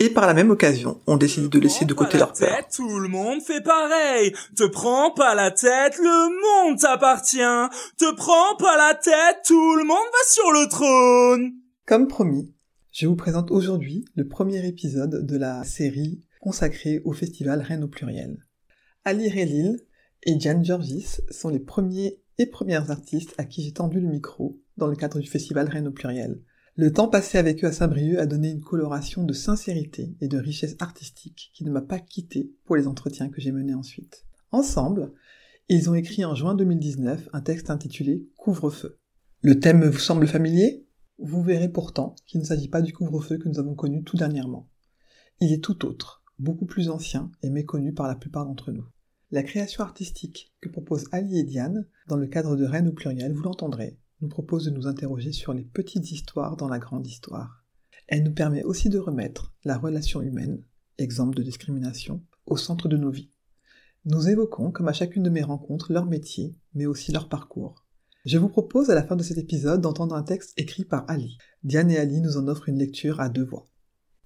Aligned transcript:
Et 0.00 0.10
par 0.10 0.26
la 0.28 0.34
même 0.34 0.50
occasion, 0.50 1.00
on 1.08 1.16
décide 1.16 1.48
de 1.48 1.58
laisser 1.58 1.84
de 1.84 1.92
côté 1.92 2.18
leur 2.18 2.32
peur. 2.32 2.56
Tête, 2.56 2.68
tout 2.76 3.00
le 3.00 3.08
monde 3.08 3.42
fait 3.42 3.60
pareil. 3.60 4.32
Te 4.56 4.64
prends 4.64 5.10
pas 5.10 5.34
la 5.34 5.50
tête, 5.50 5.98
le 5.98 6.68
monde 6.68 6.78
t'appartient. 6.78 7.38
Te 7.98 8.14
prends 8.14 8.56
pas 8.58 8.76
la 8.76 8.94
tête, 8.94 9.38
tout 9.44 9.74
le 9.74 9.84
monde 9.84 9.96
va 9.96 10.28
sur 10.28 10.52
le 10.52 10.68
trône. 10.68 11.52
Comme 11.84 12.06
promis, 12.06 12.54
je 12.92 13.08
vous 13.08 13.16
présente 13.16 13.50
aujourd'hui 13.50 14.04
le 14.14 14.28
premier 14.28 14.64
épisode 14.66 15.26
de 15.26 15.36
la 15.36 15.64
série 15.64 16.20
consacrée 16.40 17.02
au 17.04 17.12
festival 17.12 17.60
Rennes 17.60 17.82
au 17.82 17.88
pluriel. 17.88 18.46
Ali 19.04 19.28
Relil 19.28 19.80
et 20.22 20.36
Diane 20.36 20.64
Georgis 20.64 21.20
sont 21.30 21.48
les 21.48 21.58
premiers 21.58 22.20
et 22.38 22.46
premières 22.46 22.92
artistes 22.92 23.34
à 23.36 23.44
qui 23.44 23.64
j'ai 23.64 23.72
tendu 23.72 24.00
le 24.00 24.08
micro 24.08 24.60
dans 24.76 24.86
le 24.86 24.94
cadre 24.94 25.18
du 25.18 25.28
festival 25.28 25.68
Rennes 25.68 25.88
au 25.88 25.92
pluriel. 25.92 26.40
Le 26.80 26.92
temps 26.92 27.08
passé 27.08 27.38
avec 27.38 27.64
eux 27.64 27.66
à 27.66 27.72
Saint-Brieuc 27.72 28.20
a 28.20 28.26
donné 28.26 28.50
une 28.50 28.60
coloration 28.60 29.24
de 29.24 29.32
sincérité 29.32 30.14
et 30.20 30.28
de 30.28 30.38
richesse 30.38 30.76
artistique 30.78 31.50
qui 31.52 31.64
ne 31.64 31.72
m'a 31.72 31.82
pas 31.82 31.98
quitté 31.98 32.52
pour 32.64 32.76
les 32.76 32.86
entretiens 32.86 33.30
que 33.30 33.40
j'ai 33.40 33.50
menés 33.50 33.74
ensuite. 33.74 34.24
Ensemble, 34.52 35.12
ils 35.68 35.90
ont 35.90 35.94
écrit 35.94 36.24
en 36.24 36.36
juin 36.36 36.54
2019 36.54 37.30
un 37.32 37.40
texte 37.40 37.70
intitulé 37.70 38.28
Couvre-feu. 38.36 38.96
Le 39.40 39.58
thème 39.58 39.86
vous 39.86 39.98
semble 39.98 40.28
familier? 40.28 40.86
Vous 41.18 41.42
verrez 41.42 41.68
pourtant 41.68 42.14
qu'il 42.28 42.38
ne 42.38 42.46
s'agit 42.46 42.68
pas 42.68 42.80
du 42.80 42.92
couvre-feu 42.92 43.38
que 43.38 43.48
nous 43.48 43.58
avons 43.58 43.74
connu 43.74 44.04
tout 44.04 44.16
dernièrement. 44.16 44.68
Il 45.40 45.52
est 45.52 45.64
tout 45.64 45.84
autre, 45.84 46.22
beaucoup 46.38 46.66
plus 46.66 46.90
ancien 46.90 47.32
et 47.42 47.50
méconnu 47.50 47.92
par 47.92 48.06
la 48.06 48.14
plupart 48.14 48.46
d'entre 48.46 48.70
nous. 48.70 48.86
La 49.32 49.42
création 49.42 49.82
artistique 49.82 50.54
que 50.60 50.68
proposent 50.68 51.08
Ali 51.10 51.40
et 51.40 51.44
Diane, 51.44 51.88
dans 52.06 52.16
le 52.16 52.28
cadre 52.28 52.54
de 52.54 52.64
Rennes 52.64 52.86
au 52.86 52.92
pluriel, 52.92 53.32
vous 53.32 53.42
l'entendrez, 53.42 53.98
nous 54.20 54.28
propose 54.28 54.64
de 54.64 54.70
nous 54.70 54.86
interroger 54.86 55.32
sur 55.32 55.52
les 55.52 55.64
petites 55.64 56.10
histoires 56.10 56.56
dans 56.56 56.68
la 56.68 56.78
grande 56.78 57.06
histoire. 57.06 57.64
Elle 58.06 58.22
nous 58.22 58.32
permet 58.32 58.64
aussi 58.64 58.88
de 58.88 58.98
remettre 58.98 59.52
la 59.64 59.76
relation 59.76 60.22
humaine, 60.22 60.62
exemple 60.98 61.36
de 61.36 61.42
discrimination, 61.42 62.22
au 62.46 62.56
centre 62.56 62.88
de 62.88 62.96
nos 62.96 63.10
vies. 63.10 63.30
Nous 64.04 64.28
évoquons, 64.28 64.70
comme 64.70 64.88
à 64.88 64.92
chacune 64.92 65.22
de 65.22 65.30
mes 65.30 65.42
rencontres, 65.42 65.92
leur 65.92 66.06
métier, 66.06 66.54
mais 66.74 66.86
aussi 66.86 67.12
leur 67.12 67.28
parcours. 67.28 67.84
Je 68.24 68.38
vous 68.38 68.48
propose 68.48 68.90
à 68.90 68.94
la 68.94 69.04
fin 69.04 69.16
de 69.16 69.22
cet 69.22 69.38
épisode 69.38 69.80
d'entendre 69.80 70.14
un 70.14 70.22
texte 70.22 70.52
écrit 70.58 70.84
par 70.84 71.08
Ali. 71.08 71.38
Diane 71.62 71.90
et 71.90 71.98
Ali 71.98 72.20
nous 72.20 72.36
en 72.36 72.48
offrent 72.48 72.68
une 72.68 72.78
lecture 72.78 73.20
à 73.20 73.28
deux 73.28 73.44
voix. 73.44 73.66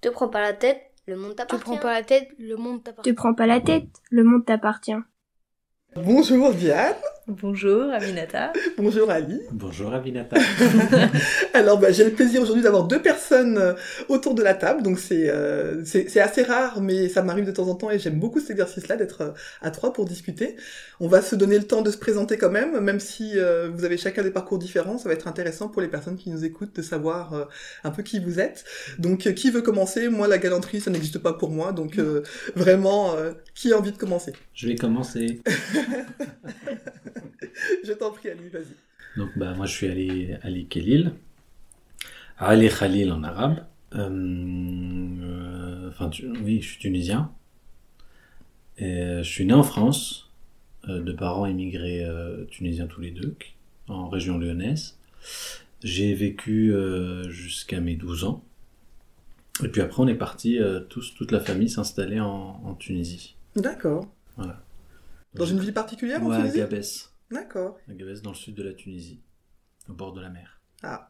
Te 0.01 0.09
prends 0.09 0.29
pas 0.29 0.41
la 0.41 0.53
tête, 0.53 0.81
le 1.05 1.17
monde 1.17 1.31
Te 1.31 1.37
t'appartient. 1.37 1.63
prends 1.65 1.77
pas 1.77 1.93
la 1.93 2.03
tête, 2.03 2.29
le 2.39 2.55
monde 2.55 2.83
t'appartient. 2.83 3.09
Te 3.11 3.15
prends 3.15 3.33
pas 3.33 3.47
la 3.47 3.61
tête, 3.61 4.01
le 4.09 4.23
monde 4.23 4.45
t'appartient. 4.45 4.93
Bonjour 5.95 6.53
Diane, 6.53 6.95
Bonjour 7.27 7.83
Aminata. 7.89 8.51
bonjour 8.77 9.09
Ali. 9.09 9.39
Bonjour 9.51 9.93
Avinata. 9.93 10.35
Alors 11.53 11.79
bah, 11.79 11.89
j'ai 11.89 12.03
le 12.03 12.11
plaisir 12.11 12.41
aujourd'hui 12.41 12.63
d'avoir 12.63 12.83
deux 12.83 13.01
personnes 13.01 13.57
euh, 13.57 13.73
autour 14.09 14.35
de 14.35 14.43
la 14.43 14.53
table, 14.53 14.83
donc 14.83 14.99
c'est 14.99 15.29
euh, 15.29 15.85
c'est 15.85 16.19
assez 16.19 16.43
rare, 16.43 16.81
mais 16.81 17.07
ça 17.07 17.21
m'arrive 17.21 17.45
de 17.45 17.51
temps 17.51 17.69
en 17.69 17.75
temps 17.75 17.89
et 17.89 17.97
j'aime 17.97 18.19
beaucoup 18.19 18.41
cet 18.41 18.51
exercice-là 18.51 18.97
d'être 18.97 19.21
euh, 19.21 19.31
à 19.61 19.71
trois 19.71 19.93
pour 19.93 20.03
discuter. 20.03 20.57
On 20.99 21.07
va 21.07 21.21
se 21.21 21.35
donner 21.35 21.57
le 21.57 21.63
temps 21.63 21.81
de 21.81 21.91
se 21.91 21.97
présenter 21.97 22.37
quand 22.37 22.51
même, 22.51 22.77
même 22.81 22.99
si 22.99 23.39
euh, 23.39 23.69
vous 23.73 23.85
avez 23.85 23.97
chacun 23.97 24.21
des 24.21 24.31
parcours 24.31 24.59
différents, 24.59 24.97
ça 24.97 25.07
va 25.07 25.15
être 25.15 25.27
intéressant 25.29 25.69
pour 25.69 25.81
les 25.81 25.87
personnes 25.87 26.17
qui 26.17 26.29
nous 26.29 26.43
écoutent 26.43 26.75
de 26.75 26.81
savoir 26.81 27.33
euh, 27.33 27.45
un 27.85 27.91
peu 27.91 28.03
qui 28.03 28.19
vous 28.19 28.41
êtes. 28.41 28.65
Donc 28.99 29.27
euh, 29.27 29.31
qui 29.31 29.49
veut 29.49 29.61
commencer? 29.61 30.09
Moi 30.09 30.27
la 30.27 30.39
galanterie 30.39 30.81
ça 30.81 30.91
n'existe 30.91 31.19
pas 31.19 31.33
pour 31.33 31.51
moi, 31.51 31.71
donc 31.71 31.99
euh, 31.99 32.21
vraiment 32.55 33.15
euh, 33.15 33.31
qui 33.55 33.71
a 33.71 33.77
envie 33.77 33.93
de 33.93 33.97
commencer? 33.97 34.33
Je 34.53 34.67
vais 34.67 34.75
commencer. 34.75 35.41
Je 37.83 37.93
t'en 37.93 38.11
prie 38.11 38.29
Ali, 38.29 38.49
vas-y. 38.49 38.75
Donc 39.17 39.29
bah 39.37 39.53
moi 39.53 39.65
je 39.65 39.71
suis 39.71 39.87
Ali, 39.87 40.33
Ali 40.41 40.65
Khalil. 40.67 41.13
Ali 42.37 42.69
Khalil 42.69 43.11
en 43.11 43.23
arabe. 43.23 43.65
Euh, 43.93 44.09
euh, 45.21 45.89
Enfin 45.89 46.09
tu- 46.09 46.27
oui, 46.29 46.61
je 46.61 46.67
suis 46.69 46.79
tunisien. 46.79 47.31
Et, 48.77 48.85
euh, 49.01 49.23
je 49.23 49.29
suis 49.29 49.45
né 49.45 49.53
en 49.53 49.61
France, 49.63 50.31
euh, 50.89 50.99
de 51.01 51.11
parents 51.13 51.45
immigrés 51.45 52.05
tunisiens 52.49 52.87
tous 52.87 53.01
les 53.01 53.11
deux, 53.11 53.35
en 53.87 54.09
région 54.09 54.37
lyonnaise. 54.39 54.97
J'ai 55.83 56.13
vécu 56.15 56.73
jusqu'à 57.29 57.79
mes 57.81 57.95
12 57.95 58.23
ans. 58.23 58.43
Et 59.63 59.67
puis 59.67 59.81
après 59.81 60.01
on 60.01 60.07
est 60.07 60.15
parti 60.15 60.59
tous, 60.89 61.13
toute 61.13 61.31
la 61.31 61.39
famille 61.39 61.69
s'installer 61.69 62.19
en, 62.19 62.59
en 62.65 62.73
Tunisie. 62.73 63.35
D'accord. 63.55 64.07
Voilà. 64.37 64.63
Dans 65.35 65.45
une 65.45 65.59
ville 65.59 65.73
particulière 65.73 66.23
en 66.23 66.27
Ouais, 66.29 66.35
à 66.35 66.39
Tunisie? 66.39 66.57
Gabès. 66.57 67.12
D'accord. 67.33 67.77
À 67.89 67.93
Gabès, 67.93 68.21
dans 68.21 68.31
le 68.31 68.35
sud 68.35 68.55
de 68.55 68.63
la 68.63 68.73
Tunisie, 68.73 69.21
au 69.89 69.93
bord 69.93 70.13
de 70.13 70.21
la 70.21 70.29
mer. 70.29 70.61
Ah. 70.83 71.09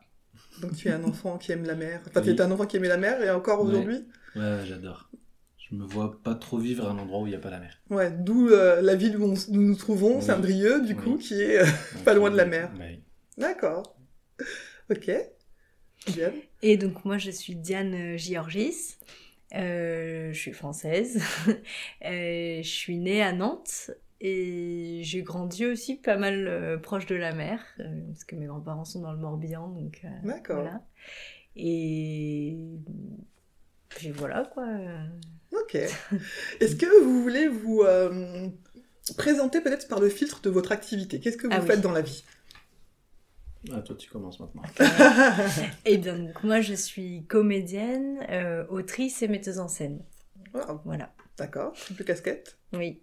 Donc 0.61 0.75
tu 0.75 0.87
es 0.87 0.91
un 0.91 1.03
enfant 1.03 1.37
qui 1.37 1.51
aime 1.51 1.65
la 1.65 1.75
mer. 1.75 2.01
Enfin, 2.07 2.21
tu 2.21 2.29
es 2.31 2.41
un 2.41 2.49
enfant 2.51 2.65
qui 2.65 2.77
aimait 2.77 2.87
la 2.87 2.97
mer 2.97 3.21
et 3.21 3.29
encore 3.29 3.61
aujourd'hui 3.61 4.07
Ouais, 4.35 4.41
ouais, 4.41 4.65
j'adore. 4.65 5.09
Je 5.57 5.75
me 5.75 5.85
vois 5.85 6.21
pas 6.23 6.35
trop 6.35 6.57
vivre 6.57 6.85
à 6.87 6.91
un 6.91 6.97
endroit 6.97 7.21
où 7.21 7.27
il 7.27 7.31
n'y 7.31 7.35
a 7.35 7.39
pas 7.39 7.49
la 7.51 7.59
mer. 7.59 7.79
Ouais, 7.89 8.11
d'où 8.11 8.49
euh, 8.49 8.81
la 8.81 8.95
ville 8.95 9.17
où 9.17 9.25
on 9.25 9.35
nous 9.51 9.61
nous 9.61 9.75
trouvons, 9.75 10.17
Oui. 10.17 10.21
Saint-Brieuc, 10.23 10.85
du 10.85 10.95
coup, 10.95 11.17
qui 11.17 11.35
est... 11.41 11.59
euh, 11.61 11.65
Pas 12.05 12.13
loin 12.13 12.29
de 12.31 12.35
la 12.37 12.45
mer. 12.45 12.71
D'accord. 13.37 13.95
Ok. 14.89 15.11
Bien. 16.15 16.33
Et 16.61 16.75
donc 16.77 17.05
moi 17.05 17.17
je 17.17 17.31
suis 17.31 17.55
Diane 17.55 17.93
euh, 17.93 18.17
Giorgis. 18.17 18.97
Euh, 19.55 20.33
je 20.33 20.37
suis 20.39 20.51
française. 20.53 21.21
Euh, 22.05 22.57
je 22.61 22.67
suis 22.67 22.97
née 22.97 23.21
à 23.23 23.31
Nantes 23.31 23.91
et 24.25 25.01
j'ai 25.03 25.21
grandi 25.21 25.65
aussi 25.65 25.95
pas 25.97 26.15
mal 26.17 26.47
euh, 26.47 26.77
proche 26.77 27.05
de 27.05 27.15
la 27.15 27.33
mer 27.33 27.59
euh, 27.79 27.83
parce 28.07 28.23
que 28.23 28.35
mes 28.35 28.45
grands-parents 28.47 28.85
sont 28.85 29.01
dans 29.01 29.11
le 29.11 29.19
Morbihan 29.19 29.67
donc 29.67 29.99
euh, 30.05 30.07
D'accord. 30.23 30.61
voilà. 30.61 30.81
Et 31.57 32.57
puis 33.89 34.09
voilà 34.11 34.49
quoi. 34.53 34.65
Ok. 35.51 35.75
Est-ce 35.75 36.75
que 36.75 37.03
vous 37.03 37.21
voulez 37.21 37.47
vous 37.47 37.81
euh, 37.81 38.47
présenter 39.17 39.61
peut-être 39.61 39.87
par 39.87 39.99
le 39.99 40.09
filtre 40.09 40.41
de 40.41 40.49
votre 40.49 40.71
activité? 40.71 41.19
Qu'est-ce 41.19 41.37
que 41.37 41.45
vous 41.47 41.53
Ah 41.55 41.59
oui. 41.61 41.67
faites 41.67 41.81
dans 41.81 41.91
la 41.91 42.01
vie? 42.01 42.23
Ah, 43.71 43.81
toi, 43.81 43.95
tu 43.95 44.09
commences 44.09 44.39
maintenant. 44.39 44.63
Et 45.85 45.97
bien 45.97 46.17
donc 46.19 46.43
moi 46.43 46.59
je 46.61 46.73
suis 46.73 47.25
comédienne, 47.27 48.25
euh, 48.29 48.65
autrice 48.69 49.21
et 49.21 49.27
metteuse 49.27 49.59
en 49.59 49.67
scène. 49.67 50.01
Wow. 50.53 50.81
Voilà. 50.85 51.13
D'accord. 51.37 51.73
Triple 51.73 52.03
casquette. 52.03 52.57
Oui. 52.73 53.01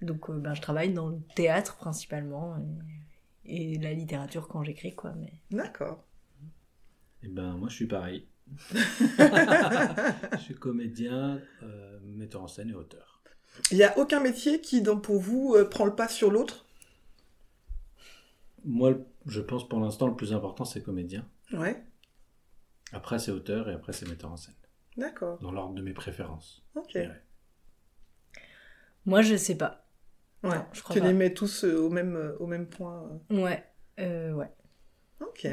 Donc, 0.00 0.30
euh, 0.30 0.38
ben, 0.38 0.54
je 0.54 0.62
travaille 0.62 0.92
dans 0.92 1.08
le 1.08 1.18
théâtre 1.34 1.76
principalement 1.76 2.56
et, 3.44 3.72
et 3.72 3.78
la 3.78 3.92
littérature 3.92 4.48
quand 4.48 4.62
j'écris, 4.62 4.94
quoi. 4.94 5.12
Mais... 5.18 5.32
D'accord. 5.50 6.04
Eh 7.22 7.28
ben, 7.28 7.52
moi, 7.56 7.68
je 7.68 7.74
suis 7.74 7.86
pareil. 7.86 8.26
je 8.70 10.38
suis 10.38 10.54
comédien, 10.54 11.40
euh, 11.62 11.98
metteur 12.02 12.42
en 12.42 12.48
scène 12.48 12.70
et 12.70 12.74
auteur. 12.74 13.22
Il 13.70 13.76
n'y 13.76 13.84
a 13.84 13.98
aucun 13.98 14.20
métier 14.20 14.60
qui, 14.60 14.82
donc, 14.82 15.02
pour 15.02 15.20
vous, 15.20 15.54
euh, 15.56 15.68
prend 15.68 15.84
le 15.84 15.94
pas 15.94 16.08
sur 16.08 16.30
l'autre? 16.30 16.64
Moi, 18.64 18.94
je 19.26 19.40
pense 19.40 19.68
pour 19.68 19.80
l'instant, 19.80 20.06
le 20.06 20.14
plus 20.14 20.32
important, 20.32 20.64
c'est 20.64 20.82
comédien. 20.82 21.26
Ouais. 21.52 21.82
Après, 22.92 23.18
c'est 23.18 23.30
auteur 23.30 23.68
et 23.68 23.72
après, 23.72 23.92
c'est 23.92 24.08
metteur 24.08 24.30
en 24.30 24.36
scène. 24.36 24.54
D'accord. 24.96 25.38
Dans 25.40 25.52
l'ordre 25.52 25.74
de 25.74 25.82
mes 25.82 25.92
préférences. 25.92 26.64
Ok. 26.74 26.98
Moi, 29.06 29.22
je 29.22 29.36
sais 29.36 29.56
pas. 29.56 29.87
Ouais. 30.44 30.50
Non, 30.56 30.64
je 30.72 30.82
crois 30.82 30.94
tu 30.94 31.00
pas. 31.00 31.06
les 31.08 31.12
mets 31.14 31.34
tous 31.34 31.64
euh, 31.64 31.76
au 31.80 31.90
même, 31.90 32.16
euh, 32.16 32.32
au 32.38 32.46
même 32.46 32.66
point. 32.66 33.08
euh. 33.32 33.42
Ouais. 33.42 33.64
Euh, 33.98 34.32
ouais. 34.32 34.46
Ok. 35.20 35.48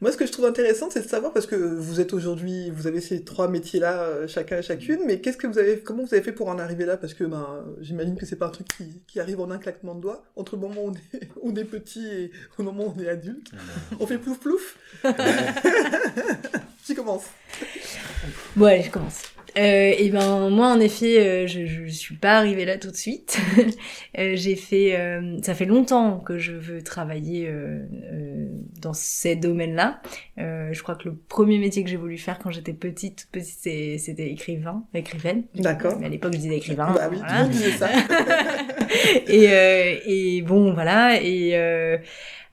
Moi, 0.00 0.10
ce 0.12 0.16
que 0.16 0.24
je 0.24 0.32
trouve 0.32 0.46
intéressant, 0.46 0.88
c'est 0.90 1.02
de 1.02 1.08
savoir 1.08 1.32
parce 1.34 1.44
que 1.46 1.56
vous 1.56 2.00
êtes 2.00 2.14
aujourd'hui, 2.14 2.70
vous 2.70 2.86
avez 2.86 3.02
ces 3.02 3.22
trois 3.22 3.48
métiers-là, 3.48 4.26
chacun 4.26 4.58
et 4.58 4.62
chacune, 4.62 5.00
mais 5.06 5.20
qu'est-ce 5.20 5.36
que 5.36 5.46
vous 5.46 5.58
avez, 5.58 5.80
comment 5.80 6.04
vous 6.04 6.14
avez 6.14 6.22
fait 6.22 6.32
pour 6.32 6.48
en 6.48 6.58
arriver 6.58 6.86
là? 6.86 6.96
Parce 6.96 7.12
que 7.12 7.24
ben, 7.24 7.66
j'imagine 7.80 8.16
que 8.16 8.24
c'est 8.24 8.36
pas 8.36 8.46
un 8.46 8.50
truc 8.50 8.66
qui, 8.68 9.02
qui 9.06 9.20
arrive 9.20 9.40
en 9.40 9.50
un 9.50 9.58
claquement 9.58 9.94
de 9.94 10.00
doigts 10.00 10.24
entre 10.36 10.54
le 10.56 10.62
moment 10.62 10.84
où 10.84 10.88
on 10.90 10.94
est, 10.94 11.28
où 11.42 11.50
on 11.50 11.54
est 11.56 11.64
petit 11.64 12.06
et 12.06 12.30
au 12.56 12.62
moment 12.62 12.84
où 12.86 12.94
on 12.96 13.00
est 13.02 13.08
adulte. 13.10 13.50
Alors, 13.90 14.00
On 14.02 14.06
fait 14.06 14.16
plouf 14.18 14.38
plouf. 14.40 14.78
Qui 16.86 16.94
commence 16.94 17.24
Bon, 18.56 18.66
allez, 18.66 18.82
je 18.84 18.90
commence. 18.90 19.22
Euh, 19.56 19.94
et 19.96 20.10
ben 20.10 20.50
moi 20.50 20.68
en 20.68 20.78
effet 20.78 21.18
euh, 21.18 21.46
je 21.46 21.64
je 21.64 21.86
suis 21.86 22.16
pas 22.16 22.36
arrivée 22.36 22.64
là 22.64 22.78
tout 22.78 22.90
de 22.90 22.96
suite. 22.96 23.38
Euh, 24.18 24.32
j'ai 24.34 24.56
fait 24.56 24.96
euh, 24.98 25.38
ça 25.42 25.54
fait 25.54 25.66
longtemps 25.66 26.18
que 26.18 26.38
je 26.38 26.52
veux 26.52 26.82
travailler 26.82 27.46
euh, 27.46 27.86
euh, 28.12 28.48
dans 28.80 28.92
ces 28.92 29.36
domaines-là. 29.36 30.00
Euh, 30.38 30.70
je 30.72 30.82
crois 30.82 30.96
que 30.96 31.08
le 31.08 31.14
premier 31.14 31.58
métier 31.58 31.84
que 31.84 31.90
j'ai 31.90 31.96
voulu 31.96 32.18
faire 32.18 32.38
quand 32.40 32.50
j'étais 32.50 32.72
petite 32.72 33.16
toute 33.16 33.30
petite 33.30 33.60
c'était 33.98 34.28
écrivain 34.30 34.82
écrivaine. 34.94 35.44
D'accord. 35.54 35.96
Mais 36.00 36.06
à 36.06 36.08
l'époque 36.08 36.32
je 36.32 36.38
disais 36.38 36.56
écrivain. 36.56 36.92
Bah 36.94 37.08
oui, 37.10 37.18
voilà. 37.18 37.48
ça. 37.78 37.88
et, 39.26 39.48
euh, 39.48 39.96
et 40.06 40.42
bon, 40.42 40.72
voilà. 40.72 41.20
Et 41.22 41.50
euh, 41.54 41.98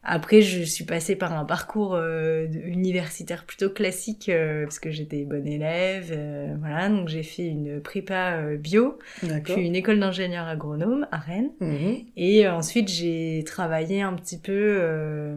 après, 0.06 0.42
je 0.42 0.62
suis 0.64 0.84
passée 0.86 1.16
par 1.16 1.34
un 1.34 1.46
parcours 1.46 1.96
euh, 1.96 2.46
universitaire 2.66 3.44
plutôt 3.46 3.70
classique 3.72 4.30
euh, 4.30 4.64
parce 4.64 4.78
que 4.80 4.92
j'étais 4.92 5.26
bonne 5.26 5.48
élève. 5.48 6.12
euh, 6.12 6.54
voilà, 6.60 6.90
donc 6.90 7.10
j'ai 7.10 7.24
fait 7.24 7.48
une 7.48 7.82
prépa 7.82 8.38
euh, 8.38 8.58
bio, 8.58 9.00
puis 9.44 9.66
une 9.66 9.76
école 9.76 10.00
d'ingénieur 10.00 10.48
agronome 10.48 11.08
à 11.12 11.18
Rennes. 11.18 11.52
Mhm. 11.60 11.98
Et 12.16 12.46
euh, 12.46 12.54
ensuite, 12.54 12.88
j'ai 12.88 13.44
travaillé 13.46 14.02
un 14.02 14.14
petit 14.14 14.40
peu, 14.40 14.54
euh, 14.54 15.36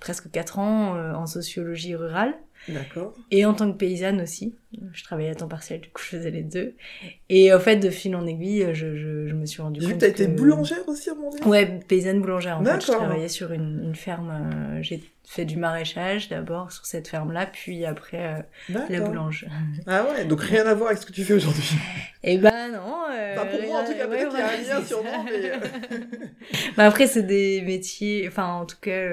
presque 0.00 0.30
quatre 0.30 0.58
ans, 0.58 0.96
euh, 0.96 1.12
en 1.12 1.26
sociologie 1.26 1.94
rurale. 1.94 2.34
D'accord. 2.68 3.14
Et 3.30 3.44
en 3.44 3.54
tant 3.54 3.70
que 3.72 3.76
paysanne 3.76 4.20
aussi. 4.20 4.54
Je 4.92 5.02
travaillais 5.02 5.30
à 5.30 5.34
temps 5.34 5.48
partiel, 5.48 5.80
du 5.80 5.88
coup 5.88 6.00
je 6.02 6.16
faisais 6.16 6.30
les 6.30 6.42
deux. 6.44 6.76
Et 7.28 7.52
en 7.52 7.58
fait, 7.58 7.76
de 7.76 7.90
fil 7.90 8.14
en 8.14 8.24
aiguille, 8.24 8.68
je, 8.72 8.94
je, 8.94 9.26
je 9.26 9.34
me 9.34 9.44
suis 9.44 9.60
rendu 9.62 9.80
compte 9.80 9.94
que 9.94 9.96
t'as 9.98 10.06
été 10.08 10.26
que- 10.26 10.30
boulangère 10.30 10.86
aussi 10.88 11.10
à 11.10 11.14
mon 11.14 11.30
avis. 11.32 11.42
Ouais, 11.44 11.80
paysanne 11.88 12.20
boulangère. 12.20 12.60
En 12.60 12.64
fait, 12.64 12.80
je 12.82 12.86
travaillais 12.92 13.28
sur 13.28 13.50
une, 13.52 13.80
une 13.84 13.94
ferme. 13.96 14.30
euh, 14.30 14.82
j'ai 14.82 15.02
fait 15.26 15.44
du 15.44 15.56
maraîchage 15.56 16.28
d'abord 16.28 16.70
sur 16.72 16.86
cette 16.86 17.08
ferme-là, 17.08 17.46
puis 17.46 17.84
après 17.84 18.36
euh, 18.68 18.74
la 18.88 19.00
boulange. 19.00 19.46
Ah 19.88 20.04
ouais, 20.08 20.24
donc 20.24 20.40
rien 20.40 20.64
à 20.66 20.74
voir 20.74 20.90
avec 20.90 21.00
ce 21.02 21.06
que 21.06 21.12
tu 21.12 21.24
fais 21.24 21.34
aujourd'hui. 21.34 21.64
Et 22.22 22.38
ben 22.38 22.70
non. 22.72 22.94
euh, 23.12 23.34
Enfin, 23.36 23.46
pour 23.46 23.62
moi, 23.66 23.80
en 23.80 23.84
tout 23.84 23.92
cas, 23.94 24.06
peut-être 24.06 24.28
qu'il 24.30 24.38
y 24.38 24.42
a 24.42 24.48
un 24.50 24.78
lien 24.80 24.84
sûrement, 24.86 25.24
mais... 25.24 25.50
euh, 25.50 25.56
Bah 26.76 26.86
après, 26.86 27.06
c'est 27.08 27.22
des 27.24 27.62
métiers, 27.62 28.26
enfin, 28.28 28.52
en 28.54 28.66
tout 28.66 28.76
cas, 28.80 29.08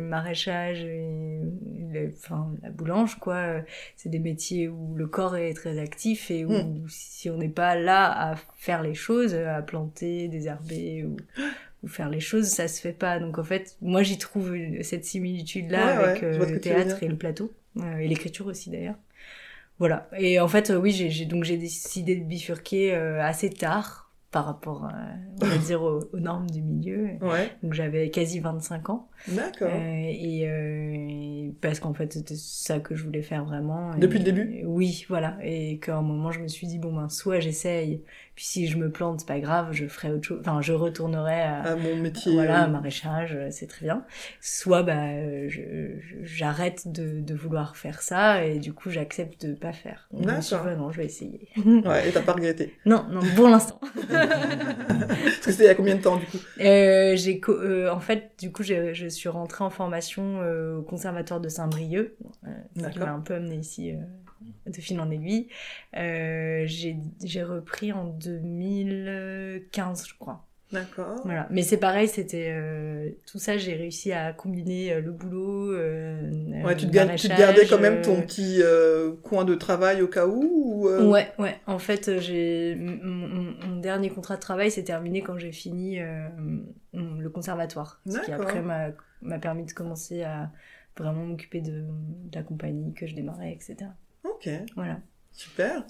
maraîchage 0.00 0.82
et 0.84 1.40
le- 1.90 2.12
enfin, 2.16 2.50
la 2.62 2.70
boulange, 2.70 3.18
quoi. 3.18 3.62
C'est 3.96 4.08
des 4.08 4.18
métiers 4.18 4.68
où 4.68 4.94
le 4.94 5.06
corps 5.06 5.36
est 5.36 5.54
très 5.54 5.78
actif 5.78 6.30
et 6.30 6.44
où 6.44 6.52
Mm. 6.52 6.86
si 6.88 7.30
on 7.30 7.36
n'est 7.38 7.48
pas 7.48 7.74
là 7.74 8.30
à 8.30 8.36
faire 8.56 8.82
les 8.82 8.94
choses, 8.94 9.34
à 9.34 9.60
planter, 9.62 10.28
désherber 10.28 11.04
ou, 11.04 11.16
ou 11.82 11.88
faire 11.88 12.08
les 12.10 12.20
choses, 12.20 12.46
ça 12.46 12.68
se 12.68 12.80
fait 12.80 12.92
pas. 12.92 13.18
Donc 13.18 13.38
en 13.38 13.44
fait, 13.44 13.76
moi, 13.80 14.02
j'y 14.02 14.18
trouve 14.18 14.54
cette 14.82 15.04
similitude-là 15.04 15.86
Ouais, 15.98 16.04
avec 16.04 16.22
ouais, 16.22 16.28
euh, 16.28 16.46
le 16.50 16.60
théâtre 16.60 17.02
et 17.02 17.08
le 17.08 17.16
plateau, 17.16 17.52
euh, 17.78 17.98
et 17.98 18.08
l'écriture 18.08 18.46
aussi 18.46 18.70
d'ailleurs. 18.70 18.96
Voilà. 19.78 20.08
Et 20.18 20.40
en 20.40 20.48
fait, 20.48 20.70
euh, 20.70 20.76
oui, 20.76 20.90
j'ai 20.90 21.08
j'ai- 21.10 21.24
donc 21.24 21.44
j'ai 21.44 21.56
décidé 21.56 22.16
de 22.16 22.24
bifurquer 22.24 22.94
euh, 22.94 23.22
assez 23.22 23.48
tard 23.50 24.07
par 24.30 24.44
rapport, 24.44 24.84
à, 24.84 24.92
on 25.42 25.46
va 25.46 25.56
dire, 25.58 25.82
aux, 25.82 26.00
aux 26.12 26.18
normes 26.20 26.50
du 26.50 26.62
milieu. 26.62 27.10
Ouais, 27.22 27.50
Donc 27.62 27.72
j'avais 27.72 28.10
quasi 28.10 28.40
25 28.40 28.90
ans. 28.90 29.08
d'accord. 29.26 29.68
Euh, 29.72 29.80
et 30.10 30.48
euh, 30.48 31.50
parce 31.60 31.80
qu'en 31.80 31.94
fait, 31.94 32.12
c'était 32.12 32.36
ça 32.36 32.78
que 32.80 32.94
je 32.94 33.04
voulais 33.04 33.22
faire 33.22 33.44
vraiment. 33.44 33.94
Et- 33.94 34.00
Depuis 34.00 34.18
le 34.18 34.24
début? 34.24 34.62
Oui, 34.66 35.06
voilà. 35.08 35.38
Et 35.42 35.78
qu'à 35.78 35.96
un 35.96 36.02
moment, 36.02 36.30
je 36.30 36.40
me 36.40 36.48
suis 36.48 36.66
dit, 36.66 36.78
bon, 36.78 36.92
ben, 36.94 37.08
soit 37.08 37.40
j'essaye, 37.40 38.02
puis 38.38 38.46
si 38.46 38.68
je 38.68 38.78
me 38.78 38.88
plante, 38.88 39.18
c'est 39.18 39.26
pas 39.26 39.40
grave, 39.40 39.70
je 39.72 39.88
ferai 39.88 40.12
autre 40.12 40.22
chose. 40.28 40.38
Enfin, 40.42 40.62
je 40.62 40.72
retournerai 40.72 41.42
à, 41.42 41.60
À 41.62 41.74
mon 41.74 41.96
métier. 41.96 42.32
voilà, 42.34 42.66
euh, 42.66 42.68
maraîchage, 42.68 43.34
euh, 43.34 43.48
c'est 43.50 43.66
très 43.66 43.84
bien. 43.86 44.04
Soit 44.40 44.84
bah, 44.84 45.08
euh, 45.08 45.48
j'arrête 46.22 46.86
de, 46.86 47.20
de 47.20 47.34
vouloir 47.34 47.76
faire 47.76 48.00
ça 48.00 48.44
et 48.44 48.60
du 48.60 48.72
coup 48.72 48.90
j'accepte 48.90 49.44
de 49.44 49.54
pas 49.54 49.72
faire. 49.72 50.06
D'accord. 50.12 50.62
bah, 50.64 50.76
non, 50.76 50.92
je 50.92 50.98
vais 50.98 51.06
essayer. 51.06 51.48
Ouais, 51.56 52.08
et 52.08 52.12
t'as 52.12 52.22
pas 52.22 52.34
regretté? 52.34 52.74
non, 52.86 53.06
non, 53.10 53.22
pour 53.34 53.48
l'instant. 53.48 53.80
Parce 54.08 55.38
que 55.40 55.50
c'était 55.50 55.64
il 55.64 55.66
y 55.66 55.70
a 55.70 55.74
combien 55.74 55.96
de 55.96 56.02
temps, 56.02 56.16
du 56.16 56.26
coup? 56.26 56.38
Euh, 56.60 57.16
j'ai 57.16 57.40
euh, 57.48 57.90
en 57.92 57.98
fait, 57.98 58.30
du 58.38 58.52
coup, 58.52 58.62
je 58.62 59.08
suis 59.08 59.28
rentrée 59.28 59.64
en 59.64 59.70
formation 59.70 60.40
euh, 60.42 60.76
au 60.76 60.82
conservatoire 60.82 61.40
de 61.40 61.48
Saint-Brieuc, 61.48 62.14
euh, 62.46 62.88
qui 62.88 62.98
m'a 63.00 63.10
un 63.10 63.18
peu 63.20 63.34
amenée 63.34 63.56
ici 63.56 63.90
euh, 63.90 63.96
de 64.66 64.80
fil 64.80 65.00
en 65.00 65.10
aiguille. 65.10 65.48
Euh, 65.96 66.62
j'ai 66.66 66.96
j'ai 67.22 67.42
repris 67.42 67.92
en 67.92 68.04
2015, 68.04 70.06
je 70.08 70.14
crois. 70.18 70.44
D'accord. 70.70 71.22
Voilà. 71.24 71.46
Mais 71.50 71.62
c'est 71.62 71.78
pareil, 71.78 72.08
c'était 72.08 72.50
euh, 72.50 73.08
tout 73.26 73.38
ça, 73.38 73.56
j'ai 73.56 73.74
réussi 73.74 74.12
à 74.12 74.34
combiner 74.34 74.92
euh, 74.92 75.00
le 75.00 75.12
boulot. 75.12 75.72
Euh, 75.72 76.62
Ouais, 76.62 76.76
tu 76.76 76.86
te, 76.86 76.90
te 76.90 77.38
gardais 77.38 77.66
quand 77.66 77.78
même 77.78 78.02
ton 78.02 78.20
petit 78.20 78.60
coin 79.22 79.44
de 79.44 79.54
travail 79.54 80.02
au 80.02 80.08
cas 80.08 80.26
où 80.26 80.88
ou, 80.88 81.10
Ouais, 81.10 81.32
ouais. 81.38 81.56
En 81.66 81.78
fait, 81.78 82.20
j'ai 82.20 82.74
mon, 82.76 83.80
dernier 83.80 84.10
contrat 84.10 84.36
de 84.36 84.40
travail 84.40 84.70
s'est 84.70 84.84
terminé 84.84 85.22
quand 85.22 85.38
j'ai 85.38 85.52
fini 85.52 86.00
le 86.92 87.28
conservatoire, 87.28 88.00
ce 88.06 88.20
qui 88.20 88.32
après 88.32 88.60
m'a 88.60 88.90
m'a 89.20 89.38
permis 89.38 89.64
de 89.64 89.72
commencer 89.72 90.22
à 90.22 90.50
vraiment 90.96 91.24
m'occuper 91.24 91.60
de, 91.60 91.82
de 91.82 92.36
la 92.36 92.42
compagnie 92.42 92.94
que 92.94 93.06
je 93.06 93.14
démarrais, 93.14 93.52
etc. 93.52 93.90
Ok, 94.30 94.48
Voilà. 94.76 95.00
super. 95.32 95.84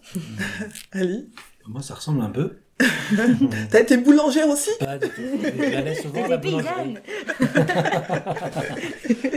Ali 0.92 1.28
Moi, 1.66 1.82
ça 1.82 1.94
ressemble 1.94 2.20
un 2.22 2.30
peu. 2.30 2.58
T'as 3.70 3.80
été 3.80 3.96
boulangère 3.96 4.48
aussi? 4.48 4.70
Pas 4.78 4.98
du 4.98 5.08
tout. 5.08 5.22
J'allais 5.58 5.96
souvent 5.96 6.24
à 6.24 6.28
la 6.28 6.36
boulangerie. 6.36 6.94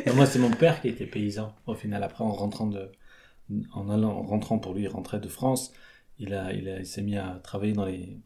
Non, 0.08 0.14
moi, 0.16 0.26
c'est 0.26 0.40
mon 0.40 0.52
père 0.52 0.82
qui 0.82 0.90
était 0.90 1.06
paysan. 1.06 1.56
Au 1.66 1.74
final, 1.74 2.04
après, 2.04 2.24
en 2.24 2.32
rentrant 2.34 2.68
de, 2.68 2.92
en 3.74 3.90
allant, 3.90 4.12
en 4.12 4.24
rentrant 4.24 4.60
pour 4.60 4.74
lui, 4.74 4.84
il 4.84 4.88
rentrait 4.88 5.20
de 5.20 5.28
France. 5.28 5.72
Il 6.20 6.34
a, 6.34 6.54
il 6.54 6.68
a, 6.70 6.80
il 6.80 6.86
s'est 6.86 7.02
mis 7.02 7.18
à 7.18 7.40
travailler 7.44 7.74
dans 7.74 7.86
les, 7.86 8.18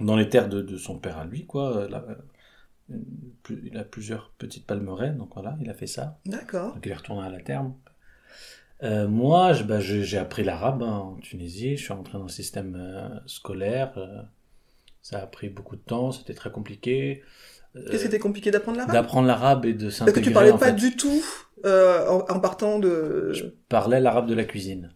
dans 0.00 0.16
les 0.16 0.28
terres 0.28 0.48
de, 0.48 0.60
de 0.60 0.76
son 0.76 0.98
père 0.98 1.18
à 1.18 1.24
lui, 1.24 1.46
quoi. 1.46 1.76
Euh, 1.76 2.14
il 3.50 3.76
a 3.78 3.84
plusieurs 3.84 4.30
petites 4.36 4.66
palmeraies, 4.66 5.12
donc 5.12 5.30
voilà, 5.34 5.56
il 5.60 5.70
a 5.70 5.74
fait 5.74 5.86
ça. 5.86 6.18
D'accord. 6.26 6.74
Donc 6.74 6.84
il 6.84 6.92
est 6.92 6.96
retourné 6.96 7.26
à 7.26 7.30
la 7.30 7.40
terme. 7.40 7.74
Euh, 8.82 9.08
moi, 9.08 9.52
je- 9.52 9.62
bah, 9.64 9.80
j'ai 9.80 10.18
appris 10.18 10.44
l'arabe 10.44 10.82
hein, 10.82 11.14
en 11.14 11.14
Tunisie. 11.16 11.76
Je 11.76 11.84
suis 11.84 11.92
rentré 11.92 12.18
dans 12.18 12.24
le 12.24 12.28
système 12.30 12.76
euh, 12.78 13.08
scolaire. 13.26 13.92
euh, 13.96 14.22
ça 15.00 15.18
a 15.22 15.26
pris 15.26 15.48
beaucoup 15.48 15.76
de 15.76 15.82
temps. 15.82 16.12
C'était 16.12 16.34
très 16.34 16.50
compliqué. 16.50 17.22
Euh, 17.76 17.82
Qu'est-ce 17.90 18.02
qui 18.02 18.06
était 18.08 18.18
compliqué 18.18 18.50
d'apprendre 18.50 18.78
l'arabe? 18.78 18.92
D'apprendre 18.94 19.26
l'arabe 19.28 19.64
et 19.66 19.74
de 19.74 19.84
Parce 19.84 19.96
s'intégrer. 19.96 20.20
que 20.20 20.26
tu 20.26 20.32
parlais 20.32 20.52
pas 20.52 20.58
fait. 20.66 20.72
du 20.74 20.96
tout 20.96 21.22
euh, 21.64 22.06
en, 22.08 22.34
en 22.36 22.40
partant 22.40 22.78
de... 22.78 23.32
Je 23.32 23.44
parlais 23.68 24.00
l'arabe 24.00 24.26
de 24.28 24.34
la 24.34 24.44
cuisine. 24.44 24.92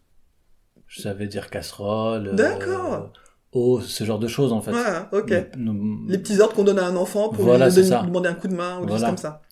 Je 0.86 1.02
savais 1.02 1.26
dire 1.26 1.50
casserole. 1.50 2.34
D'accord. 2.34 3.12
eau, 3.52 3.80
ce 3.80 4.04
genre 4.04 4.18
de 4.18 4.28
choses 4.28 4.52
en 4.52 4.60
fait. 4.60 4.72
Ouais, 4.72 4.82
ok. 5.12 5.50
Nous- 5.56 5.72
nous- 5.74 6.08
Les 6.08 6.18
petits 6.18 6.40
ordres 6.40 6.54
qu'on 6.54 6.64
donne 6.64 6.78
à 6.78 6.86
un 6.86 6.96
enfant 6.96 7.28
pour 7.30 7.44
Voilà, 7.44 7.68
lui, 7.68 7.82
lui 7.82 7.88
demander 7.90 8.28
un 8.28 8.34
coup 8.34 8.48
de 8.48 8.54
main 8.54 8.80
ou 8.80 8.86
des 8.86 8.92
choses 8.92 9.04
comme 9.04 9.16
ça. 9.16 9.42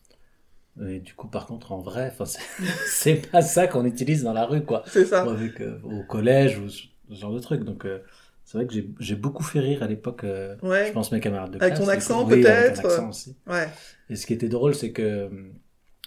Et 0.89 1.01
du 1.01 1.15
coup, 1.15 1.29
par 1.29 1.47
contre, 1.47 1.73
en 1.73 1.79
vrai, 1.81 2.11
enfin, 2.13 2.25
c'est- 2.87 3.31
pas 3.31 3.41
ça 3.43 3.67
qu'on 3.67 3.85
utilise 3.87 4.23
dans 4.25 4.33
la 4.35 4.45
rue, 4.45 4.63
quoi. 4.65 4.83
C'est 4.87 5.05
ça. 5.07 5.23
Avec, 5.23 5.61
euh, 5.61 5.79
au 5.85 6.03
collège 6.03 6.59
ou 6.59 6.69
ce 6.69 6.85
genre 7.11 7.33
de 7.33 7.39
truc. 7.41 7.65
Donc, 7.65 7.85
euh, 7.87 8.01
c'est 8.45 8.59
vrai 8.59 8.67
que 8.67 8.75
j'ai- 9.01 9.15
beaucoup 9.17 9.43
fait 9.43 9.61
rire 9.61 9.83
à 9.83 9.87
l'époque. 9.87 10.25
euh, 10.25 10.57
Ouais. 10.63 10.87
Je 10.89 10.93
pense 10.93 11.13
mes 11.13 11.21
camarades 11.21 11.51
de 11.53 11.57
Avec 11.57 11.75
classe. 11.75 11.87
ton 11.87 11.91
accent, 11.93 12.27
avec 12.27 12.43
peut-être. 12.43 13.09
aussi. 13.09 13.37
Ouais. 13.47 13.69
Et 14.11 14.17
ce 14.17 14.27
qui 14.27 14.35
était 14.35 14.49
drôle, 14.49 14.75
c'est 14.75 14.93
que 14.93 15.03
euh, 15.03 15.29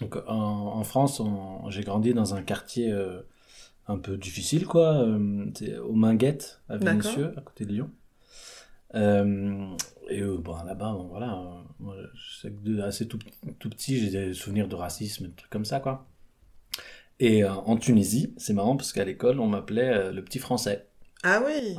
donc, 0.02 0.16
en, 0.28 0.36
en 0.78 0.84
France, 0.84 1.22
j'ai 1.70 1.82
grandi 1.84 2.14
dans 2.14 2.36
un 2.36 2.42
quartier 2.44 2.92
euh, 2.92 3.22
un 3.88 3.98
peu 3.98 4.18
difficile, 4.18 4.66
quoi. 4.68 5.02
euh, 5.04 5.46
c'est 5.56 5.78
aux 5.80 5.94
Minguettes, 5.94 6.62
à. 6.70 6.78
Vénissieux, 6.78 7.34
à 7.38 7.42
côté 7.42 7.66
de 7.66 7.74
Lyon. 7.74 7.90
Euh, 8.96 9.76
et 10.10 10.22
euh, 10.22 10.38
bon, 10.38 10.56
là-bas, 10.64 10.94
bon, 10.94 11.08
voilà, 11.08 11.34
euh, 11.34 11.62
moi, 11.80 11.96
je 12.14 12.40
sais 12.40 12.50
que 12.50 12.60
de 12.62 12.82
assez 12.82 13.08
tout, 13.08 13.20
tout 13.60 13.70
petit, 13.70 14.00
j'ai 14.00 14.10
des 14.10 14.34
souvenirs 14.34 14.68
de 14.68 14.76
racisme, 14.76 15.28
des 15.28 15.34
trucs 15.34 15.52
comme 15.52 15.66
ça, 15.66 15.80
quoi. 15.80 16.06
Et 17.20 17.44
en 17.44 17.76
Tunisie, 17.76 18.34
c'est 18.38 18.54
marrant 18.54 18.78
parce 18.78 18.94
qu'à 18.94 19.04
l'école, 19.04 19.42
on 19.42 19.48
m'appelait 19.48 20.14
le 20.14 20.24
petit 20.24 20.40
français. 20.40 20.88
Ah 21.22 21.44
oui 21.46 21.76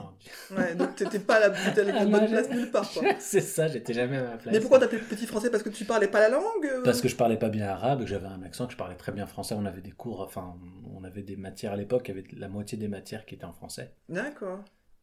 Ouais, 0.57 0.75
donc 0.75 0.97
t'étais 0.97 1.19
pas 1.19 1.37
à 1.37 1.49
la, 1.49 1.55
à 1.57 1.83
la 1.83 2.01
Ah, 2.01 2.05
bonne 2.05 2.29
place 2.29 2.51
nulle 2.51 2.71
part, 2.71 2.91
quoi. 2.93 3.03
c'est 3.19 3.41
ça, 3.41 3.67
j'étais 3.67 3.95
jamais 3.95 4.19
à 4.19 4.23
ma 4.23 4.37
place. 4.37 4.53
Mais 4.53 4.61
pourquoi 4.61 4.79
t'appelais 4.79 4.99
petit 4.99 5.27
français? 5.27 5.51
Parce 5.51 5.63
que 5.63 5.71
tu 5.71 5.87
parlais 5.87 6.09
pas 6.09 6.21
la 6.21 6.29
langue 6.29 6.83
Parce 6.85 7.01
que 7.01 7.09
je 7.09 7.17
parlais 7.17 7.39
pas 7.39 7.49
bien 7.49 7.67
arabe, 7.69 8.01
que 8.01 8.07
j'avais 8.07 8.27
un 8.27 8.43
accent, 8.43 8.67
que 8.67 8.73
je 8.73 8.77
parlais 8.77 8.97
très 8.97 9.13
bien 9.13 9.25
français. 9.25 9.55
On 9.57 9.65
avait 9.65 9.81
des 9.81 9.93
cours, 9.93 10.21
enfin, 10.21 10.57
on 10.95 11.05
avait 11.05 11.23
des 11.23 11.37
matières 11.37 11.73
à 11.73 11.77
l'époque, 11.77 12.09
il 12.09 12.17
y 12.17 12.19
avait 12.19 12.29
la 12.37 12.49
moitié 12.49 12.77
des 12.77 12.89
matières 12.89 13.25
qui 13.25 13.35
étaient 13.35 13.47
en 13.47 13.55
français. 13.55 13.95
D'accord. 14.11 14.59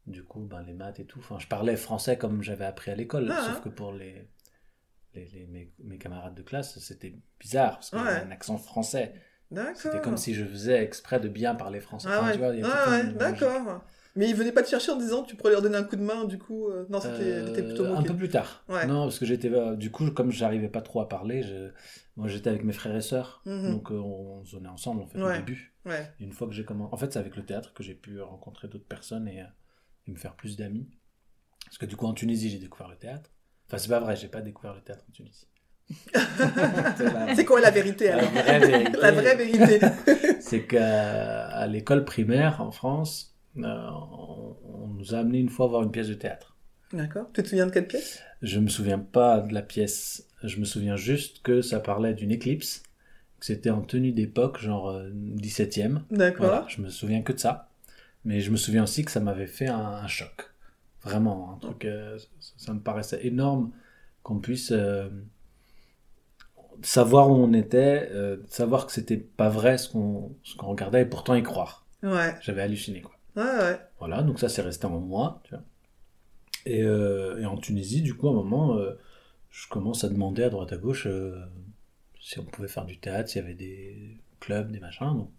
Du 0.08 0.24
coup, 0.24 0.40
ben, 0.40 0.62
les 0.64 0.74
maths 0.74 1.00
et 1.00 1.06
tout. 1.06 1.20
Enfin, 1.20 1.38
je 1.38 1.48
parlais 1.48 1.76
français 1.76 2.18
comme 2.18 2.42
j'avais 2.42 2.66
appris 2.66 2.92
à 2.92 2.96
l'école, 2.96 3.30
Ah, 3.32 3.42
sauf 3.42 3.58
hein. 3.58 3.62
que 3.64 3.70
pour 3.70 3.92
les, 3.92 4.28
les, 5.14 5.26
les- 5.28 5.48
mes, 5.48 5.72
mes 5.84 5.98
camarades 5.98 6.34
de 6.36 6.42
classe, 6.44 6.80
c'était 6.80 7.16
bizarre, 7.40 7.74
parce 7.76 7.90
que 7.90 7.98
Ouais. 7.98 8.04
j'avais 8.06 8.26
un 8.26 8.32
accent 8.32 8.58
français. 8.58 9.14
C'était 9.76 10.02
comme 10.02 10.18
si 10.18 10.34
je 10.34 10.44
faisais 10.46 10.82
exprès 10.84 11.20
de 11.20 11.28
bien 11.30 11.56
parler 11.56 11.80
français. 11.82 12.08
Ah 12.12 12.18
Enfin, 12.20 12.28
ouais, 12.28 12.34
tu 12.34 12.40
vois, 12.40 12.48
il 12.54 12.60
y 12.60 12.64
a 12.64 12.66
ouais, 12.66 12.72
tout 12.84 12.90
ouais, 12.90 12.96
un- 13.02 13.32
d'accord. 13.32 13.82
Mais 14.16 14.28
ils 14.30 14.36
venaient 14.36 14.52
pas 14.52 14.64
te 14.64 14.68
chercher 14.70 14.92
en 14.92 14.96
disant 14.98 15.22
tu 15.24 15.36
pourrais 15.36 15.52
leur 15.52 15.62
donner 15.62 15.78
un 15.78 15.84
coup 15.84 15.96
de 15.96 16.02
main, 16.02 16.26
du 16.26 16.40
coup. 16.40 16.70
euh, 16.70 16.86
Non, 16.90 17.00
c'était 17.00 17.14
Euh, 17.22 17.54
plutôt 17.54 17.86
un 17.86 17.96
moqué. 17.96 18.08
peu 18.08 18.16
plus 18.16 18.30
tard. 18.30 18.64
Non, 18.70 19.04
parce 19.04 19.20
que 19.20 19.26
j'étais 19.26 19.50
euh, 19.52 19.76
du 19.76 19.92
coup 19.92 20.10
comme 20.12 20.32
j'arrivais 20.32 20.70
pas 20.70 20.82
trop 20.82 21.02
à 21.02 21.08
parler, 21.10 21.44
je- 21.44 21.70
moi 22.16 22.28
j'étais 22.28 22.50
avec 22.50 22.64
mes 22.64 22.74
frères 22.74 22.96
et 22.96 23.02
sœurs, 23.02 23.42
Mhm. 23.46 23.72
donc 23.72 23.92
euh, 23.92 23.96
on 23.96 24.44
se 24.44 24.56
donnait 24.56 24.70
ensemble 24.70 25.02
en 25.04 25.08
fait 25.08 25.22
au 25.22 25.32
début. 25.34 25.74
Une 26.20 26.32
fois 26.34 26.48
que 26.48 26.54
j'ai 26.54 26.66
commencé, 26.66 26.94
en 26.94 26.98
fait 26.98 27.14
c'est 27.14 27.20
avec 27.20 27.36
le 27.36 27.46
théâtre 27.46 27.74
que 27.74 27.84
j'ai 27.84 27.94
pu 27.94 28.20
rencontrer 28.22 28.68
d'autres 28.68 28.88
personnes 28.88 29.28
et, 29.28 29.44
et 30.08 30.12
me 30.12 30.18
faire 30.18 30.36
plus 30.36 30.58
d'amis. 30.58 30.88
Parce 31.66 31.78
que 31.78 31.86
du 31.86 31.96
coup 31.96 32.06
en 32.06 32.14
Tunisie 32.14 32.50
j'ai 32.50 32.60
découvert 32.60 32.88
le 32.88 32.98
théâtre. 32.98 33.32
Enfin 33.68 33.78
c'est 33.78 33.90
pas 33.90 34.00
vrai, 34.00 34.16
j'ai 34.16 34.28
pas 34.30 34.42
découvert 34.42 34.74
le 34.74 34.82
théâtre 34.82 35.06
en 35.10 35.12
Tunisie. 35.12 35.48
C'est 37.36 37.46
quoi 37.46 37.62
la 37.62 37.72
vérité 37.72 38.08
la 38.08 38.18
alors 38.18 38.32
vraie 38.32 38.60
vérité. 38.60 38.98
La 39.02 39.12
vraie 39.12 39.36
vérité. 39.38 39.80
c'est 40.42 40.68
qu'à 40.68 41.48
à 41.48 41.66
l'école 41.68 42.04
primaire 42.04 42.62
en 42.62 42.72
France, 42.72 43.38
euh, 43.58 43.62
on, 43.64 44.58
on 44.66 44.88
nous 44.88 45.16
a 45.16 45.20
amené 45.20 45.40
une 45.40 45.50
fois 45.50 45.68
voir 45.68 45.84
une 45.84 45.92
pièce 45.92 46.10
de 46.10 46.14
théâtre. 46.14 46.58
D'accord. 46.94 47.30
Tu 47.34 47.44
te 47.44 47.48
souviens 47.50 47.68
de 47.68 47.72
quelle 47.72 47.88
pièce? 47.88 48.22
Je 48.42 48.60
me 48.60 48.70
souviens 48.70 49.00
pas 49.00 49.40
de 49.40 49.54
la 49.54 49.62
pièce. 49.62 50.28
Je 50.44 50.60
me 50.60 50.66
souviens 50.66 50.96
juste 50.96 51.42
que 51.42 51.62
ça 51.62 51.80
parlait 51.80 52.14
d'une 52.14 52.32
éclipse. 52.32 52.84
Que 53.40 53.46
c'était 53.46 53.70
en 53.70 53.82
tenue 53.82 54.14
d'époque, 54.14 54.60
genre 54.60 54.90
euh, 54.90 55.10
17e. 55.12 56.02
D'accord. 56.12 56.46
Voilà, 56.46 56.66
je 56.70 56.82
me 56.82 56.90
souviens 56.90 57.22
que 57.22 57.34
de 57.34 57.40
ça. 57.40 57.67
Mais 58.28 58.42
je 58.42 58.52
me 58.52 58.58
souviens 58.58 58.84
aussi 58.84 59.06
que 59.06 59.12
ça 59.12 59.22
m'avait 59.22 59.48
fait 59.48 59.68
un, 59.70 59.80
un 59.80 60.08
choc. 60.08 60.52
Vraiment, 61.02 61.54
un 61.54 61.60
truc. 61.60 61.86
euh, 61.86 62.20
ça, 62.42 62.54
ça 62.58 62.74
me 62.74 62.82
paraissait 62.82 63.26
énorme 63.26 63.72
qu'on 64.22 64.40
puisse 64.40 64.74
euh, 64.74 65.08
savoir 66.82 67.30
où 67.32 67.36
on 67.36 67.54
était, 67.54 68.10
euh, 68.12 68.36
savoir 68.50 68.86
que 68.86 68.92
c'était 68.92 69.16
pas 69.16 69.48
vrai 69.48 69.78
ce 69.78 69.88
qu'on 69.88 70.36
regardait 70.60 71.04
et 71.04 71.06
pourtant 71.06 71.36
y 71.36 71.42
croire. 71.42 71.88
Ouais. 72.04 72.36
J'avais 72.42 72.64
halluciné, 72.64 73.00
quoi. 73.00 73.16
Ouais, 73.38 73.60
ouais. 73.60 73.80
Voilà, 74.00 74.24
donc 74.24 74.40
ça 74.40 74.50
c'est 74.50 74.62
resté 74.62 74.88
en 74.88 75.00
moi. 75.00 75.40
Tu 75.46 75.52
vois. 75.52 75.64
Et, 76.66 76.82
et 76.82 77.46
en 77.46 77.56
Tunisie, 77.56 78.02
du 78.02 78.14
coup, 78.14 78.28
à 78.28 78.32
un 78.32 78.34
moment, 78.34 78.78
je 79.52 79.70
commence 79.70 80.04
à 80.04 80.10
demander 80.10 80.44
à 80.44 80.50
droite 80.50 80.74
à 80.74 80.78
gauche 80.78 81.08
si 82.20 82.40
on 82.40 82.44
pouvait 82.44 82.68
faire 82.68 82.84
du 82.84 83.00
théâtre, 83.00 83.30
s'il 83.30 83.42
y 83.42 83.46
avait 83.46 83.54
des 83.54 84.18
clubs, 84.42 84.70
des 84.70 84.82
machins. 84.82 85.16
Donc, 85.16 85.32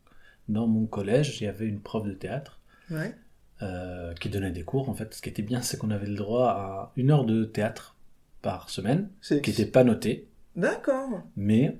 dans 0.48 0.66
mon 0.66 0.86
collège, 0.86 1.38
il 1.38 1.44
y 1.44 1.48
avait 1.48 1.66
une 1.66 1.80
prof 1.80 2.02
de 2.06 2.14
théâtre 2.14 2.57
Ouais. 2.90 3.14
euh, 3.62 4.14
qui 4.14 4.28
donnait 4.28 4.50
des 4.50 4.62
cours. 4.64 4.88
En 4.88 4.94
fait, 4.94 5.12
ce 5.14 5.20
qui 5.22 5.28
était 5.28 5.42
bien, 5.42 5.62
c'est 5.62 5.76
qu'on 5.78 5.90
avait 5.90 6.06
le 6.06 6.14
droit 6.16 6.48
à 6.48 6.92
une 6.96 7.10
heure 7.10 7.24
de 7.24 7.44
théâtre 7.44 7.96
par 8.42 8.70
semaine, 8.70 9.08
qui 9.20 9.34
n'était 9.34 9.66
pas 9.66 9.82
notée, 9.84 10.28
D'accord. 10.56 11.22
mais 11.36 11.78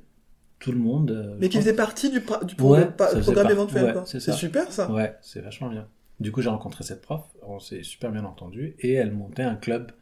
tout 0.59 0.73
le 0.73 0.79
monde. 0.79 1.11
euh, 1.13 1.37
Mais 1.39 1.49
qui 1.49 1.57
faisait 1.59 1.75
partie 1.77 2.11
du, 2.11 2.19
du 2.21 2.25
Ouais, 2.63 2.87
programme 2.91 2.93
part- 2.97 3.51
éventuel, 3.51 3.85
ouais, 3.97 4.03
c'est 4.07 4.33
super 4.33 4.71
ça. 4.73 4.91
Ouais, 4.91 5.17
c'est 5.23 5.41
vachement 5.41 5.69
bien. 5.69 5.87
Du 6.21 6.33
coup, 6.33 6.43
j'ai 6.43 6.49
rencontré 6.51 6.83
cette 6.83 7.01
prof, 7.01 7.23
on 7.43 7.61
s'est 7.61 7.85
super 7.85 8.11
bien 8.11 8.25
entendu, 8.25 8.75
et 8.81 8.93
elle 8.95 9.13
montait 9.13 9.45
un 9.45 9.55
club 9.55 9.93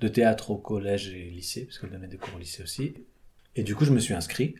de 0.00 0.08
théâtre 0.08 0.50
au 0.50 0.56
collège 0.56 1.08
et 1.14 1.28
lycée, 1.28 1.66
parce 1.66 1.78
qu'elle 1.78 1.90
donnait 1.90 2.08
des 2.08 2.16
cours 2.16 2.34
au 2.36 2.38
lycée 2.38 2.62
aussi. 2.62 2.94
Et 3.54 3.62
du 3.64 3.74
coup, 3.74 3.84
je 3.84 3.92
me 3.92 3.98
suis 3.98 4.14
inscrit, 4.14 4.54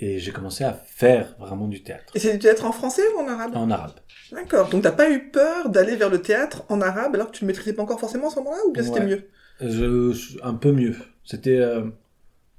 et 0.00 0.18
j'ai 0.18 0.32
commencé 0.32 0.64
à 0.64 0.72
faire 0.72 1.34
vraiment 1.38 1.68
du 1.68 1.82
théâtre, 1.82 2.12
Et 2.14 2.20
c'est 2.20 2.32
du 2.32 2.38
théâtre 2.38 2.64
en 2.64 2.72
français 2.72 3.02
ou 3.16 3.20
en 3.20 3.28
arabe 3.28 3.56
en 3.56 3.70
arabe. 3.70 3.92
D'accord. 4.32 4.68
Donc 4.68 4.82
t'as 4.82 4.92
pas 4.92 5.10
eu 5.10 5.30
peur 5.30 5.70
d'aller 5.70 5.96
vers 5.96 6.10
le 6.10 6.20
théâtre 6.22 6.64
en 6.68 6.80
arabe 6.80 7.14
alors 7.14 7.30
que 7.30 7.36
tu 7.36 7.44
ne 7.44 7.48
maîtrisais 7.48 7.72
pas 7.72 7.82
encore 7.82 7.98
forcément 8.00 8.28
à 8.28 8.30
ce 8.30 8.36
moment-là 8.36 8.58
ou 8.66 8.72
bien 8.72 8.82
c'était 8.82 9.04
mieux? 9.04 9.28
Je, 9.60 10.38
un 10.44 10.54
peu 10.54 10.70
mieux. 10.72 10.94
C'était 11.24 11.56
euh, 11.56 11.90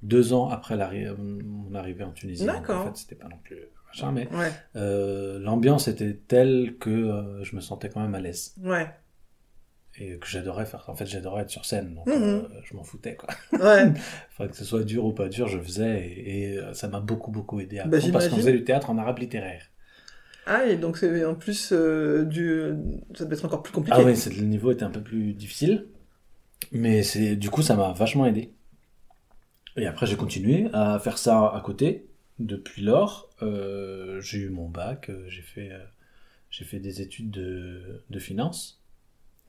deux 0.02 0.34
ans 0.34 0.50
après 0.50 0.76
l'arri- 0.76 1.08
mon 1.18 1.74
arrivée 1.76 2.04
en 2.04 2.12
Tunisie. 2.12 2.46
donc 2.46 2.56
D'accord. 2.56 2.82
En 2.82 2.86
fait, 2.94 2.98
c'était 2.98 3.16
pas 3.16 3.28
non 3.30 3.38
plus 3.44 3.58
machin, 3.88 4.12
mais 4.12 4.28
Ouais. 4.36 4.52
euh, 4.76 5.40
l'ambiance 5.40 5.88
était 5.88 6.14
telle 6.28 6.76
que 6.80 6.90
euh, 6.90 7.44
je 7.44 7.56
me 7.56 7.62
sentais 7.62 7.90
quand 7.90 8.02
même 8.02 8.16
à 8.16 8.20
l'aise. 8.20 8.54
Ouais. 8.62 8.88
Et 10.02 10.18
que 10.18 10.28
j'adorais 10.28 10.66
faire. 10.66 10.86
En 10.88 10.96
fait, 10.96 11.06
j'adorais 11.06 11.42
être 11.42 11.50
sur 11.50 11.66
scène, 11.66 11.94
donc 11.96 12.08
Mhm. 12.08 12.14
euh, 12.16 12.42
je 12.64 12.74
m'en 12.76 12.84
foutais, 12.84 13.16
quoi. 13.16 13.30
Ouais. 13.52 13.92
Enfin, 14.32 14.48
que 14.48 14.56
ce 14.56 14.64
soit 14.64 14.84
dur 14.84 15.04
ou 15.04 15.12
pas 15.12 15.28
dur, 15.28 15.48
je 15.50 15.60
faisais 15.60 16.08
et, 16.08 16.52
et, 16.54 16.58
euh, 16.58 16.74
ça 16.74 16.88
m'a 16.88 17.02
beaucoup 17.02 17.32
beaucoup 17.32 17.60
aidé 17.60 17.80
à 17.80 17.86
Bah, 17.86 17.98
parce 18.14 18.30
qu'on 18.30 18.38
faisait 18.38 18.54
du 18.54 18.64
théâtre 18.64 18.90
en 18.90 18.98
arabe 18.98 19.20
littéraire. 19.20 19.66
Ah 20.46 20.66
et 20.66 20.78
donc 20.78 20.98
c'est 20.98 21.26
en 21.26 21.36
plus 21.36 21.72
euh, 21.74 22.24
du 22.24 22.74
ça 23.14 23.26
devait 23.26 23.36
être 23.36 23.46
encore 23.46 23.62
plus 23.62 23.74
compliqué. 23.74 23.98
Ah 24.00 24.04
oui, 24.04 24.16
le 24.38 24.44
niveau 24.46 24.72
était 24.72 24.84
un 24.84 24.90
peu 24.90 25.02
plus 25.02 25.34
difficile, 25.34 25.86
mais 26.72 27.04
c'est 27.04 27.36
du 27.36 27.50
coup 27.50 27.62
ça 27.62 27.76
m'a 27.76 27.92
vachement 27.92 28.26
aidé. 28.26 28.54
Et 29.76 29.86
après 29.86 30.06
j'ai 30.08 30.16
continué 30.16 30.70
à 30.74 30.98
faire 31.00 31.18
ça 31.18 31.48
à 31.54 31.62
côté. 31.62 32.06
Depuis 32.40 32.82
lors, 32.82 33.30
euh, 33.42 34.22
j'ai 34.22 34.40
eu 34.40 34.50
mon 34.50 34.70
bac, 34.70 35.12
j'ai 35.28 35.42
fait 35.42 35.72
j'ai 36.50 36.64
fait 36.64 36.80
des 36.80 37.02
études 37.02 37.30
de, 37.32 38.02
de 38.10 38.20
finance 38.20 38.79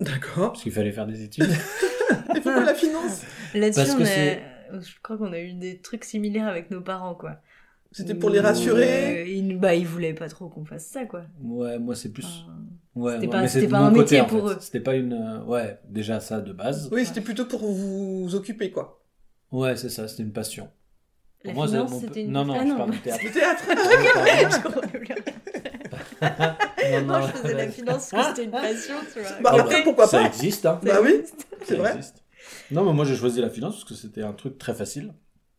D'accord. 0.00 0.52
parce 0.52 0.62
qu'il 0.62 0.73
fallait 0.73 0.92
faire 0.92 1.07
des 1.07 1.23
études. 1.23 1.45
Et 2.37 2.40
pourquoi 2.40 2.64
la 2.64 2.75
finance 2.75 3.23
Là-dessus, 3.54 3.90
on 3.99 4.04
a- 4.04 4.80
je 4.80 4.92
crois 5.02 5.16
qu'on 5.19 5.33
a 5.33 5.38
eu 5.40 5.52
des 5.54 5.78
trucs 5.78 6.04
similaires 6.04 6.47
avec 6.47 6.71
nos 6.71 6.80
parents, 6.80 7.14
quoi. 7.14 7.37
C'était 7.92 8.14
pour 8.14 8.30
les 8.30 8.38
rassurer 8.40 9.23
Euh, 9.23 9.26
ils, 9.26 9.59
bah, 9.59 9.75
ils 9.75 9.87
voulaient 9.87 10.14
pas 10.14 10.28
trop 10.28 10.49
qu'on 10.49 10.64
fasse 10.64 10.87
ça, 10.87 11.04
quoi. 11.07 11.23
ouais, 11.42 11.76
moi 11.80 11.97
c'est 11.97 12.11
plus 12.12 12.25
Enfin, 12.25 12.52
ouais, 12.95 13.14
c'était 13.14 13.26
pas- 13.28 13.40
mais 13.42 13.49
c'était 13.49 13.66
pas 13.69 13.80
mon 13.80 13.87
un 13.87 13.90
côté, 13.90 14.00
métier 14.02 14.21
en 14.21 14.26
pour 14.26 14.49
fait. 14.49 14.54
eux. 14.54 14.59
C'était 14.61 14.80
pas 14.80 14.95
une 14.95 15.12
euh, 15.12 15.42
ouais, 15.45 15.78
déjà 15.88 16.21
ça 16.21 16.40
de 16.40 16.52
base. 16.52 16.88
Oui, 16.92 17.04
c'était 17.04 17.21
plutôt 17.21 17.47
pour 17.47 17.64
vous 17.73 18.33
occuper 18.35 18.71
quoi. 18.71 19.02
Ouais, 19.50 19.76
c'est 19.76 19.88
ça, 19.88 20.07
c'était 20.07 20.23
une 20.23 20.33
passion. 20.33 20.69
la 21.42 21.50
Pour 21.52 21.62
moi, 21.62 21.66
c'est 21.66 21.73
finance, 21.75 21.90
mon- 21.90 22.00
c'était 22.00 22.23
une... 22.23 22.30
Non 22.33 22.45
non, 22.45 22.54
Ah 22.61 22.64
je 22.64 22.75
parle 22.76 22.90
du 22.92 22.97
Le 22.99 23.02
théâtre. 23.02 23.25
théâtre. 23.33 24.71
Non, 26.23 27.03
Moi, 27.07 27.21
non, 27.21 27.27
je 27.27 27.33
faisais 27.33 27.55
la 27.55 27.69
finance 27.69 28.11
parce 28.11 28.23
que 28.23 28.29
c'était 28.37 28.45
une 28.45 28.50
passion, 28.50 28.95
tu 29.12 29.21
vois. 29.21 29.31
Bah 29.43 29.50
Ah, 29.55 29.61
après 29.61 29.83
pourquoi 29.85 30.07
ça 30.07 30.19
pas 30.21 30.27
existe 30.27 30.67
hein. 30.67 30.81
Bah 30.83 30.99
oui, 31.03 31.23
Ça 31.27 31.35
c'est 31.65 31.77
vrai. 31.77 31.91
existe. 31.97 32.23
Non, 32.71 32.85
mais 32.85 32.93
moi 32.93 33.05
j'ai 33.05 33.17
choisi 33.17 33.41
la 33.41 33.50
finance 33.50 33.75
parce 33.77 33.85
que 33.85 33.95
c'était 33.95 34.23
un 34.23 34.33
truc 34.33 34.59
très 34.59 34.75
facile. 34.75 35.15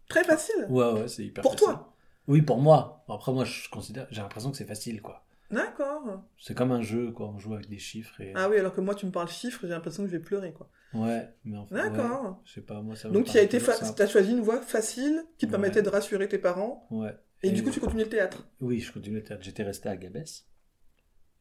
Très 0.10 0.24
facile. 0.24 0.66
Ouais, 0.70 0.92
ouais, 0.94 1.08
c'est 1.08 1.24
hyper 1.24 1.42
Pour 1.42 1.54
facile. 1.54 1.68
toi 1.68 1.94
Oui, 2.28 2.42
pour 2.42 2.60
moi. 2.60 3.04
Après, 3.10 3.32
moi, 3.32 3.46
je 3.46 3.70
considère, 3.70 4.08
j'ai 4.12 4.22
l'impression 4.22 4.52
que 4.52 4.58
c'est 4.58 4.66
facile, 4.66 5.02
quoi. 5.02 5.24
D'accord. 5.50 6.24
C'est 6.40 6.56
comme 6.56 6.72
un 6.72 6.82
jeu, 6.82 7.12
quoi. 7.12 7.28
On 7.28 7.38
joue 7.40 7.54
avec 7.54 7.70
des 7.70 7.78
chiffres 7.80 8.20
et. 8.22 8.32
Ah 8.36 8.50
oui, 8.50 8.58
alors 8.58 8.74
que 8.74 8.80
moi 8.82 8.96
tu 8.96 9.06
me 9.06 9.12
parles 9.12 9.28
chiffres, 9.30 9.60
j'ai 9.64 9.70
l'impression 9.70 10.04
que 10.04 10.10
je 10.10 10.16
vais 10.16 10.22
pleurer 10.24 10.54
quoi. 10.54 10.70
Ouais, 10.94 11.28
mais 11.46 11.58
en 11.58 11.66
fait. 11.66 11.76
ouais, 11.76 11.90
D'accord. 11.90 12.42
je 12.46 12.54
sais 12.54 12.62
pas, 12.62 12.82
moi 12.82 12.96
ça 12.96 13.10
Donc 13.10 13.26
tu 13.26 13.38
as 13.38 13.42
été 13.42 13.60
fa- 13.60 13.74
t'as 13.94 14.08
choisi 14.08 14.32
une 14.32 14.42
voie 14.42 14.62
facile 14.62 15.24
qui 15.38 15.46
te 15.46 15.52
Ouais. 15.52 15.52
permettait 15.52 15.82
de 15.82 15.90
rassurer 15.90 16.28
tes 16.30 16.38
parents 16.38 16.86
Ouais. 16.92 17.14
et, 17.44 17.52
du 17.52 17.64
coup 17.64 17.70
tu 17.72 17.80
continues 17.82 18.04
le 18.04 18.10
théâtre. 18.10 18.46
Oui, 18.62 18.80
je 18.80 18.92
continuais 18.94 19.20
le 19.20 19.26
théâtre. 19.26 19.44
J'étais 19.44 19.64
resté 19.64 19.88
à 19.90 19.96
Gabès 19.98 20.46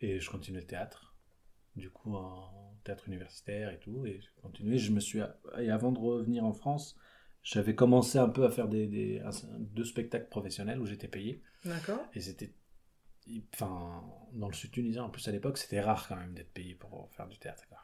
et 0.00 0.21
je 0.21 0.30
continuais 0.30 0.61
le 0.61 0.66
théâtre. 0.66 1.14
Du 1.76 1.88
coup, 1.90 2.14
en 2.16 2.75
théâtre 2.85 3.07
universitaire 3.09 3.71
et 3.71 3.78
tout. 3.78 4.04
Et 4.07 4.21
j'ai 4.21 4.28
continué. 4.42 4.76
Je 4.78 4.90
me 4.92 5.00
suis. 5.00 5.21
Et 5.59 5.71
avant 5.71 5.92
de 5.92 5.99
revenir 5.99 6.45
en 6.45 6.52
France, 6.52 6.97
j'avais 7.42 7.75
commencé 7.75 8.19
un 8.19 8.28
peu 8.28 8.45
à 8.45 8.50
faire 8.50 8.69
des, 8.69 8.87
des 8.87 9.21
un- 9.21 9.30
deux 9.59 9.85
spectacles 9.85 10.28
professionnels 10.28 10.80
où 10.80 10.87
j'étais 10.87 11.09
payé. 11.09 11.42
D'accord. 11.64 12.00
Et 12.14 12.21
c'était. 12.21 12.52
Enfin, 13.54 14.02
dans 14.33 14.49
le 14.49 14.54
sud 14.54 14.73
tunisien, 14.73 15.04
en 15.04 15.11
plus 15.11 15.26
à 15.28 15.30
l'époque, 15.33 15.59
c'était 15.59 15.80
rare 15.80 16.09
quand 16.09 16.16
même 16.16 16.35
d'être 16.35 16.52
payé 16.52 16.75
pour 16.75 17.09
faire 17.12 17.28
du 17.28 17.38
théâtre. 17.38 17.62
quoi. 17.69 17.78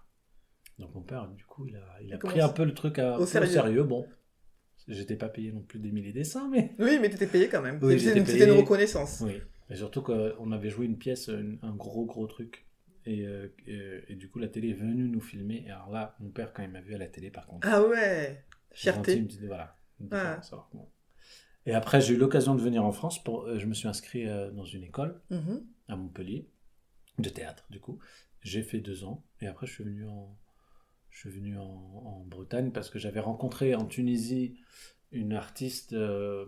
Donc 0.78 0.94
mon 0.94 1.02
père, 1.02 1.28
du 1.28 1.44
coup, 1.44 1.66
il 1.66 1.76
a, 1.76 1.96
il 2.02 2.12
a 2.12 2.18
Comment 2.18 2.32
pris 2.32 2.40
un 2.42 2.49
peu 2.49 2.64
le 2.64 2.75
truc 2.75 2.99
à, 2.99 3.18
Au 3.18 3.25
sérieux. 3.26 3.50
sérieux. 3.52 3.85
Bon, 3.85 4.06
j'étais 4.88 5.16
pas 5.16 5.28
payé 5.28 5.52
non 5.52 5.62
plus 5.62 5.78
des 5.78 5.92
milliers 5.92 6.12
des 6.12 6.25
cents, 6.25 6.49
mais. 6.49 6.75
Oui, 6.78 6.99
mais 7.00 7.08
t'étais 7.08 7.26
payé 7.28 7.49
quand 7.49 7.62
même. 7.62 7.78
Oui, 7.82 8.00
C'était 8.00 8.18
une 8.18 8.25
payé. 8.25 8.50
reconnaissance. 8.50 9.20
Oui. 9.25 9.40
Et 9.70 9.76
surtout 9.76 10.02
qu'on 10.02 10.52
avait 10.52 10.70
joué 10.70 10.87
une 10.87 10.99
pièce, 10.99 11.28
une- 11.28 11.58
un 11.62 11.75
gros 11.75 12.04
gros 12.06 12.26
truc. 12.26 12.66
Et, 13.04 13.26
euh, 13.26 13.49
et, 13.66 14.00
et 14.08 14.14
du 14.16 14.28
coup, 14.28 14.38
la 14.38 14.49
télé 14.49 14.70
est 14.70 14.75
venue 14.75 15.08
nous 15.08 15.20
filmer. 15.20 15.64
Et 15.66 15.70
alors 15.70 15.90
là, 15.90 16.16
mon 16.20 16.30
père, 16.30 16.52
quand 16.52 16.62
il 16.62 16.70
m'a 16.70 16.80
vu 16.80 16.94
à 16.94 16.99
la 16.99 17.06
télé, 17.08 17.30
par 17.30 17.46
contre, 17.46 17.66
Ah 17.70 17.82
ouais. 17.82 18.44
Fierté. 18.73 19.16
une 19.16 19.26
petite- 19.26 19.44
voilà, 19.44 19.76
une 20.00 20.08
Ah. 20.12 20.40
bon. 20.73 20.88
Et 21.66 21.73
après, 21.75 22.00
j'ai 22.00 22.14
eu 22.14 22.16
l'occasion 22.16 22.54
de 22.54 22.61
venir 22.61 22.85
en 22.85 22.92
France. 22.92 23.23
Pour, 23.23 23.44
euh, 23.46 23.58
je 23.58 23.66
me 23.66 23.75
suis 23.75 23.88
inscrit 23.88 24.28
euh, 24.28 24.50
dans 24.50 24.64
une 24.64 24.85
école 24.85 25.20
Mhm. 25.30 25.64
à 25.88 25.96
Montpellier, 25.96 26.49
de 27.18 27.28
théâtre 27.28 27.64
du 27.70 27.80
coup. 27.80 27.99
J'ai 28.42 28.62
fait 28.62 28.78
deux 28.80 29.02
ans 29.04 29.25
et 29.40 29.46
après 29.49 29.66
je 29.66 29.73
suis 29.73 29.82
venu 29.85 30.06
en, 30.06 30.37
je 31.11 31.18
suis 31.18 31.30
venu 31.30 31.58
en, 31.58 31.62
en 31.64 32.25
Bretagne 32.26 32.70
parce 32.70 32.90
que 32.90 32.99
j'avais 33.00 33.18
rencontré 33.20 33.75
en 33.75 33.85
Tunisie 33.87 34.61
une 35.11 35.32
artiste 35.32 35.92
euh, 35.94 36.44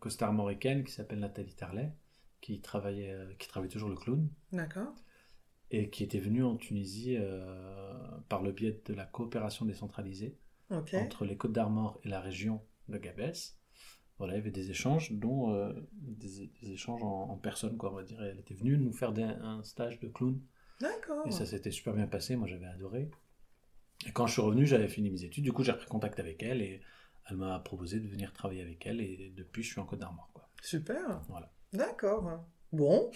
costar-mauricaine 0.00 0.84
qui 0.84 0.92
s'appelle 0.92 1.18
Nathalie 1.18 1.54
Tarlet, 1.54 1.90
qui 2.44 2.60
travaillait, 2.60 3.10
euh, 3.10 3.32
qui 3.38 3.48
travaillait 3.48 3.72
toujours 3.72 3.88
le 3.88 3.96
clown 3.96 4.28
D'accord. 4.52 4.94
et 5.70 5.88
qui 5.88 6.04
était 6.04 6.18
venue 6.20 6.44
en 6.44 6.56
Tunisie 6.56 7.16
euh, 7.16 7.94
par 8.28 8.42
le 8.42 8.52
biais 8.52 8.82
de 8.84 8.92
la 8.92 9.06
coopération 9.06 9.64
décentralisée 9.64 10.36
entre 11.04 11.24
les 11.24 11.38
Côtes 11.38 11.52
d'Armor 11.52 11.98
et 12.04 12.08
la 12.08 12.20
région 12.20 12.60
de 12.88 12.98
Gabès. 12.98 13.56
Voilà, 14.18 14.34
il 14.34 14.36
y 14.36 14.40
avait 14.40 14.50
des 14.50 14.70
échanges, 14.70 15.10
dont 15.12 15.54
euh, 15.54 15.72
des, 15.92 16.48
des 16.60 16.70
échanges 16.72 17.02
en, 17.02 17.30
en 17.30 17.36
personne, 17.38 17.78
quoi, 17.78 17.90
on 17.92 17.96
va 17.96 18.02
dire. 18.04 18.22
Elle 18.22 18.38
était 18.38 18.54
venue 18.54 18.76
nous 18.76 18.92
faire 18.92 19.12
des- 19.14 19.22
un 19.22 19.62
stage 19.62 19.98
de 20.00 20.08
clown, 20.08 20.38
D'accord. 20.80 21.26
et 21.26 21.30
ça 21.30 21.46
s'était 21.46 21.70
super 21.70 21.94
bien 21.94 22.06
passé, 22.06 22.36
moi 22.36 22.46
j'avais 22.46 22.66
adoré. 22.66 23.10
Et 24.06 24.12
quand 24.12 24.26
je 24.26 24.32
suis 24.34 24.42
revenu, 24.42 24.66
j'avais 24.66 24.88
fini 24.88 25.08
mes 25.10 25.24
études, 25.24 25.44
du 25.44 25.52
coup 25.52 25.62
j'ai 25.64 25.72
repris 25.72 25.86
contact 25.86 26.20
avec 26.20 26.42
elle, 26.42 26.60
et 26.60 26.82
elle 27.30 27.38
m'a 27.38 27.58
proposé 27.60 28.00
de 28.00 28.06
venir 28.08 28.34
travailler 28.34 28.60
avec 28.60 28.84
elle, 28.86 29.00
et 29.00 29.32
depuis 29.34 29.62
je 29.62 29.70
suis 29.72 29.80
en 29.80 29.86
Côte 29.86 30.00
d'Armor, 30.00 30.30
quoi. 30.34 30.50
Super. 30.60 31.22
Voilà. 31.30 31.53
D'accord. 31.74 32.40
Bon. 32.72 33.10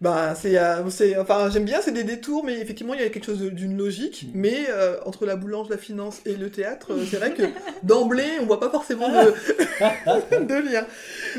Bah, 0.00 0.34
c'est, 0.34 0.56
euh, 0.58 0.88
c'est, 0.88 1.18
enfin, 1.18 1.50
j'aime 1.50 1.66
bien, 1.66 1.82
c'est 1.82 1.92
des 1.92 2.04
détours, 2.04 2.42
mais 2.42 2.58
effectivement, 2.58 2.94
il 2.94 3.00
y 3.00 3.04
a 3.04 3.10
quelque 3.10 3.26
chose 3.26 3.42
d'une 3.42 3.76
logique. 3.76 4.24
Mm. 4.28 4.30
Mais 4.34 4.66
euh, 4.70 4.98
entre 5.04 5.26
la 5.26 5.36
boulange, 5.36 5.68
la 5.68 5.76
finance 5.76 6.20
et 6.24 6.36
le 6.36 6.50
théâtre, 6.50 6.94
euh, 6.94 7.04
c'est 7.08 7.18
vrai 7.18 7.34
que 7.34 7.42
d'emblée, 7.82 8.38
on 8.40 8.46
voit 8.46 8.60
pas 8.60 8.70
forcément 8.70 9.08
de, 9.08 9.16
de 10.46 10.72
lien. 10.72 10.86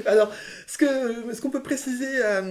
Alors, 0.05 0.31
ce 0.67 0.77
que, 0.77 1.33
ce 1.33 1.41
qu'on 1.41 1.49
peut 1.49 1.63
préciser 1.63 2.21
à, 2.21 2.43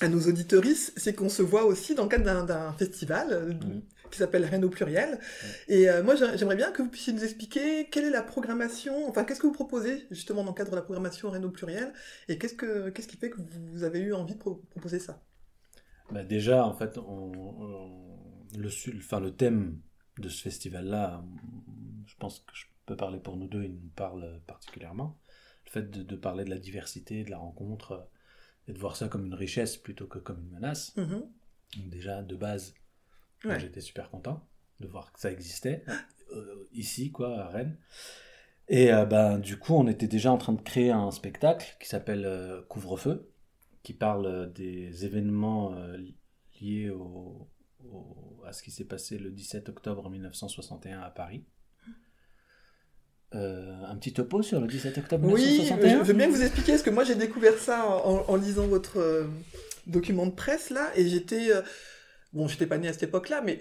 à 0.00 0.08
nos 0.08 0.20
auditoristes, 0.20 0.94
c'est 0.96 1.12
qu'on 1.12 1.28
se 1.28 1.42
voit 1.42 1.64
aussi 1.66 1.94
dans 1.94 2.04
le 2.04 2.08
cadre 2.08 2.24
d'un, 2.24 2.44
d'un 2.44 2.72
festival 2.78 3.58
Mm. 3.62 3.80
Qui 4.12 4.18
s'appelle 4.18 4.44
Rennes 4.44 4.64
au 4.64 4.68
pluriel. 4.70 5.18
Et 5.66 5.88
euh, 5.90 6.04
moi, 6.04 6.14
j'ai- 6.14 6.36
j'aimerais 6.38 6.54
bien 6.56 6.70
que 6.70 6.82
vous 6.82 6.88
puissiez 6.88 7.12
nous 7.12 7.24
expliquer 7.24 7.88
quelle 7.90 8.04
est 8.04 8.10
la 8.10 8.22
programmation, 8.22 9.08
enfin, 9.08 9.24
qu'est-ce 9.24 9.40
que 9.40 9.46
vous 9.48 9.52
proposez 9.52 10.06
justement 10.12 10.44
dans 10.44 10.50
le 10.50 10.54
cadre 10.56 10.70
de 10.70 10.76
la 10.76 10.82
programmation 10.82 11.30
Rennes 11.30 11.44
au 11.44 11.50
pluriel, 11.50 11.92
et 12.28 12.38
qu'est-ce 12.38 12.54
que, 12.54 12.90
qu'est-ce 12.90 13.08
qui 13.08 13.16
fait 13.16 13.30
que 13.30 13.38
vous 13.72 13.82
avez 13.82 13.98
eu 14.00 14.12
envie 14.14 14.34
de 14.34 14.38
pro- 14.38 14.62
proposer 14.70 15.00
ça? 15.00 15.20
Bah 16.10 16.22
déjà, 16.22 16.64
en 16.66 16.74
fait, 16.74 16.98
on, 16.98 17.32
on- 17.34 18.56
le, 18.56 18.68
enfin, 18.98 19.18
le 19.18 19.34
thème 19.34 19.80
de 20.18 20.28
ce 20.28 20.42
festival-là, 20.42 21.24
je 22.06 22.14
pense 22.18 22.40
que 22.40 22.52
je 22.54 22.66
peux 22.84 22.96
parler 22.96 23.18
pour 23.18 23.36
nous 23.36 23.48
deux, 23.48 23.64
il 23.64 23.72
nous 23.80 23.90
parle 23.96 24.40
particulièrement. 24.46 25.18
Le 25.66 25.70
fait 25.70 25.90
de, 25.90 26.02
de 26.02 26.16
parler 26.16 26.44
de 26.44 26.50
la 26.50 26.58
diversité, 26.58 27.24
de 27.24 27.30
la 27.30 27.38
rencontre, 27.38 28.06
et 28.68 28.72
de 28.74 28.78
voir 28.78 28.94
ça 28.96 29.08
comme 29.08 29.24
une 29.24 29.34
richesse 29.34 29.76
plutôt 29.78 30.06
que 30.06 30.18
comme 30.18 30.40
une 30.40 30.50
menace. 30.50 30.94
Mhm. 30.96 31.22
Donc 31.78 31.88
déjà, 31.88 32.22
de 32.22 32.36
base, 32.36 32.74
Ouais. 33.44 33.58
j'étais 33.60 33.80
super 33.80 34.10
content 34.10 34.46
de 34.80 34.86
voir 34.86 35.12
que 35.12 35.20
ça 35.20 35.30
existait, 35.32 35.84
euh, 36.32 36.68
ici, 36.72 37.10
quoi, 37.10 37.38
à 37.40 37.48
Rennes. 37.48 37.76
Et 38.68 38.92
euh, 38.92 39.04
ben, 39.04 39.38
du 39.38 39.58
coup, 39.58 39.74
on 39.74 39.86
était 39.86 40.06
déjà 40.08 40.32
en 40.32 40.38
train 40.38 40.52
de 40.52 40.60
créer 40.62 40.90
un 40.90 41.10
spectacle 41.10 41.76
qui 41.80 41.88
s'appelle 41.88 42.24
euh, 42.24 42.62
Couvre-feu, 42.68 43.28
qui 43.82 43.92
parle 43.92 44.52
des 44.52 45.04
événements 45.04 45.74
li- 45.96 46.16
liés 46.60 46.90
au, 46.90 47.48
au- 47.84 48.42
à 48.46 48.52
ce 48.52 48.62
qui 48.62 48.70
s'est 48.70 48.84
passé 48.84 49.18
le 49.18 49.30
17 49.30 49.68
octobre 49.68 50.08
1961 50.08 51.00
à 51.00 51.10
Paris. 51.10 51.44
Euh, 53.34 53.72
un 53.86 53.96
petit 53.96 54.12
topo 54.12 54.42
sur 54.42 54.60
le 54.60 54.66
17 54.66 54.98
octobre 54.98 55.26
Oui, 55.26 55.40
1961 55.40 55.98
je 56.04 56.08
veux 56.08 56.12
bien 56.12 56.26
que 56.28 56.32
vous 56.32 56.42
expliquiez, 56.42 56.74
parce 56.74 56.82
que 56.82 56.90
moi 56.90 57.02
j'ai 57.04 57.14
découvert 57.14 57.56
ça 57.56 57.86
en, 57.88 58.24
en 58.28 58.36
lisant 58.36 58.66
votre 58.66 58.98
euh, 58.98 59.26
document 59.86 60.26
de 60.26 60.32
presse 60.32 60.68
là, 60.70 60.90
et 60.96 61.08
j'étais. 61.08 61.50
euh, 61.50 61.62
bon, 62.32 62.48
j'étais 62.48 62.66
pas 62.66 62.78
née 62.78 62.88
à 62.88 62.92
cette 62.92 63.04
époque-là, 63.04 63.42
mais 63.44 63.60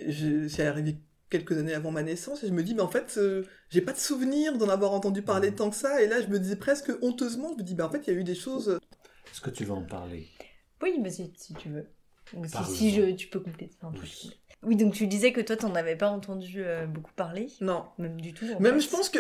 c'est 0.50 0.66
arrivé 0.66 0.98
quelques 1.30 1.58
années 1.58 1.74
avant 1.74 1.92
ma 1.92 2.04
naissance, 2.04 2.44
et 2.44 2.48
je 2.48 2.52
me 2.54 2.62
dis, 2.64 2.76
mais 2.76 2.82
en 2.82 2.90
fait, 2.90 3.16
euh, 3.18 3.44
j'ai 3.70 3.82
pas 3.82 3.94
de 3.94 3.98
souvenir 3.98 4.58
d'en 4.58 4.68
avoir 4.70 4.92
entendu 4.92 5.22
parler 5.22 5.54
tant 5.56 5.70
que 5.70 5.76
ça, 5.78 6.02
et 6.02 6.08
là 6.08 6.22
je 6.22 6.28
me 6.28 6.40
disais 6.40 6.58
presque 6.58 6.92
honteusement, 7.02 7.52
je 7.54 7.58
me 7.60 7.64
dis, 7.64 7.74
bah 7.76 7.88
en 7.88 7.90
fait, 7.90 8.02
il 8.08 8.14
y 8.14 8.18
a 8.18 8.20
eu 8.20 8.24
des 8.26 8.36
choses. 8.36 8.80
Est-ce 9.32 9.40
que 9.42 9.50
tu 9.50 9.64
veux 9.64 9.72
en 9.74 9.84
parler? 9.86 10.28
Oui, 10.82 10.98
mais 11.02 11.10
si, 11.10 11.32
si 11.38 11.54
tu 11.54 11.70
veux. 11.70 11.86
Si, 12.66 12.76
si 12.76 12.92
je, 12.94 13.12
tu 13.12 13.28
peux 13.28 13.40
compléter. 13.40 13.74
Enfin, 13.82 13.98
Oui. 14.02 14.32
Oui, 14.64 14.76
donc 14.76 14.94
tu 14.94 15.08
disais 15.08 15.32
que 15.34 15.42
toi, 15.42 15.56
t'en 15.58 15.74
avais 15.74 15.96
pas 15.96 16.10
entendu 16.10 16.64
euh, 16.64 16.86
beaucoup 16.86 17.12
parler, 17.14 17.48
Non. 17.62 17.86
même 17.98 18.20
du 18.22 18.34
tout. 18.34 18.46
en 18.56 18.60
Même 18.60 18.76
fait. 18.76 18.82
je 18.82 18.90
pense 18.90 19.10
que. 19.10 19.20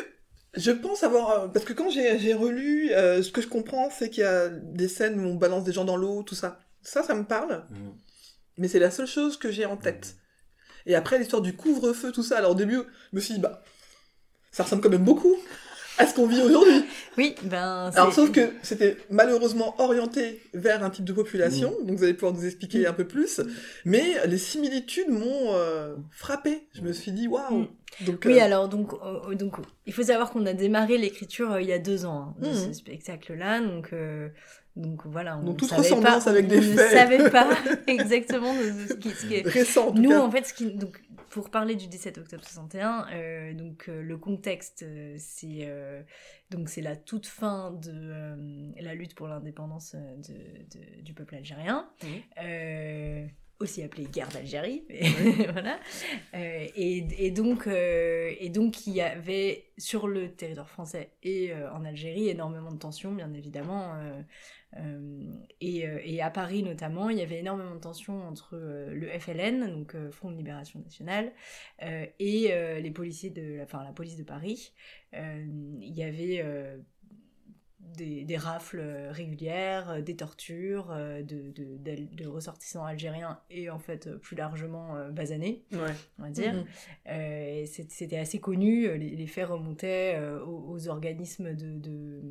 Je 0.53 0.71
pense 0.71 1.03
avoir. 1.03 1.29
euh, 1.31 1.47
Parce 1.47 1.65
que 1.65 1.73
quand 1.73 1.89
j'ai 1.89 2.19
j'ai 2.19 2.33
relu, 2.33 2.91
euh, 2.91 3.23
ce 3.23 3.31
que 3.31 3.41
je 3.41 3.47
comprends, 3.47 3.89
c'est 3.89 4.09
qu'il 4.09 4.21
y 4.23 4.25
a 4.25 4.49
des 4.49 4.87
scènes 4.87 5.19
où 5.19 5.27
on 5.29 5.35
balance 5.35 5.63
des 5.63 5.71
gens 5.71 5.85
dans 5.85 5.95
l'eau, 5.97 6.23
tout 6.23 6.35
ça. 6.35 6.59
Ça, 6.81 7.03
ça 7.03 7.15
me 7.15 7.23
parle. 7.23 7.65
Mm. 7.71 7.89
Mais 8.57 8.67
c'est 8.67 8.79
la 8.79 8.91
seule 8.91 9.07
chose 9.07 9.37
que 9.37 9.51
j'ai 9.51 9.65
en 9.65 9.77
tête. 9.77 10.15
Et 10.85 10.95
après, 10.95 11.19
l'histoire 11.19 11.41
du 11.41 11.53
couvre-feu, 11.53 12.11
tout 12.11 12.23
ça, 12.23 12.37
alors 12.37 12.51
au 12.51 12.55
début, 12.55 12.79
je 13.11 13.15
me 13.15 13.21
suis 13.21 13.35
dit, 13.35 13.39
bah, 13.39 13.61
ça 14.51 14.63
ressemble 14.63 14.81
quand 14.81 14.89
même 14.89 15.03
beaucoup 15.03 15.35
à 15.97 16.07
ce 16.07 16.15
qu'on 16.15 16.25
vit 16.25 16.41
aujourd'hui. 16.41 16.83
Oui, 17.17 17.35
ben. 17.43 17.91
Alors, 17.93 18.13
sauf 18.13 18.31
que 18.31 18.53
c'était 18.63 18.97
malheureusement 19.09 19.75
orienté 19.79 20.41
vers 20.53 20.83
un 20.83 20.89
type 20.89 21.05
de 21.05 21.13
population, 21.13 21.75
Mm. 21.81 21.85
donc 21.85 21.97
vous 21.97 22.03
allez 22.03 22.13
pouvoir 22.13 22.33
nous 22.33 22.45
expliquer 22.45 22.87
un 22.87 22.93
peu 22.93 23.05
plus. 23.05 23.41
Mais 23.85 24.15
les 24.25 24.37
similitudes 24.37 25.09
m'ont 25.09 25.53
euh, 25.53 25.95
frappé. 26.11 26.67
Je 26.73 26.81
me 26.81 26.93
suis 26.93 27.11
dit, 27.11 27.27
waouh! 27.27 27.59
Mm. 27.59 27.67
Donc, 28.05 28.23
Oui, 28.25 28.39
euh, 28.39 28.43
alors 28.43 28.69
donc, 28.69 28.93
euh, 28.93 29.35
donc 29.35 29.57
il 29.85 29.93
faut 29.93 30.03
savoir 30.03 30.31
qu'on 30.31 30.45
a 30.45 30.53
démarré 30.53 30.97
l'écriture 30.97 31.51
euh, 31.51 31.61
il 31.61 31.67
y 31.67 31.73
a 31.73 31.77
deux 31.79 32.05
ans 32.05 32.33
hein, 32.41 32.47
de 32.47 32.53
ce 32.53 32.71
spectacle-là, 32.73 33.59
donc 33.59 33.89
euh, 33.91 34.29
donc 34.75 35.05
voilà, 35.05 35.37
on 35.37 35.43
Donc, 35.43 35.57
toute 35.57 35.69
savait 35.69 35.81
ressemblance 35.81 36.23
pas, 36.25 36.29
avec 36.31 36.47
des 36.47 36.57
on 36.57 36.61
ne 36.61 36.77
faits. 36.77 36.91
savait 36.91 37.29
pas 37.29 37.49
exactement 37.87 38.53
de 38.53 38.87
ce 38.87 38.93
qui, 38.95 39.09
ce 39.09 39.25
qui 39.27 39.33
est. 39.35 39.47
récent, 39.47 39.87
en 39.89 39.91
tout 39.91 40.01
Nous, 40.01 40.09
cas. 40.09 40.19
en 40.21 40.31
fait, 40.31 40.45
ce 40.45 40.53
qui, 40.53 40.71
donc, 40.73 41.01
pour 41.29 41.49
parler 41.49 41.75
du 41.75 41.87
17 41.87 42.17
octobre 42.17 42.43
61, 42.43 43.05
euh, 43.13 43.53
donc 43.53 43.85
euh, 43.89 44.01
le 44.01 44.17
contexte, 44.17 44.83
euh, 44.83 45.15
c'est 45.17 45.59
euh, 45.61 46.01
donc 46.49 46.67
c'est 46.69 46.81
la 46.81 46.95
toute 46.97 47.25
fin 47.27 47.71
de 47.71 47.91
euh, 47.93 48.71
la 48.81 48.95
lutte 48.95 49.15
pour 49.15 49.27
l'indépendance 49.27 49.95
de, 49.95 50.33
de- 50.33 51.01
du 51.01 51.13
peuple 51.13 51.35
algérien, 51.35 51.89
Mhm. 52.03 53.29
Aussi 53.61 53.83
appelée 53.83 54.05
guerre 54.05 54.29
d'Algérie, 54.29 54.83
voilà. 55.53 55.79
Euh, 56.35 56.67
et, 56.75 57.05
et 57.25 57.31
donc 57.31 57.67
euh, 57.67 58.33
et 58.39 58.49
donc 58.49 58.87
il 58.87 58.93
y 58.93 59.01
avait 59.01 59.65
sur 59.77 60.07
le 60.07 60.31
territoire 60.33 60.69
français 60.69 61.11
et 61.23 61.51
euh, 61.53 61.71
en 61.73 61.85
Algérie 61.85 62.29
énormément 62.29 62.71
de 62.71 62.77
tensions, 62.79 63.11
bien 63.13 63.33
évidemment. 63.33 63.95
et, 65.59 65.85
et 66.05 66.21
à 66.21 66.29
Paris 66.29 66.63
notamment, 66.63 67.09
il 67.09 67.17
y 67.17 67.21
avait 67.21 67.39
énormément 67.39 67.75
de 67.75 67.79
tensions 67.81 68.25
entre 68.27 68.55
le 68.57 69.07
FLN, 69.19 69.69
donc 69.71 69.95
Front 70.11 70.31
de 70.31 70.37
Libération 70.37 70.79
Nationale, 70.79 71.31
et 72.19 72.53
les 72.81 72.91
policiers 72.91 73.29
de, 73.31 73.57
la- 73.57 73.63
enfin 73.63 73.83
la 73.83 73.91
police 73.91 74.15
de 74.17 74.23
Paris. 74.23 74.71
Il 75.13 75.93
y 75.93 76.03
avait 76.03 76.43
des, 77.97 78.23
des 78.23 78.37
rafles 78.37 78.79
euh, 78.79 79.11
régulières, 79.11 79.89
euh, 79.89 80.01
des 80.01 80.15
tortures 80.15 80.91
euh, 80.91 81.21
de, 81.23 81.51
de, 81.51 81.77
d'al- 81.77 82.09
de 82.15 82.27
ressortissants 82.27 82.85
algériens 82.85 83.39
et 83.49 83.69
en 83.69 83.79
fait 83.79 84.09
plus 84.17 84.35
largement 84.35 84.95
euh, 84.95 85.09
basanés, 85.11 85.63
Ouais. 85.73 85.93
on 86.19 86.23
va 86.23 86.29
dire. 86.29 86.53
Mhm. 86.53 86.65
Euh, 87.09 87.65
C'était 87.65 88.17
assez 88.17 88.39
connu, 88.39 88.87
les, 88.97 89.15
les 89.15 89.27
faits 89.27 89.47
remontaient 89.47 90.15
euh, 90.15 90.43
aux, 90.45 90.71
aux 90.73 90.87
organismes 90.87 91.53
de, 91.53 91.77
de, 91.79 92.21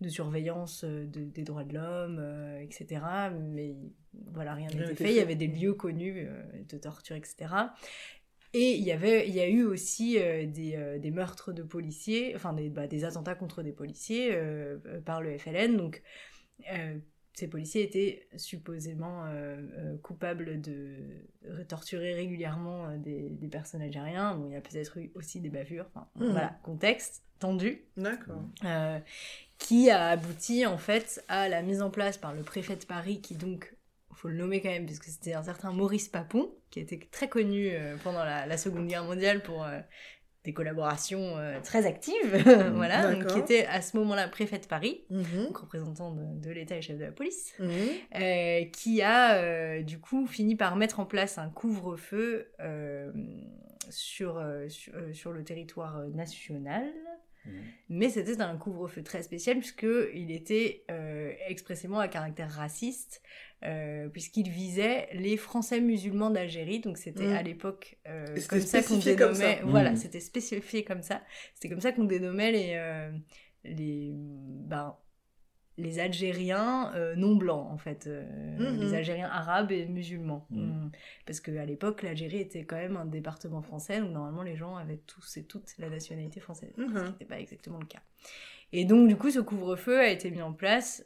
de 0.00 0.08
surveillance 0.08 0.84
de- 0.84 1.06
des 1.24 1.42
droits 1.42 1.64
de 1.64 1.74
l'homme, 1.74 2.18
euh, 2.20 2.58
etc. 2.60 3.00
Mais 3.40 3.76
voilà, 4.32 4.54
rien 4.54 4.68
n'était 4.68 4.94
fait. 4.94 5.10
Il 5.12 5.16
y 5.16 5.20
avait 5.20 5.36
des 5.36 5.46
lieux 5.46 5.74
connus 5.74 6.26
euh, 6.26 6.42
de 6.68 6.76
torture, 6.78 7.14
etc. 7.16 7.46
Et 8.54 8.74
il 8.74 8.84
y, 8.84 8.92
avait, 8.92 9.26
il 9.28 9.34
y 9.34 9.40
a 9.40 9.48
eu 9.48 9.64
aussi 9.64 10.18
euh, 10.18 10.46
des, 10.46 10.74
euh, 10.76 10.98
des 10.98 11.10
meurtres 11.10 11.52
de 11.52 11.62
policiers, 11.62 12.34
enfin 12.36 12.52
des, 12.52 12.68
bah, 12.68 12.86
des 12.86 13.04
attentats 13.04 13.34
contre 13.34 13.62
des 13.62 13.72
policiers 13.72 14.30
euh, 14.32 14.78
par 15.04 15.22
le 15.22 15.38
FLN. 15.38 15.76
Donc 15.76 16.02
ces 17.34 17.48
policiers 17.48 17.82
étaient 17.82 18.28
supposément 18.36 19.24
coupables 20.02 20.60
de 20.60 20.94
torturer 21.66 22.14
régulièrement 22.14 22.96
des, 22.98 23.30
des 23.30 23.48
personnes 23.48 23.80
algériens. 23.80 24.36
Bon, 24.36 24.48
il 24.48 24.52
y 24.52 24.56
a 24.56 24.60
peut-être 24.60 24.98
eu 24.98 25.10
aussi 25.14 25.40
des 25.40 25.48
bavures. 25.48 25.86
Enfin, 25.94 26.06
Mhm. 26.16 26.30
Voilà, 26.30 26.60
contexte 26.62 27.24
tendu. 27.38 27.80
D'accord. 27.96 28.42
Qui 29.58 29.90
a 29.90 30.08
abouti 30.10 30.66
en 30.66 30.76
fait 30.76 31.24
à 31.28 31.48
la 31.48 31.62
mise 31.62 31.82
en 31.82 31.90
place 31.90 32.18
par 32.18 32.34
le 32.34 32.42
préfet 32.42 32.76
de 32.76 32.84
Paris, 32.84 33.20
qui 33.20 33.34
donc, 33.34 33.74
faut 34.22 34.28
le 34.28 34.36
nommer 34.36 34.60
quand 34.60 34.68
même, 34.70 34.86
puisque 34.86 35.06
c'était 35.06 35.34
un 35.34 35.42
certain 35.42 35.72
Maurice 35.72 36.08
Papon, 36.08 36.54
qui 36.70 36.78
était 36.78 37.00
très 37.10 37.28
connu 37.28 37.70
euh, 37.72 37.96
pendant 38.04 38.24
la, 38.24 38.46
la 38.46 38.56
Seconde 38.56 38.86
Guerre 38.86 39.02
mondiale 39.02 39.42
pour 39.42 39.64
euh, 39.64 39.80
des 40.44 40.52
collaborations 40.52 41.36
euh, 41.38 41.58
très 41.60 41.86
actives, 41.86 42.14
voilà, 42.74 43.12
donc 43.12 43.26
qui 43.26 43.38
était 43.40 43.66
à 43.66 43.82
ce 43.82 43.96
moment-là 43.96 44.28
préfet 44.28 44.60
de 44.60 44.66
Paris, 44.66 45.02
Mhm. 45.10 45.46
donc 45.46 45.56
représentant 45.56 46.12
de, 46.12 46.40
de 46.40 46.50
l'État 46.52 46.76
et 46.76 46.82
chef 46.82 46.98
de 46.98 47.04
la 47.04 47.10
police, 47.10 47.52
euh, 47.60 48.64
qui 48.66 49.02
a 49.02 49.34
euh, 49.38 49.82
du 49.82 49.98
coup 49.98 50.26
fini 50.28 50.54
par 50.54 50.76
mettre 50.76 51.00
en 51.00 51.04
place 51.06 51.38
un 51.38 51.48
couvre-feu 51.48 52.52
euh, 52.60 53.10
sur, 53.90 54.40
sur, 54.68 54.92
sur 55.12 55.32
le 55.32 55.42
territoire 55.42 55.98
national. 56.14 56.84
Mhm. 57.44 57.52
Mais 57.88 58.08
c'était 58.10 58.40
un 58.40 58.56
couvre-feu 58.56 59.02
très 59.02 59.22
spécial 59.22 59.58
puisque 59.58 59.86
il 60.14 60.30
était 60.30 60.84
euh, 60.90 61.32
expressément 61.48 61.98
à 61.98 62.08
caractère 62.08 62.50
raciste, 62.50 63.20
euh, 63.64 64.08
puisqu'il 64.08 64.48
visait 64.48 65.08
les 65.12 65.36
Français 65.36 65.80
musulmans 65.80 66.30
d'Algérie. 66.30 66.80
Donc 66.80 66.98
c'était 66.98 67.26
Mm. 67.28 67.32
à 67.36 67.42
l'époque 67.42 67.98
euh, 68.08 68.26
comme 68.48 68.60
ça 68.60 68.82
qu'on 68.82 68.94
comme 68.94 69.02
dénommait. 69.02 69.56
ça. 69.58 69.64
Voilà, 69.64 69.92
Mm. 69.92 69.96
c'était 69.96 70.20
spécifié 70.20 70.84
comme 70.84 71.02
ça. 71.02 71.22
C'était 71.54 71.68
comme 71.68 71.80
ça 71.80 71.92
qu'on 71.92 72.04
dénommait 72.04 72.52
les 72.52 72.72
euh, 72.76 73.10
les 73.64 74.10
ben, 74.14 74.96
les 75.82 75.98
Algériens 75.98 76.92
euh, 76.94 77.14
non 77.16 77.34
blancs 77.36 77.68
en 77.70 77.76
fait, 77.76 78.06
euh, 78.06 78.24
Mhm. 78.58 78.80
les 78.80 78.94
Algériens 78.94 79.28
arabes 79.30 79.72
et 79.72 79.84
musulmans. 79.86 80.46
Mhm. 80.50 80.60
Mm. 80.86 80.90
Parce 81.26 81.40
qu'à 81.40 81.64
l'époque, 81.66 82.02
l'Algérie 82.02 82.38
était 82.38 82.64
quand 82.64 82.76
même 82.76 82.96
un 82.96 83.04
département 83.06 83.62
français, 83.62 84.00
donc 84.00 84.12
normalement 84.12 84.42
les 84.42 84.56
gens 84.56 84.76
avaient 84.76 85.02
tous 85.06 85.36
et 85.36 85.44
toutes 85.44 85.74
la 85.78 85.90
nationalité 85.90 86.40
française, 86.40 86.72
ce 86.76 86.82
qui 86.82 86.88
Mhm. 86.88 87.06
n'était 87.08 87.24
pas 87.24 87.40
exactement 87.40 87.78
le 87.78 87.86
cas. 87.86 88.02
Et 88.72 88.84
donc 88.84 89.08
du 89.08 89.16
coup, 89.16 89.30
ce 89.30 89.40
couvre-feu 89.40 89.98
a 90.00 90.08
été 90.08 90.30
mis 90.30 90.40
en 90.42 90.52
place 90.54 91.04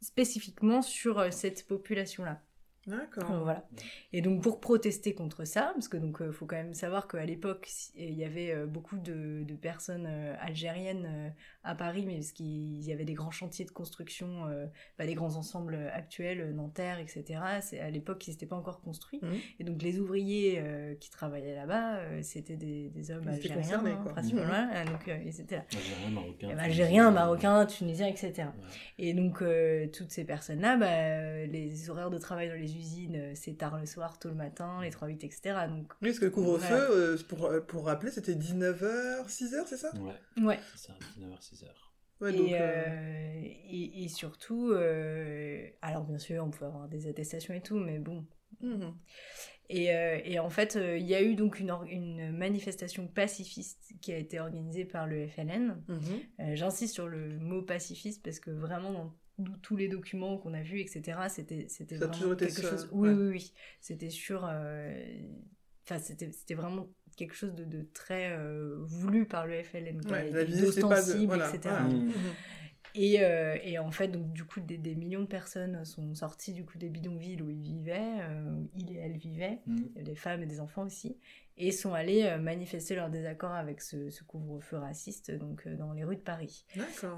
spécifiquement 0.00 0.82
sur 0.82 1.18
euh, 1.18 1.30
cette 1.30 1.66
population-là. 1.66 2.42
D'accord. 2.86 3.42
Voilà. 3.42 3.66
Et 4.12 4.22
donc 4.22 4.42
pour 4.44 4.60
protester 4.60 5.12
contre 5.12 5.44
ça, 5.44 5.72
parce 5.74 5.88
que 5.88 5.96
donc 5.96 6.22
euh, 6.22 6.30
faut 6.30 6.46
quand 6.46 6.54
même 6.54 6.72
savoir 6.72 7.08
qu'à 7.08 7.24
l'époque 7.26 7.68
il 7.96 8.12
y 8.14 8.24
avait 8.24 8.52
euh, 8.52 8.64
beaucoup 8.66 8.96
de, 8.96 9.42
de 9.42 9.54
personnes 9.56 10.06
euh, 10.08 10.36
algériennes 10.40 11.34
à 11.66 11.74
Paris, 11.74 12.04
mais 12.06 12.14
parce 12.14 12.32
qu'il 12.32 12.82
y 12.82 12.92
avait 12.92 13.04
des 13.04 13.14
grands 13.14 13.30
chantiers 13.30 13.64
de 13.64 13.70
construction, 13.70 14.46
euh, 14.46 14.66
bah, 14.98 15.06
des 15.06 15.14
grands 15.14 15.36
ensembles 15.36 15.76
actuels, 15.92 16.40
euh, 16.40 16.52
Nanterre, 16.52 16.98
etc. 16.98 17.40
C'est 17.60 17.80
à 17.80 17.90
l'époque 17.90 18.26
ils 18.26 18.30
n'étaient 18.30 18.46
pas 18.46 18.56
encore 18.56 18.80
construits. 18.80 19.20
Mhm. 19.22 19.34
Et 19.60 19.64
donc 19.64 19.82
les 19.82 19.98
ouvriers 19.98 20.58
euh, 20.58 20.94
qui 20.94 21.10
travaillaient 21.10 21.54
là-bas, 21.56 21.96
euh, 21.96 22.20
c'était 22.22 22.56
des, 22.56 22.88
des 22.90 23.10
hommes 23.10 23.24
Ils 23.24 23.30
algériens, 23.30 23.84
hein, 23.84 24.00
quoi. 24.02 24.12
principalement. 24.12 24.46
Mhm. 24.52 24.66
voilà. 24.68 24.84
donc 24.84 25.08
euh, 25.08 25.18
ils 25.24 25.40
étaient 25.40 25.56
là. 25.56 25.64
Algérien, 25.72 26.10
marocain. 26.10 26.48
Eh 26.50 26.54
ben, 26.54 26.56
tunisien. 26.56 26.64
Algériens, 26.64 27.10
Marocains, 27.10 27.66
Tunisiens, 27.66 28.06
etc. 28.06 28.32
Ouais. 28.36 28.44
Et 28.98 29.14
donc, 29.14 29.42
euh, 29.42 29.86
toutes 29.88 30.10
ces 30.10 30.24
personnes-là, 30.24 30.76
bah, 30.76 31.46
les 31.46 31.90
horaires 31.90 32.10
de 32.10 32.18
travail 32.18 32.48
dans 32.48 32.54
les 32.54 32.76
usines, 32.76 33.34
c'est 33.34 33.56
tard 33.58 33.78
le 33.78 33.86
soir, 33.86 34.18
tôt 34.18 34.28
le 34.28 34.34
matin, 34.34 34.80
les 34.82 34.90
3-8, 34.90 35.24
etc. 35.24 35.40
Donc, 35.68 35.92
Oui, 36.02 36.08
parce 36.08 36.18
que 36.18 36.26
le 36.26 36.30
couvre-feu, 36.30 36.74
euh, 36.74 37.16
pour, 37.28 37.50
pour 37.66 37.86
rappeler, 37.86 38.10
c'était 38.10 38.34
19h, 38.34 39.26
6h, 39.28 39.64
c'est 39.66 39.76
ça? 39.76 39.90
Ouais, 39.96 40.44
ouais. 40.44 40.58
c'est 40.74 40.88
ça, 40.88 40.94
19h, 41.18 41.40
6h. 41.40 41.55
Ouais, 42.20 42.32
et, 42.32 42.36
donc, 42.36 42.52
euh, 42.52 42.86
euh, 42.86 43.40
et, 43.44 44.04
et 44.04 44.08
surtout, 44.08 44.70
euh, 44.70 45.68
alors 45.82 46.04
bien 46.04 46.18
sûr, 46.18 46.42
on 46.44 46.50
pouvait 46.50 46.66
avoir 46.66 46.88
des 46.88 47.06
attestations 47.08 47.52
et 47.54 47.60
tout, 47.60 47.76
mais 47.78 47.98
bon. 47.98 48.24
mhm. 48.62 48.94
Et, 49.68 49.92
euh, 49.92 50.20
et 50.24 50.38
en 50.38 50.48
fait, 50.48 50.76
euh, 50.76 50.96
il 50.96 51.06
y 51.06 51.14
a 51.14 51.22
eu 51.22 51.34
donc 51.34 51.58
une, 51.58 52.30
manifestation 52.32 53.08
pacifiste 53.08 53.94
qui 54.00 54.12
a 54.12 54.16
été 54.16 54.38
organisée 54.38 54.84
par 54.84 55.06
le 55.06 55.26
FLN. 55.26 55.82
Mhm. 55.88 55.98
Euh, 56.40 56.54
J'insiste 56.54 56.94
sur 56.94 57.08
le 57.08 57.38
mot 57.38 57.62
pacifiste 57.62 58.22
parce 58.22 58.38
que 58.38 58.50
vraiment 58.50 58.92
dans 59.38 59.52
tous- 59.62 59.76
les 59.76 59.88
documents 59.88 60.38
qu'on 60.38 60.54
a 60.54 60.62
vus, 60.62 60.80
etc., 60.80 61.28
c'était 61.28 61.66
c'était 61.68 61.96
vraiment 61.96 62.12
toujours 62.12 62.32
été 62.34 62.46
quelque 62.46 62.62
ça, 62.62 62.70
chose. 62.70 62.88
Oui, 62.92 63.08
ouais. 63.10 63.14
oui, 63.14 63.28
oui. 63.28 63.52
C'était 63.80 64.10
sur. 64.10 64.46
euh, 64.48 64.94
Enfin, 65.84 65.98
c'était 66.00 66.32
c'était 66.32 66.54
vraiment 66.54 66.88
quelque 67.16 67.34
chose 67.34 67.54
de, 67.54 67.64
de 67.64 67.86
très 67.94 68.30
euh, 68.32 68.76
voulu 68.80 69.24
par 69.26 69.46
le 69.46 69.62
FLN, 69.62 70.00
Ouais, 70.10 70.30
d'ostensible, 70.30 71.26
Voilà, 71.26 71.48
etc. 71.48 71.60
voilà. 71.64 71.80
Mm. 71.82 72.06
Mhm. 72.06 72.12
Et, 72.98 73.22
euh, 73.22 73.58
et 73.62 73.78
en 73.78 73.90
fait, 73.90 74.08
donc, 74.08 74.32
du 74.32 74.44
coup, 74.44 74.60
des, 74.60 74.78
des 74.78 74.94
millions 74.94 75.20
de 75.20 75.26
personnes 75.26 75.84
sont 75.84 76.14
sorties 76.14 76.54
du 76.54 76.64
coup 76.64 76.78
des 76.78 76.88
bidonvilles 76.88 77.42
où 77.42 77.50
ils 77.50 77.60
vivaient, 77.60 78.20
euh, 78.22 78.50
où 78.50 78.68
il 78.74 78.96
et 78.96 79.00
elle 79.00 79.18
vivaient, 79.18 79.60
des 79.66 80.14
femmes 80.14 80.42
et 80.42 80.46
des 80.46 80.60
enfants 80.60 80.86
aussi, 80.86 81.18
et 81.58 81.72
sont 81.72 81.92
allés 81.92 82.22
euh, 82.24 82.38
manifester 82.38 82.94
leur 82.94 83.10
désaccord 83.10 83.52
avec 83.52 83.82
ce, 83.82 84.08
ce 84.08 84.24
couvre-feu 84.24 84.78
raciste 84.78 85.30
donc 85.30 85.66
euh, 85.66 85.76
dans 85.76 85.92
les 85.92 86.04
rues 86.04 86.16
de 86.16 86.22
Paris. 86.22 86.64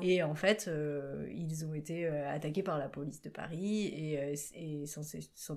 Et 0.03 0.25
en 0.25 0.35
fait, 0.35 0.67
euh, 0.67 1.29
ils 1.33 1.65
ont 1.65 1.75
été 1.75 2.07
euh, 2.07 2.29
attaqués 2.29 2.65
par 2.65 2.79
la 2.79 2.89
police 2.89 3.23
de 3.23 3.31
Paris 3.31 3.87
et, 3.87 4.19
euh, 4.21 4.35
et 4.55 4.85
s'en 4.87 5.03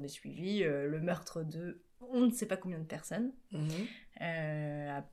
est, 0.03 0.07
suivi 0.07 0.63
euh, 0.63 0.85
le 0.85 0.99
meurtre 0.99 1.41
de 1.43 1.81
on 2.09 2.21
ne 2.27 2.31
sait 2.31 2.45
pas 2.47 2.57
combien 2.57 2.79
de 2.79 2.83
personnes. 2.85 3.31
Mhm. 3.51 3.69
Euh, 4.21 4.89
à- 4.97 5.05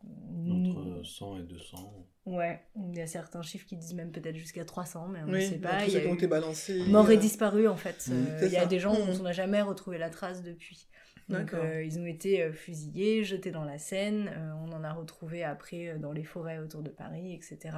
Entre 0.51 1.03
100 1.05 1.39
et 1.39 1.43
200. 1.43 2.07
Ouais, 2.27 2.61
il 2.77 2.95
y 2.97 3.01
a 3.01 3.07
certains 3.07 3.41
chiffres 3.43 3.67
qui 3.67 3.77
disent 3.77 3.95
même 3.95 4.11
peut-être 4.13 4.37
jusqu'à 4.37 4.65
300, 4.65 5.09
mais 5.09 5.21
on 5.23 5.27
ne 5.29 5.41
sait 5.41 5.57
dans 5.57 5.69
pas. 5.71 5.85
Il 5.87 5.93
y 5.93 5.97
a 5.97 6.01
qui 6.01 6.07
ont 6.07 6.11
eu 6.11 6.15
été 6.15 6.27
balancés. 6.27 6.85
mort 6.89 7.11
et 7.11 7.17
euh, 7.17 7.21
disparu 7.21 7.69
en 7.69 7.77
fait. 7.77 8.07
Mm. 8.09 8.13
Euh, 8.13 8.39
Il 8.47 8.53
y 8.53 8.57
a 8.57 8.61
ça. 8.63 8.67
des 8.67 8.79
gens 8.79 8.93
dont 8.95 9.07
Mm. 9.07 9.21
on 9.21 9.23
n'a 9.23 9.33
jamais 9.33 9.63
retrouvé 9.63 9.97
la 9.99 10.11
trace 10.11 10.43
depuis. 10.43 10.87
Donc 11.31 11.53
euh, 11.53 11.83
ils 11.85 11.99
ont 11.99 12.07
été 12.07 12.43
euh, 12.43 12.53
fusillés, 12.53 13.23
jetés 13.23 13.51
dans 13.51 13.65
la 13.65 13.77
Seine, 13.79 14.29
euh, 14.35 14.53
on 14.67 14.73
en 14.73 14.83
a 14.83 14.93
retrouvé 14.95 15.45
après 15.45 15.89
euh, 15.89 15.99
dans 15.99 16.13
les 16.13 16.25
forêts 16.25 16.59
autour 16.59 16.83
de 16.83 16.89
Paris, 16.89 17.35
etc. 17.35 17.77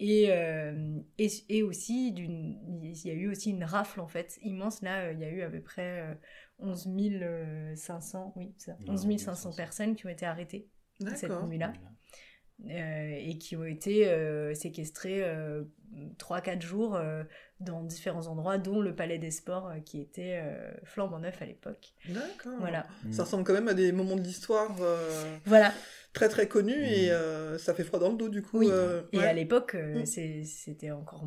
Et, 0.00 0.26
euh, 0.30 0.98
et, 1.18 1.28
et 1.50 1.62
aussi, 1.62 2.08
il 2.08 2.96
y 3.06 3.10
a 3.10 3.14
eu 3.14 3.30
aussi 3.30 3.50
une 3.50 3.62
rafle 3.62 4.00
en 4.00 4.08
fait 4.08 4.38
immense. 4.42 4.82
Là, 4.82 5.02
euh, 5.04 5.12
il 5.12 5.20
y 5.20 5.24
a 5.24 5.28
eu 5.30 5.42
à 5.42 5.48
peu 5.50 5.60
près 5.60 6.00
euh, 6.00 6.14
11 6.58 6.88
500, 7.76 8.32
oui, 8.36 8.52
ça, 8.56 8.72
Ouais, 8.80 8.90
11 8.90 9.00
500 9.02 9.34
500. 9.34 9.56
personnes 9.56 9.96
qui 9.96 10.06
ont 10.06 10.10
été 10.10 10.26
arrêtées 10.26 10.68
cette 11.16 11.30
nuit-là 11.48 11.72
euh, 12.68 13.16
et 13.18 13.36
qui 13.38 13.56
ont 13.56 13.64
été 13.64 14.08
euh, 14.08 14.54
séquestrés 14.54 15.22
euh, 15.24 15.64
3-4 16.18 16.60
jours 16.62 16.94
euh, 16.94 17.24
dans 17.60 17.82
différents 17.82 18.26
endroits, 18.28 18.58
dont 18.58 18.80
le 18.80 18.94
Palais 18.94 19.18
des 19.18 19.30
Sports 19.32 19.68
euh, 19.68 19.80
qui 19.80 20.00
était 20.00 20.40
euh, 20.42 20.72
flambant 20.84 21.18
neuf 21.18 21.40
à 21.42 21.46
l'époque. 21.46 21.92
D'accord. 22.08 22.52
Voilà. 22.60 22.86
Mm. 23.04 23.12
Ça 23.12 23.24
ressemble 23.24 23.44
quand 23.44 23.52
même 23.54 23.68
à 23.68 23.74
des 23.74 23.90
moments 23.92 24.16
de 24.16 24.22
l'histoire 24.22 24.76
euh, 24.80 25.36
Voilà. 25.46 25.72
très 26.12 26.28
très 26.28 26.46
connus 26.46 26.76
Mm. 26.78 26.84
et 26.84 27.10
euh, 27.10 27.58
ça 27.58 27.74
fait 27.74 27.84
froid 27.84 27.98
dans 27.98 28.10
le 28.10 28.16
dos 28.16 28.28
du 28.28 28.42
coup. 28.42 28.58
Oui. 28.58 28.68
euh, 28.70 29.02
Et 29.12 29.18
ouais. 29.18 29.26
à 29.26 29.32
l'époque, 29.32 29.74
euh, 29.74 30.02
Mm. 30.02 30.44
c'était 30.44 30.90
encore 30.92 31.26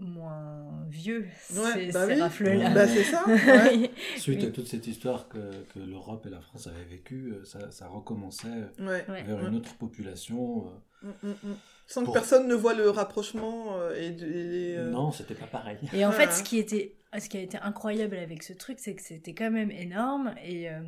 moins 0.00 0.84
vieux, 0.88 1.26
Ouais, 1.54 1.72
ces, 1.74 1.92
bah 1.92 2.06
oui. 2.06 2.20
rafles-là. 2.20 2.70
Bah 2.70 2.86
c'est 2.86 3.04
ça. 3.04 3.24
ouais. 3.26 3.90
Suite 4.16 4.40
Oui. 4.40 4.46
à 4.46 4.50
toute 4.50 4.66
cette 4.66 4.86
histoire 4.86 5.28
que, 5.28 5.38
que 5.74 5.78
l'Europe 5.80 6.24
et 6.26 6.30
la 6.30 6.40
France 6.40 6.66
avaient 6.66 6.84
vécue, 6.84 7.32
euh, 7.32 7.44
ça, 7.44 7.70
ça 7.70 7.88
recommençait 7.88 8.48
Ouais. 8.78 9.04
Ouais. 9.08 9.22
vers 9.24 9.38
Ouais. 9.42 9.48
une 9.48 9.56
autre 9.56 9.74
population. 9.76 10.66
euh, 10.66 10.70
Mm, 11.00 11.28
mm, 11.28 11.30
mm. 11.44 11.54
Sans 11.86 12.04
que 12.04 12.10
personne 12.12 12.48
ne 12.48 12.54
voit 12.56 12.74
le 12.74 12.90
rapprochement 12.90 13.78
euh, 13.78 13.94
et, 13.94 14.10
de- 14.10 14.26
et 14.26 14.44
les, 14.48 14.74
euh, 14.76 14.90
Non, 14.90 15.12
c'était 15.12 15.36
pas 15.36 15.46
pareil. 15.46 15.78
Et 15.92 16.04
en 16.04 16.10
fait, 16.10 16.32
ce 16.32 16.42
qui 16.42 16.58
était, 16.58 16.96
ce 17.16 17.28
qui 17.28 17.36
a 17.36 17.40
été 17.40 17.56
incroyable 17.58 18.16
avec 18.16 18.42
ce 18.42 18.52
truc, 18.52 18.80
c'est 18.80 18.96
que 18.96 19.02
c'était 19.02 19.32
quand 19.32 19.50
même 19.52 19.70
énorme. 19.70 20.34
Et, 20.44 20.68
euh, 20.68 20.80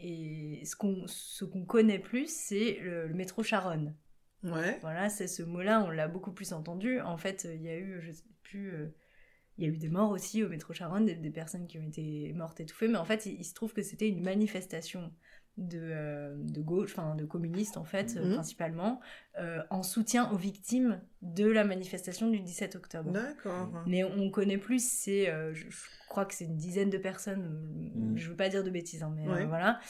et 0.00 0.62
ce 0.64 0.74
qu'on, 0.76 1.02
ce 1.06 1.44
qu'on 1.44 1.64
connaît 1.66 1.98
plus, 1.98 2.26
c'est 2.34 2.78
le, 2.82 3.06
le 3.06 3.12
métro 3.14 3.42
Charonne. 3.42 3.94
Ouais. 4.42 4.78
Voilà, 4.80 5.10
c'est 5.10 5.28
ce 5.28 5.42
mot-là, 5.42 5.84
on 5.86 5.90
l'a 5.90 6.08
beaucoup 6.08 6.32
plus 6.32 6.54
entendu. 6.54 6.98
En 7.02 7.18
fait, 7.18 7.46
il 7.54 7.60
y 7.62 7.68
a 7.68 7.76
eu, 7.76 8.00
je 8.00 8.10
sais 8.12 8.22
plus, 8.50 8.72
euh, 8.74 8.86
il 9.58 9.64
y 9.64 9.66
a 9.68 9.70
eu 9.70 9.76
des 9.76 9.88
morts 9.88 10.10
aussi 10.10 10.42
au 10.42 10.48
métro 10.48 10.72
Charonne, 10.72 11.04
des, 11.06 11.14
des 11.14 11.30
personnes 11.30 11.66
qui 11.66 11.78
ont 11.78 11.82
été 11.86 12.32
mortes 12.34 12.60
étouffées. 12.60 12.88
Mais 12.88 12.98
en 12.98 13.04
fait, 13.04 13.26
il, 13.26 13.34
il 13.40 13.44
se 13.44 13.54
trouve 13.54 13.72
que 13.72 13.82
c'était 13.82 14.08
une 14.08 14.22
manifestation 14.22 15.12
de, 15.56 15.78
euh, 15.82 16.36
de 16.38 16.60
gauche, 16.62 16.92
enfin 16.92 17.14
de 17.16 17.26
communistes 17.26 17.76
en 17.76 17.84
fait, 17.84 18.16
euh, 18.16 18.24
Mhm. 18.28 18.34
principalement, 18.34 19.00
euh, 19.38 19.62
en 19.68 19.82
soutien 19.82 20.30
aux 20.32 20.36
victimes 20.38 21.02
de 21.22 21.46
la 21.46 21.64
manifestation 21.64 22.30
du 22.30 22.40
17 22.40 22.76
octobre. 22.76 23.12
D'accord. 23.12 23.82
Mais 23.86 24.04
on 24.04 24.30
connaît 24.30 24.56
plus, 24.58 24.82
c'est, 24.82 25.28
euh, 25.28 25.52
je, 25.52 25.68
je 25.68 25.84
crois 26.08 26.24
que 26.24 26.34
c'est 26.34 26.46
une 26.46 26.56
dizaine 26.56 26.88
de 26.88 26.96
personnes, 26.98 27.90
Mm. 27.94 28.16
je 28.16 28.30
veux 28.30 28.36
pas 28.36 28.48
dire 28.48 28.64
de 28.64 28.70
bêtises, 28.70 29.02
hein, 29.02 29.12
mais 29.14 29.28
Ouais. 29.28 29.42
euh, 29.42 29.46
voilà, 29.46 29.80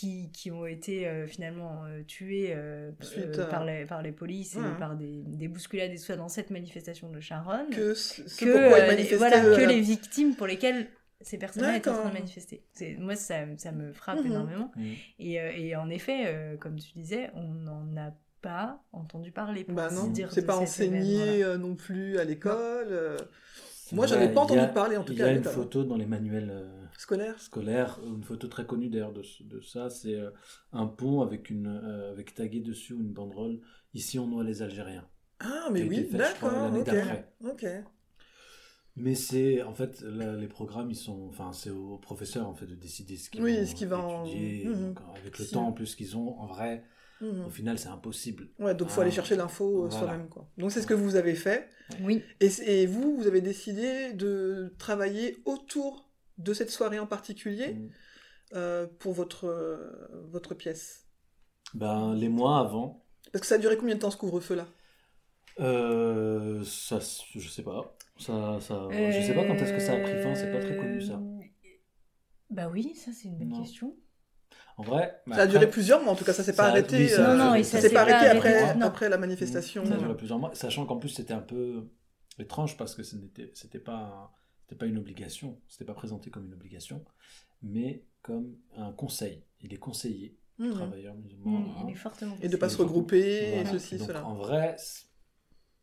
qui, 0.00 0.30
qui 0.32 0.50
ont 0.50 0.64
été 0.66 1.06
euh, 1.06 1.26
finalement 1.26 1.84
euh, 1.84 2.02
tuées 2.04 2.54
euh, 2.54 2.90
Suite 3.00 3.38
euh, 3.38 3.50
par, 3.50 3.64
les, 3.64 3.84
par 3.84 4.00
les 4.02 4.12
polices 4.12 4.54
Ouais. 4.56 4.62
et 4.74 4.78
par 4.78 4.96
des, 4.96 5.22
des 5.26 5.48
bousculades 5.48 5.90
et 5.92 5.96
tout 5.96 6.02
ça 6.04 6.16
dans 6.16 6.28
cette 6.28 6.50
manifestation 6.50 7.10
de 7.10 7.20
Charonne. 7.20 7.68
Que 7.70 7.94
euh, 8.46 8.94
les, 8.96 9.16
voilà, 9.16 9.44
euh, 9.44 9.56
que 9.56 9.62
les 9.62 9.80
victimes 9.80 10.34
pour 10.36 10.46
lesquelles 10.46 10.86
ces 11.20 11.36
personnes-là 11.36 11.76
étaient 11.76 11.90
en 11.90 11.98
train 11.98 12.08
de 12.08 12.14
manifester. 12.14 12.62
Moi, 12.98 13.14
ça, 13.14 13.40
ça 13.58 13.72
me 13.72 13.92
frappe 13.92 14.20
Mhm. 14.20 14.26
énormément. 14.26 14.72
Mm. 14.76 14.82
Et, 15.18 15.40
euh, 15.40 15.50
et 15.54 15.76
en 15.76 15.90
effet, 15.90 16.22
euh, 16.28 16.56
comme 16.56 16.76
tu 16.78 16.92
disais, 16.94 17.30
on 17.34 17.48
n'en 17.52 17.94
a 17.98 18.14
pas 18.40 18.82
entendu 18.92 19.32
parler. 19.32 19.64
pour 19.64 19.74
Bah 19.74 19.90
non, 19.92 20.10
c'est 20.30 20.46
pas 20.46 20.56
enseigné 20.56 21.44
euh, 21.44 21.58
non 21.58 21.74
plus 21.74 22.18
à 22.18 22.24
l'école. 22.24 23.16
Moi, 23.92 24.06
j'en 24.06 24.18
ai 24.20 24.28
pas 24.28 24.30
il 24.30 24.34
y 24.34 24.38
a- 24.38 24.40
entendu 24.64 24.72
parler, 24.72 24.96
en 24.96 25.02
tout 25.04 25.12
Il 25.12 25.18
cas, 25.18 25.24
y 25.24 25.26
à 25.26 25.30
a 25.30 25.32
une 25.32 25.38
l'école. 25.38 25.52
photo 25.52 25.84
dans 25.84 25.96
les 25.96 26.06
manuels 26.06 26.50
euh, 27.00 27.04
scolaire. 27.04 27.40
scolaires, 27.40 28.00
une 28.04 28.24
photo 28.24 28.48
très 28.48 28.66
connue 28.66 28.88
d'ailleurs 28.88 29.12
de, 29.12 29.22
ça, 29.62 29.90
c'est 29.90 30.14
euh, 30.14 30.30
un 30.72 30.86
pont 30.86 31.22
avec, 31.22 31.50
une, 31.50 31.66
euh, 31.66 32.10
avec 32.12 32.34
tagué 32.34 32.60
dessus 32.60 32.94
une 32.94 33.12
banderole 33.12 33.60
«Ici 33.94 34.18
on 34.18 34.26
noie 34.26 34.44
les 34.44 34.62
Algériens 34.62 35.08
Ah, 35.40 35.68
mais 35.72 35.82
oui, 35.82 36.08
d'accord. 36.10 36.50
l'année 36.52 36.80
Ok. 36.80 36.86
d'après. 36.86 37.32
Ok. 37.44 37.66
Mais 38.96 39.14
c'est, 39.14 39.62
en 39.62 39.72
fait, 39.72 40.02
là, 40.02 40.36
les 40.36 40.48
programmes, 40.48 40.90
ils 40.90 40.96
sont, 40.96 41.28
enfin, 41.28 41.52
c'est 41.52 41.70
aux 41.70 41.96
professeurs, 41.98 42.48
en 42.48 42.54
fait, 42.54 42.66
de 42.66 42.74
décider 42.74 43.16
ce 43.16 43.30
qu'ils 43.30 43.42
Oui, 43.42 43.56
vont 43.56 43.66
ce 43.66 43.74
qui 43.74 43.86
va 43.86 43.98
en- 43.98 44.24
étudier. 44.24 44.64
Mhm. 44.66 44.94
Donc, 44.94 44.98
avec 45.16 45.38
le 45.38 45.44
Si. 45.44 45.52
temps, 45.52 45.66
en 45.68 45.72
plus, 45.72 45.94
qu'ils 45.94 46.16
ont, 46.16 46.38
en 46.38 46.46
vrai, 46.46 46.84
Mhm. 47.20 47.46
au 47.46 47.50
final, 47.50 47.78
c'est 47.78 47.88
impossible. 47.88 48.48
Ouais, 48.58 48.74
donc 48.74 48.88
faut 48.88 49.00
Ah, 49.00 49.04
aller 49.04 49.12
chercher 49.12 49.36
l'info 49.36 49.64
euh, 49.84 49.88
voilà. 49.88 49.96
soi-même, 49.96 50.28
quoi. 50.28 50.48
Donc 50.58 50.72
c'est 50.72 50.82
ce 50.82 50.86
que 50.86 50.94
vous 50.94 51.16
avez 51.16 51.34
fait. 51.34 51.68
Oui. 52.02 52.22
Et 52.40 52.86
vous, 52.86 53.16
vous 53.16 53.26
avez 53.26 53.40
décidé 53.40 54.12
de 54.12 54.74
travailler 54.78 55.38
autour 55.44 56.09
de 56.42 56.52
cette 56.54 56.70
soirée 56.70 56.98
en 56.98 57.06
particulier 57.06 57.74
Mm. 57.74 57.88
euh, 58.54 58.86
pour 58.98 59.12
votre, 59.12 59.46
euh, 59.46 60.08
votre 60.28 60.54
pièce? 60.54 61.06
Ben, 61.74 62.14
les 62.14 62.28
mois 62.28 62.58
avant, 62.58 63.04
Parce 63.32 63.42
que 63.42 63.46
ça 63.46 63.54
a 63.56 63.58
duré 63.58 63.76
combien 63.76 63.94
de 63.94 64.00
temps 64.00 64.10
ce 64.10 64.16
couvre-feu-là? 64.16 64.66
Euh, 65.60 66.62
ça, 66.64 66.98
je 67.34 67.48
sais 67.48 67.62
pas. 67.62 67.96
Ça, 68.18 68.58
ça, 68.60 68.88
je 68.90 69.20
sais 69.26 69.34
pas 69.34 69.44
quand 69.46 69.54
est-ce 69.54 69.72
que 69.72 69.80
ça 69.80 69.92
a 69.94 69.98
pris 70.00 70.20
fin, 70.22 70.34
c'est 70.34 70.52
pas 70.52 70.60
très 70.60 70.76
connu, 70.76 71.00
ça. 71.00 71.14
Euh, 71.14 71.40
Bah 72.50 72.68
oui, 72.68 72.94
ça 72.94 73.12
c'est 73.12 73.28
une 73.28 73.38
bonne 73.38 73.48
Non. 73.50 73.60
question. 73.60 73.96
En 74.76 74.82
vrai, 74.82 75.20
bah, 75.26 75.34
Ça 75.36 75.42
a 75.42 75.44
après, 75.44 75.58
duré 75.58 75.70
plusieurs 75.70 76.02
mois, 76.02 76.12
en 76.12 76.16
tout 76.16 76.24
cas, 76.24 76.32
ça 76.32 76.42
s'est 76.42 76.54
pas 76.54 76.68
arrêté. 76.68 76.96
oui, 76.96 77.08
ça 77.08 77.30
a- 77.32 77.36
Non, 77.36 77.44
non, 77.50 77.54
et 77.54 77.62
ça 77.62 77.72
ça 77.76 77.82
s'est 77.88 77.94
pas 77.94 78.04
pas 78.06 78.12
arrêté 78.12 78.30
après, 78.36 78.74
non. 78.76 78.86
après 78.86 79.08
la 79.08 79.18
manifestation. 79.18 79.84
Ça 79.84 79.94
a 79.94 79.98
duré 79.98 80.16
plusieurs 80.16 80.38
mois, 80.38 80.54
sachant 80.54 80.86
qu'en 80.86 80.96
plus 80.96 81.10
c'était 81.10 81.34
un 81.34 81.40
peu 81.42 81.88
étrange 82.38 82.76
parce 82.76 82.94
que 82.94 83.02
ce 83.02 83.16
n'était 83.16 83.50
c'était 83.54 83.78
pas 83.78 83.94
un- 83.96 84.30
c'était 84.70 84.78
pas 84.78 84.86
une 84.86 84.98
obligation, 84.98 85.58
c'était 85.66 85.84
pas 85.84 85.94
présenté 85.94 86.30
comme 86.30 86.46
une 86.46 86.52
obligation, 86.54 87.04
mais 87.60 88.04
comme 88.22 88.56
un 88.76 88.92
conseil. 88.92 89.42
Il 89.62 89.74
est 89.74 89.78
conseillé 89.78 90.36
aux 90.60 90.62
Mhm. 90.62 90.72
travailleurs 90.74 91.16
musulmans. 91.16 91.58
Mm, 91.58 91.70
hein. 91.70 91.84
il 91.88 91.90
est 91.90 91.96
fortement 91.96 92.36
Et 92.40 92.48
de 92.48 92.56
pas 92.56 92.68
Il 92.68 92.70
se 92.70 92.76
regrouper, 92.76 93.50
Voilà. 93.50 93.68
et 93.68 93.72
ceci, 93.72 93.96
Et 93.96 93.98
donc, 93.98 94.06
cela. 94.06 94.24
En 94.24 94.36
vrai, 94.36 94.76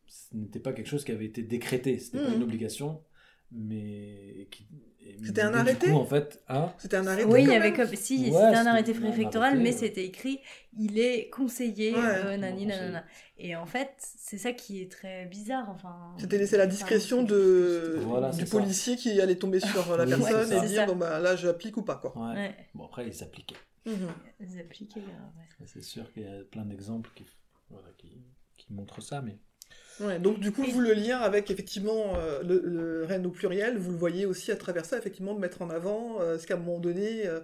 ce 0.06 0.34
n'était 0.34 0.58
pas 0.60 0.72
quelque 0.72 0.86
chose 0.86 1.04
qui 1.04 1.12
avait 1.12 1.26
été 1.26 1.42
décrété, 1.42 1.98
c'était 1.98 2.18
pas 2.22 2.30
Mhm. 2.30 2.36
une 2.36 2.42
obligation, 2.44 3.02
mais 3.52 4.48
qui 4.50 4.66
C'était 5.24 5.42
un 5.42 5.54
arrêté 5.54 5.88
coup, 5.88 5.94
en 5.96 6.04
fait, 6.04 6.42
hein, 6.48 6.72
C'était 6.78 6.96
un 6.96 7.06
arrêté 7.06 7.24
Oui, 7.28 7.42
il 7.42 7.48
y 7.48 7.54
avait 7.54 7.70
même 7.70 7.76
comme 7.76 7.94
si 7.96 8.16
Ouais, 8.18 8.24
c'était 8.26 8.56
un 8.58 8.66
arrêté 8.66 8.92
préfectoral, 8.94 9.54
arrêté, 9.54 9.62
mais 9.62 9.70
ouais. 9.70 9.76
c'était 9.76 10.04
écrit 10.04 10.40
il 10.78 10.98
est 10.98 11.28
conseillé 11.30 11.94
Ouais. 11.94 12.00
euh, 12.02 12.36
nani 12.36 12.64
Bon, 12.66 12.68
nanana. 12.70 13.04
Et 13.38 13.56
en 13.56 13.66
fait, 13.66 13.90
c'est 13.98 14.38
ça 14.38 14.52
qui 14.52 14.82
est 14.82 14.90
très 14.92 15.26
bizarre. 15.26 15.68
Enfin, 15.70 16.14
C'était 16.18 16.38
laisser 16.38 16.56
la 16.56 16.66
discrétion 16.66 17.20
c'est- 17.20 17.32
de, 17.32 17.98
Voilà, 18.04 18.30
du 18.30 18.46
ça. 18.46 18.58
policier 18.58 18.96
qui 18.96 19.20
allait 19.20 19.36
tomber 19.36 19.60
sur 19.60 19.96
la 19.96 20.04
Oui, 20.04 20.10
personne 20.10 20.52
et 20.52 20.66
dire 20.68 20.86
bon 20.86 20.96
bah 20.96 21.18
là 21.20 21.36
j'applique 21.36 21.76
ou 21.76 21.82
pas 21.82 21.96
quoi. 21.96 22.12
ouais. 22.16 22.34
Ouais, 22.34 22.56
Bon, 22.74 22.84
après, 22.86 23.06
il 23.06 23.14
s'appliquait. 23.14 23.56
Mhm. 23.86 24.08
ils 24.40 24.60
appliquaient, 24.60 25.00
euh, 25.00 25.38
ouais. 25.62 25.66
C'est 25.66 25.82
sûr 25.82 26.12
qu'il 26.12 26.22
y 26.24 26.26
a 26.26 26.44
plein 26.50 26.64
d'exemples 26.66 27.10
qui, 27.14 27.24
voilà, 27.70 27.88
qui, 27.96 28.12
qui 28.58 28.72
montrent 28.72 29.00
ça, 29.00 29.22
mais 29.22 29.38
Ouais, 30.00 30.18
donc 30.18 30.38
du 30.40 30.52
coup, 30.52 30.64
Et- 30.64 30.70
vous 30.70 30.80
le 30.80 30.92
lien 30.92 31.18
avec 31.18 31.50
effectivement 31.50 32.14
euh, 32.16 32.42
le, 32.42 32.60
le 32.64 33.04
Rennes 33.04 33.26
au 33.26 33.30
pluriel, 33.30 33.78
vous 33.78 33.90
le 33.90 33.96
voyez 33.96 34.26
aussi 34.26 34.52
à 34.52 34.56
travers 34.56 34.84
ça, 34.84 34.96
effectivement, 34.98 35.34
de 35.34 35.40
mettre 35.40 35.62
en 35.62 35.70
avant 35.70 36.20
euh, 36.20 36.38
ce 36.38 36.46
qu'à 36.46 36.54
un 36.54 36.58
moment 36.58 36.78
donné, 36.78 37.26
euh, 37.26 37.40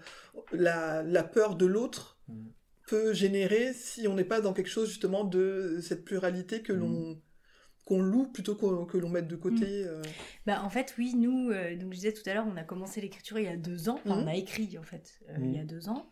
la, 0.52 1.02
la 1.02 1.22
peur 1.22 1.56
de 1.56 1.66
l'autre 1.66 2.12
Mm. 2.28 2.46
peut 2.86 3.12
générer 3.12 3.74
si 3.74 4.08
on 4.08 4.14
n'est 4.14 4.24
pas 4.24 4.40
dans 4.40 4.54
quelque 4.54 4.70
chose 4.70 4.88
justement 4.88 5.24
de 5.24 5.78
cette 5.82 6.04
pluralité 6.06 6.62
que 6.62 6.72
l'on 6.72 7.20
qu'on 7.84 8.00
loue 8.00 8.28
plutôt 8.32 8.54
qu'on- 8.54 8.86
que 8.86 8.96
l'on 8.96 9.10
mette 9.10 9.28
de 9.28 9.36
côté. 9.36 9.84
euh. 9.84 10.00
Bah, 10.46 10.62
en 10.62 10.70
fait, 10.70 10.94
oui, 10.96 11.12
nous, 11.14 11.50
euh, 11.50 11.76
donc 11.76 11.92
je 11.92 11.96
disais 11.98 12.12
tout 12.14 12.22
à 12.24 12.32
l'heure, 12.32 12.46
on 12.50 12.56
a 12.56 12.62
commencé 12.64 13.02
l'écriture 13.02 13.38
il 13.38 13.44
y 13.44 13.48
a 13.48 13.58
deux 13.58 13.90
ans. 13.90 14.00
Enfin, 14.06 14.22
on 14.22 14.26
a 14.26 14.34
écrit, 14.36 14.78
en 14.78 14.82
fait, 14.82 15.20
il 15.38 15.54
y 15.54 15.58
a 15.58 15.64
deux 15.64 15.90
ans. 15.90 16.08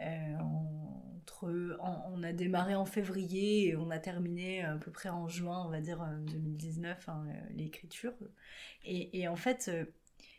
Euh, 0.00 0.36
entre, 0.38 1.76
en- 1.80 2.10
on 2.14 2.22
a 2.22 2.32
démarré 2.32 2.74
en 2.74 2.84
février 2.86 3.68
et 3.68 3.76
on 3.76 3.90
a 3.90 3.98
terminé 3.98 4.62
à 4.62 4.76
peu 4.76 4.90
près 4.90 5.08
en 5.08 5.28
juin, 5.28 5.64
on 5.66 5.70
va 5.70 5.80
dire, 5.80 6.02
euh, 6.02 6.18
2019, 6.20 7.08
hein, 7.08 7.24
euh, 7.28 7.32
l'écriture. 7.56 8.12
Et, 8.84 9.18
et 9.20 9.28
en 9.28 9.36
fait, 9.36 9.68
euh, 9.72 9.84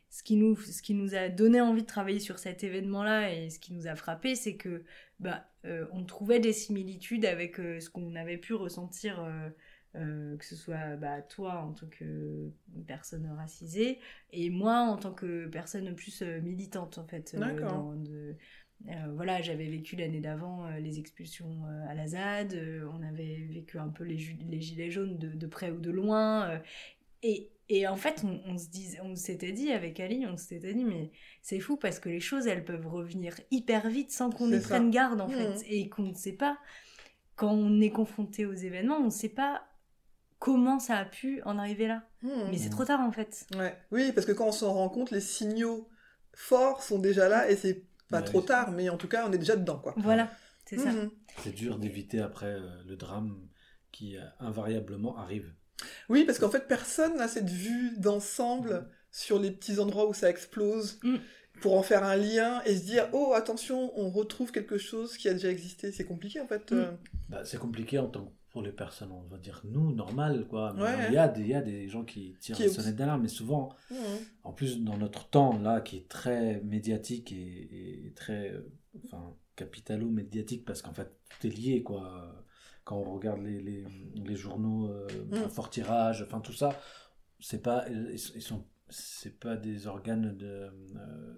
ce 0.09 0.23
qui, 0.23 0.35
nous, 0.37 0.55
ce 0.55 0.81
qui 0.81 0.93
nous 0.93 1.15
a 1.15 1.29
donné 1.29 1.61
envie 1.61 1.81
de 1.83 1.87
travailler 1.87 2.19
sur 2.19 2.39
cet 2.39 2.63
événement-là 2.63 3.33
et 3.33 3.49
ce 3.49 3.59
qui 3.59 3.73
nous 3.73 3.87
a 3.87 3.95
frappé, 3.95 4.35
c'est 4.35 4.55
que 4.55 4.83
bah, 5.19 5.45
euh, 5.65 5.85
on 5.91 6.03
trouvait 6.05 6.39
des 6.39 6.53
similitudes 6.53 7.25
avec 7.25 7.59
euh, 7.59 7.79
ce 7.79 7.89
qu'on 7.89 8.15
avait 8.15 8.37
pu 8.37 8.53
ressentir. 8.53 9.21
euh, 9.23 9.49
euh, 9.95 10.35
que 10.37 10.43
ce 10.43 10.57
soit 10.57 10.97
bah, 10.97 11.21
toi 11.21 11.59
en 11.61 11.71
tant 11.71 11.87
que 11.87 12.51
personne 12.85 13.25
racisée 13.37 13.99
et 14.33 14.49
moi 14.49 14.79
en 14.81 14.97
tant 14.97 15.13
que 15.13 15.47
personne 15.47 15.95
plus 15.95 16.21
euh, 16.21 16.41
militante 16.41 16.97
en 16.97 17.05
fait. 17.07 17.33
euh, 17.35 17.39
D'accord. 17.39 17.69
dans 17.69 17.93
de- 17.95 18.35
euh, 18.89 18.91
voilà, 19.15 19.41
j'avais 19.41 19.65
vécu 19.67 19.95
l'année 19.95 20.19
d'avant 20.21 20.65
euh, 20.67 20.79
les 20.79 20.99
expulsions 20.99 21.65
euh, 21.65 21.89
à 21.89 21.95
la 21.95 22.07
ZAD, 22.07 22.53
euh, 22.53 22.88
on 22.93 23.01
avait 23.03 23.47
vécu 23.51 23.79
un 23.79 23.89
peu 23.89 24.03
les, 24.03 24.17
les 24.49 24.61
gilets 24.61 24.91
jaunes 24.91 25.17
de, 25.17 25.29
de 25.29 25.47
près 25.47 25.71
ou 25.71 25.79
de 25.79 25.91
loin. 25.91 26.49
euh, 26.49 26.59
et, 27.23 27.49
et 27.69 27.88
en 27.88 27.95
fait, 27.95 28.23
on, 28.23 28.41
on 28.45 28.57
se 28.57 28.69
disait, 28.69 28.99
on 29.01 29.15
s'était 29.15 29.51
dit 29.51 29.71
avec 29.71 29.99
Ali, 29.99 30.25
on 30.27 30.38
s'était 30.38 30.73
dit, 30.73 30.85
mais 30.85 31.11
c'est 31.41 31.59
fou 31.59 31.77
parce 31.77 31.99
que 31.99 32.09
les 32.09 32.19
choses, 32.19 32.47
elles 32.47 32.65
peuvent 32.65 32.88
revenir 32.88 33.35
hyper 33.51 33.89
vite 33.89 34.11
sans 34.11 34.29
qu'on 34.31 34.51
y 34.51 34.59
prenne 34.59 34.91
garde 34.91 35.21
en 35.21 35.27
Mhm. 35.29 35.57
fait, 35.57 35.65
et 35.67 35.89
qu'on 35.89 36.03
ne 36.03 36.13
sait 36.13 36.33
pas 36.33 36.59
quand 37.35 37.51
on 37.53 37.81
est 37.81 37.91
confronté 37.91 38.45
aux 38.45 38.53
événements, 38.53 38.97
on 38.97 39.05
ne 39.05 39.09
sait 39.09 39.29
pas 39.29 39.65
comment 40.39 40.79
ça 40.79 40.97
a 40.97 41.05
pu 41.05 41.41
en 41.43 41.57
arriver 41.57 41.88
là. 41.88 42.03
Mhm. 42.21 42.49
Mais 42.51 42.57
c'est 42.57 42.69
trop 42.69 42.85
tard 42.85 43.01
en 43.01 43.11
fait. 43.11 43.47
Ouais. 43.55 43.75
Oui, 43.91 44.11
parce 44.13 44.25
que 44.27 44.31
quand 44.31 44.47
on 44.47 44.51
s'en 44.51 44.73
rend 44.73 44.89
compte, 44.89 45.11
les 45.11 45.21
signaux 45.21 45.89
forts 46.33 46.83
sont 46.83 46.99
déjà 46.99 47.29
là 47.29 47.49
et 47.49 47.55
c'est 47.55 47.83
pas 48.09 48.19
Ouais, 48.19 48.25
trop 48.25 48.41
tard, 48.41 48.71
mais 48.71 48.89
en 48.89 48.97
tout 48.97 49.07
cas, 49.07 49.27
on 49.27 49.31
est 49.31 49.37
déjà 49.37 49.55
dedans 49.55 49.79
quoi. 49.79 49.93
Voilà, 49.97 50.31
c'est 50.65 50.77
ça. 50.77 50.91
Mhm. 50.91 51.09
c'est 51.43 51.53
dur 51.53 51.77
d'éviter 51.79 52.19
après 52.19 52.47
euh, 52.53 52.83
le 52.85 52.95
drame 52.95 53.35
qui 53.91 54.17
euh, 54.17 54.21
invariablement 54.39 55.17
arrive. 55.17 55.53
Oui, 56.09 56.23
parce 56.25 56.39
qu'en 56.39 56.49
fait, 56.49 56.67
personne 56.67 57.17
n'a 57.17 57.27
cette 57.27 57.49
vue 57.49 57.97
d'ensemble 57.97 58.89
sur 59.11 59.39
les 59.39 59.51
petits 59.51 59.79
endroits 59.79 60.07
où 60.07 60.13
ça 60.13 60.29
explose 60.29 60.99
Mm. 61.03 61.15
pour 61.61 61.77
en 61.77 61.83
faire 61.83 62.03
un 62.03 62.15
lien 62.17 62.61
et 62.65 62.75
se 62.75 62.83
dire 62.83 63.07
oh 63.13 63.33
attention, 63.33 63.91
on 63.97 64.09
retrouve 64.09 64.51
quelque 64.51 64.77
chose 64.77 65.17
qui 65.17 65.29
a 65.29 65.33
déjà 65.33 65.49
existé. 65.49 65.91
C'est 65.91 66.05
compliqué 66.05 66.39
en 66.41 66.47
fait. 66.47 66.71
Mm. 66.71 66.75
euh. 66.75 66.91
Bah, 67.29 67.45
c'est 67.45 67.57
compliqué 67.59 67.97
en 67.99 68.07
tant 68.07 68.25
que 68.25 68.31
pour 68.55 68.63
les 68.63 68.71
personnes, 68.71 69.11
on 69.11 69.23
va 69.23 69.37
dire 69.37 69.59
nous, 69.65 69.91
normal, 69.93 70.47
quoi. 70.47 70.71
Mais 70.77 70.81
Ouais. 70.83 71.07
il, 71.09 71.13
y 71.13 71.17
a 71.17 71.27
des, 71.27 71.41
il 71.41 71.47
y 71.49 71.53
a 71.55 71.61
des 71.61 71.89
gens 71.89 72.05
qui 72.05 72.37
tirent 72.39 72.55
Qui 72.55 72.63
la 72.63 72.69
sonnette 72.69 72.95
d'alarme, 72.95 73.21
mais 73.23 73.27
souvent, 73.27 73.75
en 74.45 74.53
plus, 74.53 74.79
dans 74.81 74.95
notre 74.97 75.27
temps, 75.27 75.57
là, 75.59 75.81
qui 75.81 75.97
est 75.97 76.07
très 76.07 76.61
médiatique 76.61 77.33
et, 77.33 78.05
et 78.07 78.13
très, 78.13 78.51
euh, 78.53 78.71
enfin, 79.03 79.35
capitalo-médiatique, 79.57 80.63
parce 80.63 80.81
qu'en 80.81 80.93
fait, 80.93 81.11
tout 81.27 81.47
est 81.47 81.49
lié, 81.49 81.83
quoi. 81.83 82.33
Quand 82.85 82.95
on 82.95 83.13
regarde 83.13 83.41
les, 83.41 83.59
les, 83.59 83.83
les 84.23 84.35
journaux 84.37 84.87
euh, 84.87 85.05
à 85.33 85.47
Mm. 85.47 85.49
fort 85.49 85.69
tirage, 85.69 86.21
enfin, 86.25 86.39
tout 86.39 86.53
ça, 86.53 86.79
c'est 87.41 87.61
pas, 87.61 87.83
ils, 87.89 88.17
sont, 88.17 88.63
c'est 88.87 89.37
pas 89.37 89.57
des 89.57 89.87
organes 89.87 90.37
de, 90.37 90.69
euh, 90.95 91.33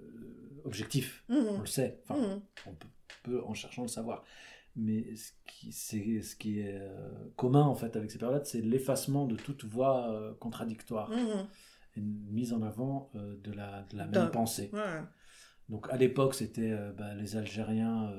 objectifs, 0.66 1.24
on 1.30 1.54
Mhm. 1.54 1.60
le 1.62 1.66
sait. 1.66 2.00
Enfin, 2.04 2.22
Mhm. 2.22 2.42
on 2.68 2.74
peut, 2.76 2.88
peut, 3.24 3.44
en 3.44 3.56
cherchant 3.56 3.82
le 3.82 3.88
savoir. 3.88 4.24
Mais 4.80 5.16
ce 5.16 5.32
qui, 5.48 5.72
c'est, 5.72 6.22
ce 6.22 6.36
qui 6.36 6.60
est 6.60 6.78
euh, 6.80 7.10
commun 7.36 7.64
en 7.64 7.74
fait 7.74 7.96
avec 7.96 8.12
ces 8.12 8.20
périodes, 8.20 8.46
c'est 8.46 8.62
l'effacement 8.62 9.26
de 9.26 9.36
toute 9.36 9.66
voix 9.66 10.12
euh, 10.14 10.36
contradictoire 10.36 11.12
et 11.12 12.00
une 12.00 12.30
mise 12.30 12.54
en 12.54 12.62
avant 12.62 13.10
euh, 13.16 13.36
de 13.38 13.52
la, 13.52 13.82
de 13.90 13.98
la 13.98 14.06
D'un- 14.06 14.24
même 14.24 14.32
pensée. 14.32 14.70
Ouais. 14.74 15.02
Donc 15.70 15.90
à 15.90 15.98
l'époque, 15.98 16.36
c'était 16.36 16.72
euh, 16.72 16.94
bah, 16.94 17.16
les 17.16 17.36
Algériens 17.36 18.14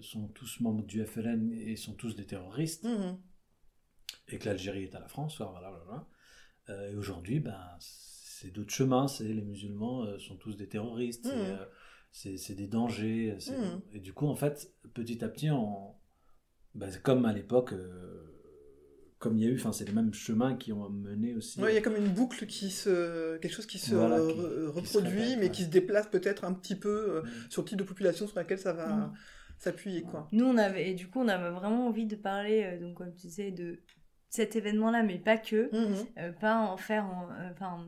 sont 0.00 0.28
tous 0.28 0.60
membres 0.60 0.84
du 0.84 1.04
FLN 1.04 1.52
et 1.52 1.76
sont 1.76 1.94
tous 1.94 2.14
des 2.16 2.26
terroristes, 2.26 2.84
Mhm. 2.84 3.16
et 4.28 4.38
que 4.38 4.46
l'Algérie 4.46 4.84
est 4.84 4.94
à 4.94 5.00
la 5.00 5.08
France. 5.08 5.38
Voilà, 5.40 6.06
et 6.90 6.94
aujourd'hui, 6.96 7.40
ben, 7.40 7.58
c'est 7.80 8.50
d'autres 8.50 8.72
chemins. 8.72 9.06
C'est 9.08 9.24
les 9.24 9.42
musulmans 9.42 10.18
sont 10.18 10.36
tous 10.36 10.56
des 10.56 10.68
terroristes. 10.68 11.26
Mhm. 11.26 11.58
Euh, 12.12 12.14
C'est 12.14 12.36
c'est 12.36 12.54
des 12.54 12.66
dangers. 12.66 13.36
Mhm. 13.48 13.80
Et 13.92 14.00
du 14.00 14.12
coup, 14.12 14.26
en 14.26 14.36
fait, 14.36 14.70
petit 14.94 15.24
à 15.24 15.28
petit, 15.28 15.50
on, 15.50 15.94
ben, 16.74 16.90
c'est 16.90 17.02
comme 17.02 17.24
à 17.24 17.32
l'époque, 17.32 17.72
euh, 17.72 18.28
comme 19.18 19.36
il 19.38 19.44
y 19.44 19.46
a 19.46 19.50
eu, 19.50 19.56
enfin, 19.56 19.72
c'est 19.72 19.84
les 19.84 19.92
mêmes 19.92 20.12
chemins 20.12 20.56
qui 20.56 20.72
ont 20.72 20.88
mené 20.90 21.34
aussi. 21.34 21.60
Ouais, 21.62 21.72
il 21.72 21.74
y 21.74 21.78
a 21.78 21.80
comme 21.82 21.96
une 21.96 22.12
boucle 22.12 22.46
qui 22.46 22.70
se, 22.70 23.36
quelque 23.38 23.52
chose 23.54 23.66
qui 23.66 23.78
se 23.78 23.94
Voilà, 23.94 24.18
re- 24.18 24.28
qui- 24.74 24.80
qui 24.82 24.86
se 24.88 24.98
reproduit, 24.98 25.20
répète, 25.20 25.38
mais 25.38 25.44
ouais. 25.44 25.50
qui 25.50 25.62
se 25.62 25.68
déplace 25.68 26.08
peut-être 26.08 26.44
un 26.44 26.52
petit 26.52 26.74
peu 26.76 26.88
euh, 27.16 27.22
Mhm. 27.22 27.30
sur 27.50 27.62
le 27.62 27.68
type 27.68 27.78
de 27.78 27.84
population 27.84 28.26
sur 28.26 28.36
laquelle 28.36 28.58
ça 28.58 28.72
va 28.72 28.88
Mhm. 28.88 29.12
s'appuyer 29.58 30.02
quoi. 30.02 30.28
Nous, 30.32 30.44
on 30.44 30.58
avait, 30.58 30.90
et 30.90 30.94
du 30.94 31.08
coup, 31.08 31.20
on 31.20 31.28
avait 31.28 31.50
vraiment 31.50 31.86
envie 31.86 32.06
de 32.06 32.16
parler, 32.16 32.62
euh, 32.64 32.80
donc 32.80 32.96
comme 32.98 33.12
tu 33.14 33.28
disais, 33.28 33.52
de 33.52 33.78
cet 34.28 34.56
événement-là, 34.56 35.02
mais 35.04 35.18
pas 35.18 35.36
que. 35.38 35.70
Mhm. 35.72 36.06
Euh, 36.18 36.32
pas 36.32 36.56
en 36.58 36.76
faire 36.76 37.04
en- 37.04 37.28
euh, 37.30 37.50
enfin 37.52 37.86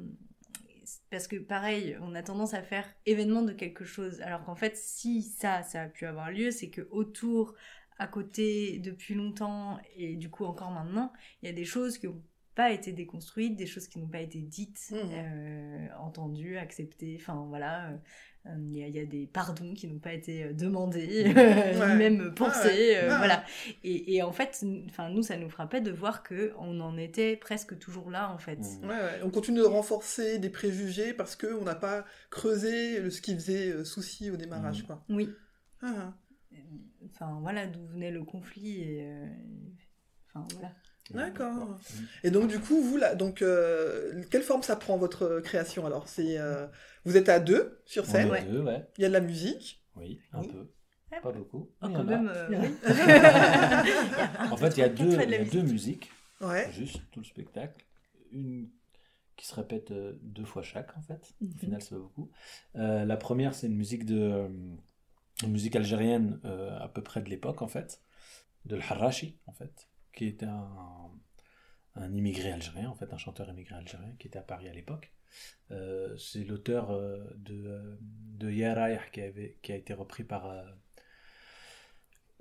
parce 1.10 1.26
que 1.28 1.36
pareil 1.36 1.96
on 2.02 2.14
a 2.14 2.22
tendance 2.22 2.54
à 2.54 2.62
faire 2.62 2.86
événement 3.06 3.42
de 3.42 3.52
quelque 3.52 3.84
chose 3.84 4.20
alors 4.22 4.44
qu'en 4.44 4.56
fait 4.56 4.76
si 4.76 5.22
ça 5.22 5.62
ça 5.62 5.82
a 5.82 5.88
pu 5.88 6.06
avoir 6.06 6.30
lieu 6.30 6.50
c'est 6.50 6.70
que 6.70 6.88
autour 6.90 7.54
à 7.98 8.06
côté 8.08 8.78
depuis 8.80 9.14
longtemps 9.14 9.78
et 9.96 10.16
du 10.16 10.30
coup 10.30 10.44
encore 10.44 10.70
maintenant 10.70 11.12
il 11.42 11.46
y 11.46 11.48
a 11.48 11.54
des 11.54 11.64
choses 11.64 11.98
qui 11.98 12.06
n'ont 12.06 12.22
pas 12.54 12.70
été 12.72 12.92
déconstruites 12.92 13.56
des 13.56 13.66
choses 13.66 13.88
qui 13.88 13.98
n'ont 13.98 14.08
pas 14.08 14.20
été 14.20 14.40
dites 14.40 14.92
Mhm. 14.92 14.98
euh, 15.12 15.88
entendues 15.98 16.56
acceptées 16.58 17.16
enfin 17.20 17.44
voilà 17.48 17.90
euh, 17.90 17.96
il 18.59 18.76
y, 18.76 18.83
a- 18.83 18.88
il 18.88 18.94
y 18.94 18.98
a 19.00 19.07
des 19.07 19.26
pardons 19.26 19.72
qui 19.74 19.87
n'ont 19.87 19.98
pas 19.98 20.12
été 20.12 20.44
euh, 20.44 20.52
demandés, 20.52 21.24
ni 21.35 21.94
même 21.96 22.35
pensés, 22.35 22.68
ouais. 22.68 22.96
euh, 22.96 23.09
Ah. 23.11 23.16
voilà. 23.18 23.44
Et, 23.85 24.14
et 24.16 24.22
en 24.22 24.33
fait, 24.33 24.62
enfin 24.88 25.09
nous, 25.09 25.22
ça 25.22 25.37
nous 25.37 25.48
frappait 25.48 25.80
de 25.80 25.90
voir 25.90 26.22
que 26.22 26.52
on 26.59 26.78
en 26.80 26.96
était 26.98 27.37
presque 27.37 27.78
toujours 27.78 28.11
là, 28.11 28.30
en 28.33 28.38
fait. 28.38 28.59
Ouais, 28.83 28.88
ouais. 28.88 29.20
On 29.22 29.30
continue 29.30 29.59
de 29.61 29.64
renforcer 29.64 30.38
des 30.38 30.50
préjugés 30.50 31.14
parce 31.14 31.37
que 31.37 31.46
on 31.59 31.64
n'a 31.64 31.74
pas 31.74 32.04
creusé 32.30 33.11
ce 33.11 33.20
qui 33.22 33.35
faisait 33.35 33.70
euh, 33.70 33.85
souci 33.85 34.30
au 34.30 34.37
démarrage 34.37 34.80
Mhm. 34.83 34.87
quoi. 34.87 35.04
Oui. 35.09 35.30
Ah, 35.83 36.14
Enfin 37.14 37.38
voilà 37.42 37.66
d'où 37.66 37.85
venait 37.87 38.11
le 38.11 38.24
conflit 38.24 38.80
et 38.80 39.02
euh, 39.04 39.26
enfin 40.35 40.46
voilà. 40.52 40.72
D'accord. 41.10 41.78
Et 42.22 42.30
donc 42.30 42.48
du 42.48 42.58
coup 42.58 42.80
vous 42.82 42.96
là, 42.96 43.14
donc 43.14 43.42
euh, 43.42 44.22
quelle 44.30 44.42
forme 44.42 44.62
ça 44.62 44.76
prend 44.76 44.96
votre 44.96 45.40
création 45.40 45.84
alors? 45.86 46.08
C'est 46.08 46.38
euh, 46.38 46.66
vous 47.04 47.16
êtes 47.16 47.28
à 47.28 47.40
deux 47.40 47.80
sur 47.84 48.04
On 48.04 48.06
scène, 48.06 48.28
est 48.28 48.30
Ouais. 48.30 48.44
deux, 48.44 48.60
ouais. 48.62 48.86
il 48.98 49.02
y 49.02 49.04
a 49.04 49.08
de 49.08 49.12
la 49.12 49.20
musique? 49.20 49.84
Oui, 49.96 50.20
un 50.32 50.40
Oui. 50.40 50.48
peu. 50.48 50.66
Pas 51.22 51.30
beaucoup. 51.30 51.70
Oh, 51.80 51.86
quand 51.94 52.02
même. 52.02 52.28
euh, 52.34 52.48
en 54.50 54.56
fait, 54.56 54.76
il 54.76 54.80
y 54.80 54.82
a 54.82 54.88
deux, 54.88 55.12
il 55.22 55.30
y 55.30 55.58
a 55.58 55.62
musiques. 55.62 56.10
Ouais. 56.40 56.70
juste 56.72 57.00
tout 57.12 57.20
le 57.20 57.24
spectacle. 57.24 57.84
Une 58.32 58.68
qui 59.36 59.46
se 59.46 59.54
répète 59.54 59.92
deux 60.22 60.44
fois 60.44 60.62
chaque, 60.62 60.96
en 60.96 61.02
fait. 61.02 61.34
Mhm. 61.40 61.52
Au 61.54 61.58
final, 61.58 61.82
c'est 61.82 61.90
pas 61.90 62.00
beaucoup. 62.00 62.30
Euh, 62.76 63.04
la 63.04 63.16
première, 63.16 63.54
c'est 63.54 63.66
une 63.68 63.76
musique 63.76 64.04
de 64.06 64.48
une 65.42 65.50
musique 65.50 65.74
algérienne 65.76 66.40
euh, 66.44 66.76
à 66.78 66.88
peu 66.88 67.02
près 67.02 67.20
de 67.20 67.28
l'époque, 67.28 67.62
en 67.62 67.68
fait, 67.68 68.00
de 68.64 68.76
l'Harrachi, 68.76 69.38
en 69.46 69.52
fait, 69.52 69.88
qui 70.16 70.27
était 70.27 70.46
un, 70.46 71.11
un 71.96 72.12
immigré 72.12 72.53
algérien, 72.53 72.88
en 72.90 72.94
fait, 72.94 73.12
un 73.12 73.18
chanteur 73.18 73.48
immigré 73.48 73.74
algérien 73.77 74.12
qui 74.18 74.27
était 74.29 74.38
à 74.38 74.42
Paris 74.42 74.68
à 74.68 74.72
l'époque. 74.72 75.12
Euh, 75.70 76.16
c'est 76.16 76.44
l'auteur 76.44 76.90
euh, 76.90 77.18
de, 77.37 77.66
euh, 77.66 77.96
de 78.00 78.50
Ya 78.50 78.74
Raïh 78.74 78.98
qui, 79.12 79.20
avait, 79.20 79.59
qui 79.62 79.72
a 79.72 79.77
été 79.77 79.92
repris 79.92 80.22
par, 80.22 80.46
euh, 80.46 80.62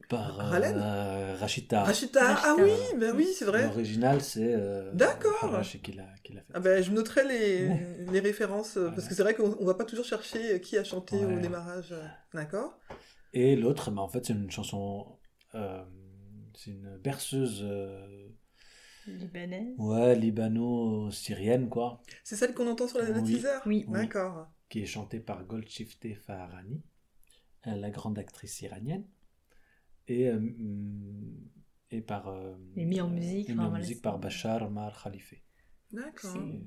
Par 0.09 0.39
euh, 0.53 1.35
Rachita. 1.39 1.83
Rachita, 1.83 2.35
ah 2.43 2.55
oui, 2.59 2.71
ben 2.99 3.15
oui, 3.15 3.27
c'est 3.33 3.45
vrai. 3.45 3.63
L'original, 3.63 4.21
c'est. 4.21 4.53
euh, 4.53 4.91
D'accord. 4.93 5.59
Qui 5.81 5.93
l'a 5.93 6.05
qui 6.23 6.33
l'a 6.33 6.41
fait. 6.41 6.53
Ah 6.53 6.59
ben, 6.59 6.83
je 6.83 6.91
noterai 6.91 7.27
les, 7.27 8.05
les 8.11 8.19
références, 8.19 8.77
parce 8.95 9.07
que 9.07 9.15
c'est 9.15 9.23
vrai 9.23 9.33
qu'on 9.33 9.55
on 9.59 9.65
va 9.65 9.73
pas 9.73 9.85
toujours 9.85 10.05
chercher 10.05 10.61
qui 10.61 10.77
a 10.77 10.83
chanté 10.83 11.15
au 11.25 11.39
démarrage. 11.39 11.95
D'accord 12.33 12.77
Et 13.33 13.55
l'autre, 13.55 13.89
bah, 13.91 14.01
en 14.01 14.07
fait, 14.09 14.25
c'est 14.25 14.33
une 14.33 14.51
chanson. 14.51 15.17
Euh, 16.67 16.71
c'est 16.71 16.71
une 16.71 16.97
berceuse. 16.97 17.61
euh, 17.63 18.27
Libanaise. 19.05 19.75
ouais, 19.79 20.15
libano-syrienne, 20.15 21.67
quoi. 21.69 22.01
C'est 22.23 22.35
celle 22.37 22.53
qu'on 22.53 22.67
entend 22.67 22.87
sur 22.87 22.99
la, 22.99 23.11
Oui. 23.11 23.23
teaser 23.33 23.49
Oui. 23.65 23.83
Oui. 23.87 23.93
D'accord. 23.93 24.47
Qui 24.69 24.81
est 24.81 24.85
chantée 24.85 25.19
par 25.19 25.43
Golshifteh 25.45 26.15
Farahani, 26.15 26.81
euh, 27.67 27.75
la 27.75 27.89
grande 27.91 28.17
actrice 28.17 28.61
iranienne. 28.61 29.05
Et, 30.07 30.29
euh, 30.29 30.39
mm, 30.39 31.49
et 31.91 32.01
par. 32.01 32.27
euh, 32.29 32.55
Et 32.75 32.85
mis 32.85 33.01
en 33.01 33.09
euh, 33.09 33.13
musique, 33.13 33.49
et 33.49 33.53
mis 33.53 33.59
en 33.59 33.69
voilà, 33.69 33.79
musique 33.79 34.01
par 34.01 34.19
Bachar 34.19 34.69
Mar 34.71 35.01
Khalife. 35.03 35.33
D'accord. 35.91 36.35
Euh, 36.37 36.59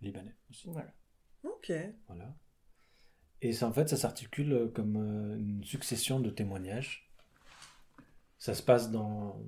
libanais 0.00 0.36
aussi. 0.50 0.68
Voilà. 0.68 0.92
Ok. 1.44 1.72
Voilà. 2.08 2.36
Et 3.40 3.52
ça, 3.52 3.66
en 3.68 3.72
fait, 3.72 3.88
ça 3.88 3.96
s'articule 3.96 4.52
euh, 4.52 4.68
comme 4.68 4.96
euh, 4.96 5.36
une 5.38 5.64
succession 5.64 6.20
de 6.20 6.30
témoignages. 6.30 7.11
Ça 8.42 8.54
se 8.54 8.62
passe 8.64 8.90
dans, 8.90 9.40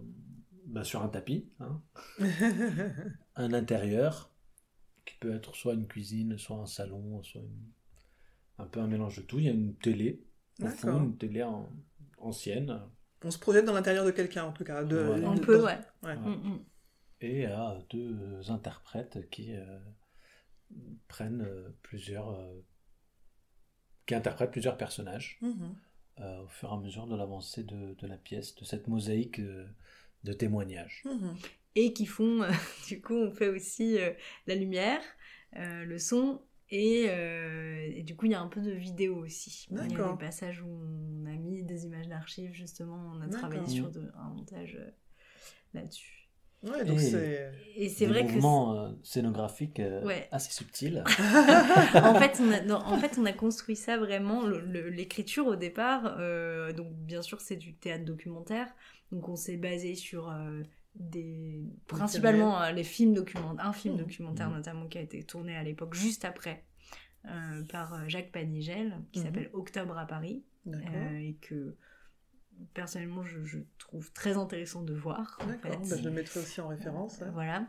bah, 0.66 0.84
sur 0.84 1.02
un 1.02 1.08
tapis, 1.08 1.50
hein, 1.58 1.82
un 3.34 3.52
intérieur, 3.52 4.30
qui 5.04 5.16
peut 5.16 5.34
être 5.34 5.56
soit 5.56 5.74
une 5.74 5.88
cuisine, 5.88 6.38
soit 6.38 6.58
un 6.58 6.66
salon, 6.66 7.20
soit 7.24 7.40
une- 7.40 7.72
un 8.58 8.66
peu 8.66 8.78
un 8.78 8.86
mélange 8.86 9.16
de 9.16 9.22
tout. 9.22 9.40
Il 9.40 9.46
y 9.46 9.48
a 9.48 9.52
une 9.52 9.74
télé, 9.74 10.22
au 10.62 10.66
fond, 10.68 11.02
une 11.06 11.16
télé 11.18 11.42
en- 11.42 11.68
ancienne, 12.18 12.82
On 13.24 13.30
se 13.32 13.38
projette 13.38 13.64
dans 13.64 13.72
l'intérieur 13.72 14.04
de 14.04 14.12
quelqu'un, 14.12 14.44
en 14.44 14.52
tout 14.52 14.62
cas. 14.64 14.84
De, 14.84 14.96
Voilà. 14.96 15.28
On 15.28 15.34
de- 15.34 15.40
peut, 15.40 15.58
dans- 15.58 15.64
ouais. 15.64 15.78
Ouais. 16.04 16.16
Mm, 16.16 16.58
et 17.20 17.46
à 17.46 17.78
deux 17.90 18.48
interprètes 18.48 19.28
qui 19.30 19.56
euh, 19.56 19.80
prennent 21.08 21.42
euh, 21.42 21.70
plusieurs. 21.82 22.30
euh, 22.30 22.60
qui 24.06 24.14
interprètent 24.14 24.52
plusieurs 24.52 24.76
personnages. 24.76 25.38
Mhm. 25.40 25.74
Euh, 26.20 26.42
au 26.44 26.48
fur 26.48 26.70
et 26.70 26.74
à 26.74 26.76
mesure 26.78 27.06
de 27.06 27.16
l'avancée 27.16 27.64
de, 27.64 27.94
de 27.94 28.06
la 28.06 28.16
pièce, 28.16 28.54
de 28.56 28.64
cette 28.64 28.88
mosaïque 28.88 29.40
euh, 29.40 29.66
de 30.24 30.32
témoignages. 30.32 31.02
Mhm. 31.04 31.36
Et 31.76 31.92
qui 31.92 32.06
font, 32.06 32.42
euh, 32.42 32.50
du 32.88 33.00
coup, 33.00 33.14
on 33.14 33.30
fait 33.32 33.48
aussi 33.48 33.98
euh, 33.98 34.12
la 34.46 34.54
lumière, 34.54 35.02
euh, 35.56 35.84
le 35.84 35.98
son, 35.98 36.40
et, 36.70 37.06
euh, 37.08 37.90
et 37.94 38.02
du 38.02 38.16
coup, 38.16 38.26
il 38.26 38.32
y 38.32 38.34
a 38.34 38.40
un 38.40 38.48
peu 38.48 38.60
de 38.60 38.70
vidéo 38.72 39.16
aussi. 39.24 39.66
Il 39.70 39.76
y 39.76 39.80
a 39.80 39.82
des 40.12 40.18
passages 40.18 40.62
où 40.62 40.66
on 40.68 41.26
a 41.26 41.36
mis 41.36 41.62
des 41.62 41.84
images 41.84 42.08
d'archives, 42.08 42.52
justement, 42.52 43.12
on 43.14 43.20
a 43.20 43.28
travaillé 43.28 43.66
sur 43.68 43.90
de- 43.90 44.10
un 44.16 44.28
montage 44.30 44.76
euh, 44.80 44.90
là-dessus. 45.74 46.23
Ouais, 46.64 46.84
donc 46.84 46.98
Et- 46.98 47.88
c'est. 47.88 48.06
Vrai 48.06 48.26
que... 48.26 48.32
mouvements 48.32 48.78
euh, 48.78 48.90
scénographiques 49.02 49.80
euh, 49.80 50.02
Ouais. 50.04 50.28
assez 50.32 50.50
subtils. 50.52 51.02
en, 51.94 52.14
fait, 52.14 52.40
on 52.40 52.50
a, 52.52 52.60
non, 52.62 52.76
en 52.76 52.96
fait, 52.98 53.18
on 53.18 53.26
a 53.26 53.32
construit 53.32 53.76
ça 53.76 53.96
vraiment. 53.98 54.46
L'écriture 54.46 55.46
au 55.46 55.56
départ, 55.56 56.16
euh, 56.18 56.72
donc 56.72 56.92
bien 56.94 57.20
sûr, 57.22 57.40
c'est 57.40 57.56
du 57.56 57.74
théâtre 57.74 58.04
documentaire. 58.04 58.68
Donc 59.12 59.28
on 59.28 59.36
s'est 59.36 59.56
basé 59.56 59.94
sur 59.94 60.30
euh, 60.30 60.62
des, 60.94 61.62
principalement 61.86 62.60
euh, 62.62 62.72
les 62.72 62.84
films 62.84 63.14
documentaires, 63.14 63.66
un 63.66 63.72
film 63.72 63.94
Mhm. 63.94 64.00
documentaire 64.00 64.48
Mhm. 64.50 64.56
notamment 64.56 64.86
qui 64.86 64.98
a 64.98 65.02
été 65.02 65.22
tourné 65.24 65.56
à 65.56 65.62
l'époque 65.62 65.94
juste 65.94 66.24
après 66.24 66.64
euh, 67.26 67.62
par 67.70 68.08
Jacques 68.08 68.32
Panigel, 68.32 68.94
qui 69.12 69.18
Mhm. 69.20 69.24
s'appelle 69.26 69.50
Octobre 69.52 69.98
à 69.98 70.06
Paris, 70.06 70.42
D'accord. 70.66 70.90
euh, 70.94 71.18
et 71.18 71.36
que 71.40 71.74
personnellement 72.74 73.22
je, 73.24 73.44
je 73.44 73.58
trouve 73.78 74.12
très 74.12 74.36
intéressant 74.36 74.82
de 74.82 74.94
voir. 74.94 75.38
en 75.42 75.46
D'accord. 75.46 75.70
fait. 75.72 75.88
Bah, 75.90 75.96
je 75.98 76.04
le 76.04 76.10
mettrai 76.10 76.40
aussi 76.40 76.60
en 76.60 76.68
référence. 76.68 77.22
hein. 77.22 77.30
Voilà. 77.32 77.66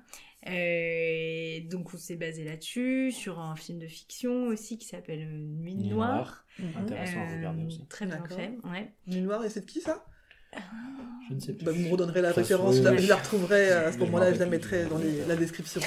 Euh, 0.47 1.59
donc 1.69 1.93
on 1.93 1.97
s'est 1.97 2.15
basé 2.15 2.43
là-dessus, 2.43 3.11
sur 3.11 3.39
un 3.39 3.55
film 3.55 3.79
de 3.79 3.87
fiction 3.87 4.47
aussi 4.47 4.77
qui 4.77 4.85
s'appelle 4.87 5.21
euh, 5.21 5.37
Nuit 5.37 5.75
Nuit 5.75 5.89
Noire. 5.89 6.45
Mhm. 6.59 6.67
Intéressant 6.77 7.19
à 7.21 7.35
regarder 7.35 7.61
Euh, 7.63 7.67
aussi. 7.67 7.85
Très 7.87 8.05
bien 8.05 8.23
fait, 8.27 8.57
ouais. 8.63 8.93
Nuit 9.07 9.21
Noire, 9.21 9.43
et 9.43 9.49
c'est 9.49 9.61
de 9.61 9.65
qui 9.65 9.81
ça? 9.81 10.05
Je 11.27 11.33
ne 11.33 11.39
sais 11.41 11.53
plus. 11.53 11.65
bah, 11.65 11.71
Vous 11.73 11.79
me 11.81 11.89
redonnerez 11.91 12.21
la 12.21 12.31
référence, 12.31 12.75
oui, 12.75 12.79
je 12.79 12.83
la- 12.83 12.91
oui. 12.93 12.99
je 12.99 13.09
la 13.09 13.15
retrouverai 13.17 13.71
à 13.71 13.91
ce 13.91 13.97
moment-là, 13.97 14.33
je 14.33 14.39
la 14.39 14.45
mettrai 14.45 14.85
dans 14.85 14.97
les- 14.99 15.25
la 15.25 15.35
description. 15.35 15.81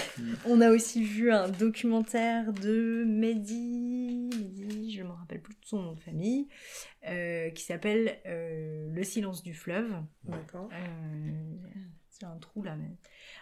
On 0.44 0.61
a 0.61 0.70
aussi 0.70 1.02
vu 1.04 1.32
un 1.32 1.48
documentaire 1.48 2.52
de 2.52 3.04
Mehdi, 3.06 4.28
Mehdi, 4.34 4.92
je 4.92 5.02
ne 5.02 5.08
me 5.08 5.12
rappelle 5.28 5.42
plus 5.42 5.54
de 5.54 5.64
son 5.66 5.82
nom 5.82 5.92
de 5.92 6.00
famille, 6.00 6.48
euh, 7.06 7.50
qui 7.50 7.62
s'appelle 7.62 8.18
euh, 8.26 8.88
Le 8.90 9.04
silence 9.04 9.42
du 9.42 9.52
fleuve. 9.54 9.92
D'accord. 10.24 10.70
Euh, 10.72 11.56
c'est 12.10 12.24
un 12.24 12.36
trou 12.38 12.62
là, 12.64 12.74
mais 12.74 12.96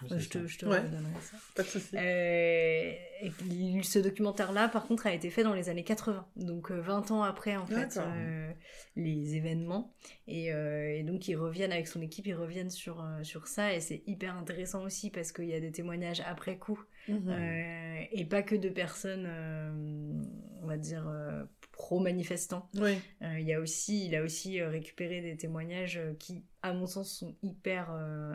Je 0.09 0.15
euh, 0.15 0.19
te, 0.43 0.47
je 0.47 0.59
te 0.59 0.67
Ouais. 0.67 0.81
redonnerai 0.81 1.21
ça. 1.23 1.37
Pas 1.55 1.63
de 1.63 1.69
souci. 1.69 1.97
Euh, 1.97 2.93
et 3.23 3.31
puis, 3.31 3.81
ce 3.85 3.99
documentaire-là, 4.01 4.69
par 4.69 4.87
contre, 4.87 5.07
a 5.07 5.15
été 5.15 5.31
fait 5.31 5.45
dans 5.45 5.55
les 5.55 5.71
années 5.71 5.85
80, 5.85 6.27
donc 6.37 6.71
euh, 6.71 6.81
20 6.81 7.11
ans 7.13 7.23
après, 7.23 7.57
en 7.57 7.67
fait, 7.67 7.97
euh, 7.97 8.53
les 8.97 9.37
événements. 9.37 9.95
Et, 10.27 10.53
euh, 10.53 10.95
et 10.95 11.05
donc, 11.05 11.27
ils 11.29 11.37
reviennent 11.37 11.73
avec 11.73 11.89
son 11.89 12.03
équipe, 12.03 12.27
ils 12.27 12.35
reviennent 12.35 12.69
sur, 12.69 13.03
sur 13.23 13.47
ça, 13.47 13.73
et 13.73 13.81
c'est 13.81 14.03
hyper 14.07 14.37
intéressant 14.37 14.83
aussi 14.85 15.11
parce 15.11 15.33
qu'il 15.33 15.47
y 15.49 15.55
a 15.55 15.61
des 15.61 15.73
témoignages 15.73 16.21
après 16.27 16.59
coup, 16.59 16.79
Mhm. 17.09 17.29
euh, 17.29 18.05
et 18.13 18.25
pas 18.25 18.43
que 18.43 18.55
de 18.55 18.69
personnes, 18.69 19.27
euh, 19.27 20.23
on 20.63 20.67
va 20.67 20.77
dire, 20.77 21.07
euh, 21.09 21.45
pro-manifestants. 21.73 22.69
Oui. 22.75 22.99
Il, 23.39 23.53
a 23.53 23.61
aussi, 23.61 24.07
il 24.07 24.15
a 24.17 24.23
aussi 24.23 24.63
récupéré 24.63 25.21
des 25.21 25.37
témoignages 25.37 26.01
qui, 26.19 26.43
à 26.63 26.73
mon 26.73 26.87
sens, 26.87 27.13
sont 27.13 27.37
hyper 27.43 27.91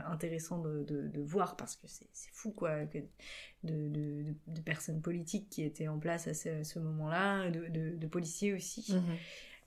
intéressants 0.08 0.60
de, 0.60 0.84
de- 0.84 1.08
de 1.08 1.22
voir 1.22 1.56
parce 1.56 1.76
que 1.76 1.88
c'est 1.88 2.08
fou, 2.32 2.52
quoi, 2.52 2.86
que 2.86 3.00
de, 3.64 4.36
personnes 4.64 5.02
politiques 5.02 5.50
qui 5.50 5.64
étaient 5.64 5.88
en 5.88 5.98
place 5.98 6.28
à 6.28 6.34
ce, 6.34 6.80
moment-là, 6.80 7.50
de, 7.50 8.08
policiers 8.08 8.54
aussi. 8.54 8.94
Mhm. 8.94 9.18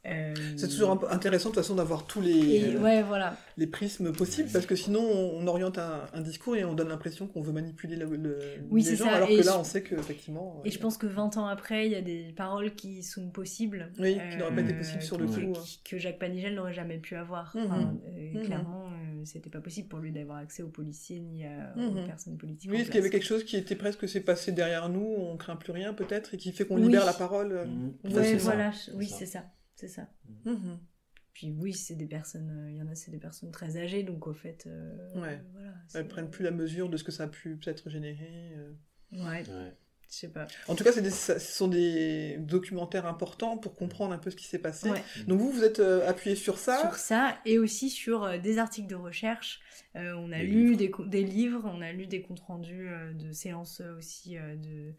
Euh, 0.07 0.35
C'est 0.57 0.69
toujours 0.69 1.03
intéressant 1.11 1.49
de 1.49 1.55
toute 1.55 1.63
façon 1.63 1.75
d'avoir 1.77 2.07
tous 2.07 2.21
les, 2.21 2.31
Et 2.57 2.75
euh, 2.77 2.79
ouais, 2.81 3.03
voilà. 3.03 3.37
les 3.57 3.67
prismes 3.67 4.13
possibles 4.13 4.51
parce 4.53 4.67
que 4.67 4.77
sinon 4.77 5.01
on, 5.01 5.39
on 5.43 5.47
oriente 5.47 5.79
un, 5.79 6.03
un 6.13 6.21
discours 6.21 6.57
et 6.57 6.65
on 6.65 6.75
donne 6.75 6.89
l'impression 6.91 7.27
qu'on 7.27 7.41
veut 7.41 7.53
manipuler 7.53 7.97
le, 7.97 8.05
le- 8.17 8.39
Oui, 8.71 8.83
les 8.83 8.91
c'est 8.91 8.97
gens 8.97 9.07
ça, 9.07 9.13
alors 9.17 9.31
et 9.31 9.37
que 9.37 9.43
je- 9.43 9.47
là 9.47 9.59
on 9.59 9.65
sait 9.65 9.83
que 9.83 9.95
effectivement. 9.95 10.61
Et 10.65 10.71
je 10.71 10.79
pense 10.79 10.99
que 10.99 11.07
20 11.07 11.39
ans 11.39 11.47
après, 11.47 11.87
il 11.87 11.93
y 11.93 11.95
a 11.95 12.03
des 12.03 12.35
paroles 12.37 12.75
qui 12.75 13.03
sont 13.03 13.31
possibles. 13.31 13.91
Oui, 13.99 14.19
qui 14.31 14.37
n'auraient 14.37 14.55
pas 14.55 14.61
été 14.61 14.75
euh, 14.75 14.79
possibles 14.79 15.03
sur 15.03 15.17
le 15.19 15.27
coup, 15.27 15.41
hein. 15.57 15.63
Que 15.85 15.97
Jacques 15.97 16.19
Panigel 16.19 16.55
n'aurait 16.55 16.75
jamais 16.75 16.99
pu 16.99 17.15
avoir. 17.17 17.57
Mhm. 17.57 17.65
Enfin, 17.65 17.95
euh, 18.07 18.21
Mhm. 18.35 18.43
Clairement, 18.45 18.85
euh, 18.89 19.23
c'était 19.25 19.49
pas 19.51 19.61
possible 19.61 19.89
pour 19.89 20.01
lui 20.01 20.13
d'avoir 20.13 20.37
accès 20.39 20.63
aux 20.63 20.69
policiers 20.69 21.21
ni 21.21 21.45
à- 21.47 21.73
Mhm. 21.77 21.99
aux 21.99 22.05
personnes 22.07 22.37
politiques. 22.37 22.71
Oui, 22.71 22.77
est-ce 22.79 22.87
qu'il 22.87 22.97
y 22.97 22.99
avait 22.99 23.09
quelque 23.11 23.25
chose 23.25 23.45
qui 23.45 23.57
était 23.57 23.75
presque 23.77 24.07
s'est 24.09 24.21
passé 24.21 24.53
derrière 24.53 24.89
nous, 24.91 25.01
on 25.19 25.37
craint 25.39 25.57
plus 25.57 25.73
rien 25.73 25.95
peut-être 25.95 26.35
et 26.35 26.37
qui 26.37 26.53
fait 26.53 26.67
qu'on 26.67 26.77
Oui. 26.77 26.83
libère 26.83 27.07
la 27.07 27.13
parole. 27.15 27.53
euh, 27.53 27.65
Mhm. 27.65 27.95
Ouais, 28.17 28.25
c'est 28.25 28.37
voilà, 28.37 28.71
c'est 28.73 28.93
oui, 28.93 29.07
ça. 29.07 29.17
c'est 29.21 29.27
ça, 29.27 29.45
c'est 29.89 29.95
ça. 29.97 30.09
Mhm. 30.45 30.79
Puis 31.33 31.51
oui, 31.59 31.73
c'est 31.75 31.97
des 31.97 32.07
personnes, 32.07 32.49
euh, 32.51 32.71
il 32.71 32.77
y 32.77 32.83
en 32.83 32.87
a, 32.87 32.95
c'est 32.95 33.11
des 33.11 33.19
personnes 33.19 33.51
très 33.51 33.77
âgées, 33.77 34.03
donc 34.05 34.27
au 34.29 34.33
fait, 34.33 34.65
euh, 34.67 35.21
Ouais. 35.21 35.43
voilà. 35.53 35.75
Elles 35.95 36.07
prennent 36.09 36.31
plus 36.31 36.45
la 36.45 36.53
mesure 36.53 36.89
de 36.89 36.97
ce 36.97 37.05
que 37.05 37.11
ça 37.13 37.25
a 37.25 37.29
pu 37.29 37.57
peut-être 37.57 37.91
générer. 37.91 38.53
euh. 38.57 38.71
Ouais, 39.13 39.43
Ouais. 39.49 39.75
je 40.09 40.15
sais 40.15 40.29
pas. 40.29 40.47
En 40.69 40.75
tout 40.77 40.85
cas, 40.85 40.93
c'est 40.93 41.03
des- 41.03 41.11
ce 41.11 41.39
sont 41.41 41.67
des 41.69 42.37
documentaires 42.39 43.07
importants 43.07 43.59
pour 43.59 43.75
comprendre 43.75 44.15
un 44.15 44.19
peu 44.19 44.31
ce 44.31 44.37
qui 44.37 44.47
s'est 44.47 44.59
passé. 44.61 44.91
Ouais. 44.91 45.03
Donc 45.27 45.41
vous, 45.41 45.51
vous 45.51 45.65
êtes 45.65 45.81
euh, 45.81 46.09
appuyé 46.09 46.37
sur 46.37 46.57
ça. 46.59 46.81
Sur 46.81 46.95
ça, 46.95 47.37
et 47.45 47.59
aussi 47.59 47.91
sur 47.91 48.23
euh, 48.25 48.39
des 48.39 48.59
articles 48.59 48.89
de 48.89 48.95
recherche. 48.95 49.61
Euh, 49.97 50.15
on 50.17 50.31
a 50.33 50.39
Des 50.39 50.47
lu 50.47 50.75
livres. 50.77 51.05
des, 51.05 51.11
des 51.11 51.25
livres, 51.25 51.63
on 51.73 51.81
a 51.81 51.93
lu 51.93 52.07
des 52.07 52.23
comptes 52.23 52.41
rendus 52.41 52.89
euh, 52.89 53.13
de 53.13 53.33
séances 53.33 53.81
euh, 53.81 53.97
aussi 53.99 54.37
euh, 54.39 54.55
de, 54.57 54.95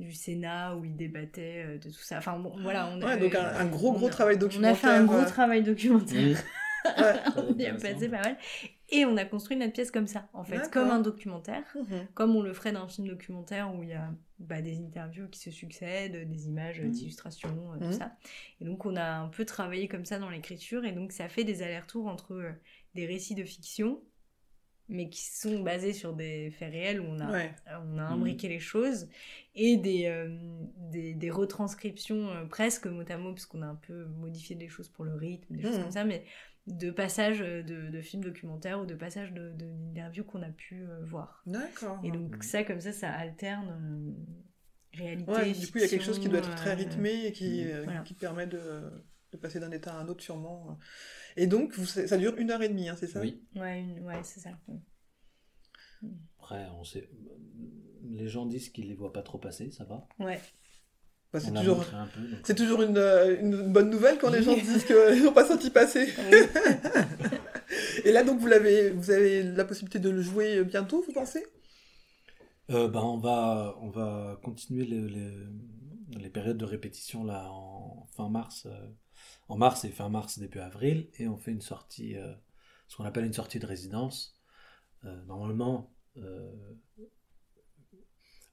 du 0.00 0.12
Sénat 0.12 0.74
où 0.76 0.84
ils 0.84 0.96
débattaient 0.96 1.64
euh, 1.66 1.78
de 1.78 1.84
tout 1.90 2.02
ça. 2.02 2.18
Enfin 2.18 2.38
bon, 2.38 2.52
voilà. 2.62 2.88
On 2.92 3.00
a, 3.02 3.06
Ouais, 3.06 3.18
donc 3.18 3.34
un- 3.34 3.54
un 3.54 3.66
gros, 3.66 3.92
gros 3.92 4.06
on 4.06 4.10
travail 4.10 4.36
On 4.40 4.62
a 4.64 4.74
fait 4.74 4.86
un 4.88 5.00
documentaire, 5.00 5.04
gros 5.06 5.16
euh. 5.18 5.24
travail 5.26 5.62
documentaire. 5.62 6.42
Ouais. 6.82 7.14
on 7.36 7.58
y 7.58 7.66
a 7.66 7.74
passé 7.74 8.08
pas 8.08 8.22
mal. 8.22 8.38
Et 8.88 9.04
on 9.04 9.14
a 9.18 9.26
construit 9.26 9.54
notre 9.58 9.74
pièce 9.74 9.90
comme 9.90 10.06
ça, 10.06 10.30
en 10.32 10.42
fait, 10.44 10.70
comme 10.70 10.88
un 10.90 10.98
documentaire. 11.00 11.62
Mhm. 11.74 12.06
comme 12.14 12.34
on 12.34 12.40
le 12.40 12.54
ferait 12.54 12.72
dans 12.72 12.84
un 12.84 12.88
film 12.88 13.06
documentaire 13.06 13.72
où 13.74 13.82
il 13.82 13.90
y 13.90 13.92
a 13.92 14.08
bah, 14.38 14.62
des 14.62 14.78
interviews 14.78 15.28
qui 15.28 15.38
se 15.40 15.50
succèdent, 15.50 16.26
des 16.26 16.46
images, 16.46 16.80
Mhm. 16.80 16.90
des 16.90 17.02
illustrations, 17.02 17.54
euh, 17.74 17.78
tout 17.80 17.84
Mhm. 17.88 17.92
ça. 17.92 18.12
Et 18.62 18.64
donc 18.64 18.86
on 18.86 18.96
a 18.96 19.04
un 19.18 19.28
peu 19.28 19.44
travaillé 19.44 19.88
comme 19.88 20.06
ça 20.06 20.18
dans 20.18 20.30
l'écriture 20.30 20.86
et 20.86 20.92
donc 20.92 21.12
ça 21.12 21.28
fait 21.28 21.44
des 21.44 21.60
allers-retours 21.62 22.06
entre 22.06 22.32
euh, 22.32 22.50
des 22.94 23.04
récits 23.04 23.34
de 23.34 23.44
fiction 23.44 24.00
mais 24.90 25.08
qui 25.08 25.22
sont 25.24 25.60
basés 25.60 25.92
sur 25.92 26.12
des 26.14 26.50
faits 26.50 26.72
réels 26.72 27.00
où 27.00 27.04
on 27.04 27.20
a, 27.20 27.30
Ouais. 27.32 27.54
on 27.88 27.96
a 27.98 28.02
imbriqué 28.02 28.48
les 28.48 28.58
choses 28.58 29.08
et 29.54 29.76
des, 29.76 30.06
euh, 30.06 30.28
des, 30.90 31.14
des 31.14 31.30
retranscriptions 31.30 32.28
euh, 32.30 32.44
presque 32.44 32.86
mot 32.86 33.04
à 33.08 33.16
mot 33.16 33.32
parce 33.32 33.46
qu'on 33.46 33.62
a 33.62 33.66
un 33.66 33.76
peu 33.76 34.04
modifié 34.06 34.56
des 34.56 34.68
choses 34.68 34.88
pour 34.88 35.04
le 35.04 35.14
rythme, 35.14 35.54
des 35.56 35.62
choses 35.62 35.76
Mhm. 35.76 35.82
comme 35.82 35.90
ça, 35.92 36.04
mais 36.04 36.24
de 36.66 36.90
passages 36.90 37.38
de, 37.40 37.62
de 37.90 38.00
films 38.02 38.22
documentaires 38.22 38.80
ou 38.80 38.84
de 38.86 38.94
passages 38.94 39.32
de- 39.32 39.52
de- 39.52 39.66
d'interviews 39.94 40.24
qu'on 40.24 40.42
a 40.42 40.50
pu 40.50 40.82
euh, 40.82 41.00
voir. 41.04 41.42
D'accord. 41.46 41.98
Et 42.04 42.10
donc 42.10 42.42
ça, 42.44 42.64
comme 42.64 42.80
ça, 42.80 42.92
ça 42.92 43.10
alterne 43.10 43.68
euh, 43.70 44.98
réalité. 44.98 45.30
Ouais, 45.30 45.52
du 45.52 45.66
coup, 45.66 45.78
il 45.78 45.82
y 45.82 45.84
a 45.84 45.88
quelque 45.88 46.04
chose 46.04 46.18
qui 46.18 46.28
doit 46.28 46.38
être 46.40 46.54
très 46.56 46.72
euh, 46.72 46.74
rythmé 46.74 47.26
et 47.26 47.32
qui, 47.32 47.64
euh, 47.70 47.82
Voilà. 47.84 48.00
qui 48.02 48.14
permet 48.14 48.46
de, 48.46 48.58
de 49.32 49.36
passer 49.36 49.60
d'un 49.60 49.70
état 49.70 49.92
à 49.94 49.98
un 50.00 50.08
autre 50.08 50.22
sûrement. 50.22 50.76
Et 51.36 51.46
donc, 51.46 51.72
vous- 51.74 51.86
ça 51.86 52.16
dure 52.16 52.36
une 52.36 52.50
heure 52.50 52.62
et 52.62 52.68
demie, 52.68 52.88
hein, 52.88 52.96
c'est 52.98 53.06
ça? 53.06 53.20
Oui. 53.20 53.40
Ouais, 53.56 53.80
une- 53.80 54.00
ouais 54.00 54.20
c'est 54.24 54.40
ça. 54.40 54.50
Après, 56.38 56.66
on 56.78 56.84
sait. 56.84 57.08
Les 58.08 58.28
gens 58.28 58.46
disent 58.46 58.70
qu'ils 58.70 58.88
les 58.88 58.94
voient 58.94 59.12
pas 59.12 59.22
trop 59.22 59.38
passer, 59.38 59.70
ça 59.70 59.84
va. 59.84 60.06
Ouais. 60.18 60.40
Bah, 61.32 61.38
c'est 61.38 61.52
toujours, 61.52 61.84
un 61.94 62.06
peu. 62.08 62.20
donc- 62.22 62.40
c'est 62.42 62.54
toujours 62.56 62.82
une, 62.82 62.96
euh, 62.98 63.40
une 63.40 63.72
bonne 63.72 63.88
nouvelle 63.88 64.18
quand 64.18 64.30
les 64.30 64.42
gens 64.42 64.54
disent 64.56 64.84
qu'ils 64.84 65.22
n'ont 65.22 65.32
pas 65.32 65.46
senti 65.46 65.70
passer. 65.70 66.08
et 68.04 68.10
là, 68.10 68.24
donc, 68.24 68.40
vous, 68.40 68.46
l'avez, 68.48 68.90
vous 68.90 69.10
avez 69.12 69.44
la 69.44 69.64
possibilité 69.64 70.00
de 70.00 70.10
le 70.10 70.22
jouer 70.22 70.64
bientôt, 70.64 71.02
vous 71.06 71.12
pensez? 71.12 71.44
Euh, 72.70 72.88
bah, 72.88 73.04
on 73.04 73.18
va, 73.18 73.76
on 73.80 73.90
va 73.90 74.40
continuer 74.42 74.84
les, 74.86 75.00
les, 75.08 75.32
les 76.18 76.30
périodes 76.30 76.56
de 76.58 76.64
répétition 76.64 77.22
là 77.24 77.46
en 77.50 78.06
fin 78.16 78.28
mars, 78.28 78.66
euh, 78.66 78.86
en 79.50 79.56
mars 79.56 79.84
et 79.84 79.90
fin 79.90 80.08
mars 80.08 80.38
début 80.38 80.60
avril, 80.60 81.08
et 81.18 81.26
on 81.26 81.36
fait 81.36 81.50
une 81.50 81.60
sortie, 81.60 82.16
euh, 82.16 82.32
ce 82.86 82.96
qu'on 82.96 83.04
appelle 83.04 83.24
une 83.24 83.32
sortie 83.32 83.58
de 83.58 83.66
résidence. 83.66 84.40
Euh, 85.04 85.24
normalement, 85.24 85.92
euh, 86.18 86.52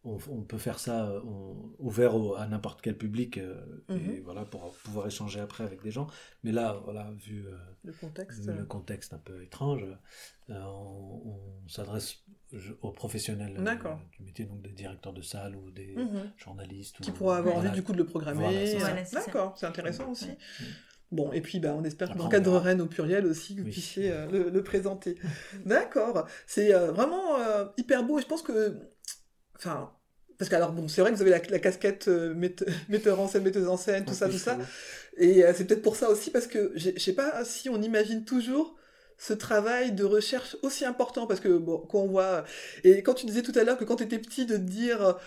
on, 0.07 0.17
on 0.31 0.41
peut 0.43 0.57
faire 0.57 0.79
ça 0.79 1.07
euh, 1.09 1.21
on- 1.25 1.71
ouvert 1.79 2.15
au- 2.15 2.35
à 2.35 2.47
n'importe 2.47 2.81
quel 2.81 2.97
public, 2.97 3.37
euh, 3.37 3.55
et 3.89 3.93
Mhm. 3.93 4.21
voilà 4.23 4.45
pour 4.45 4.73
pouvoir 4.83 5.07
échanger 5.07 5.39
après 5.39 5.63
avec 5.63 5.81
des 5.83 5.91
gens. 5.91 6.07
Mais 6.43 6.51
là, 6.51 6.79
voilà, 6.83 7.11
vu 7.17 7.45
euh, 7.47 7.55
Le 7.83 7.93
contexte. 7.93 8.39
vu 8.45 8.53
le 8.53 8.65
contexte 8.65 9.13
un 9.13 9.17
peu 9.19 9.43
étrange, 9.43 9.85
euh, 10.49 10.53
on, 10.63 11.21
on 11.65 11.67
s'adresse 11.69 12.23
aux 12.81 12.91
professionnels 12.91 13.55
euh, 13.59 13.63
D'accord. 13.63 13.99
du 14.17 14.23
métier, 14.23 14.45
donc 14.45 14.61
des 14.61 14.71
directeurs 14.71 15.11
de 15.13 15.21
salle 15.21 15.55
ou 15.55 15.69
des 15.71 15.95
Mhm. 15.95 16.31
journalistes. 16.37 17.01
Qui 17.01 17.11
ou- 17.11 17.13
pourra 17.13 17.37
avoir 17.37 17.55
voilà. 17.55 17.69
envie 17.71 17.79
du 17.79 17.83
coup 17.85 17.91
de 17.91 17.97
le 17.97 18.05
programmer. 18.05 18.43
Voilà, 18.43 18.65
c'est 18.65 18.71
ça. 18.73 18.77
Voilà, 18.79 19.05
c'est 19.05 19.15
ça. 19.19 19.25
D'accord, 19.25 19.57
c'est 19.57 19.65
intéressant 19.65 20.09
aussi. 20.11 20.29
Ouais. 20.29 20.37
Bon, 21.11 21.31
et 21.31 21.39
puis 21.41 21.59
bah, 21.61 21.73
on 21.77 21.83
espère 21.85 22.11
que 22.11 22.17
dans 22.17 22.25
le 22.25 22.29
cadre. 22.29 22.57
Rennes 22.57 22.81
au 22.81 22.85
pluriel 22.85 23.25
aussi, 23.25 23.55
que 23.55 23.61
vous 23.61 23.65
Oui. 23.67 23.71
puissiez 23.71 24.11
euh, 24.11 24.27
le, 24.29 24.49
le 24.49 24.63
présenter. 24.63 25.17
D'accord, 25.65 26.27
c'est 26.45 26.73
euh, 26.73 26.91
vraiment 26.91 27.37
euh, 27.39 27.65
hyper 27.77 28.03
beau 28.05 28.19
et 28.19 28.21
je 28.21 28.27
pense 28.27 28.41
que. 28.41 28.77
Enfin. 29.55 29.91
Parce 30.37 30.49
que, 30.49 30.55
alors, 30.55 30.71
bon, 30.71 30.87
c'est 30.87 31.01
vrai 31.01 31.11
que 31.11 31.15
vous 31.15 31.21
avez 31.21 31.31
la, 31.31 31.41
la 31.49 31.59
casquette 31.59 32.07
euh, 32.07 32.33
mette- 32.33 32.65
metteur 32.89 33.19
en 33.19 33.27
scène, 33.27 33.43
metteuse 33.43 33.67
en 33.67 33.77
scène, 33.77 34.05
tout 34.05 34.13
ça, 34.13 34.29
tout 34.29 34.37
ça. 34.37 34.57
Et 35.17 35.43
euh, 35.45 35.53
c'est 35.55 35.65
peut-être 35.65 35.81
pour 35.81 35.95
ça 35.95 36.09
aussi, 36.09 36.31
parce 36.31 36.47
que 36.47 36.71
je 36.75 36.91
sais 36.99 37.13
pas 37.13 37.43
si 37.45 37.69
on 37.69 37.81
imagine 37.81 38.23
toujours 38.25 38.75
ce 39.17 39.33
travail 39.33 39.93
de 39.93 40.03
recherche 40.03 40.57
aussi 40.61 40.85
important, 40.85 41.25
parce 41.27 41.39
que 41.39 41.57
bon, 41.57 41.79
quand 41.89 41.99
on 41.99 42.07
voit, 42.07 42.43
et 42.83 43.01
quand 43.01 43.15
tu 43.15 43.25
disais 43.25 43.41
tout 43.41 43.53
à 43.55 43.63
l'heure 43.63 43.77
que 43.77 43.83
quand 43.83 43.95
tu 43.95 44.03
étais 44.03 44.19
petit, 44.19 44.45
de 44.45 44.57
te 44.57 44.61
dire, 44.61 45.17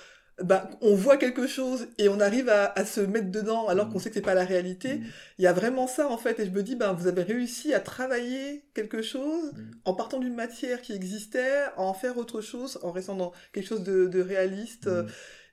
bah, 0.43 0.71
on 0.81 0.95
voit 0.95 1.17
quelque 1.17 1.47
chose 1.47 1.87
et 1.99 2.09
on 2.09 2.21
arrive 2.21 2.49
à, 2.49 2.73
à 2.77 2.85
se 2.85 3.01
mettre 3.01 3.31
dedans 3.31 3.67
alors 3.69 3.87
Mm. 3.89 3.93
qu'on 3.93 3.99
sait 3.99 4.09
que 4.11 4.15
c'est 4.15 4.21
pas 4.21 4.35
la 4.35 4.45
réalité, 4.45 4.95
Mm. 4.97 5.03
il 5.39 5.45
y 5.45 5.47
a 5.47 5.53
vraiment 5.53 5.87
ça 5.87 6.09
en 6.09 6.17
fait, 6.19 6.39
et 6.41 6.47
je 6.47 6.51
me 6.51 6.63
dis, 6.63 6.77
ben, 6.77 6.93
vous 6.93 7.07
avez 7.09 7.23
réussi 7.23 7.75
à 7.75 7.81
travailler 7.81 8.65
quelque 8.75 9.03
chose 9.03 9.53
Mm. 9.53 9.61
en 9.85 9.95
partant 9.95 10.19
d'une 10.19 10.35
matière 10.35 10.81
qui 10.83 10.93
existait, 10.93 11.65
à 11.77 11.81
en 11.83 11.95
faire 11.95 12.17
autre 12.19 12.41
chose, 12.41 12.79
en 12.83 12.91
restant 12.93 13.15
dans 13.17 13.33
quelque 13.53 13.67
chose 13.69 13.83
de, 13.83 14.07
de 14.07 14.21
réaliste. 14.21 14.87
euh. 14.87 15.05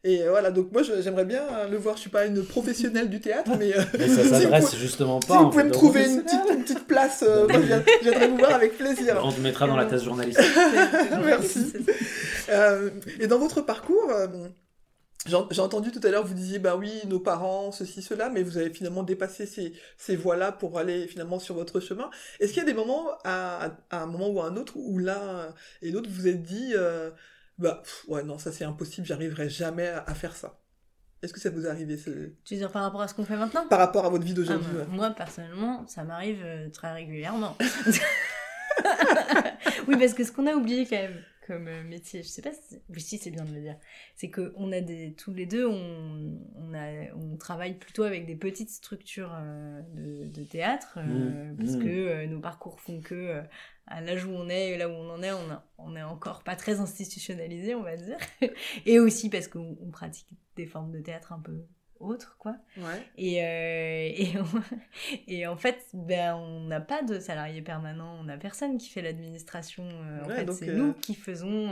Et 0.03 0.25
voilà, 0.29 0.51
donc 0.51 0.71
moi 0.71 0.83
j'aimerais 0.83 1.25
bien 1.25 1.41
euh, 1.53 1.67
le 1.67 1.75
voir. 1.75 1.95
Je 1.97 2.01
suis 2.01 2.09
pas 2.11 2.27
une 2.27 2.45
professionnelle 2.45 3.09
du 3.09 3.19
théâtre, 3.19 3.51
mais, 3.59 3.75
euh, 3.75 3.81
Mais 3.97 4.07
ça 4.07 4.23
s'adresse 4.23 4.75
justement 4.75 5.19
pas. 5.19 5.33
si 5.39 5.43
vous 5.43 5.49
pouvez 5.49 5.63
me 5.65 5.71
trouver 5.71 6.05
une 6.05 6.21
petite, 6.23 6.39
une 6.53 6.63
petite 6.63 6.85
place, 6.87 7.25
euh, 7.27 7.47
moi, 7.47 7.59
viendrai 8.03 8.27
vous 8.29 8.37
voir 8.37 8.53
avec 8.53 8.77
plaisir. 8.77 9.19
On 9.21 9.31
te 9.31 9.41
mettra 9.41 9.67
dans 9.67 9.75
la 9.75 9.85
thèse 9.85 10.03
journalistique. 10.03 10.45
Merci. 11.25 11.73
Euh, 12.49 12.89
et 13.19 13.27
dans 13.27 13.39
votre 13.39 13.61
parcours, 13.61 14.09
euh, 14.11 14.27
j'ai 15.25 15.61
entendu 15.61 15.91
tout 15.91 15.99
à 16.03 16.09
l'heure, 16.09 16.25
vous 16.25 16.33
disiez, 16.35 16.59
bah 16.59 16.75
oui, 16.77 16.91
nos 17.07 17.19
parents, 17.19 17.71
ceci, 17.71 18.01
cela, 18.01 18.29
mais 18.29 18.43
vous 18.43 18.57
avez 18.57 18.69
finalement 18.69 19.03
dépassé 19.03 19.45
ces, 19.45 19.73
ces 19.97 20.15
voies-là 20.15 20.51
pour 20.51 20.77
aller 20.79 21.07
finalement 21.07 21.39
sur 21.39 21.55
votre 21.55 21.79
chemin. 21.79 22.09
Est-ce 22.39 22.53
qu'il 22.53 22.61
y 22.61 22.65
a 22.65 22.69
des 22.69 22.73
moments, 22.75 23.07
à, 23.25 23.71
à 23.89 24.03
un 24.03 24.05
moment 24.05 24.29
ou 24.29 24.39
à 24.41 24.45
un 24.47 24.55
autre, 24.55 24.73
où 24.77 24.99
l'un 24.99 25.53
et 25.81 25.91
l'autre 25.91 26.09
vous 26.09 26.27
êtes 26.27 26.43
dit, 26.43 26.73
euh, 26.75 27.09
bah 27.57 27.81
pff, 27.83 28.05
ouais, 28.07 28.23
non, 28.23 28.37
ça 28.37 28.51
c'est 28.51 28.63
impossible, 28.63 29.05
j'arriverai 29.07 29.49
jamais 29.49 29.87
à, 29.87 30.03
à 30.07 30.13
faire 30.13 30.35
ça 30.35 30.59
Est-ce 31.23 31.33
que 31.33 31.39
ça 31.39 31.49
vous 31.49 31.65
est 31.65 31.69
arrivé 31.69 31.97
ce- 31.97 32.31
Tu 32.45 32.53
veux 32.53 32.59
dire 32.59 32.71
par 32.71 32.83
rapport 32.83 33.01
à 33.01 33.07
ce 33.07 33.13
qu'on 33.15 33.25
fait 33.25 33.35
maintenant? 33.37 33.67
Par 33.67 33.79
rapport 33.79 34.05
à 34.05 34.09
votre 34.09 34.23
vie 34.23 34.31
Ah, 34.33 34.35
d'aujourd'hui 34.35 34.69
bah, 34.73 34.79
ouais. 34.81 34.87
Moi, 34.95 35.09
personnellement, 35.11 35.85
ça 35.87 36.03
m'arrive 36.03 36.41
euh, 36.45 36.69
très 36.69 36.93
régulièrement. 36.93 37.57
oui, 39.87 39.97
parce 39.97 40.13
que 40.13 40.23
ce 40.23 40.31
qu'on 40.31 40.47
a 40.47 40.53
oublié 40.53 40.85
quand 40.85 40.95
même 40.97 41.19
comme 41.47 41.67
euh, 41.67 41.83
métier, 41.83 42.21
je 42.21 42.27
sais 42.27 42.41
pas 42.41 42.51
si, 42.51 42.77
oui, 42.89 42.99
si 43.01 43.17
c'est 43.17 43.31
bien 43.31 43.45
de 43.45 43.53
le 43.53 43.61
dire, 43.61 43.77
c'est 44.15 44.29
que 44.29 44.53
on 44.57 44.71
a 44.71 44.81
des, 44.81 45.13
tous 45.13 45.33
les 45.33 45.45
deux, 45.45 45.65
on, 45.65 46.37
on, 46.55 46.73
a, 46.73 47.13
on 47.15 47.37
travaille 47.37 47.75
plutôt 47.75 48.03
avec 48.03 48.25
des 48.25 48.35
petites 48.35 48.69
structures 48.69 49.31
euh, 49.33 49.81
de, 49.95 50.27
de 50.27 50.43
théâtre, 50.43 50.97
euh, 50.97 51.37
Mmh, 51.47 51.57
parce 51.57 51.73
mmh. 51.73 51.83
que 51.83 51.89
euh, 51.89 52.27
nos 52.27 52.39
parcours 52.39 52.79
font 52.79 53.01
que 53.01 53.41
à 53.87 54.01
l'âge 54.01 54.25
où 54.25 54.31
on 54.31 54.49
est 54.49 54.71
et 54.71 54.77
là 54.77 54.89
où 54.89 54.91
on 54.91 55.09
en 55.09 55.23
est, 55.23 55.31
on, 55.31 55.49
a, 55.49 55.63
on 55.77 55.95
est 55.95 56.03
encore 56.03 56.43
pas 56.43 56.55
très 56.55 56.79
institutionnalisé, 56.79 57.73
on 57.75 57.83
va 57.83 57.95
dire. 57.95 58.17
et 58.85 58.99
aussi 58.99 59.29
parce 59.29 59.47
qu'on 59.47 59.77
on 59.81 59.89
pratique 59.89 60.27
des 60.55 60.65
formes 60.65 60.91
de 60.91 60.99
théâtre 60.99 61.31
un 61.31 61.39
peu 61.39 61.63
autres, 61.99 62.35
quoi. 62.39 62.55
Ouais. 62.77 63.03
Et, 63.17 63.43
euh, 63.43 64.09
et, 64.17 64.33
on- 64.39 64.61
et 65.27 65.47
en 65.47 65.55
fait, 65.57 65.85
ben, 65.93 66.35
on 66.35 66.61
n'a 66.61 66.79
pas 66.81 67.01
de 67.03 67.19
salarié 67.19 67.61
permanent, 67.61 68.17
on 68.19 68.23
n'a 68.23 68.37
personne 68.37 68.77
qui 68.77 68.89
fait 68.89 69.01
l'administration. 69.01 69.83
euh, 69.87 70.23
en 70.23 70.27
fait, 70.35 70.45
c'est 70.53 70.69
euh, 70.69 70.77
nous 70.77 70.93
qui 70.93 71.13
faisons. 71.15 71.69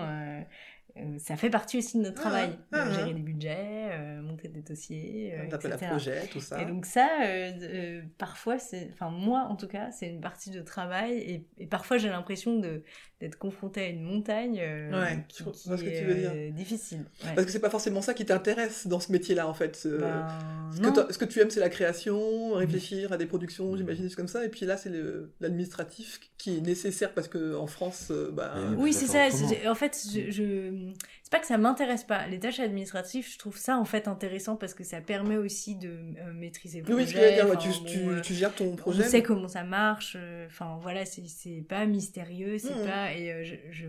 Euh, 0.98 1.02
ça 1.20 1.36
fait 1.36 1.50
partie 1.50 1.78
aussi 1.78 1.98
de 1.98 2.04
notre 2.04 2.18
Ah, 2.20 2.22
travail. 2.22 2.50
ah, 2.72 2.86
Donc, 2.86 2.88
ah. 2.94 2.98
gérer 3.00 3.14
des 3.14 3.22
budgets, 3.22 3.90
euh, 3.92 4.22
monter 4.22 4.48
des 4.48 4.62
dossiers, 4.62 5.34
euh, 5.34 5.46
On 5.50 5.54
appelle 5.54 5.72
à 5.72 5.76
etc. 5.76 5.92
projet, 5.92 6.28
tout 6.32 6.40
ça. 6.40 6.62
Et 6.62 6.66
donc 6.66 6.86
ça, 6.86 7.08
euh, 7.24 7.52
euh, 7.62 8.02
parfois, 8.18 8.60
c'est, 8.60 8.90
enfin 8.94 9.10
moi 9.10 9.48
en 9.50 9.56
tout 9.56 9.68
cas, 9.68 9.92
c'est 9.92 10.08
une 10.08 10.22
partie 10.22 10.52
de 10.52 10.62
travail 10.62 11.18
et, 11.18 11.48
et 11.58 11.68
parfois 11.68 11.98
j'ai 11.98 12.10
l'impression 12.10 12.60
de 12.60 12.82
d'être 13.22 13.38
confrontée 13.38 13.80
à 13.82 13.88
une 13.88 14.04
montagne 14.04 14.60
euh, 14.62 14.92
Ouais, 14.92 15.24
qui, 15.30 15.40
je 15.44 15.50
qui 15.50 15.68
vois 15.70 15.78
ce 15.78 15.84
que 15.84 15.88
est 15.90 16.00
tu 16.02 16.06
veux 16.06 16.16
dire. 16.16 16.32
euh, 16.36 16.52
difficile. 16.52 17.06
Ouais. 17.24 17.32
Parce 17.34 17.46
que 17.46 17.52
c'est 17.52 17.62
pas 17.62 17.70
forcément 17.70 18.02
ça 18.02 18.14
qui 18.14 18.26
t'intéresse 18.26 18.88
dans 18.88 19.00
ce 19.00 19.10
métier-là, 19.14 19.48
en 19.48 19.54
fait. 19.54 19.76
ce- 19.78 19.88
Ben, 19.88 20.28
Ce 20.76 20.82
non. 20.82 20.92
que, 20.92 20.96
t'as- 21.02 21.14
ce 21.14 21.18
que 21.18 21.24
tu 21.24 21.40
aimes, 21.40 21.50
c'est 21.50 21.62
la 21.62 21.70
création, 21.70 22.54
réfléchir 22.56 23.14
à 23.14 23.18
des 23.18 23.26
productions, 23.26 23.76
j'imagine, 23.78 24.04
des 24.04 24.10
choses 24.10 24.18
comme 24.18 24.28
ça. 24.28 24.44
Et 24.46 24.50
puis 24.50 24.66
là, 24.66 24.76
c'est 24.76 24.90
le- 24.90 25.32
l'administratif 25.40 26.20
qui 26.38 26.58
est 26.58 26.62
nécessaire 26.62 27.14
parce 27.14 27.30
que 27.30 27.56
en 27.56 27.68
France, 27.68 28.10
euh, 28.12 28.32
bah, 28.32 28.54
Oui, 28.78 28.92
c'est 28.92 29.06
ça. 29.08 29.32
c'est- 29.32 29.66
En 29.68 29.76
fait, 29.76 29.98
je, 30.14 30.30
je- 30.32 30.85
c'est 31.24 31.32
pas 31.32 31.40
que 31.40 31.48
ça 31.48 31.58
m'intéresse 31.58 32.04
pas. 32.04 32.28
Les 32.28 32.40
tâches 32.40 32.60
administratives, 32.60 33.28
je 33.32 33.38
trouve 33.38 33.58
ça 33.58 33.78
en 33.78 33.86
fait 33.86 34.08
intéressant 34.08 34.56
parce 34.56 34.74
que 34.74 34.84
ça 34.84 35.02
permet 35.02 35.38
aussi 35.38 35.76
de 35.76 35.90
euh, 35.90 36.34
maîtriser 36.34 36.82
le 36.82 36.94
oui, 36.94 37.04
projet. 37.04 37.42
enfin, 37.42 37.56
tu, 37.58 37.70
bon, 37.70 37.86
tu- 37.86 38.22
tu 38.22 38.34
gères 38.34 38.54
ton 38.54 38.72
on 38.72 38.76
projet. 38.76 39.04
sait 39.04 39.24
comment 39.24 39.48
ça 39.48 39.64
marche. 39.64 40.16
euh, 40.20 40.46
Enfin 40.48 40.78
voilà, 40.82 41.06
c'est 41.06 41.66
pas 41.68 41.86
mystérieux, 41.86 42.58
c'est 42.58 42.76
Mhm. 42.76 42.86
pas 42.86 43.14
et 43.14 43.32
euh, 43.32 43.44
je, 43.44 43.56
je 43.72 43.86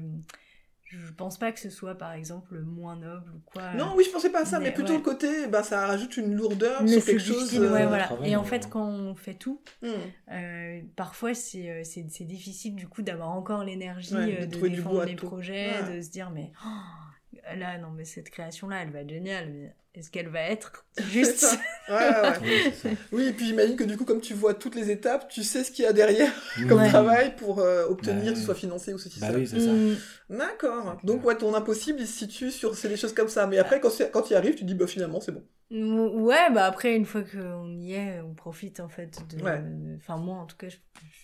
je 0.89 1.13
pense 1.13 1.39
pas 1.39 1.51
que 1.53 1.59
ce 1.61 1.69
soit 1.71 1.95
par 1.97 2.13
exemple 2.13 2.59
moins 2.61 2.97
noble 2.97 3.31
ou 3.35 3.41
quoi. 3.45 3.75
Non, 3.75 3.95
oui, 3.97 4.05
je 4.07 4.11
pensais 4.11 4.31
pas 4.31 4.43
à 4.43 4.45
ça, 4.45 4.59
mais, 4.59 4.67
Mais 4.67 4.73
plutôt 4.75 4.93
ouais. 4.93 4.99
le 4.99 5.03
côté, 5.05 5.47
bah, 5.49 5.63
ça 5.63 5.87
rajoute 5.87 6.17
une 6.17 6.35
lourdeur 6.35 6.83
Mais 6.83 6.89
sur 6.93 7.03
c'est 7.03 7.11
quelque 7.13 7.23
chose. 7.25 7.59
ouais, 7.59 7.67
euh, 7.83 7.87
voilà. 7.87 8.05
travail, 8.05 8.31
Et 8.31 8.37
en 8.37 8.43
ouais. 8.43 8.49
fait, 8.49 8.69
quand 8.71 8.87
on 8.87 9.15
fait 9.15 9.35
tout, 9.35 9.61
hmm. 9.83 9.89
euh, 10.33 10.81
parfois 10.95 11.35
c'est 11.35 11.71
euh, 11.71 11.83
c'est 11.85 12.07
c'est 12.09 12.25
difficile 12.25 12.75
du 12.77 12.87
coup 12.89 13.03
d'avoir 13.03 13.31
encore 13.31 13.65
l'énergie 13.65 14.15
Ouais, 14.15 14.27
de 14.27 14.43
euh, 14.43 14.47
de, 14.61 14.69
défendre 14.69 15.05
les 15.05 15.17
tout. 15.17 15.27
projets, 15.27 15.73
Ouais. 15.83 15.97
de 15.97 16.01
se 16.03 16.11
dire 16.11 16.31
mais 16.31 16.53
oh, 16.65 17.39
là 17.57 17.79
non 17.79 17.91
mais 17.91 18.05
cette 18.05 18.31
création 18.31 18.69
là 18.69 18.83
elle 18.83 18.91
va 18.91 19.01
être 19.01 19.11
géniale, 19.11 19.51
mais 19.53 19.75
est-ce 19.97 20.11
qu'elle 20.11 20.29
va 20.29 20.41
être 20.43 20.87
juste 21.11 21.39
ça. 21.39 21.57
Ouais, 21.89 21.95
ouais. 21.97 22.39
Oui, 22.43 22.51
c'est 22.65 22.75
ça. 22.75 22.89
Oui, 23.13 23.25
et 23.29 23.33
puis 23.33 23.47
j'imagine 23.47 23.77
que 23.77 23.85
du 23.85 23.97
coup, 23.97 24.05
comme 24.05 24.21
tu 24.21 24.35
vois 24.35 24.55
toutes 24.55 24.75
les 24.75 24.91
étapes, 24.91 25.29
tu 25.29 25.43
sais 25.43 25.65
ce 25.65 25.71
qu'il 25.73 25.85
y 25.85 25.89
a 25.89 25.93
derrière 25.93 26.33
comme 26.69 26.81
Ouais. 26.81 26.89
travail 26.89 27.35
pour 27.37 27.59
euh, 27.61 27.87
obtenir 27.87 28.25
Bah, 28.27 28.31
que 28.33 28.39
ce 28.39 28.45
soit 28.45 28.55
financé 28.55 28.93
ou 28.95 28.99
ceci, 28.99 29.19
Bah 29.21 29.29
cela. 29.29 29.39
oui, 29.39 29.47
c'est 29.47 29.61
ça. 29.61 29.73
Mm. 29.73 29.97
D'accord. 30.31 30.99
Donc, 31.05 31.25
ouais, 31.25 31.37
ton 31.37 31.55
impossible, 31.55 32.01
il 32.01 32.07
se 32.07 32.19
situe 32.19 32.51
sur 32.51 32.77
c'est 32.77 32.89
des 32.89 32.97
choses 32.97 33.15
comme 33.15 33.29
ça. 33.29 33.47
Mais 33.47 33.59
après, 33.59 33.81
quand, 33.81 33.91
quand 34.13 34.31
il 34.31 34.35
arrive, 34.35 34.55
tu 34.55 34.65
dis, 34.65 34.75
bah 34.75 34.87
finalement, 34.87 35.21
c'est 35.21 35.33
bon. 35.33 35.45
Mm, 35.71 36.23
Ouais, 36.23 36.51
bah 36.53 36.67
après, 36.67 36.95
une 36.95 37.05
fois 37.07 37.23
qu'on 37.23 37.77
y 37.81 37.93
est, 37.95 38.21
on 38.21 38.35
profite 38.35 38.81
en 38.81 38.89
fait 38.89 39.19
de. 39.35 39.43
Ouais. 39.43 39.63
Enfin, 39.97 40.17
moi 40.17 40.37
en 40.37 40.47
tout 40.47 40.57
cas, 40.57 40.69
je- 40.69 40.77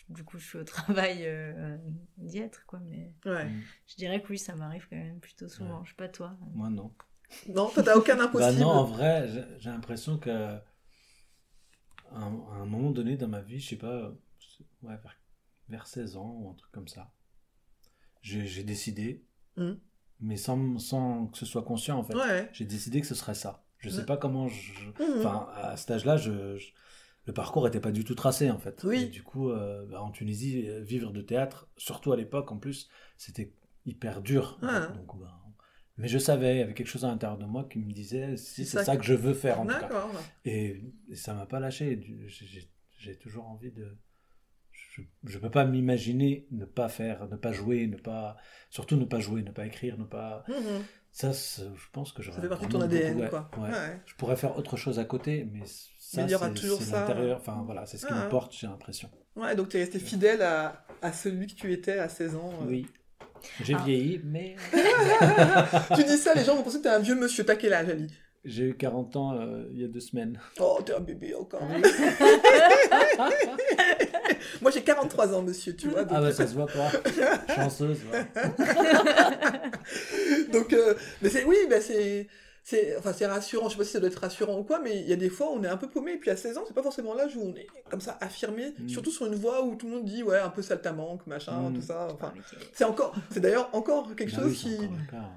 du 0.08 0.24
coup, 0.24 0.38
je 0.38 0.46
suis 0.46 0.58
au 0.58 0.64
travail 1.04 1.22
euh, 1.26 1.76
d'y 2.18 2.38
être, 2.38 2.64
quoi. 2.66 2.80
Mais 2.88 3.14
Ouais. 3.24 3.46
je 3.86 3.96
dirais 3.96 4.20
que 4.22 4.28
oui, 4.28 4.38
ça 4.38 4.54
m'arrive 4.54 4.86
quand 4.90 4.96
même 4.96 5.20
plutôt 5.20 5.48
souvent. 5.48 5.84
Je 5.84 5.90
sais 5.90 5.96
pas 5.96 6.08
toi. 6.08 6.36
Moi, 6.54 6.70
non. 6.70 6.92
Non, 7.48 7.68
toi, 7.70 7.82
t'as 7.82 7.96
aucun 7.96 8.16
Bah 8.16 8.24
impossible. 8.24 8.60
non, 8.60 8.68
en 8.68 8.84
vrai, 8.84 9.28
j'ai- 9.58 9.70
l'impression 9.70 10.18
que 10.18 10.30
à 10.30 10.58
un, 12.16 12.32
à 12.52 12.54
un 12.62 12.66
moment 12.66 12.90
donné 12.90 13.16
dans 13.16 13.28
ma 13.28 13.40
vie, 13.40 13.58
je 13.60 13.70
sais 13.70 13.76
pas, 13.76 14.10
ouais, 14.82 14.96
vers, 15.02 15.16
vers 15.68 15.86
16 15.86 16.16
ans 16.16 16.36
ou 16.40 16.50
un 16.50 16.54
truc 16.54 16.70
comme 16.72 16.88
ça, 16.88 17.12
j'ai 18.22 18.62
décidé, 18.62 19.24
Mhm. 19.56 19.78
mais 20.20 20.36
sans, 20.36 20.78
sans 20.78 21.26
que 21.26 21.38
ce 21.38 21.46
soit 21.46 21.62
conscient 21.62 21.98
en 21.98 22.04
fait, 22.04 22.14
Ouais. 22.14 22.48
j'ai 22.52 22.64
décidé 22.64 23.00
que 23.00 23.06
ce 23.06 23.14
serait 23.14 23.34
ça. 23.34 23.64
Je 23.78 23.88
sais 23.88 24.00
Ouais. 24.00 24.06
pas 24.06 24.16
comment 24.16 24.46
je... 24.48 24.72
Mhm. 25.00 25.18
Enfin, 25.18 25.48
à 25.54 25.76
cet 25.76 25.90
âge-là, 25.90 26.16
je, 26.16 26.56
je- 26.56 26.70
le 27.26 27.32
parcours 27.32 27.66
était 27.66 27.80
pas 27.80 27.90
du 27.92 28.04
tout 28.04 28.14
tracé 28.14 28.50
en 28.50 28.58
fait. 28.58 28.82
Oui. 28.84 29.02
Et 29.04 29.06
du 29.08 29.22
coup, 29.22 29.50
euh, 29.50 29.86
bah, 29.86 30.02
en 30.02 30.10
Tunisie, 30.10 30.68
euh, 30.68 30.80
vivre 30.82 31.10
de 31.12 31.20
théâtre, 31.20 31.68
surtout 31.76 32.12
à 32.12 32.16
l'époque 32.16 32.52
en 32.52 32.58
plus, 32.58 32.88
c'était 33.16 33.52
hyper 33.86 34.22
dur. 34.22 34.58
fait. 34.60 34.92
Donc, 34.96 35.18
bah, 35.18 35.40
mais 35.96 36.08
je 36.08 36.18
savais, 36.18 36.56
il 36.56 36.58
y 36.58 36.62
avait 36.62 36.74
quelque 36.74 36.86
chose 36.88 37.04
à 37.04 37.08
l'intérieur 37.08 37.38
de 37.38 37.44
moi 37.44 37.66
qui 37.70 37.78
me 37.78 37.92
disait 37.92 38.36
si 38.36 38.64
C'est 38.64 38.78
ça 38.78 38.84
ça, 38.84 38.94
que- 38.96 39.00
que 39.00 39.06
je 39.06 39.14
veux 39.14 39.34
faire 39.34 39.60
en 39.60 39.66
tout 39.66 39.72
cas. 39.78 39.90
Et, 40.44 40.82
et 41.10 41.16
ça 41.16 41.34
m'a 41.34 41.46
pas 41.46 41.60
lâché. 41.60 42.00
J'ai- 42.98 43.18
toujours 43.18 43.46
envie 43.48 43.72
de. 43.72 43.98
Je, 44.70 45.02
je 45.24 45.38
peux 45.38 45.50
pas 45.50 45.64
m'imaginer 45.64 46.46
ne 46.50 46.64
pas 46.64 46.88
faire, 46.88 47.26
ne 47.28 47.36
pas 47.36 47.52
jouer, 47.52 47.86
ne 47.86 47.96
pas. 47.96 48.36
Surtout 48.70 48.96
ne 48.96 49.04
pas 49.04 49.18
jouer, 49.20 49.42
ne 49.42 49.50
pas 49.50 49.66
écrire, 49.66 49.98
ne 49.98 50.04
pas. 50.04 50.44
Mhm. 50.48 50.84
Ça, 51.10 51.32
je 51.32 51.64
pense 51.92 52.12
que 52.12 52.22
j'aurais. 52.22 52.36
Ça 52.36 52.42
fait 52.42 52.48
partie 52.48 52.66
de 52.66 52.72
ton 52.72 52.80
ADN, 52.80 53.20
ouais, 53.20 53.28
quoi. 53.28 53.50
ouais. 53.58 53.70
Ouais. 53.70 54.00
Je 54.06 54.14
pourrais 54.14 54.36
faire 54.36 54.56
autre 54.56 54.76
chose 54.78 54.98
à 54.98 55.04
côté, 55.04 55.46
mais 55.52 55.62
ça, 55.66 56.22
Mais 56.22 56.28
il 56.28 56.32
y 56.32 56.34
aura 56.34 56.48
c'est- 56.48 56.54
toujours 56.60 56.78
c'est 56.78 56.90
ça. 56.90 57.00
l'intérieur. 57.00 57.38
Enfin, 57.38 57.62
voilà, 57.66 57.84
c'est 57.86 57.98
ce 57.98 58.06
qui 58.06 58.12
Ah. 58.16 58.24
me 58.24 58.30
porte, 58.30 58.54
j'ai 58.56 58.66
l'impression. 58.66 59.10
Ouais, 59.36 59.54
donc 59.56 59.68
tu 59.70 59.76
es 59.76 59.80
resté 59.80 59.98
fidèle 59.98 60.40
à, 60.42 60.86
à 61.02 61.12
celui 61.12 61.46
que 61.48 61.54
tu 61.54 61.72
étais 61.72 61.98
à 61.98 62.08
16 62.08 62.34
ans. 62.36 62.52
euh. 62.62 62.82
J'ai 63.62 63.74
Ah. 63.74 63.82
vieilli, 63.84 64.20
mais 64.24 64.56
tu 65.96 66.04
dis 66.04 66.16
ça, 66.16 66.34
les 66.34 66.44
gens 66.44 66.56
vont 66.56 66.62
penser 66.62 66.78
que 66.78 66.82
t'es 66.84 66.88
un 66.88 66.98
vieux 66.98 67.14
monsieur. 67.14 67.44
T'as 67.44 67.56
quel 67.56 67.72
âge, 67.72 67.88
Ali 67.88 68.08
j'ai 68.44 68.64
eu 68.64 68.74
40 68.76 69.14
ans 69.14 69.34
euh, 69.38 69.68
il 69.72 69.80
y 69.80 69.84
a 69.84 69.86
deux 69.86 70.00
semaines. 70.00 70.40
Oh, 70.58 70.80
t'es 70.84 70.92
un 70.92 70.98
bébé 70.98 71.32
encore. 71.36 71.62
Moi, 74.60 74.70
j'ai 74.72 74.82
43 74.82 75.32
ans, 75.34 75.42
monsieur, 75.42 75.76
tu 75.76 75.86
vois. 75.88 76.02
Donc, 76.02 76.12
Ah 76.16 76.20
bah 76.20 76.32
ça 76.32 76.46
se 76.48 76.54
voit 76.54 76.66
pas. 76.66 76.90
Chanceuse. 77.54 77.98
ouais. 78.12 78.26
donc, 80.52 80.72
euh, 80.72 80.94
mais 81.20 81.28
c'est, 81.28 81.44
oui, 81.44 81.56
bah 81.70 81.80
c'est, 81.80 82.26
c'est, 82.64 82.96
enfin, 82.96 83.12
c'est 83.12 83.26
rassurant. 83.26 83.68
Je 83.68 83.72
sais 83.72 83.78
pas 83.78 83.84
si 83.84 83.90
ça 83.90 84.00
doit 84.00 84.08
être 84.08 84.20
rassurant 84.20 84.56
ou 84.58 84.62
quoi, 84.64 84.78
mais 84.78 84.96
il 85.00 85.08
y 85.08 85.12
a 85.12 85.16
des 85.16 85.30
fois 85.30 85.48
où 85.50 85.54
on 85.56 85.64
est 85.64 85.68
un 85.68 85.76
peu 85.76 85.88
paumé. 85.88 86.12
Et 86.12 86.16
puis 86.18 86.30
à 86.30 86.36
16 86.36 86.58
ans, 86.58 86.62
c'est 86.66 86.74
pas 86.74 86.82
forcément 86.82 87.12
l'âge 87.14 87.36
où 87.36 87.42
on 87.42 87.54
est 87.56 87.66
comme 87.90 88.00
ça 88.00 88.16
affirmé, 88.20 88.72
Mm. 88.78 88.88
surtout 88.88 89.10
sur 89.10 89.26
une 89.26 89.34
voix 89.34 89.64
où 89.64 89.74
tout 89.74 89.86
le 89.88 89.94
monde 89.94 90.04
dit, 90.04 90.22
ouais, 90.22 90.38
un 90.38 90.48
peu 90.48 90.62
saltamanque, 90.62 91.26
machin, 91.26 91.70
Mm. 91.70 91.74
tout 91.74 91.82
ça. 91.82 92.08
Enfin, 92.12 92.32
Ah, 92.34 92.38
ok. 92.38 92.58
c'est 92.72 92.84
encore, 92.84 93.14
c'est 93.30 93.40
d'ailleurs 93.40 93.68
encore 93.72 94.14
quelque 94.14 94.32
Ah 94.36 94.40
chose 94.42 94.50
oui, 94.50 94.54
qui. 94.56 94.78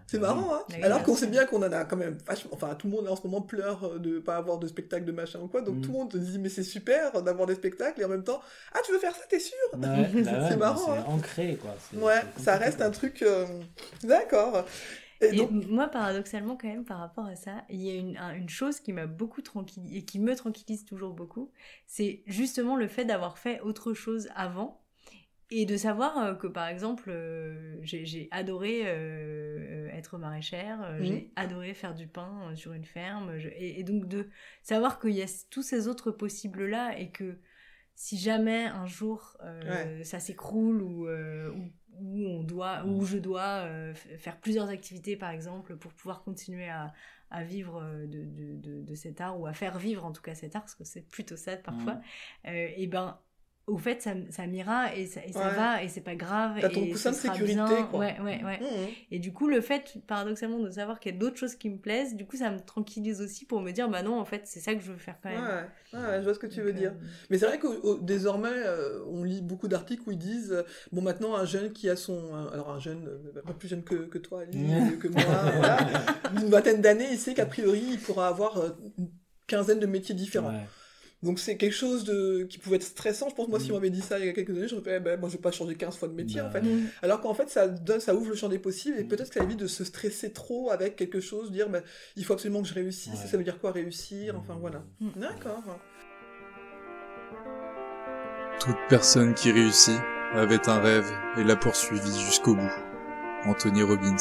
C'est 0.07 0.17
Ah 0.17 0.21
marrant, 0.21 0.53
hein 0.55 0.61
Oui, 0.69 0.83
Alors 0.83 1.01
qu'on 1.03 1.15
sait 1.15 1.27
bien 1.27 1.45
qu'on 1.45 1.63
en 1.63 1.71
a 1.71 1.83
quand 1.85 1.97
même 1.97 2.17
vachement... 2.27 2.51
Enfin, 2.53 2.75
tout 2.75 2.87
le 2.87 2.93
monde 2.93 3.07
en 3.07 3.15
ce 3.15 3.23
moment 3.25 3.41
pleure 3.41 3.99
de 3.99 4.19
pas 4.19 4.37
avoir 4.37 4.57
de 4.59 4.67
spectacle 4.67 5.05
de 5.05 5.11
machin 5.11 5.39
ou 5.41 5.47
quoi, 5.47 5.61
donc 5.61 5.77
Mm. 5.77 5.81
tout 5.81 5.91
le 5.91 5.97
monde 5.97 6.11
te 6.11 6.17
dit 6.17 6.37
mais 6.39 6.49
c'est 6.49 6.63
super 6.63 7.21
d'avoir 7.23 7.47
des 7.47 7.55
spectacles, 7.55 8.01
et 8.01 8.05
en 8.05 8.09
même 8.09 8.23
temps, 8.23 8.39
ah 8.73 8.79
tu 8.85 8.91
veux 8.91 8.99
faire 8.99 9.15
ça, 9.15 9.21
t'es 9.27 9.39
sûr? 9.39 9.57
Ouais, 9.73 9.79
bah 9.79 9.87
ouais, 10.13 10.49
C'est 10.49 10.57
marrant, 10.57 10.85
C'est 10.85 10.91
hein. 10.99 11.05
ancré, 11.07 11.57
quoi. 11.61 11.75
Ouais, 11.99 12.21
ça 12.37 12.55
reste 12.57 12.77
quoi. 12.77 12.85
un 12.85 12.91
truc... 12.91 13.21
euh, 13.23 13.45
D'accord. 14.03 14.65
Et, 15.21 15.33
Et 15.33 15.35
donc... 15.37 15.51
moi, 15.67 15.87
paradoxalement, 15.87 16.57
quand 16.57 16.67
même, 16.67 16.85
par 16.85 16.99
rapport 16.99 17.25
à 17.25 17.35
ça, 17.35 17.63
il 17.69 17.81
y 17.81 17.89
a 17.91 17.95
une, 17.95 18.17
un- 18.17 18.33
une 18.35 18.49
chose 18.49 18.79
qui 18.79 18.93
m'a 18.93 19.07
beaucoup 19.07 19.41
tranquillisée 19.41 19.97
et 19.97 20.05
qui 20.05 20.19
me 20.19 20.35
tranquillise 20.35 20.85
toujours 20.85 21.13
beaucoup, 21.13 21.51
c'est 21.87 22.23
justement 22.27 22.75
le 22.75 22.87
fait 22.87 23.05
d'avoir 23.05 23.37
fait 23.37 23.59
autre 23.61 23.93
chose 23.93 24.29
avant 24.35 24.81
et 25.51 25.65
de 25.65 25.77
savoir 25.77 26.17
euh, 26.17 26.33
que, 26.35 26.47
par 26.47 26.67
exemple, 26.67 27.09
euh, 27.09 27.77
j'ai 27.83 28.27
adoré 28.31 28.81
euh, 28.85 29.87
être 29.89 30.17
maraîchère, 30.17 30.81
euh, 30.83 31.03
j'ai 31.03 31.31
adoré 31.35 31.73
faire 31.73 31.93
du 31.93 32.07
pain 32.07 32.53
sur 32.55 32.73
une 32.73 32.85
ferme, 32.85 33.37
je- 33.37 33.49
et, 33.49 33.79
et 33.79 33.83
donc 33.83 34.07
de 34.07 34.29
savoir 34.63 34.99
qu'il 34.99 35.11
y 35.11 35.21
a 35.21 35.27
tous 35.51 35.61
ces 35.61 35.87
autres 35.87 36.11
possibles-là 36.11 36.97
et 36.99 37.11
que 37.11 37.37
si 37.95 38.17
jamais 38.17 38.65
un 38.65 38.87
jour 38.87 39.37
ça 40.03 40.19
s'écroule 40.19 40.81
ou, 40.81 41.07
ou, 41.07 41.71
on 42.01 42.43
doit, 42.43 42.83
ou 42.85 43.05
je 43.05 43.17
dois 43.17 43.63
euh, 43.65 43.93
faire 43.93 44.39
plusieurs 44.39 44.69
activités 44.69 45.15
par 45.17 45.29
exemple 45.31 45.75
pour 45.77 45.93
pouvoir 45.93 46.23
continuer 46.23 46.69
à, 46.69 46.93
à 47.31 47.43
vivre 47.43 47.81
euh, 47.83 48.05
de, 48.07 48.23
de, 48.25 48.55
de, 48.57 48.81
de 48.81 48.95
cet 48.95 49.21
art 49.21 49.39
ou 49.39 49.45
à 49.47 49.53
faire 49.53 49.77
vivre 49.77 50.05
en 50.05 50.11
tout 50.11 50.21
cas 50.21 50.35
cet 50.35 50.55
art 50.55 50.61
parce 50.63 50.75
que 50.75 50.83
c'est 50.83 51.07
plutôt 51.07 51.37
ça 51.37 51.57
parfois, 51.57 51.99
euh, 52.47 52.67
et 52.75 52.87
ben 52.87 53.19
au 53.67 53.77
fait 53.77 54.01
ça, 54.01 54.13
ça 54.29 54.45
m'ira 54.45 54.95
et 54.95 55.07
ça, 55.07 55.25
et 55.25 55.33
ça 55.33 55.39
Ouais. 55.49 55.55
va 55.55 55.83
et 55.83 55.89
c'est 55.89 56.01
pas 56.01 56.15
grave 56.15 56.57
T'as 56.61 56.69
ton 56.69 56.85
et 56.85 56.91
coussin 56.91 57.11
de 57.11 57.15
sera 57.15 57.33
sécurité, 57.33 57.55
bien. 57.57 57.87
quoi. 57.89 57.99
ouais 57.99 58.15
ouais 58.21 58.43
ouais 58.43 58.59
Mhm. 58.59 58.89
et 59.11 59.19
du 59.19 59.33
coup, 59.33 59.47
le 59.47 59.61
fait, 59.61 59.97
paradoxalement, 60.07 60.59
de 60.59 60.69
savoir 60.69 60.99
qu'il 60.99 61.13
y 61.13 61.15
a 61.15 61.17
d'autres 61.17 61.37
choses 61.37 61.55
qui 61.55 61.69
me 61.69 61.77
plaisent, 61.77 62.15
du 62.15 62.25
coup, 62.25 62.37
ça 62.37 62.51
me 62.51 62.59
tranquillise 62.59 63.21
aussi 63.21 63.45
pour 63.45 63.61
me 63.61 63.71
dire, 63.71 63.89
bah 63.89 64.03
non, 64.03 64.19
en 64.19 64.25
fait, 64.25 64.41
c'est 64.45 64.59
ça 64.59 64.73
que 64.75 64.81
je 64.81 64.91
veux 64.91 64.97
faire 64.97 65.17
quand 65.21 65.29
Ouais, 65.29 65.35
même. 65.35 65.45
ouais, 65.93 66.19
je 66.19 66.23
vois 66.23 66.33
ce 66.33 66.39
que 66.39 66.47
tu 66.47 66.57
Donc, 66.57 66.65
veux 66.65 66.73
dire. 66.73 66.91
euh, 66.91 67.05
Mais 67.29 67.37
c'est 67.37 67.45
vrai 67.47 67.57
que 67.59 68.01
désormais, 68.01 68.49
euh, 68.51 69.03
on 69.07 69.23
lit 69.23 69.41
beaucoup 69.41 69.67
d'articles 69.67 70.03
où 70.07 70.11
ils 70.11 70.17
disent, 70.17 70.51
euh, 70.51 70.63
bon 70.91 71.01
maintenant 71.01 71.35
un 71.35 71.45
jeune 71.45 71.71
qui 71.71 71.89
a 71.89 71.95
son, 71.95 72.35
alors 72.51 72.69
un 72.71 72.79
jeune, 72.79 73.07
euh, 73.07 73.41
pas 73.41 73.53
plus 73.53 73.67
jeune 73.67 73.83
que, 73.83 73.95
que 73.95 74.17
toi, 74.17 74.41
Ali, 74.41 74.57
Ouais. 74.67 74.97
que 74.99 75.07
moi, 75.07 75.23
voilà, 75.55 75.87
d'une 76.33 76.49
vingtaine 76.49 76.81
d'années, 76.81 77.07
il 77.11 77.17
sait 77.17 77.33
qu'a 77.33 77.45
priori 77.45 77.81
il 77.93 77.99
pourra 77.99 78.27
avoir 78.27 78.61
une 78.97 79.09
quinzaine 79.47 79.79
de 79.79 79.85
métiers 79.87 80.15
différents. 80.15 80.53
Donc 81.23 81.39
c'est 81.39 81.57
quelque 81.57 81.73
chose 81.73 82.03
de 82.03 82.43
qui 82.43 82.57
pouvait 82.59 82.75
être 82.75 82.83
stressant. 82.83 83.29
Je 83.29 83.35
pense 83.35 83.47
moi 83.47 83.59
si 83.59 83.69
Mm. 83.69 83.71
on 83.71 83.75
m'avait 83.75 83.89
dit 83.89 84.01
ça 84.01 84.19
il 84.19 84.25
y 84.25 84.29
a 84.29 84.33
quelques 84.33 84.51
années, 84.51 84.67
j'aurais 84.67 84.83
fait, 84.83 84.97
eh 84.97 84.99
ben, 84.99 85.19
moi 85.19 85.27
je 85.29 85.35
vais 85.37 85.41
pas 85.41 85.51
changer 85.51 85.73
15 85.75 85.97
fois 85.97 86.07
de 86.07 86.13
métier 86.13 86.41
Bah, 86.41 86.47
en 86.49 86.51
fait. 86.51 86.61
mm. 86.61 86.87
Alors 87.01 87.21
qu'en 87.21 87.33
fait 87.33 87.49
ça 87.49 87.67
donne, 87.67 87.99
ça 87.99 88.13
ouvre 88.13 88.29
le 88.29 88.35
champ 88.35 88.49
des 88.49 88.59
possibles 88.59 88.97
et 88.99 89.03
Mm. 89.03 89.07
peut-être 89.07 89.29
que 89.29 89.35
ça 89.39 89.43
évite 89.43 89.57
de 89.59 89.67
se 89.67 89.83
stresser 89.83 90.31
trop 90.33 90.69
avec 90.71 90.95
quelque 90.95 91.19
chose, 91.21 91.51
dire 91.51 91.69
ben, 91.69 91.81
il 92.15 92.25
faut 92.25 92.33
absolument 92.33 92.61
que 92.61 92.67
je 92.67 92.73
réussisse. 92.75 93.13
Ouais. 93.21 93.27
Ça 93.27 93.37
veut 93.37 93.43
dire 93.43 93.59
quoi 93.59 93.71
réussir? 93.71 94.35
Enfin 94.37 94.55
Mm. 94.55 94.59
voilà. 94.59 94.83
D'accord. 95.15 95.63
Toute 98.59 98.77
personne 98.89 99.33
qui 99.33 99.51
réussit 99.51 99.99
avait 100.33 100.67
un 100.69 100.79
rêve 100.79 101.11
et 101.37 101.43
l'a 101.43 101.55
poursuivi 101.55 102.19
jusqu'au 102.19 102.55
bout. 102.55 102.71
Anthony 103.45 103.83
Robbins. 103.83 104.15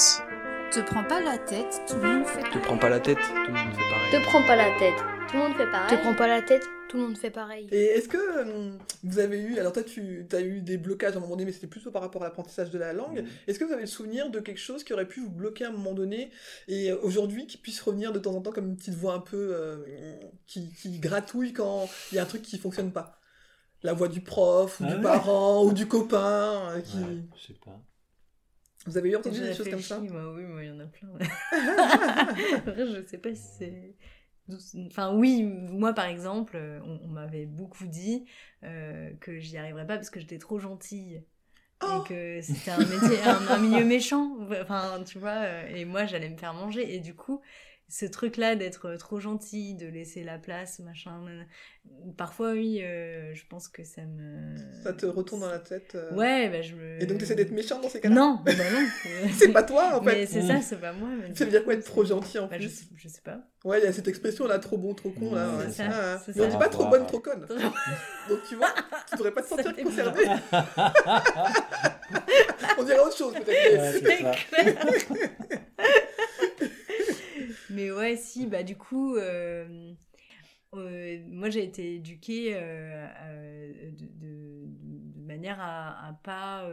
Te 0.71 0.81
prends 0.81 1.05
pas 1.05 1.21
la 1.21 1.39
tête, 1.39 1.83
tout 1.89 1.97
le 1.97 2.03
monde 2.03 2.27
fait 2.27 2.43
Te 2.51 2.59
prends 2.59 2.77
pas 2.79 2.89
la 2.89 3.01
tête, 3.01 3.19
tout 3.19 3.53
le 3.53 3.53
monde 3.53 3.73
fait 3.75 3.91
pareil. 3.91 4.11
Te 4.13 4.25
prends 4.29 4.43
pas 4.47 4.57
la 4.57 4.79
tête. 4.79 5.14
Tout 5.35 5.41
le 5.41 5.49
monde 5.49 5.57
fait 5.57 5.67
pareil. 5.69 5.97
Te 5.97 6.01
prends 6.01 6.15
pas 6.15 6.29
la 6.29 6.43
tête, 6.43 6.63
tout 6.89 6.97
le 6.97 7.03
monde 7.03 7.19
fait 7.19 7.31
pareil. 7.31 7.67
Et 7.73 7.87
est-ce 7.87 8.09
que 8.09 8.43
hum, 8.43 8.79
vous 9.03 9.19
avez 9.19 9.41
eu, 9.41 9.59
alors 9.59 9.73
toi 9.73 9.83
tu 9.83 10.25
as 10.31 10.41
eu 10.41 10.61
des 10.61 10.79
blocages 10.79 11.15
à 11.15 11.17
un 11.17 11.21
moment 11.21 11.35
donné, 11.35 11.45
mais 11.45 11.51
c'était 11.51 11.67
plutôt 11.67 11.91
par 11.91 12.03
rapport 12.03 12.23
à 12.23 12.27
l'apprentissage 12.27 12.71
de 12.71 12.79
la 12.79 12.93
langue. 12.93 13.23
Mm. 13.23 13.27
Est-ce 13.49 13.59
que 13.59 13.65
vous 13.65 13.73
avez 13.73 13.81
le 13.83 13.89
souvenir 13.89 14.31
de 14.31 14.39
quelque 14.39 14.61
chose 14.61 14.85
qui 14.85 14.93
aurait 14.93 15.09
pu 15.09 15.19
vous 15.21 15.31
bloquer 15.31 15.65
à 15.65 15.71
un 15.71 15.73
moment 15.73 15.93
donné 15.93 16.31
et 16.69 16.93
euh, 16.93 16.99
aujourd'hui 17.03 17.49
qui 17.49 17.57
puisse 17.57 17.81
revenir 17.81 18.13
de 18.13 18.21
temps 18.21 18.33
en 18.37 18.43
temps 18.43 18.53
comme 18.53 18.69
une 18.69 18.77
petite 18.77 18.95
voix 18.95 19.15
un 19.15 19.19
peu 19.19 19.57
euh, 19.57 20.15
qui, 20.47 20.73
qui 20.73 21.01
gratouille 21.01 21.53
quand 21.53 21.89
il 22.13 22.15
y 22.15 22.19
a 22.21 22.23
un 22.23 22.27
truc 22.27 22.43
qui 22.43 22.57
fonctionne 22.57 22.93
pas? 22.93 23.19
La 23.83 23.93
voix 23.93 24.07
du 24.07 24.21
prof, 24.21 24.79
ou 24.81 24.85
Ah 24.87 24.91
du 24.93 24.95
ouais. 24.95 25.03
parent, 25.03 25.65
ou 25.65 25.73
du 25.73 25.87
copain. 25.89 26.71
euh, 26.71 26.81
qui... 26.81 26.97
Ouais, 26.99 27.25
je 27.37 27.47
sais 27.49 27.59
pas. 27.65 27.83
Vous 28.87 28.97
avez 28.97 29.11
eu 29.11 29.17
entendu 29.17 29.41
des 29.41 29.53
choses 29.53 29.69
comme 29.69 29.81
ça? 29.83 29.99
Moi, 29.99 30.33
oui, 30.35 30.45
moi, 30.45 30.63
il 30.63 30.69
y 30.69 30.71
en 30.71 30.79
a 30.79 30.87
plein. 30.87 31.09
En 31.11 32.71
vrai, 32.71 32.87
je 32.87 33.05
sais 33.07 33.19
pas 33.19 33.35
si 33.35 33.43
c'est. 33.59 33.95
Enfin, 34.87 35.15
oui, 35.15 35.43
moi 35.43 35.95
par 35.95 36.05
exemple, 36.07 36.57
euh, 36.57 36.81
on, 36.85 37.01
on 37.05 37.09
m'avait 37.09 37.47
beaucoup 37.47 37.87
dit 37.87 38.27
euh, 38.63 39.11
que 39.21 39.39
j'y 39.41 39.57
arriverais 39.57 39.87
pas 39.87 39.97
parce 39.97 40.11
que 40.11 40.21
j'étais 40.21 40.39
trop 40.39 40.59
gentille. 40.59 41.25
Oh 41.81 41.87
Et 41.87 42.03
que 42.03 42.41
c'était 42.43 42.73
un 42.73 42.85
métier, 42.85 43.21
un, 43.23 43.47
un 43.49 43.59
milieu 43.59 43.85
méchant. 43.85 44.39
Enfin, 44.63 45.03
tu 45.07 45.19
vois, 45.19 45.31
euh, 45.45 45.69
et 45.69 45.85
moi 45.87 46.07
j'allais 46.07 46.31
me 46.31 46.37
faire 46.39 46.55
manger. 46.55 46.95
Et 46.95 47.01
du 47.01 47.15
coup, 47.15 47.41
ce 47.97 48.07
truc-là 48.07 48.57
d'être 48.57 48.97
trop 48.97 49.21
gentil, 49.21 49.75
de 49.77 49.87
laisser 49.87 50.25
la 50.25 50.37
place, 50.37 50.81
machin. 50.81 51.21
Parfois, 52.17 52.51
oui, 52.53 52.81
euh, 52.83 53.33
je 53.35 53.45
pense 53.49 53.69
que 53.69 53.85
ça 53.85 54.03
me. 54.03 54.57
Ça 54.83 54.93
te 54.93 55.07
retourne 55.07 55.43
dans 55.43 55.51
la 55.51 55.61
tête 55.61 55.95
euh, 55.95 56.13
Ouais, 56.17 56.49
bah 56.49 56.61
je 56.61 56.75
me. 56.75 57.01
Et 57.01 57.07
donc 57.07 57.19
tu 57.19 57.25
essaies 57.25 57.37
d'être 57.37 57.53
méchant 57.53 57.79
dans 57.81 57.89
ces 57.89 58.01
cas-là? 58.01 58.13
Non, 58.15 58.41
bah 58.45 58.51
non. 58.53 59.29
C'est 59.39 59.53
pas 59.53 59.63
toi 59.63 59.97
en 59.97 60.03
fait 60.03 60.13
Mais 60.17 60.27
c'est 60.27 60.43
ça, 60.43 60.61
c'est 60.61 60.81
pas 60.81 60.93
moi. 60.93 61.09
mais 61.21 61.33
Ça 61.37 61.45
veut 61.45 61.53
dire 61.53 61.63
quoi 61.63 61.75
être 61.75 61.85
trop 61.85 62.05
gentil 62.05 62.41
en 62.41 62.49
Bah, 62.49 62.57
je, 62.59 62.67
plus? 62.67 62.75
sais- 62.75 62.87
je 62.97 63.07
sais 63.09 63.21
pas. 63.23 63.39
Ouais, 63.65 63.79
il 63.81 63.85
y 63.85 63.87
a 63.87 63.93
cette 63.93 64.09
expression 64.09 64.47
là, 64.49 64.59
trop 64.59 64.77
bon, 64.77 64.93
trop 64.95 65.11
con 65.11 65.33
là. 65.35 65.49
Ouais, 65.51 65.57
ouais. 65.59 65.65
c'est 65.69 65.85
ça, 65.85 66.15
Ah, 66.17 66.23
c'est 66.27 66.35
mais 66.37 66.43
on 66.43 66.49
dit 66.49 66.59
pas 66.59 66.69
trop 66.69 66.87
bonne, 66.87 67.07
trop 67.07 67.21
conne. 67.21 67.47
Donc 68.29 68.39
tu 68.49 68.57
vois, 68.57 68.75
tu 69.09 69.15
devrais 69.17 69.31
pas 69.31 69.43
te 69.43 69.49
sentir 69.49 69.73
concerné. 69.77 70.21
on 72.79 72.83
dirait 72.83 72.99
autre 72.99 73.17
chose 73.17 73.35
peut-être. 73.35 73.49
Ouais, 73.49 73.93
c'est 73.93 74.01
ça. 74.23 74.33
clair. 74.33 74.77
Mais 77.75 77.91
ouais, 77.91 78.17
si, 78.17 78.47
bah 78.47 78.63
du 78.63 78.77
coup, 78.77 79.17
euh, 79.17 79.93
euh, 80.75 81.19
moi 81.29 81.51
j'ai 81.51 81.65
été 81.65 81.97
éduquée 81.97 82.53
euh, 82.55 83.91
de, 83.93 84.07
de- 84.07 84.67
de 84.67 85.21
manière 85.27 85.59
à, 85.61 86.09
à 86.09 86.13
pas 86.13 86.69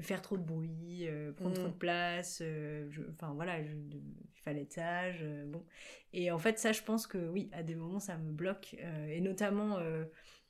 faire 0.00 0.20
trop 0.22 0.36
de 0.36 0.42
bruit, 0.42 1.08
prendre 1.36 1.50
Mm. 1.52 1.54
trop 1.54 1.68
de 1.68 1.72
place. 1.74 2.40
euh, 2.42 2.86
je- 2.90 3.02
Enfin 3.10 3.32
voilà, 3.34 3.58
il 3.60 4.00
fallait 4.44 4.62
être 4.62 4.72
sage. 4.74 5.24
bon. 5.46 5.64
Et 6.12 6.30
en 6.30 6.38
fait, 6.38 6.58
ça, 6.58 6.72
je 6.72 6.82
pense 6.82 7.06
que 7.06 7.18
oui, 7.18 7.48
à 7.52 7.62
des 7.62 7.74
moments, 7.74 8.00
ça 8.00 8.16
me 8.16 8.30
bloque. 8.32 8.74
et 9.08 9.20
notamment. 9.20 9.78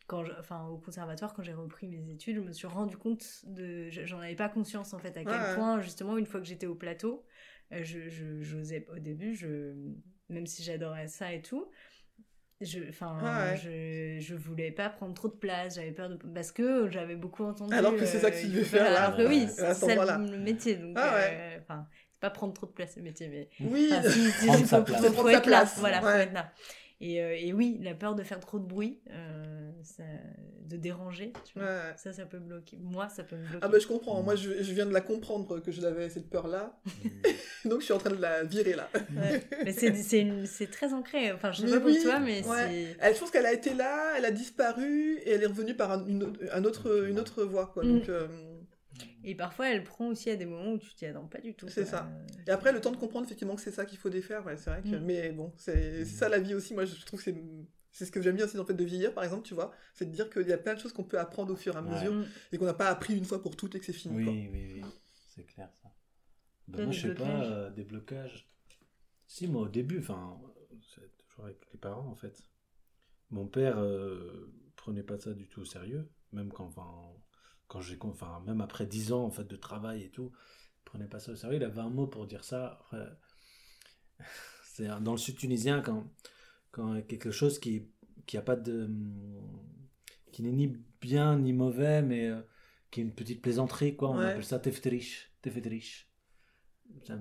quand 0.09 0.23
je- 0.23 0.31
enfin, 0.39 0.69
au 0.69 0.79
conservatoire, 0.79 1.35
quand 1.35 1.43
j'ai 1.43 1.53
repris 1.53 1.89
mes 1.89 2.09
études, 2.13 2.37
je 2.37 2.41
me 2.41 2.53
suis 2.53 2.69
rendu 2.69 2.97
compte 2.97 3.27
de, 3.45 3.91
je- 3.91 4.05
j'en 4.05 4.21
avais 4.21 4.37
pas 4.37 4.49
conscience 4.49 4.95
en 4.95 5.01
fait 5.01 5.17
à 5.17 5.25
quel 5.25 5.33
Ouais. 5.33 5.55
point 5.57 5.81
justement 5.81 6.17
une 6.17 6.27
fois 6.27 6.39
que 6.39 6.47
j'étais 6.47 6.67
au 6.69 6.77
plateau, 6.77 7.25
je, 7.71 8.09
je- 8.09 8.43
j'osais 8.43 8.87
au 8.95 8.99
début, 8.99 9.35
je, 9.35 9.75
même 10.29 10.47
si 10.47 10.63
j'adorais 10.63 11.09
ça 11.09 11.33
et 11.33 11.43
tout, 11.43 11.71
je, 12.61 12.81
enfin, 12.89 13.19
Ouais. 13.51 13.57
je, 13.57 14.19
je 14.25 14.35
voulais 14.35 14.71
pas 14.71 14.89
prendre 14.89 15.15
trop 15.15 15.29
de 15.29 15.35
place, 15.35 15.75
j'avais 15.77 15.93
peur 15.93 16.09
de, 16.09 16.17
parce 16.17 16.53
que 16.53 16.89
j'avais 16.91 17.17
beaucoup 17.17 17.45
entendu. 17.45 17.75
Alors 17.75 17.95
que 17.97 18.07
c'est 18.07 18.19
ça 18.19 18.31
que 18.31 18.39
tu 18.41 18.47
il 18.47 18.53
devais 18.53 18.65
faut 18.65 18.77
faire, 18.77 18.91
là, 18.91 19.05
Alors 19.07 19.17
que 19.19 19.27
oui, 19.27 19.47
c'est 19.49 19.75
ça 19.75 20.17
le 20.17 20.39
métier, 20.39 20.77
donc, 20.77 20.95
Ah 20.97 21.15
ouais. 21.17 21.31
euh, 21.33 21.59
enfin, 21.61 21.87
c'est 22.11 22.21
pas 22.21 22.31
prendre 22.31 22.55
trop 22.55 22.67
de 22.67 22.73
place 22.73 22.97
le 22.97 23.03
métier, 23.03 23.29
mais 23.29 23.49
Oui, 23.61 23.91
si, 24.11 24.31
si, 24.31 24.67
sa 24.67 24.79
faut, 24.79 24.85
place. 24.85 25.03
faut- 25.05 25.13
Prendre 25.13 25.23
faut 25.23 25.29
là, 25.29 26.23
être 26.23 26.33
là. 26.33 26.53
Et, 27.01 27.23
euh, 27.23 27.37
et 27.39 27.53
oui, 27.53 27.79
la 27.83 27.95
peur 27.95 28.15
de 28.15 28.23
faire 28.23 28.41
trop 28.41 28.59
de 28.59 28.65
bruit, 28.65 29.01
euh, 29.11 29.71
ça- 29.83 30.03
de 30.65 30.77
déranger, 30.77 31.33
tu 31.45 31.59
vois. 31.59 31.69
Ouais. 31.69 31.95
ça, 31.97 32.13
ça 32.13 32.25
peut 32.27 32.39
bloquer. 32.39 32.79
Moi, 32.81 33.09
ça 33.11 33.23
peut 33.23 33.37
me 33.37 33.43
bloquer. 33.43 33.59
Ah 33.63 33.69
bah 33.69 33.79
je 33.79 33.87
comprends, 33.87 34.23
moi 34.23 34.35
je, 34.35 34.63
je 34.63 34.73
viens 34.73 34.87
de 34.87 34.93
la 34.93 35.03
comprendre 35.03 35.61
que 35.61 35.71
je 35.71 35.81
l'avais 35.83 36.09
cette 36.09 36.29
peur-là, 36.31 36.81
donc 37.67 37.81
je 37.81 37.85
suis 37.85 37.93
en 37.93 37.99
train 37.99 38.11
de 38.11 38.21
la 38.21 38.45
virer 38.45 38.75
là. 38.75 38.89
Ouais. 39.15 39.43
Mais 39.65 39.73
c'est- 39.73 39.93
très 40.71 40.93
ancré. 40.95 41.31
Enfin, 41.33 41.53
je 41.53 41.59
sais 41.61 41.67
Mais 41.67 41.73
pas 41.73 41.81
pour 41.81 41.91
oui, 41.91 42.03
toi, 42.03 42.19
mais 42.19 42.45
ouais. 42.47 42.67
c'est. 42.69 42.97
Elle, 42.99 43.15
je 43.15 43.21
pense 43.21 43.31
qu'elle 43.31 43.47
a 43.47 43.53
été 43.53 43.75
là, 43.75 44.15
elle 44.17 44.25
a 44.25 44.31
disparu 44.31 45.19
et 45.19 45.31
elle 45.33 45.43
est 45.43 45.47
revenue 45.47 45.75
par 45.75 45.93
un, 45.93 46.07
une, 46.07 46.33
un 46.51 46.65
autre, 46.65 47.07
une 47.09 47.19
autre 47.21 47.45
voie. 47.45 47.67
Quoi. 47.67 47.85
Mm. 47.85 47.93
Donc, 47.99 48.09
euh, 48.09 48.27
Et 49.29 49.35
parfois, 49.35 49.69
elle 49.69 49.83
prend 49.83 50.07
aussi 50.07 50.31
à 50.31 50.37
des 50.37 50.47
moments 50.47 50.73
où 50.73 50.79
tu 50.79 50.95
t'y 50.95 51.05
attends 51.05 51.27
pas 51.27 51.41
du 51.41 51.53
tout. 51.53 51.69
C'est 51.69 51.85
ça. 51.85 52.09
Et 52.47 52.51
après, 52.51 52.73
le 52.73 52.81
temps 52.81 52.93
de 52.93 52.97
comprendre 52.97 53.27
effectivement 53.27 53.57
que 53.57 53.61
c'est 53.61 53.73
ça 53.73 53.85
qu'il 53.85 53.99
faut 53.99 54.09
défaire, 54.09 54.47
ouais, 54.47 54.57
c'est 54.57 54.71
vrai 54.71 54.83
que. 54.83 54.97
Mm. 54.97 55.05
Mais 55.05 55.33
bon, 55.33 55.53
c'est 55.57 56.05
ça 56.05 56.29
la 56.29 56.39
vie 56.39 56.55
aussi. 56.55 56.75
Moi, 56.75 56.85
je 56.85 57.05
trouve 57.05 57.19
que 57.23 57.25
c'est. 57.33 57.37
C'est 57.91 58.05
ce 58.05 58.13
que 58.13 58.21
j'aime 58.21 58.37
bien 58.37 58.45
aussi 58.45 58.57
dans 58.57 58.63
le 58.63 58.67
fait 58.67 58.75
de 58.75 58.85
vieillir, 58.85 59.15
par 59.15 59.25
exemple, 59.25 59.47
tu 59.49 59.55
vois. 59.55 59.73
C'est 59.95 60.05
de 60.05 60.11
dire 60.15 60.29
qu'il 60.29 60.47
y 60.47 60.53
a 60.53 60.59
plein 60.59 60.75
de 60.75 60.79
choses 60.79 60.93
qu'on 60.93 61.03
peut 61.03 61.19
apprendre 61.19 61.51
au 61.53 61.57
fur 61.57 61.75
et 61.75 61.79
à 61.79 61.83
mesure 61.83 62.13
Mm. 62.13 62.27
et 62.53 62.59
qu'on 62.59 62.67
n'a 62.67 62.75
pas 62.75 62.89
appris 62.91 63.17
une 63.17 63.25
fois 63.25 63.41
pour 63.43 63.57
toutes 63.57 63.75
et 63.75 63.81
que 63.81 63.87
c'est 63.87 63.93
fini. 63.95 64.15
Oui, 64.17 64.25
quoi. 64.25 64.33
oui, 64.33 64.51
oui, 64.53 64.85
c'est 65.35 65.45
clair 65.45 65.71
ça. 65.83 65.91
Ben, 66.69 66.77
Toi, 66.77 66.85
moi, 66.85 66.93
des 66.93 66.99
je 67.01 67.09
sais 67.09 67.15
pas, 67.15 67.25
blocages 67.25 67.51
euh, 67.51 67.71
des 67.71 67.85
blocages. 67.85 68.49
Si, 69.27 69.49
moi, 69.49 69.63
au 69.63 69.69
début, 69.69 69.99
enfin, 69.99 70.39
c'est 70.95 71.17
toujours 71.27 71.47
avec 71.47 71.59
les 71.73 71.79
parents, 71.79 72.07
en 72.07 72.15
fait. 72.15 72.39
Mon 73.31 73.47
père 73.49 73.79
euh, 73.79 74.53
prenait 74.77 75.03
pas 75.03 75.19
ça 75.19 75.33
du 75.33 75.49
tout 75.49 75.63
au 75.63 75.65
sérieux, 75.65 76.09
même 76.33 76.53
quand, 76.53 76.67
enfin, 76.67 77.13
quand 77.69 77.81
j'ai, 77.81 77.99
enfin, 78.01 78.43
même 78.47 78.61
après 78.61 78.87
10 78.87 79.13
ans, 79.13 79.25
en 79.25 79.31
fait, 79.31 79.45
de 79.45 79.57
travail 79.57 80.03
et 80.05 80.11
tout, 80.11 80.33
il 80.81 80.85
prenait 80.85 81.09
pas 81.09 81.19
ça 81.19 81.33
au 81.33 81.37
sérieux. 81.37 81.57
Il 81.57 81.65
avait 81.65 81.81
un 81.81 81.91
mot 81.91 82.07
pour 82.07 82.27
dire 82.27 82.45
ça. 82.45 82.81
C'est 84.65 84.87
dans 85.01 85.13
le 85.13 85.19
sud 85.19 85.37
tunisien, 85.37 85.81
quand, 85.81 86.05
quand 86.71 86.93
il 86.95 86.97
y 86.97 87.01
a 87.01 87.03
quelque 87.03 87.31
chose 87.31 87.59
qui, 87.59 87.89
qui 88.27 88.37
a 88.37 88.43
pas 88.43 88.57
de, 88.57 88.91
qui 90.33 90.43
n'est 90.43 90.53
ni 90.53 90.77
bien 91.01 91.39
ni 91.39 91.53
mauvais, 91.53 92.03
mais 92.03 92.29
euh, 92.29 92.41
qui 92.91 93.01
est 93.01 93.05
une 93.05 93.15
petite 93.15 93.41
plaisanterie, 93.43 93.97
quoi. 93.97 94.11
On 94.11 94.19
Ouais. 94.19 94.27
appelle 94.31 94.45
ça 94.45 94.59
teftrich. 94.59 95.33
Ça- 97.05 97.19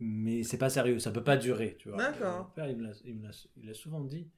Mais 0.00 0.42
c'est 0.42 0.58
pas 0.58 0.70
sérieux, 0.70 0.98
ça 0.98 1.10
peut 1.10 1.22
pas 1.24 1.36
durer, 1.36 1.76
tu 1.78 1.88
vois. 1.90 1.98
D'accord. 1.98 2.44
Mon 2.48 2.50
père, 2.54 2.68
il 2.68 2.76
me 2.76 2.82
l'a- 2.84 3.00
il 3.04 3.16
me 3.16 3.22
l'a 3.24 3.30
il 3.56 3.70
a 3.70 3.74
souvent 3.74 4.00
dit 4.02 4.30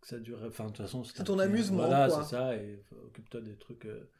que 0.00 0.06
ça 0.06 0.18
durait. 0.18 0.48
Enfin, 0.48 0.64
de 0.64 0.68
toute 0.70 0.78
façon, 0.78 1.02
C'est 1.04 1.24
ton 1.24 1.38
amusement, 1.38 1.78
Voilà, 1.78 2.08
quoi. 2.08 2.22
c'est 2.22 2.30
ça, 2.30 2.56
et 2.56 2.82
occupe-toi 3.06 3.40
des 3.40 3.56
trucs 3.56 3.86
euh, 3.86 4.10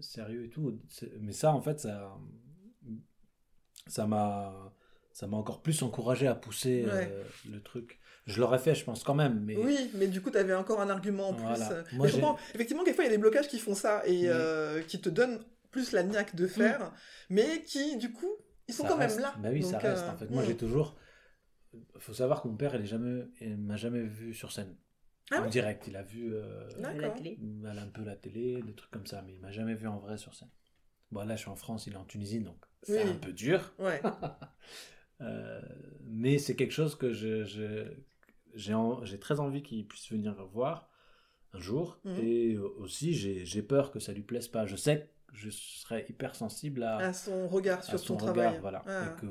sérieux 0.00 0.44
et 0.44 0.48
tout. 0.50 0.78
Mais 1.20 1.32
ça, 1.32 1.52
en 1.52 1.60
fait, 1.60 1.80
ça. 1.80 2.16
Ça 3.86 4.06
m'a. 4.06 4.74
Ça 5.12 5.26
m'a 5.26 5.36
encore 5.36 5.60
plus 5.60 5.82
encouragé 5.82 6.28
à 6.28 6.34
pousser 6.34 6.86
euh, 6.86 7.24
le 7.50 7.60
truc. 7.60 7.98
Je 8.26 8.40
l'aurais 8.40 8.60
fait, 8.60 8.76
je 8.76 8.84
pense, 8.84 9.02
quand 9.02 9.14
même. 9.14 9.40
Mais 9.44 9.56
Oui, 9.56 9.90
mais 9.94 10.06
du 10.06 10.22
coup, 10.22 10.30
tu 10.30 10.38
avais 10.38 10.54
encore 10.54 10.80
un 10.80 10.88
argument 10.88 11.30
en 11.30 11.34
plus. 11.34 11.42
Voilà. 11.42 11.68
Moi, 11.92 12.06
mais 12.06 12.08
je 12.08 12.14
comprends. 12.14 12.38
Effectivement, 12.54 12.84
quelquefois, 12.84 13.04
il 13.04 13.08
y 13.08 13.10
a 13.10 13.16
des 13.16 13.20
blocages 13.20 13.48
qui 13.48 13.58
font 13.58 13.74
ça 13.74 14.02
et 14.06 14.28
euh, 14.28 14.82
qui 14.82 15.00
te 15.00 15.08
donnent 15.08 15.40
plus 15.70 15.92
la 15.92 16.04
niaque 16.04 16.36
de 16.36 16.46
faire, 16.46 16.92
mais 17.28 17.62
qui, 17.62 17.96
du 17.96 18.12
coup, 18.12 18.32
ils 18.68 18.74
sont 18.74 18.84
ça 18.84 18.90
quand 18.90 18.96
reste. 18.98 19.16
même 19.16 19.24
là. 19.24 19.34
Bah 19.38 19.48
oui, 19.52 19.62
ça 19.62 19.78
reste 19.78 20.04
euh, 20.04 20.10
en 20.12 20.16
fait. 20.16 20.30
Moi, 20.30 20.42
mm. 20.42 20.46
j'ai 20.46 20.56
toujours. 20.56 20.96
faut 21.98 22.14
savoir 22.14 22.42
que 22.42 22.48
mon 22.48 22.56
père, 22.56 22.74
il 22.76 22.82
est 22.82 22.86
jamais, 22.86 23.26
m'a 23.56 23.76
jamais 23.76 24.02
vu 24.02 24.32
sur 24.32 24.52
scène. 24.52 24.76
Ah 25.30 25.42
en 25.42 25.48
direct, 25.48 25.86
il 25.86 25.96
a 25.96 26.02
vu 26.02 26.34
euh, 26.34 26.68
la 26.78 27.10
télé. 27.10 27.38
un 27.64 27.86
peu 27.88 28.02
la 28.02 28.16
télé, 28.16 28.62
des 28.62 28.74
trucs 28.74 28.90
comme 28.90 29.06
ça, 29.06 29.22
mais 29.22 29.34
il 29.34 29.40
m'a 29.40 29.52
jamais 29.52 29.74
vu 29.74 29.86
en 29.86 29.98
vrai 29.98 30.18
sur 30.18 30.34
scène. 30.34 30.50
Bon, 31.10 31.24
là, 31.24 31.36
je 31.36 31.42
suis 31.42 31.50
en 31.50 31.56
France, 31.56 31.86
il 31.86 31.92
est 31.94 31.96
en 31.96 32.04
Tunisie, 32.04 32.40
donc 32.40 32.64
c'est 32.82 33.04
Oui. 33.04 33.10
un 33.10 33.14
peu 33.16 33.32
dur. 33.32 33.72
Ouais. 33.78 34.00
Euh, 35.22 35.60
mais 36.04 36.38
c'est 36.38 36.56
quelque 36.56 36.72
chose 36.72 36.96
que 36.96 37.12
je, 37.12 37.44
je- 37.44 37.92
j'ai, 38.54 38.72
en- 38.72 39.02
très 39.20 39.38
envie 39.38 39.62
qu'il 39.62 39.86
puisse 39.86 40.10
venir 40.10 40.34
voir 40.46 40.88
un 41.52 41.60
jour. 41.60 42.00
Mhm. 42.04 42.18
Et 42.20 42.56
aussi, 42.56 43.12
j'ai, 43.12 43.62
peur 43.62 43.90
que 43.90 43.98
ça 44.00 44.14
lui 44.14 44.22
plaise 44.22 44.48
pas. 44.48 44.64
Je 44.64 44.76
sais 44.76 45.10
que 45.28 45.36
je 45.36 45.50
serais 45.50 46.06
hyper 46.08 46.34
sensible 46.34 46.82
à, 46.82 46.96
À 46.96 47.12
son 47.12 47.46
regard 47.48 47.84
sur 47.84 47.98
son 47.98 48.16
regard, 48.16 48.34
travail. 48.34 48.58
Voilà. 48.60 48.82
Ah. 48.86 49.14
Et 49.14 49.20
que, 49.20 49.26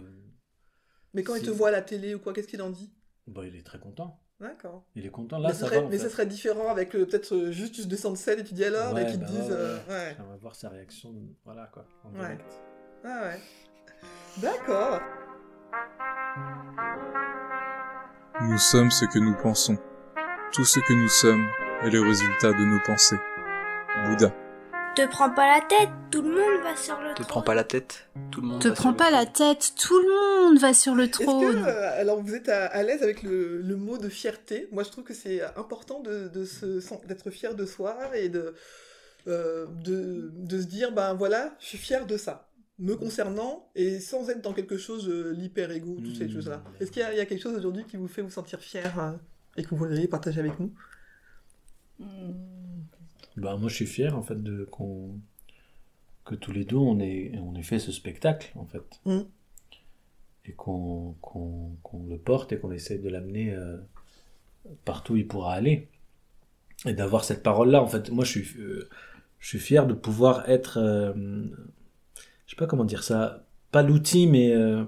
Mais 1.15 1.23
quand 1.23 1.33
il 1.35 1.43
te 1.43 1.49
voit 1.49 1.69
à 1.69 1.71
la 1.71 1.81
télé 1.81 2.13
ou 2.13 2.19
quoi, 2.19 2.33
qu'est-ce 2.33 2.47
qu'il 2.47 2.61
en 2.61 2.69
dit? 2.69 2.93
Bah, 3.25 3.45
il 3.45 3.55
est 3.55 3.65
très 3.65 3.79
content. 3.79 4.21
D'accord. 4.39 4.83
Il 4.95 5.05
est 5.05 5.09
content. 5.09 5.37
Là, 5.37 5.49
mais 5.49 5.53
ça 5.53 5.65
serait, 5.65 5.79
va. 5.79 5.85
en 5.85 5.89
mais 5.89 5.97
fait. 5.97 6.03
ça 6.05 6.09
serait 6.09 6.25
différent 6.25 6.69
avec 6.69 6.95
euh, 6.95 7.05
peut-être 7.05 7.33
euh, 7.35 7.51
juste 7.51 7.75
tu 7.75 7.85
descends 7.87 8.11
de 8.11 8.17
scène 8.17 8.39
et 8.39 8.43
tu 8.43 8.53
dis 8.53 8.63
alors 8.63 8.93
Ouais, 8.93 9.03
et 9.03 9.07
qu'ils 9.11 9.19
bah 9.19 9.25
te 9.27 9.31
ouais, 9.33 9.37
disent. 9.41 9.49
ouais, 9.51 9.57
euh, 9.57 9.75
ouais. 9.89 9.93
ouais. 9.93 10.15
J'aimerais 10.17 10.37
voir 10.41 10.55
sa 10.55 10.69
réaction. 10.69 11.13
Voilà 11.43 11.69
quoi. 11.73 11.85
En 12.05 12.09
Ouais. 12.11 12.19
direct. 12.19 12.61
Ah 13.03 13.21
ouais. 13.23 13.39
D'accord. 14.41 15.01
Nous 18.41 18.57
sommes 18.57 18.91
ce 18.91 19.05
que 19.05 19.19
nous 19.19 19.35
pensons. 19.35 19.77
Tout 20.53 20.63
ce 20.65 20.79
que 20.79 20.93
nous 20.93 21.09
sommes 21.09 21.45
est 21.83 21.89
le 21.89 22.01
résultat 22.01 22.53
de 22.53 22.63
nos 22.65 22.79
pensées. 22.79 23.17
Bouddha. 24.05 24.33
Te 24.99 25.07
prends 25.09 25.29
pas 25.29 25.47
la 25.47 25.61
tête, 25.61 25.89
tout 26.11 26.21
le 26.21 26.29
monde 26.29 26.63
va 26.63 26.75
sur 26.75 26.99
le 26.99 27.09
Te 27.09 27.13
trône. 27.15 27.27
prends 27.27 27.41
pas 27.41 27.55
la 27.55 27.63
tête, 27.63 28.09
tout 28.31 28.41
le 28.41 28.47
monde. 28.47 28.61
Te 28.61 28.67
va 28.67 28.75
sur 28.75 28.81
prends 28.81 28.91
le 28.91 28.97
pas 28.97 29.11
la 29.11 29.25
trône. 29.25 29.55
tête, 29.55 29.73
tout 29.79 29.97
le 29.99 30.09
monde 30.49 30.57
va 30.59 30.73
sur 30.73 30.93
le 30.95 31.03
Est-ce 31.05 31.17
que, 31.19 31.23
trône. 31.23 31.63
euh, 31.65 32.01
alors 32.01 32.21
vous 32.21 32.35
êtes 32.35 32.49
à, 32.49 32.65
à 32.65 32.83
l'aise 32.83 33.01
avec 33.01 33.23
le, 33.23 33.61
le 33.61 33.75
mot 33.77 33.97
de 33.97 34.09
fierté? 34.09 34.67
Moi 34.71 34.83
je 34.83 34.89
trouve 34.89 35.05
que 35.05 35.13
c'est 35.13 35.41
important 35.57 36.01
de, 36.01 36.27
de 36.27 36.43
se, 36.43 36.79
sen- 36.81 36.99
d'être 37.07 37.29
fier 37.31 37.55
de 37.55 37.65
soi 37.65 37.97
et 38.17 38.27
de, 38.29 38.55
euh, 39.27 39.67
de, 39.85 40.31
de 40.35 40.61
se 40.61 40.65
dire 40.65 40.91
ben 40.91 41.13
voilà, 41.13 41.55
je 41.61 41.65
suis 41.67 41.77
fier 41.77 42.05
de 42.05 42.17
ça, 42.17 42.49
me 42.77 42.95
concernant 42.95 43.69
et 43.75 43.99
sans 44.01 44.29
être 44.29 44.41
dans 44.41 44.53
quelque 44.53 44.77
chose, 44.77 45.07
euh, 45.07 45.31
l'hyper-égo, 45.31 45.95
toutes 46.03 46.17
ces 46.17 46.25
Mmh. 46.25 46.31
choses-là. 46.33 46.61
Est-ce 46.81 46.91
qu'il 46.91 47.01
y 47.01 47.05
a, 47.05 47.13
il 47.13 47.17
y 47.17 47.21
a 47.21 47.25
quelque 47.25 47.41
chose 47.41 47.55
aujourd'hui 47.57 47.85
qui 47.85 47.95
vous 47.95 48.07
fait 48.09 48.21
vous 48.21 48.29
sentir 48.31 48.59
fier 48.59 48.91
et 49.55 49.63
que 49.63 49.69
vous 49.69 49.77
voudriez 49.77 50.07
partager 50.09 50.39
avec 50.41 50.59
nous? 50.59 50.73
Mm. 51.99 52.33
Bah, 53.37 53.55
moi, 53.57 53.69
je 53.69 53.75
suis 53.75 53.85
fier 53.85 54.17
en 54.17 54.21
fait 54.23 54.41
de 54.41 54.65
qu'on 54.65 55.19
que 56.25 56.35
tous 56.35 56.51
les 56.51 56.63
deux 56.65 56.75
on 56.75 56.99
ait 56.99 57.31
on 57.41 57.55
ait 57.55 57.63
fait 57.63 57.79
ce 57.79 57.91
spectacle 57.91 58.51
en 58.55 58.65
fait 58.65 58.99
Mm. 59.05 59.21
et 60.45 60.51
qu'on 60.53 61.15
le 62.07 62.17
porte 62.17 62.51
et 62.51 62.59
qu'on 62.59 62.71
essaie 62.71 62.99
de 62.99 63.09
l'amener 63.09 63.51
euh, 63.53 63.77
partout 64.85 65.13
où 65.13 65.17
il 65.17 65.27
pourra 65.27 65.53
aller 65.53 65.87
et 66.85 66.93
d'avoir 66.93 67.23
cette 67.23 67.41
parole 67.43 67.69
là 67.71 67.81
en 67.81 67.87
fait. 67.87 68.09
Moi, 68.11 68.25
je 68.25 68.39
suis 68.39 68.59
euh, 68.61 68.87
je 69.39 69.47
suis 69.47 69.59
fier 69.59 69.87
de 69.87 69.93
pouvoir 69.93 70.47
être 70.49 70.77
euh, 70.77 71.13
je 72.45 72.51
sais 72.51 72.55
pas 72.57 72.67
comment 72.67 72.85
dire 72.85 73.03
ça, 73.03 73.45
pas 73.71 73.81
l'outil 73.83 74.27
mais 74.27 74.51
euh, 74.51 74.83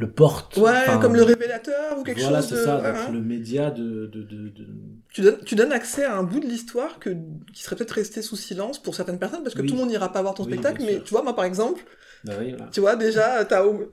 le 0.00 0.10
porte. 0.10 0.56
Ouais, 0.56 0.70
Enfin, 0.70 0.98
comme 0.98 1.14
le 1.14 1.22
révélateur 1.22 1.98
ou 1.98 2.02
quelque 2.02 2.20
voilà, 2.20 2.38
chose 2.40 2.48
c'est 2.48 2.54
de... 2.56 2.64
ça, 2.64 2.82
hein, 2.84 3.12
le 3.12 3.20
média 3.20 3.70
de, 3.70 4.06
de, 4.06 4.22
de, 4.22 4.48
de- 4.48 4.66
tu, 5.12 5.20
donnes, 5.20 5.38
tu 5.44 5.54
donnes 5.54 5.72
accès 5.72 6.04
à 6.04 6.16
un 6.16 6.22
bout 6.22 6.40
de 6.40 6.46
l'histoire 6.46 6.98
que, 6.98 7.10
qui 7.52 7.62
serait 7.62 7.76
peut-être 7.76 7.90
resté 7.92 8.22
sous 8.22 8.36
silence 8.36 8.80
pour 8.82 8.94
certaines 8.94 9.18
personnes 9.18 9.42
parce 9.42 9.54
que 9.54 9.60
Oui. 9.62 9.68
tout 9.68 9.74
le 9.74 9.80
monde 9.80 9.90
n'ira 9.90 10.10
pas 10.12 10.22
voir 10.22 10.34
ton 10.34 10.44
Oui, 10.44 10.52
spectacle, 10.52 10.82
mais 10.86 11.00
tu 11.04 11.10
vois, 11.10 11.22
moi 11.22 11.36
par 11.36 11.44
exemple, 11.44 11.82
Bah 12.24 12.32
oui, 12.40 12.50
voilà. 12.50 12.68
tu 12.72 12.80
vois, 12.80 12.96
déjà, 12.96 13.44
t'as 13.44 13.62
au... 13.64 13.72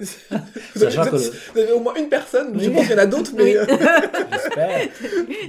vous, 0.76 0.84
avez, 0.84 0.92
Sachant 0.96 1.04
que 1.06 1.10
vous 1.10 1.18
le- 1.18 1.24
êtes- 1.28 1.52
vous 1.54 1.60
avez 1.60 1.72
au 1.74 1.80
moins 1.82 1.96
une 1.96 2.10
personne, 2.10 2.58
je 2.60 2.70
pense 2.70 2.82
qu'il 2.84 2.92
y 2.92 2.96
en 2.96 3.04
a 3.04 3.06
d'autres, 3.06 3.32
mais... 3.36 3.44
Oui. 3.44 3.56
euh, 3.58 3.66
J'espère. 4.32 4.88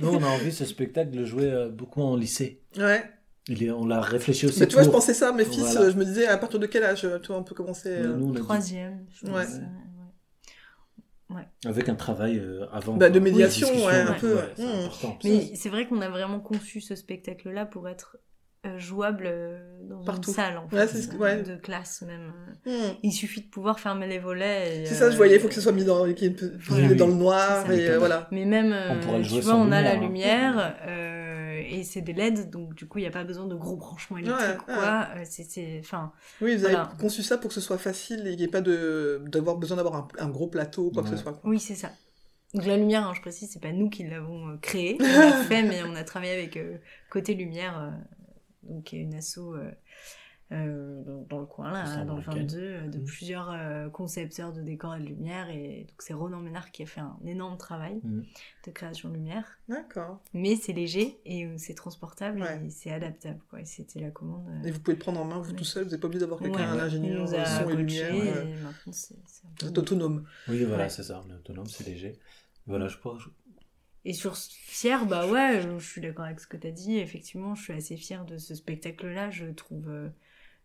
Nous, 0.03 0.09
on 0.09 0.23
a 0.23 0.27
envie 0.27 0.53
ce 0.53 0.65
spectacle 0.65 1.11
de 1.11 1.19
le 1.19 1.25
jouer 1.25 1.51
euh, 1.53 1.69
beaucoup 1.69 2.03
en 2.03 2.17
lycée. 2.17 2.61
ouais. 2.77 3.05
Il 3.51 3.63
est, 3.65 3.71
on 3.71 3.87
l'a 3.87 4.03
réfléchi 4.03 4.45
aussi. 4.45 4.61
Mais 4.61 4.67
tu 4.67 4.75
vois, 4.75 4.83
je 4.83 4.91
pensais 4.91 5.15
ça, 5.15 5.33
mes 5.33 5.47
fils, 5.47 5.61
Voilà. 5.73 5.81
euh, 5.87 5.91
je 5.91 5.97
me 5.97 6.05
disais 6.05 6.27
à 6.27 6.37
partir 6.37 6.59
de 6.61 6.67
quel 6.67 6.83
âge, 6.85 7.07
euh, 7.07 7.19
tu 7.19 7.29
vois, 7.29 7.39
on 7.39 7.43
peut 7.45 7.55
commencer... 7.55 7.89
Euh, 7.89 8.15
nous, 8.15 8.27
on 8.27 8.31
a 8.33 8.35
dit- 8.35 8.41
Troisième, 8.43 8.99
je 9.11 9.27
pense. 9.27 9.35
Ouais. 9.37 9.47
Ouais. 11.31 11.43
avec 11.67 11.89
un 11.89 11.95
travail 11.95 12.39
euh, 12.39 12.67
avant. 12.73 12.95
Bah, 12.95 13.11
de 13.11 13.19
médiation, 13.21 13.69
ouais, 13.87 14.01
un 14.01 14.13
peu, 14.15 14.35
ouais. 14.35 14.53
c'est 14.57 14.63
Mmh. 14.65 14.87
important. 14.87 15.19
Mais 15.25 15.51
c'est 15.55 15.69
vrai 15.69 15.87
qu'on 15.87 16.01
a 16.01 16.09
vraiment 16.09 16.41
conçu 16.41 16.81
ce 16.81 16.95
spectacle-là 16.95 17.67
pour 17.67 17.89
être 17.89 18.17
euh, 18.67 18.77
jouable 18.77 19.25
euh, 19.27 19.59
dans 19.89 20.03
Partout. 20.05 20.31
une 20.31 20.35
salle, 20.37 20.59
en 20.59 20.69
fait, 20.69 20.89
ce 20.89 21.07
que- 21.07 21.17
ouais. 21.17 21.43
de 21.43 21.55
classe 21.55 22.03
même. 22.03 22.33
hmm. 22.67 22.95
Il 23.05 23.13
suffit 23.13 23.41
de 23.43 23.47
pouvoir 23.49 23.79
fermer 23.79 24.09
les 24.09 24.19
volets. 24.19 24.83
et, 24.83 24.87
C'est 24.87 24.95
ça, 24.97 25.11
je 25.11 25.17
voyais, 25.17 25.37
il 25.37 25.41
faut 25.41 25.47
que 25.49 25.55
ce 25.55 25.61
soit 25.61 25.71
mis 25.73 25.85
dans, 25.85 26.05
qu'il 26.13 26.23
y 26.23 26.25
ait 26.25 26.31
une 26.31 26.35
pe- 26.35 26.57
Voilà. 26.69 26.95
dans 26.95 27.07
le 27.07 27.15
noir, 27.15 27.63
C'est 27.67 27.77
ça. 27.77 27.83
et 27.83 27.89
euh, 27.91 27.99
voilà. 28.01 28.27
Mais 28.33 28.45
même, 28.45 28.75
On 28.91 29.23
tu 29.23 29.41
vois, 29.41 29.55
on 29.55 29.71
a 29.71 29.81
la 29.81 29.95
lumière, 29.95 30.59
hein. 30.59 30.75
Euh, 31.59 31.77
et 31.79 31.85
c'est 31.85 32.01
des 32.01 32.13
LED, 32.13 32.51
donc 32.51 32.75
du 32.75 32.87
coup, 32.87 32.99
il 32.99 33.03
n'y 33.03 33.09
a 33.09 33.13
pas 33.13 33.25
besoin 33.25 33.47
de 33.47 33.55
gros 33.55 33.77
branchements 33.77 34.19
électriques 34.19 34.47
Ouais, 34.47 34.57
ou 34.57 34.65
quoi. 34.65 35.09
Euh, 35.17 35.25
c'est, 35.25 35.79
enfin, 35.81 36.13
Oui, 36.41 36.57
vous 36.57 36.65
avez 36.65 36.77
conçu 36.99 37.23
ça 37.23 37.39
pour 37.39 37.49
que 37.49 37.55
ce 37.55 37.61
soit 37.61 37.79
facile 37.79 38.27
et 38.27 38.31
qu'il 38.31 38.39
n'y 38.39 38.45
ait 38.45 38.49
pas 38.49 38.61
de, 38.61 39.23
d'avoir 39.27 39.57
besoin 39.57 39.77
d'avoir 39.77 39.97
un, 39.97 40.09
un 40.19 40.29
gros 40.29 40.47
plateau 40.49 40.87
ou 40.87 40.91
quoi 40.91 41.03
que 41.03 41.09
ce 41.11 41.17
soit. 41.17 41.33
quoi. 41.33 41.51
oui, 41.51 41.59
c'est 41.61 41.75
ça. 41.75 41.91
Donc 42.55 42.65
la 42.65 42.77
lumière, 42.79 43.07
hein, 43.07 43.13
je 43.15 43.21
précise, 43.21 43.51
c'est 43.53 43.61
pas 43.61 43.73
nous 43.73 43.91
qui 43.91 44.05
l'avons 44.05 44.49
euh, 44.49 44.57
créée, 44.57 44.97
on 45.01 45.05
l'a 45.05 45.33
fait, 45.45 45.63
mais 45.63 45.83
on 45.83 45.95
a 45.95 46.05
travaillé 46.05 46.33
avec 46.33 46.57
euh, 46.57 46.79
Côté 47.11 47.35
Lumière, 47.35 47.79
euh, 47.79 47.91
donc 48.63 48.85
qui 48.85 48.97
est 48.97 49.01
une 49.01 49.15
asso 49.15 49.55
euh, 50.51 50.57
euh, 50.57 51.03
dans, 51.05 51.23
dans 51.29 51.39
le 51.41 51.47
coin 51.47 51.71
là, 51.71 52.05
dans 52.05 52.17
le 52.17 52.23
Briquet. 52.23 52.41
22, 52.41 52.59
euh, 52.59 52.87
de 52.89 52.99
Mhm. 52.99 53.05
plusieurs 53.05 53.51
euh, 53.51 53.89
concepteurs 53.91 54.53
de 54.53 54.63
décors 54.63 54.95
et 54.97 55.01
de 55.01 55.05
lumière, 55.05 55.51
et 55.51 55.85
donc 55.89 56.01
c'est 56.01 56.15
Ronan 56.15 56.41
Ménard 56.41 56.71
qui 56.71 56.83
a 56.83 56.87
fait 56.87 57.01
un 57.01 57.19
énorme 57.27 57.59
travail 57.59 58.01
Mhm. 58.03 58.25
de 58.67 58.71
création 58.71 59.09
de 59.11 59.15
lumière. 59.15 59.59
D'accord. 59.69 60.23
Mais 60.33 60.57
c'est 60.57 60.73
léger 60.73 61.19
et 61.27 61.45
euh, 61.45 61.55
c'est 61.59 61.75
transportable 61.75 62.41
Ouais. 62.43 62.65
et 62.67 62.71
c'est 62.71 62.91
adaptable. 62.91 63.41
Quoi. 63.51 63.61
Et 63.61 63.65
c'était 63.67 64.01
la 64.01 64.11
commande. 64.11 64.47
euh, 64.49 64.67
Et 64.69 64.71
vous 64.71 64.81
pouvez 64.81 64.95
le 64.97 65.01
prendre 65.01 65.21
en 65.21 65.25
main 65.25 65.39
vous 65.39 65.51
Ouais. 65.51 65.57
tout 65.57 65.65
seul, 65.65 65.85
vous 65.85 65.91
n'êtes 65.91 66.01
pas 66.01 66.07
obligé 66.07 66.21
d'avoir 66.21 66.41
quelqu'un, 66.41 66.73
ouais, 66.75 66.81
un 66.81 66.85
ingénieur, 66.85 67.21
nous 67.23 67.35
a 67.35 67.45
son 67.45 67.69
et 67.71 67.77
lumière. 67.77 68.15
et 68.15 68.21
ouais. 68.23 68.55
maintenant 68.63 68.93
c'est 68.93 69.17
c'est 69.27 69.45
un 69.67 69.73
peu 69.73 69.81
autonome. 69.81 70.25
Oui, 70.49 70.65
voilà, 70.65 70.85
Ouais. 70.85 70.89
c'est 70.91 71.03
ça. 71.03 71.23
On 71.27 71.31
est 71.31 71.35
autonome, 71.37 71.67
c'est 71.67 71.87
léger. 71.87 72.19
Voilà, 72.67 72.89
je 72.89 72.97
pense. 72.99 73.23
Et 74.05 74.13
sur 74.15 74.37
fière, 74.37 75.05
bah 75.07 75.27
ouais, 75.27 75.61
je 75.61 75.79
suis 75.85 76.01
d'accord 76.01 76.25
avec 76.25 76.41
ce 76.41 76.47
que 76.47 76.57
tu 76.57 76.67
as 76.67 76.71
dit. 76.71 76.97
Effectivement, 76.99 77.55
je 77.55 77.63
suis 77.65 77.73
assez 77.75 77.97
fière 77.97 78.25
de 78.25 78.39
ce 78.39 78.55
spectacle-là. 78.55 79.31
Je 79.31 79.47
trouve, 79.47 79.89
euh, 79.91 80.09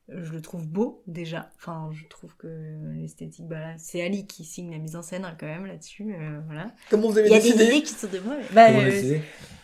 je 0.09 0.31
le 0.31 0.41
trouve 0.41 0.67
beau 0.67 1.01
déjà. 1.07 1.51
Enfin, 1.55 1.89
je 1.93 2.05
trouve 2.07 2.35
que 2.35 2.47
l'esthétique, 2.95 3.47
bah 3.47 3.59
là, 3.59 3.73
c'est 3.77 4.01
Ali 4.01 4.27
qui 4.27 4.43
signe 4.43 4.71
la 4.71 4.77
mise 4.77 4.95
en 4.95 5.01
scène 5.01 5.25
hein, 5.25 5.35
quand 5.39 5.45
même 5.47 5.65
là-dessus. 5.65 6.13
euh, 6.13 6.39
voilà. 6.45 6.71
Comment 6.89 7.09
vous 7.09 7.17
avez 7.17 7.29
Il 7.29 7.31
y 7.31 7.35
a 7.35 7.39
décidé 7.39 7.57
des 7.57 7.65
idées 7.77 7.83
qui 7.83 7.93
sont 7.93 8.07
de 8.07 8.19
moi. 8.19 8.35
mais- 8.37 8.45
Bah, 8.53 8.69
euh, 8.71 9.17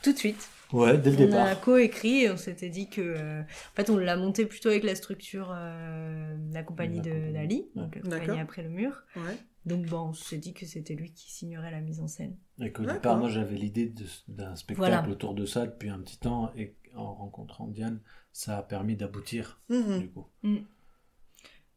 tout 0.04 0.14
de 0.14 0.18
suite. 0.18 0.50
Ouais, 0.72 0.98
dès 1.00 1.10
le 1.12 1.18
On 1.18 1.26
départ. 1.26 1.48
a 1.48 1.56
coécrit 1.56 2.24
et 2.26 2.30
on 2.32 2.38
s'était 2.38 2.70
dit 2.70 2.90
que. 2.90 3.02
euh, 3.02 3.42
en 3.42 3.76
fait, 3.76 3.90
on 3.90 3.98
l'a 3.98 4.16
monté 4.16 4.46
plutôt 4.46 4.70
avec 4.70 4.84
la 4.84 4.94
structure 4.96 5.52
euh, 5.52 6.36
la 6.52 6.62
compagnie 6.64 6.98
La 6.98 7.04
de 7.04 7.10
compagnie, 7.10 7.34
d'Ali, 7.34 7.66
donc 7.76 7.96
la 7.96 8.02
compagnie 8.20 8.40
après 8.40 8.62
le 8.64 8.70
mur. 8.70 9.04
Ouais. 9.16 9.36
Donc, 9.66 9.86
bon, 9.88 10.10
on 10.10 10.14
s'est 10.14 10.38
dit 10.38 10.54
que 10.54 10.66
c'était 10.66 10.94
lui 10.96 11.12
qui 11.12 11.32
signerait 11.34 11.72
la 11.72 11.82
mise 11.82 12.00
en 12.00 12.08
scène. 12.08 12.36
Et 12.62 12.72
qu'au 12.72 12.86
départ, 12.86 13.18
moi, 13.18 13.30
j'avais 13.30 13.56
l'idée 13.56 13.88
de- 13.88 14.06
d'un 14.28 14.56
spectacle 14.56 14.90
Voilà. 14.92 15.10
autour 15.10 15.34
de 15.34 15.46
ça 15.46 15.66
depuis 15.66 15.90
un 15.90 16.00
petit 16.00 16.18
temps, 16.18 16.52
et 16.56 16.76
en 17.02 17.14
rencontrant 17.16 17.68
Diane, 17.68 18.00
ça 18.32 18.58
a 18.58 18.64
permis 18.64 18.96
d'aboutir, 18.96 19.60
Mhm. 19.70 20.00
du 20.00 20.10
coup. 20.10 20.28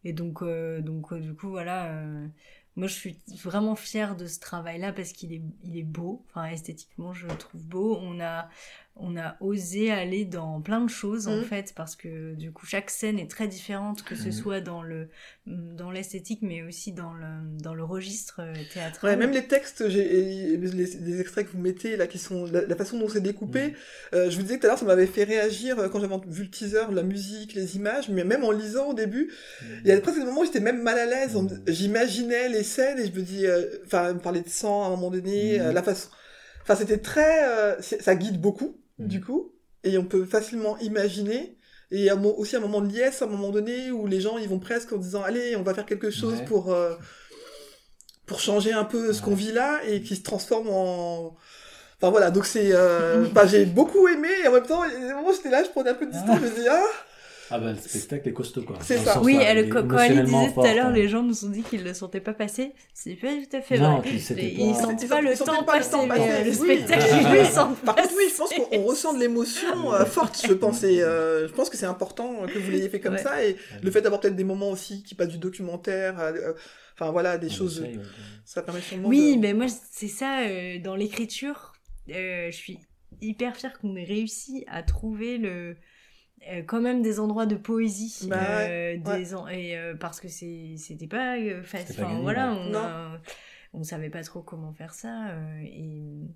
Et 0.04 0.12
donc, 0.12 0.42
euh, 0.42 0.80
donc 0.80 1.12
euh, 1.12 1.20
du 1.20 1.34
coup, 1.34 1.48
voilà. 1.50 1.86
euh, 1.92 2.26
moi, 2.76 2.88
je 2.88 2.94
suis 2.94 3.18
vraiment 3.42 3.76
fière 3.76 4.16
de 4.16 4.26
ce 4.26 4.40
travail-là 4.40 4.92
parce 4.92 5.12
qu'il 5.12 5.32
est, 5.32 5.42
il 5.64 5.76
est 5.76 5.82
beau. 5.82 6.24
Enfin, 6.30 6.46
esthétiquement, 6.46 7.12
je 7.12 7.26
le 7.26 7.36
trouve 7.36 7.62
beau. 7.66 7.98
On 8.00 8.18
a, 8.20 8.48
on 8.96 9.16
a 9.16 9.36
osé 9.40 9.90
aller 9.90 10.24
dans 10.26 10.60
plein 10.60 10.80
de 10.82 10.88
choses, 10.90 11.26
en 11.28 11.36
Mhm. 11.36 11.44
fait, 11.44 11.72
parce 11.74 11.96
que 11.96 12.34
du 12.34 12.50
coup, 12.52 12.66
chaque 12.66 12.90
scène 12.90 13.18
est 13.18 13.30
très 13.30 13.48
différente, 13.48 14.02
que 14.02 14.14
ce 14.14 14.26
Mhm. 14.26 14.32
soit 14.32 14.60
dans 14.60 14.82
le, 14.82 15.08
dans 15.46 15.90
l'esthétique, 15.90 16.40
mais 16.42 16.62
aussi 16.62 16.92
dans 16.92 17.12
le, 17.14 17.24
dans 17.62 17.74
le 17.74 17.84
registre 17.84 18.40
euh, 18.40 18.52
théâtral. 18.72 19.10
Ouais, 19.10 19.16
même 19.16 19.32
les 19.32 19.46
textes, 19.46 19.88
j'ai, 19.88 20.56
les, 20.56 20.56
les 20.56 21.20
extraits 21.20 21.46
que 21.46 21.52
vous 21.52 21.58
mettez 21.62 21.96
là, 21.96 22.06
qui 22.06 22.18
sont 22.18 22.44
la, 22.46 22.64
la 22.66 22.76
façon 22.76 22.98
dont 22.98 23.08
c'est 23.08 23.20
découpé. 23.22 23.68
Mhm. 23.68 23.74
euh, 24.14 24.30
je 24.30 24.36
vous 24.36 24.42
disais 24.42 24.56
que 24.56 24.60
tout 24.60 24.66
à 24.66 24.70
l'heure, 24.70 24.78
ça 24.78 24.84
m'avait 24.86 25.06
fait 25.06 25.24
réagir 25.24 25.78
euh, 25.78 25.88
quand 25.88 26.00
j'avais 26.00 26.14
vu 26.28 26.44
le 26.44 26.50
teaser, 26.50 26.84
la 26.92 27.02
musique, 27.02 27.54
les 27.54 27.76
images, 27.76 28.08
mais 28.10 28.24
même 28.24 28.44
en 28.44 28.50
lisant 28.50 28.88
au 28.90 28.94
début, 28.94 29.30
il 29.84 29.88
y 29.88 29.92
a 29.92 30.00
presque 30.00 30.18
des 30.18 30.24
moments 30.24 30.40
où 30.40 30.44
j'étais 30.44 30.60
même 30.60 30.82
mal 30.82 30.98
à 30.98 31.06
l'aise. 31.06 31.36
J'imaginais 31.66 32.48
les 32.50 32.61
scènes 32.62 32.98
et 32.98 33.06
je 33.06 33.12
me 33.12 33.22
dis, 33.22 33.46
euh, 33.46 33.66
enfin, 33.86 34.10
on 34.10 34.14
me 34.14 34.20
parlait 34.20 34.40
de 34.42 34.48
sang 34.48 34.82
à 34.84 34.86
un 34.86 34.90
moment 34.90 35.10
donné, 35.10 35.58
Mhm. 35.58 35.66
euh, 35.66 35.72
la 35.72 35.82
façon. 35.82 36.08
Enfin, 36.62 36.76
c'était 36.76 36.98
très, 36.98 37.44
euh, 37.48 37.80
ça 37.80 38.14
guide 38.14 38.40
beaucoup, 38.40 38.76
Mhm. 38.98 39.08
du 39.08 39.20
coup, 39.20 39.52
et 39.84 39.98
on 39.98 40.04
peut 40.04 40.24
facilement 40.24 40.78
imaginer. 40.78 41.56
Et 41.90 42.08
à 42.08 42.14
un 42.14 42.24
aussi 42.24 42.56
un 42.56 42.60
moment 42.60 42.80
de 42.80 42.90
liesse, 42.92 43.20
à 43.20 43.26
un 43.26 43.28
moment 43.28 43.50
donné, 43.50 43.90
où 43.90 44.06
les 44.06 44.20
gens 44.20 44.38
ils 44.38 44.48
vont 44.48 44.58
presque 44.60 44.92
en 44.92 44.96
disant 44.96 45.22
allez, 45.22 45.56
on 45.56 45.62
va 45.62 45.74
faire 45.74 45.84
quelque 45.86 46.10
chose 46.10 46.38
Ouais. 46.38 46.44
pour 46.46 46.72
euh, 46.72 46.94
pour 48.26 48.40
changer 48.40 48.72
un 48.72 48.84
peu 48.84 49.12
ce 49.12 49.18
Ouais. 49.18 49.24
qu'on 49.26 49.34
vit 49.34 49.52
là 49.52 49.80
et 49.86 50.00
qui 50.02 50.16
se 50.16 50.22
transforme 50.22 50.68
en 50.70 51.36
Enfin 52.00 52.10
voilà, 52.10 52.32
donc 52.32 52.46
c'est, 52.46 52.72
euh, 52.72 53.26
j'ai 53.48 53.64
beaucoup 53.64 54.08
aimé 54.08 54.28
et 54.42 54.48
en 54.48 54.52
même 54.52 54.66
temps, 54.66 54.82
des 54.88 54.98
moments 55.14 55.28
où 55.28 55.32
j'étais 55.32 55.50
là, 55.50 55.62
je 55.62 55.68
prenais 55.70 55.90
un 55.90 55.94
peu 55.94 56.06
de 56.06 56.10
distance, 56.10 56.38
je 56.40 56.46
me 56.46 56.50
dis 56.62 56.66
ah, 56.68 56.84
Ah 57.54 57.58
bah, 57.60 57.72
le 57.72 57.78
spectacle 57.78 58.28
est 58.28 58.32
costaud, 58.32 58.62
quoi. 58.62 58.76
C'est 58.80 58.98
le 58.98 59.04
ça. 59.04 59.20
Oui, 59.20 59.36
elle, 59.40 59.58
il 59.58 59.64
est 59.64 59.68
quand 59.68 59.86
quand 59.86 59.98
disait 60.08 60.52
tout 60.54 60.60
à 60.62 60.74
l'heure, 60.74 60.90
les 60.90 61.06
gens 61.08 61.22
nous 61.22 61.44
ont 61.44 61.50
dit 61.50 61.62
qu'ils 61.62 61.84
le 61.84 61.92
sentaient 61.94 62.20
pas 62.20 62.32
passer. 62.32 62.72
C'est 62.94 63.14
pas 63.16 63.28
tout 63.28 63.56
à 63.56 63.60
fait 63.60 63.78
Non, 63.78 63.98
vrai. 63.98 64.10
Ils 64.14 64.22
pas 65.08 65.20
le 65.20 65.30
ils 65.32 65.36
sentaient 65.36 65.56
temps 65.56 65.64
pas 65.64 65.74
le 65.74 65.78
passer, 65.80 65.90
temps 65.90 66.02
mais 66.02 66.08
passer, 66.08 66.30
euh, 66.30 66.44
le 66.44 66.52
spectacle, 66.52 67.04
Oui. 67.12 67.18
ils 67.30 67.38
le 67.38 67.44
sentent 67.44 67.78
Par 67.80 67.94
contre, 67.96 68.10
oui, 68.16 68.24
je 68.30 68.36
pense 68.36 68.50
qu'on 68.54 68.68
on 68.78 68.84
ressent 68.84 69.14
de 69.14 69.20
l'émotion 69.20 69.92
euh, 69.92 70.04
forte, 70.06 70.42
je 70.46 70.52
pense, 70.54 70.82
et 70.82 71.02
euh, 71.02 71.46
je 71.46 71.52
pense 71.52 71.68
que 71.68 71.76
c'est 71.76 71.86
important 71.86 72.46
que 72.46 72.58
vous 72.58 72.70
l'ayez 72.70 72.88
fait 72.88 73.00
comme 73.00 73.12
Ouais. 73.14 73.22
ça, 73.22 73.44
et 73.44 73.56
le 73.82 73.90
fait 73.90 74.00
d'avoir 74.00 74.20
peut-être 74.20 74.36
des 74.36 74.44
moments 74.44 74.70
aussi 74.70 75.02
qui 75.02 75.14
passent 75.14 75.28
du 75.28 75.38
documentaire, 75.38 76.18
euh, 76.20 76.52
enfin 76.98 77.10
voilà, 77.10 77.36
des 77.36 77.48
On 77.48 77.54
choses, 77.54 77.80
ouais. 77.82 77.98
ça 78.46 78.62
permet 78.62 78.80
sûrement 78.80 79.08
Oui, 79.08 79.36
de... 79.36 79.40
mais 79.40 79.52
moi, 79.52 79.66
c'est 79.90 80.08
ça, 80.08 80.40
euh, 80.40 80.78
dans 80.78 80.96
l'écriture, 80.96 81.74
euh, 82.10 82.46
je 82.50 82.56
suis 82.56 82.78
hyper 83.20 83.54
fière 83.56 83.78
qu'on 83.78 83.94
ait 83.96 84.04
réussi 84.04 84.64
à 84.68 84.82
trouver 84.82 85.36
le, 85.36 85.48
euh, 85.50 85.74
quand 86.66 86.80
même 86.80 87.02
des 87.02 87.20
endroits 87.20 87.46
de 87.46 87.56
poésie. 87.56 88.26
Bah 88.28 88.60
euh, 88.60 88.96
ouais, 88.98 89.18
des 89.18 89.34
en- 89.34 89.48
et, 89.48 89.76
euh, 89.76 89.94
parce 89.94 90.20
que 90.20 90.28
c'était 90.28 91.06
pas 91.06 91.38
euh, 91.38 91.62
facile. 91.62 91.96
Pas 91.96 92.02
Enfin, 92.02 92.10
gagné, 92.12 92.22
voilà, 92.22 92.52
ouais. 92.52 92.58
on, 92.70 92.74
a- 92.74 93.20
on 93.74 93.82
savait 93.84 94.10
pas 94.10 94.22
trop 94.22 94.42
comment 94.42 94.72
faire 94.72 94.94
ça. 94.94 95.28
euh, 95.30 95.60
et, 95.64 96.26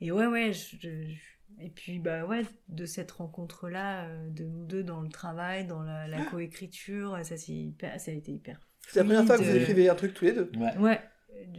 et 0.00 0.12
ouais, 0.12 0.26
ouais, 0.26 0.52
je- 0.52 0.76
je- 0.80 1.14
et 1.60 1.68
puis, 1.68 1.98
bah 1.98 2.24
ouais, 2.24 2.42
de 2.68 2.86
cette 2.86 3.10
rencontre-là, 3.12 4.06
euh, 4.06 4.30
de 4.30 4.44
nous 4.44 4.64
deux 4.64 4.82
dans 4.82 5.00
le 5.02 5.08
travail, 5.10 5.66
dans 5.66 5.82
la, 5.82 6.08
la 6.08 6.22
coécriture, 6.24 7.18
ça, 7.22 7.36
c'est 7.36 7.52
hyper, 7.52 8.00
ça 8.00 8.10
a 8.10 8.14
été 8.14 8.32
hyper. 8.32 8.58
C'est 8.88 8.98
la 9.00 9.04
première 9.04 9.24
fois 9.26 9.38
que 9.38 9.44
vous 9.44 9.56
écrivez 9.56 9.88
un 9.88 9.94
truc 9.94 10.14
tous 10.14 10.24
les 10.24 10.32
deux. 10.32 10.50
Ouais. 10.56 10.76
Ouais. 10.78 11.00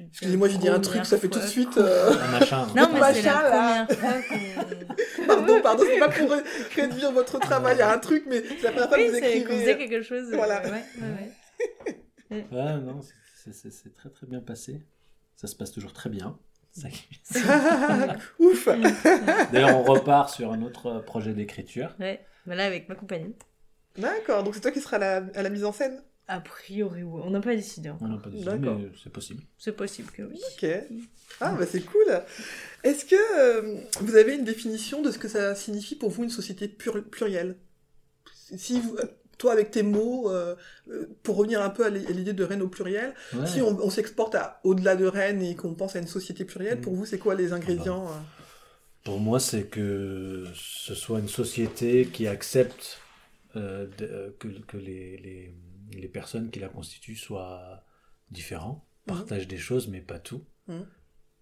Excusez-moi, 0.10 0.48
j'ai 0.48 0.58
dit 0.60 0.70
un 0.70 0.80
truc, 0.80 1.06
ça 1.06 1.18
fait 1.18 1.28
tout 1.28 1.40
de 1.40 1.46
suite... 1.46 1.76
euh, 1.78 2.14
Un 2.14 2.40
machin. 2.40 2.68
Non, 2.76 2.90
mais 2.94 3.00
machin, 3.00 3.42
la 3.42 3.50
là. 3.50 3.88
fois. 3.88 4.10
Pardon, 5.28 5.62
pardon, 5.62 5.84
c'est 5.88 6.00
pas 6.00 6.10
pour 6.10 6.32
ré- 6.32 6.44
réduire 6.76 7.12
votre 7.12 7.40
travail 7.40 7.82
à 7.82 7.94
un 7.94 7.98
truc, 7.98 8.26
mais 8.28 8.44
c'est 8.44 8.62
la 8.64 8.72
première 8.72 8.90
fois 8.90 8.98
que 8.98 9.10
vous 9.10 9.16
écrivez... 9.18 9.60
faisait 9.62 9.78
quelque 9.78 10.02
chose. 10.04 10.32
euh, 10.32 10.36
Voilà. 10.36 10.62
Ouais, 10.64 10.84
ouais, 11.02 11.32
ouais. 12.32 12.48
Ouais, 12.52 12.78
non, 12.82 13.00
c'est- 13.52 13.94
très 13.96 14.10
très 14.10 14.28
bien 14.28 14.40
passé. 14.42 14.82
Ça 15.36 15.48
se 15.48 15.56
passe 15.56 15.72
toujours 15.72 15.94
très 15.94 16.10
bien. 16.10 16.38
Ça 16.72 16.90
qui- 16.90 17.08
Ouf 18.40 18.68
D'ailleurs, 19.52 19.78
on 19.78 19.84
repart 19.84 20.30
sur 20.30 20.52
un 20.52 20.62
autre 20.62 21.00
projet 21.00 21.34
d'écriture. 21.34 21.96
Ouais, 22.00 22.24
voilà, 22.46 22.66
avec 22.66 22.88
ma 22.90 22.96
compagnie. 22.96 23.36
D'accord, 23.98 24.44
donc 24.44 24.56
c'est 24.56 24.62
toi 24.62 24.72
qui 24.72 24.80
seras 24.82 24.98
à 24.98 25.00
la, 25.00 25.24
à 25.36 25.42
la 25.44 25.50
mise 25.50 25.66
en 25.66 25.72
scène 25.72 26.02
A 26.28 26.40
priori, 26.40 27.04
on 27.04 27.30
n'a 27.32 27.42
pas 27.42 27.54
décidé 27.56 27.90
On 27.90 27.96
encore. 27.96 28.08
n'a 28.08 28.18
pas 28.18 28.30
D'accord. 28.30 28.80
mais 28.80 28.90
c'est 29.04 29.12
possible. 29.12 29.44
C'est 29.58 29.76
possible 29.76 30.10
que 30.12 30.24
oui. 30.24 30.40
Ok. 30.56 30.70
Ah, 31.42 31.54
bah 31.60 31.66
c'est 31.70 31.82
cool. 31.82 32.22
Est-ce 32.84 33.04
que 33.06 33.16
euh, 33.40 33.78
vous 34.02 34.16
avez 34.16 34.36
une 34.36 34.46
définition 34.46 35.02
de 35.02 35.12
ce 35.12 35.18
que 35.18 35.28
ça 35.28 35.54
signifie 35.56 35.96
pour 35.96 36.10
vous 36.12 36.24
une 36.24 36.30
société 36.30 36.68
plur- 36.68 37.04
plurielle? 37.04 37.58
Si 38.56 38.80
vous, 38.80 38.96
euh, 38.98 39.06
toi, 39.38 39.52
avec 39.52 39.72
tes 39.72 39.84
mots, 39.84 40.30
euh, 40.32 40.56
pour 41.24 41.36
revenir 41.36 41.62
un 41.62 41.70
peu 41.70 41.86
à 41.86 41.90
l'i- 41.90 42.06
à 42.08 42.12
l'idée 42.12 42.34
de 42.34 42.44
Rennes 42.44 42.62
au 42.62 42.68
pluriel, 42.70 43.14
Ouais. 43.34 43.46
si 43.48 43.62
on, 43.62 43.78
on 43.84 43.90
s'exporte 43.90 44.38
au-delà 44.64 44.96
de 44.96 45.06
Rennes 45.06 45.42
et 45.42 45.56
qu'on 45.56 45.74
pense 45.74 45.96
à 45.98 46.00
une 46.00 46.08
société 46.08 46.46
plurielle, 46.46 46.78
Mm. 46.78 46.82
pour 46.82 46.94
vous, 46.96 47.06
c'est 47.06 47.20
quoi 47.20 47.36
les 47.36 47.52
ingrédients 47.52 48.08
euh? 48.08 48.16
Pour 49.04 49.20
moi, 49.20 49.42
c'est 49.42 49.64
que 49.64 50.46
ce 50.56 50.96
soit 50.96 51.20
une 51.20 51.28
société 51.28 52.06
qui 52.06 52.28
accepte 52.28 53.00
euh, 53.58 53.88
de- 53.98 54.06
euh, 54.06 54.30
que, 54.40 54.48
que 54.68 54.78
les, 54.78 55.18
les, 55.18 55.54
les 56.00 56.08
personnes 56.08 56.50
qui 56.52 56.60
la 56.60 56.70
constituent 56.70 57.16
soient 57.16 57.84
différents, 58.32 58.86
Mhm. 59.08 59.16
partagent 59.16 59.48
des 59.48 59.58
choses, 59.58 59.88
mais 59.88 60.02
pas 60.02 60.20
tout. 60.20 60.44
Mhm. 60.68 60.86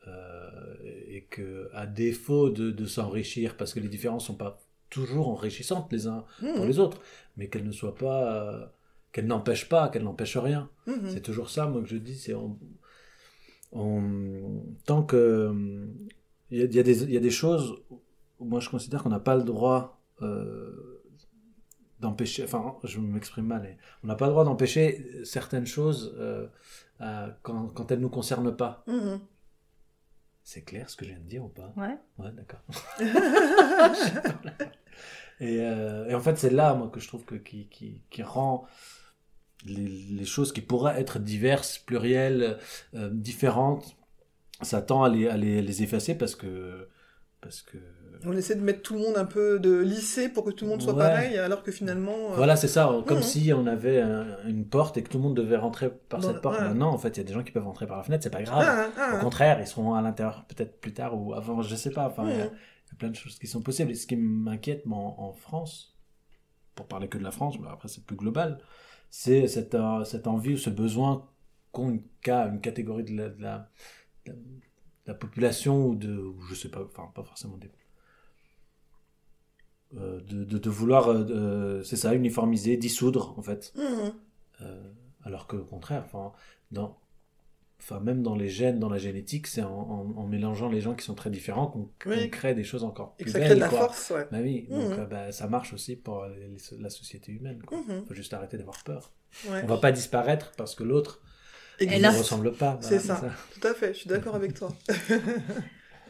Euh, 0.08 0.76
et 1.08 1.26
que, 1.30 1.70
à 1.74 1.86
défaut 1.86 2.50
de, 2.50 2.72
de 2.72 2.86
s'enrichir, 2.86 3.56
parce 3.56 3.74
que 3.74 3.80
les 3.80 3.88
différences 3.90 4.26
sont 4.26 4.36
pas 4.36 4.60
toujours 4.90 5.30
enrichissantes 5.30 5.92
les 5.94 6.08
uns 6.08 6.26
pour 6.40 6.62
Mhm. 6.64 6.68
les 6.68 6.80
autres, 6.80 7.00
mais 7.38 7.48
qu'elles 7.50 7.66
ne 7.66 7.72
soient 7.72 7.96
pas, 7.96 8.44
euh, 8.52 8.66
qu'elles 9.12 9.28
n'empêchent 9.28 9.70
pas, 9.70 9.90
qu'elles 9.90 10.04
n'empêchent 10.04 10.38
rien. 10.38 10.70
C'est 11.08 11.22
toujours 11.22 11.50
ça, 11.52 11.68
moi, 11.68 11.82
que 11.82 11.88
je 11.88 11.98
dis. 11.98 12.18
C'est 12.18 12.34
on, 12.34 12.58
on- 13.72 14.64
tant 14.86 15.04
que 15.04 15.54
il 16.50 16.60
y, 16.60 16.76
y 16.76 16.80
a 16.80 16.84
des 16.84 17.04
il 17.04 17.12
y 17.12 17.18
a 17.18 17.22
des 17.22 17.30
choses 17.32 17.78
où 18.40 18.46
moi 18.46 18.60
je 18.60 18.70
considère 18.70 19.04
qu'on 19.04 19.10
n'a 19.10 19.20
pas 19.20 19.36
le 19.38 19.44
droit 19.44 20.02
euh, 20.22 21.01
d'empêcher. 22.02 22.44
Enfin, 22.44 22.76
je 22.84 23.00
m'exprime 23.00 23.46
mal. 23.46 23.62
mais 23.62 23.78
on 24.04 24.08
n'a 24.08 24.16
pas 24.16 24.26
le 24.26 24.32
droit 24.32 24.44
d'empêcher 24.44 25.24
certaines 25.24 25.68
choses 25.68 26.16
euh, 26.20 26.48
euh, 27.00 27.30
quand, 27.44 27.68
quand 27.68 27.92
elles 27.92 28.00
nous 28.00 28.10
concernent 28.10 28.56
pas. 28.56 28.84
Mhm. 28.88 29.20
C'est 30.44 30.64
clair 30.64 30.90
ce 30.90 30.98
que 30.98 31.06
je 31.06 31.12
viens 31.12 31.20
de 31.20 31.28
dire 31.28 31.46
ou 31.46 31.50
pas? 31.50 31.72
Ouais. 31.78 31.98
Ouais, 32.18 32.32
d'accord. 32.32 32.62
et, 35.40 35.60
euh, 35.62 36.10
et 36.10 36.16
en 36.16 36.20
fait, 36.20 36.36
c'est 36.38 36.50
là, 36.50 36.74
moi, 36.74 36.90
que 36.90 37.00
je 37.00 37.08
trouve 37.08 37.24
que 37.26 37.36
qui, 37.36 37.68
qui, 37.68 38.02
qui 38.10 38.24
rend 38.24 38.66
les, 39.66 39.86
les 39.88 40.26
choses 40.26 40.52
qui 40.52 40.62
pourraient 40.62 41.00
être 41.00 41.20
diverses, 41.20 41.78
plurielles, 41.78 42.58
euh, 42.96 43.10
différentes, 43.14 43.96
ça 44.62 44.82
tend 44.82 45.04
à 45.04 45.10
les, 45.10 45.28
à 45.28 45.38
les, 45.38 45.62
les 45.62 45.84
effacer 45.84 46.16
parce 46.18 46.36
que. 46.36 46.90
Parce 47.42 47.62
que 47.64 47.78
On 48.24 48.34
essaie 48.34 48.54
de 48.56 48.62
mettre 48.62 48.84
tout 48.84 48.94
le 48.94 49.00
monde 49.00 49.18
un 49.18 49.26
peu 49.26 49.60
de 49.60 49.80
lycée 49.80 50.30
pour 50.30 50.44
que 50.46 50.52
tout 50.52 50.66
le 50.66 50.70
monde 50.72 50.82
soit 50.84 50.94
Ouais. 50.94 51.00
pareil, 51.00 51.38
alors 51.40 51.64
que 51.64 51.72
finalement... 51.72 52.34
euh, 52.34 52.36
Voilà, 52.36 52.56
c'est 52.56 52.68
ça, 52.68 52.88
comme 53.08 53.24
si 53.24 53.52
on 53.52 53.66
avait 53.66 54.00
un- 54.00 54.38
une 54.48 54.68
porte 54.68 54.96
et 54.98 55.02
que 55.04 55.10
tout 55.10 55.18
le 55.18 55.24
monde 55.24 55.36
devait 55.36 55.58
rentrer 55.58 55.90
par 55.90 56.24
cette 56.24 56.40
porte. 56.40 56.60
ouais. 56.60 56.74
Non, 56.76 56.86
en 56.88 57.00
fait, 57.00 57.10
il 57.10 57.18
y 57.18 57.22
a 57.22 57.24
des 57.24 57.34
gens 57.34 57.42
qui 57.44 57.52
peuvent 57.52 57.66
rentrer 57.66 57.88
par 57.88 57.98
la 57.98 58.04
fenêtre, 58.04 58.22
c'est 58.24 58.30
pas 58.30 58.44
grave. 58.44 58.64
ah, 58.64 58.90
ah, 58.96 59.18
Au 59.18 59.20
contraire, 59.24 59.60
ils 59.60 59.66
seront 59.66 59.96
à 59.96 60.02
l'intérieur 60.04 60.46
peut-être 60.48 60.80
plus 60.80 60.94
tard 60.94 61.20
ou 61.20 61.34
avant, 61.34 61.64
je 61.64 61.76
sais 61.76 61.90
pas. 61.90 62.06
Enfin, 62.08 62.26
il 62.30 62.38
y 62.38 62.42
a- 62.42 62.46
il 62.46 62.90
y 62.92 62.94
a 62.94 62.96
plein 63.00 63.10
de 63.10 63.16
choses 63.16 63.40
qui 63.40 63.48
sont 63.48 63.62
possibles. 63.64 63.90
Et 63.90 63.96
ce 63.96 64.06
qui 64.06 64.16
m'inquiète 64.18 64.84
en, 64.86 65.16
en 65.18 65.34
France, 65.34 65.98
pour 66.76 66.86
parler 66.86 67.08
que 67.08 67.18
de 67.18 67.24
la 67.24 67.32
France, 67.32 67.56
mais 67.60 67.70
après 67.70 67.88
c'est 67.88 68.06
plus 68.06 68.18
global, 68.18 68.60
c'est 69.10 69.48
cette, 69.48 69.74
euh, 69.74 70.04
cette 70.04 70.28
envie 70.28 70.54
ou 70.54 70.58
ce 70.58 70.70
besoin 70.70 71.28
qu'ont 71.72 71.90
une, 71.90 72.04
une 72.28 72.62
catégorie 72.62 73.04
de 73.04 73.16
la, 73.18 73.30
de 73.30 73.42
la, 73.42 73.70
de 74.28 74.32
la- 74.32 74.34
de 74.38 74.62
la 75.08 75.14
population 75.14 75.88
ou 75.88 75.96
de, 75.96 76.16
ou 76.18 76.42
je 76.50 76.56
sais 76.56 76.70
pas, 76.70 76.84
enfin 76.84 77.10
pas 77.14 77.24
forcément 77.24 77.58
des... 77.58 77.70
euh, 79.98 80.22
de, 80.22 80.44
de, 80.44 80.58
de 80.58 80.70
vouloir, 80.70 81.10
euh, 81.10 81.24
de- 81.80 81.84
c'est 81.84 81.98
ça, 81.98 82.14
uniformiser, 82.16 82.78
dissoudre 82.78 83.34
en 83.38 83.42
fait. 83.42 83.74
Euh, 84.62 84.92
alors 85.24 85.48
que 85.48 85.56
au 85.58 85.66
contraire, 85.66 86.04
enfin, 86.06 86.32
dans, 86.72 86.98
enfin 87.80 88.00
même 88.00 88.22
dans 88.24 88.36
les 88.36 88.48
gènes, 88.48 88.80
dans 88.80 88.90
la 88.90 89.00
génétique, 89.00 89.48
c'est 89.48 89.64
en, 89.64 89.70
en- 89.72 90.14
en 90.18 90.28
mélangeant 90.28 90.70
les 90.70 90.82
gens 90.82 90.94
qui 90.94 91.04
sont 91.04 91.16
très 91.16 91.30
différents 91.30 91.68
qu'on 91.68 91.90
Oui. 92.06 92.30
crée 92.30 92.54
des 92.56 92.64
choses 92.64 92.84
encore 92.84 93.16
Et 93.20 93.24
plus 93.24 93.34
que 93.34 93.40
ça 93.40 93.40
crée 93.40 93.50
belles. 93.50 93.58
de 93.58 93.64
la 93.64 93.70
quoi. 93.70 93.80
force, 93.80 94.12
ouais. 94.12 94.28
Bah 94.32 94.38
oui, 94.42 94.68
donc 94.70 94.92
Mhm. 94.94 95.00
euh, 95.00 95.06
bah, 95.06 95.32
ça 95.32 95.48
marche 95.48 95.74
aussi 95.74 95.96
pour 95.96 96.26
les- 96.26 96.48
les- 96.48 96.78
la 96.80 96.90
société 96.90 97.32
humaine. 97.32 97.60
Il 97.72 97.78
Mhm. 97.96 98.06
faut 98.06 98.14
juste 98.14 98.34
arrêter 98.34 98.58
d'avoir 98.58 98.84
peur. 98.84 99.12
Ouais. 99.50 99.62
On 99.64 99.68
va 99.68 99.78
pas 99.78 99.92
disparaître 99.92 100.52
parce 100.58 100.76
que 100.76 100.84
l'autre 100.84 101.22
Et 101.82 102.00
ne 102.00 102.08
ressemble 102.10 102.54
pas. 102.54 102.78
C'est 102.82 102.98
Voilà, 103.00 103.22
ça. 103.22 103.32
Tout 103.60 103.68
à 103.68 103.74
fait, 103.74 103.94
je 103.94 104.00
suis 104.00 104.10
d'accord 104.10 104.36
avec 104.36 104.54
toi. 104.54 104.70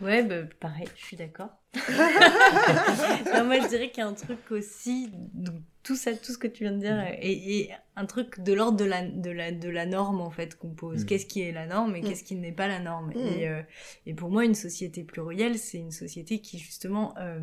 Ouais, 0.01 0.23
bah, 0.23 0.37
pareil, 0.59 0.87
je 0.97 1.05
suis 1.05 1.15
d'accord. 1.15 1.49
non, 1.75 3.45
moi, 3.45 3.59
je 3.61 3.67
dirais 3.67 3.91
qu'il 3.91 3.99
y 3.99 4.01
a 4.01 4.07
un 4.07 4.13
truc 4.15 4.39
aussi, 4.49 5.09
donc, 5.33 5.61
tout 5.83 5.95
ça, 5.95 6.15
tout 6.15 6.31
ce 6.31 6.39
que 6.39 6.47
tu 6.47 6.63
viens 6.63 6.71
de 6.71 6.79
dire, 6.79 6.99
et, 7.19 7.59
et 7.59 7.71
un 7.95 8.05
truc 8.07 8.39
de 8.39 8.51
l'ordre 8.53 8.77
de 8.77 8.85
la, 8.85 9.03
de, 9.07 9.29
la, 9.29 9.51
de 9.51 9.69
la 9.69 9.85
norme, 9.85 10.19
en 10.21 10.31
fait, 10.31 10.57
qu'on 10.57 10.71
pose. 10.73 11.03
Mm. 11.03 11.05
Qu'est-ce 11.05 11.25
qui 11.27 11.41
est 11.41 11.51
la 11.51 11.67
norme 11.67 11.95
et 11.95 12.01
Mm. 12.01 12.05
qu'est-ce 12.07 12.23
qui 12.23 12.33
n'est 12.35 12.51
pas 12.51 12.67
la 12.67 12.79
norme? 12.79 13.09
Mm. 13.13 13.19
Et, 13.19 13.47
euh, 13.47 13.61
et 14.07 14.15
pour 14.15 14.31
moi, 14.31 14.43
une 14.43 14.55
société 14.55 15.03
plurielle, 15.03 15.59
c'est 15.59 15.77
une 15.77 15.91
société 15.91 16.39
qui, 16.41 16.57
justement, 16.57 17.13
euh, 17.19 17.39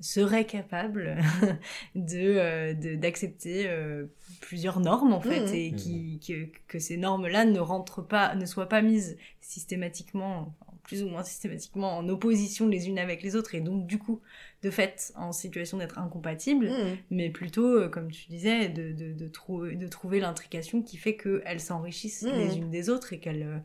serait 0.00 0.44
capable 0.46 1.18
de 1.94 2.18
euh, 2.18 2.74
de- 2.74 2.94
d'accepter 2.94 3.64
euh, 3.68 4.06
plusieurs 4.40 4.80
normes 4.80 5.12
en 5.12 5.20
fait 5.20 5.40
Mhm. 5.48 5.54
et 5.54 5.72
qui 5.72 6.20
que, 6.26 6.46
que 6.68 6.78
ces 6.78 6.96
normes 6.96 7.26
là 7.26 7.44
ne 7.44 7.58
rentrent 7.60 8.02
pas 8.06 8.34
ne 8.36 8.46
soient 8.46 8.68
pas 8.68 8.82
mises 8.82 9.16
systématiquement 9.40 10.54
plus 10.84 11.02
ou 11.02 11.08
moins 11.08 11.22
systématiquement 11.22 11.98
en 11.98 12.08
opposition 12.08 12.66
les 12.66 12.88
unes 12.88 12.98
avec 12.98 13.22
les 13.22 13.36
autres 13.36 13.54
et 13.54 13.60
donc 13.60 13.86
du 13.86 13.98
coup 13.98 14.20
de 14.62 14.70
fait 14.70 15.12
en 15.16 15.32
situation 15.32 15.76
d'être 15.78 15.98
incompatibles 15.98 16.68
Mhm. 16.70 16.96
mais 17.10 17.28
plutôt 17.30 17.66
euh, 17.66 17.88
comme 17.88 18.10
tu 18.10 18.26
disais 18.28 18.68
de 18.68 18.92
de, 18.92 19.12
de, 19.12 19.28
trouver 19.28 19.74
de 19.76 19.86
trouver 19.88 20.20
l'intrication 20.20 20.80
qui 20.82 20.96
fait 20.96 21.16
qu'elles 21.16 21.60
s'enrichissent 21.60 22.22
les 22.22 22.56
unes 22.56 22.70
des 22.70 22.88
autres 22.88 23.12
et 23.12 23.18
qu'elles 23.18 23.42
euh, 23.42 23.58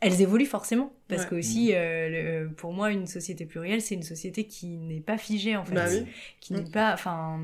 elles 0.00 0.20
évoluent 0.20 0.46
forcément 0.46 0.92
parce 1.08 1.22
Ouais. 1.22 1.28
que 1.30 1.34
aussi 1.36 1.70
euh, 1.74 2.44
le- 2.44 2.50
pour 2.54 2.72
moi 2.72 2.90
une 2.92 3.06
société 3.06 3.46
plurielle 3.46 3.80
c'est 3.80 3.94
une 3.94 4.02
société 4.02 4.46
qui 4.46 4.76
n'est 4.78 5.00
pas 5.00 5.18
figée 5.18 5.56
en 5.56 5.64
fait 5.64 5.74
Bah 5.74 5.86
oui. 5.90 6.04
qui 6.40 6.52
Mm. 6.52 6.56
n'est 6.56 6.70
pas 6.70 6.92
enfin 6.92 7.40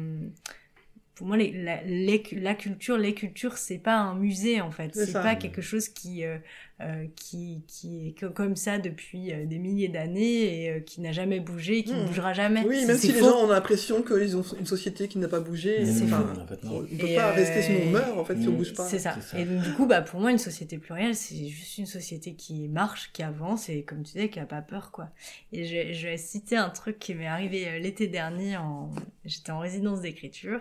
pour 1.15 1.27
moi 1.27 1.37
les, 1.37 1.53
la, 1.53 1.83
les- 1.83 2.23
la 2.33 2.55
culture 2.55 2.97
les 2.97 3.15
cultures 3.15 3.59
c'est 3.59 3.79
pas 3.79 3.97
un 3.97 4.15
musée 4.15 4.61
en 4.61 4.71
fait 4.71 4.95
C'est 4.95 5.13
pas 5.13 5.35
quelque 5.37 5.61
chose 5.61 5.89
qui 5.89 6.25
euh, 6.25 6.39
euh, 6.83 7.07
qui 7.16 7.62
qui 7.68 8.09
est 8.09 8.12
que- 8.12 8.26
comme 8.26 8.57
ça 8.57 8.78
depuis 8.78 9.33
euh, 9.33 9.47
des 9.47 9.59
milliers 9.59 9.89
d'années 9.89 10.64
et 10.64 10.70
euh, 10.70 10.80
qui 10.80 11.01
n'a 11.01 11.12
jamais 11.12 11.41
bougé 11.41 11.78
et 11.78 11.85
qui 11.85 11.93
ne 11.95 12.03
Mm. 12.03 12.07
bougera 12.07 12.33
jamais 12.33 12.64
Oui, 12.66 12.85
même 12.85 12.97
si 12.99 13.09
les 13.09 13.14
faux. 13.14 13.26
gens 13.30 13.45
ont 13.45 13.49
l'impression 13.49 14.03
qu'ils 14.03 14.37
ont 14.37 14.43
une 14.59 14.66
société 14.66 15.09
qui 15.09 15.18
n'a 15.18 15.28
pas 15.28 15.41
bougé. 15.41 15.85
C'est 15.87 16.05
enfin, 16.05 16.26
faux. 16.35 16.41
En 16.41 16.47
fait, 16.47 16.64
non. 16.64 16.76
on 16.78 16.80
ne 16.83 16.87
peut 16.87 17.07
Et, 17.09 17.14
pas 17.16 17.30
euh, 17.30 17.35
rester 17.35 17.62
sinon 17.62 17.80
on 17.87 17.91
meurt 17.91 18.18
en 18.18 18.24
fait 18.24 18.37
si 18.41 18.49
on 18.49 18.53
Mm. 18.53 18.57
bouge 18.57 18.74
pas. 18.74 18.85
C'est 18.89 18.99
ça. 18.99 19.16
Et 19.37 19.45
donc, 19.45 19.62
du 19.62 19.72
coup, 19.74 19.87
bah, 19.87 20.03
pour 20.03 20.20
moi, 20.20 20.30
une 20.30 20.39
société 20.39 20.78
plurielle, 20.78 21.14
c'est 21.14 21.47
juste 21.49 21.78
une 21.78 21.87
société 21.87 22.35
qui 22.35 22.68
marche, 22.68 23.11
qui 23.12 23.22
avance 23.22 23.68
et, 23.68 23.83
comme 23.83 24.03
tu 24.03 24.14
disais, 24.14 24.28
qui 24.28 24.41
a 24.41 24.47
pas 24.47 24.62
peur, 24.62 24.91
quoi. 24.91 25.11
Et 25.53 25.64
je, 25.64 25.93
je 25.93 26.09
vais 26.09 26.16
citer 26.16 26.57
un 26.57 26.70
truc 26.70 26.99
qui 26.99 27.14
m'est 27.14 27.26
arrivé 27.26 27.78
l'été 27.80 28.09
dernier. 28.09 28.57
En... 28.57 28.91
J'étais 29.24 29.53
en 29.53 29.59
résidence 29.61 30.01
d'écriture 30.01 30.61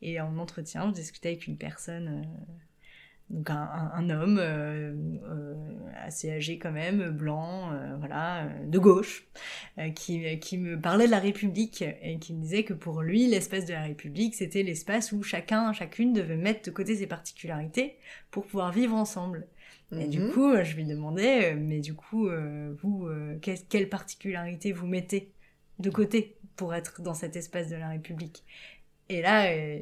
et 0.00 0.20
en 0.20 0.38
entretien, 0.38 0.86
je 0.88 0.92
discutais 0.94 1.28
avec 1.30 1.46
une 1.46 1.56
personne, 1.56 2.08
euh, 2.24 2.54
donc 3.30 3.50
un, 3.50 3.56
un- 3.56 3.90
un 3.94 4.10
homme 4.10 4.38
euh, 4.40 4.94
euh, 5.24 5.54
assez 5.96 6.30
âgé 6.32 6.58
quand 6.58 6.72
même, 6.72 7.10
blanc, 7.10 7.72
euh, 7.72 7.96
voilà, 7.98 8.44
euh, 8.46 8.66
de 8.66 8.78
gauche, 8.78 9.26
euh, 9.78 9.90
qui, 9.90 10.38
qui 10.40 10.58
me 10.58 10.80
parlait 10.80 11.06
de 11.06 11.10
la 11.10 11.18
République 11.20 11.82
et 12.02 12.18
qui 12.18 12.34
me 12.34 12.40
disait 12.42 12.64
que 12.64 12.72
pour 12.74 13.02
lui, 13.02 13.26
l'espace 13.26 13.66
de 13.66 13.72
la 13.72 13.82
République, 13.82 14.34
c'était 14.34 14.62
l'espace 14.62 15.12
où 15.12 15.22
chacun, 15.22 15.72
chacune 15.72 16.12
devait 16.12 16.36
mettre 16.36 16.62
de 16.64 16.70
côté 16.70 16.96
ses 16.96 17.06
particularités 17.06 17.98
pour 18.30 18.46
pouvoir 18.46 18.72
vivre 18.72 18.94
ensemble. 18.94 19.46
Et 19.96 20.06
du 20.08 20.22
Mhm. 20.22 20.24
coup, 20.24 20.54
je 20.62 20.76
lui 20.76 20.84
demandais, 20.84 21.52
euh, 21.54 21.56
mais 21.58 21.80
du 21.80 21.94
coup, 21.94 22.28
euh, 22.28 22.74
vous, 22.82 23.06
euh, 23.08 23.38
qu'est- 23.40 23.68
quelle 23.68 23.88
particularité 23.88 24.72
vous 24.72 24.86
mettez 24.86 25.32
de 25.78 25.90
côté 25.90 26.36
pour 26.56 26.74
être 26.74 27.02
dans 27.02 27.14
cet 27.14 27.36
espace 27.36 27.68
de 27.68 27.76
la 27.76 27.88
République? 27.88 28.44
Et 29.08 29.22
là, 29.22 29.50
euh, 29.52 29.80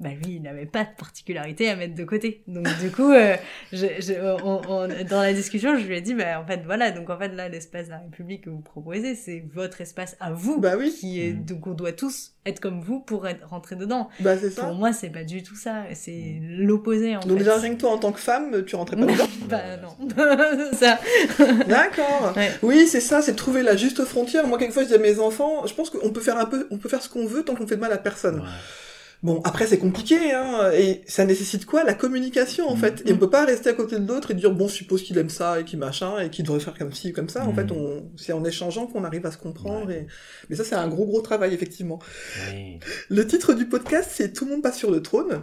bah 0.00 0.10
lui, 0.10 0.34
il 0.36 0.42
n'avait 0.42 0.66
pas 0.66 0.82
de 0.84 0.88
particularité 0.98 1.70
à 1.70 1.76
mettre 1.76 1.94
de 1.94 2.04
côté. 2.04 2.42
Donc 2.48 2.66
du 2.80 2.90
coup, 2.90 3.12
euh, 3.12 3.36
je, 3.72 3.86
je- 4.00 4.42
on- 4.44 4.60
on- 4.68 4.88
dans 5.08 5.22
la 5.22 5.32
discussion, 5.32 5.78
je 5.78 5.84
lui 5.86 5.96
ai 5.96 6.00
dit, 6.00 6.14
bah 6.14 6.40
en 6.40 6.46
fait 6.46 6.62
voilà, 6.64 6.90
donc 6.90 7.10
en 7.10 7.18
fait 7.18 7.28
là, 7.28 7.48
l'espace 7.48 7.86
de 7.86 7.90
la 7.92 7.98
République 7.98 8.44
que 8.44 8.50
vous 8.50 8.60
proposez, 8.60 9.14
c'est 9.14 9.44
votre 9.54 9.80
espace 9.80 10.16
à 10.20 10.32
vous, 10.32 10.58
Bah 10.60 10.74
oui. 10.76 10.92
qui 10.92 11.20
est 11.24 11.32
Mm. 11.32 11.44
donc 11.44 11.66
on 11.68 11.72
doit 11.74 11.92
tous 11.92 12.32
être 12.44 12.60
comme 12.60 12.80
vous 12.80 13.00
pour 13.00 13.26
être, 13.28 13.46
rentrer 13.48 13.76
dedans. 13.76 14.08
Bah 14.20 14.36
c'est 14.36 14.50
ça. 14.50 14.64
Pour 14.64 14.74
moi, 14.74 14.92
c'est 14.92 15.08
pas 15.10 15.24
du 15.24 15.42
tout 15.42 15.54
ça, 15.56 15.84
c'est 15.94 16.40
l'opposé 16.42 17.16
en 17.16 17.20
Donc 17.20 17.30
fait. 17.32 17.44
déjà 17.44 17.56
rien 17.58 17.74
que 17.74 17.80
toi 17.80 17.92
en 17.92 17.98
tant 17.98 18.12
que 18.12 18.20
femme, 18.20 18.64
tu 18.66 18.74
rentrais 18.76 18.96
pas 18.96 19.06
dedans. 19.06 19.28
bah 19.48 19.62
non, 19.78 19.96
ça. 20.72 20.98
D'accord. 21.68 22.32
Ouais. 22.36 22.50
Oui, 22.62 22.86
c'est 22.86 23.00
ça, 23.00 23.22
c'est 23.22 23.32
de 23.32 23.36
trouver 23.36 23.62
la 23.62 23.76
juste 23.76 24.04
frontière. 24.04 24.46
Moi, 24.46 24.58
quelquefois, 24.58 24.82
je 24.82 24.88
dis 24.88 24.94
à 24.94 24.98
mes 24.98 25.18
enfants, 25.20 25.66
je 25.66 25.74
pense 25.74 25.90
qu'on 25.90 26.10
peut 26.10 26.20
faire 26.20 26.36
un 26.38 26.46
peu, 26.46 26.66
on 26.70 26.78
peut 26.78 26.88
faire 26.88 27.00
ce 27.02 27.08
qu'on 27.08 27.26
veut 27.26 27.42
tant 27.44 27.54
qu'on 27.54 27.66
fait 27.66 27.76
de 27.76 27.80
mal 27.80 27.92
à 27.92 27.98
personne. 27.98 28.40
Ouais. 28.40 28.46
Bon, 29.24 29.40
après, 29.42 29.66
c'est 29.66 29.78
compliqué, 29.78 30.32
hein, 30.32 30.70
et 30.74 31.00
ça 31.06 31.24
nécessite 31.24 31.64
quoi? 31.64 31.82
La 31.82 31.94
communication, 31.94 32.68
en 32.68 32.76
Mm. 32.76 32.78
fait. 32.78 33.02
Et 33.06 33.12
on 33.14 33.16
peut 33.16 33.30
pas 33.30 33.44
rester 33.46 33.70
à 33.70 33.72
côté 33.72 33.98
de 33.98 34.06
l'autre 34.06 34.30
et 34.30 34.34
dire, 34.34 34.52
bon, 34.52 34.68
je 34.68 34.74
suppose 34.74 35.02
qu'il 35.02 35.16
aime 35.16 35.30
ça 35.30 35.58
et 35.60 35.64
qu'il 35.64 35.78
machin, 35.78 36.18
et 36.20 36.28
qu'il 36.28 36.44
devrait 36.44 36.60
faire 36.60 36.76
comme 36.76 36.92
ci 36.92 37.10
ou 37.10 37.12
comme 37.14 37.30
ça. 37.30 37.44
En 37.46 37.52
Mm. 37.52 37.56
fait, 37.56 37.72
on, 37.72 38.10
c'est 38.16 38.32
en 38.34 38.44
échangeant 38.44 38.86
qu'on 38.86 39.02
arrive 39.02 39.24
à 39.24 39.30
se 39.32 39.38
comprendre. 39.38 39.90
Et... 39.90 40.06
Mais 40.50 40.56
ça, 40.56 40.62
c'est 40.62 40.74
un 40.74 40.88
gros, 40.88 41.06
gros 41.06 41.22
travail, 41.22 41.54
effectivement. 41.54 41.98
Le 43.08 43.26
titre 43.26 43.54
du 43.54 43.66
podcast, 43.66 44.10
c'est 44.12 44.32
Tout 44.34 44.44
le 44.44 44.50
monde 44.52 44.62
passe 44.62 44.76
sur 44.76 44.90
le 44.90 45.00
trône. 45.00 45.40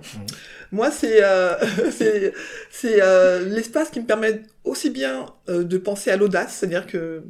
Moi, 0.72 0.92
c'est 0.92 1.24
euh, 1.24 1.56
c'est 1.92 2.34
c'est 2.70 3.02
euh, 3.02 3.44
l'espace 3.50 3.90
qui 3.90 4.00
me 4.00 4.06
permet 4.06 4.44
aussi 4.64 4.90
bien 4.92 5.26
euh, 5.50 5.64
de 5.64 5.78
penser 5.80 6.12
à 6.12 6.18
l'audace, 6.18 6.56
c'est-à-dire 6.60 6.86
que 6.86 7.24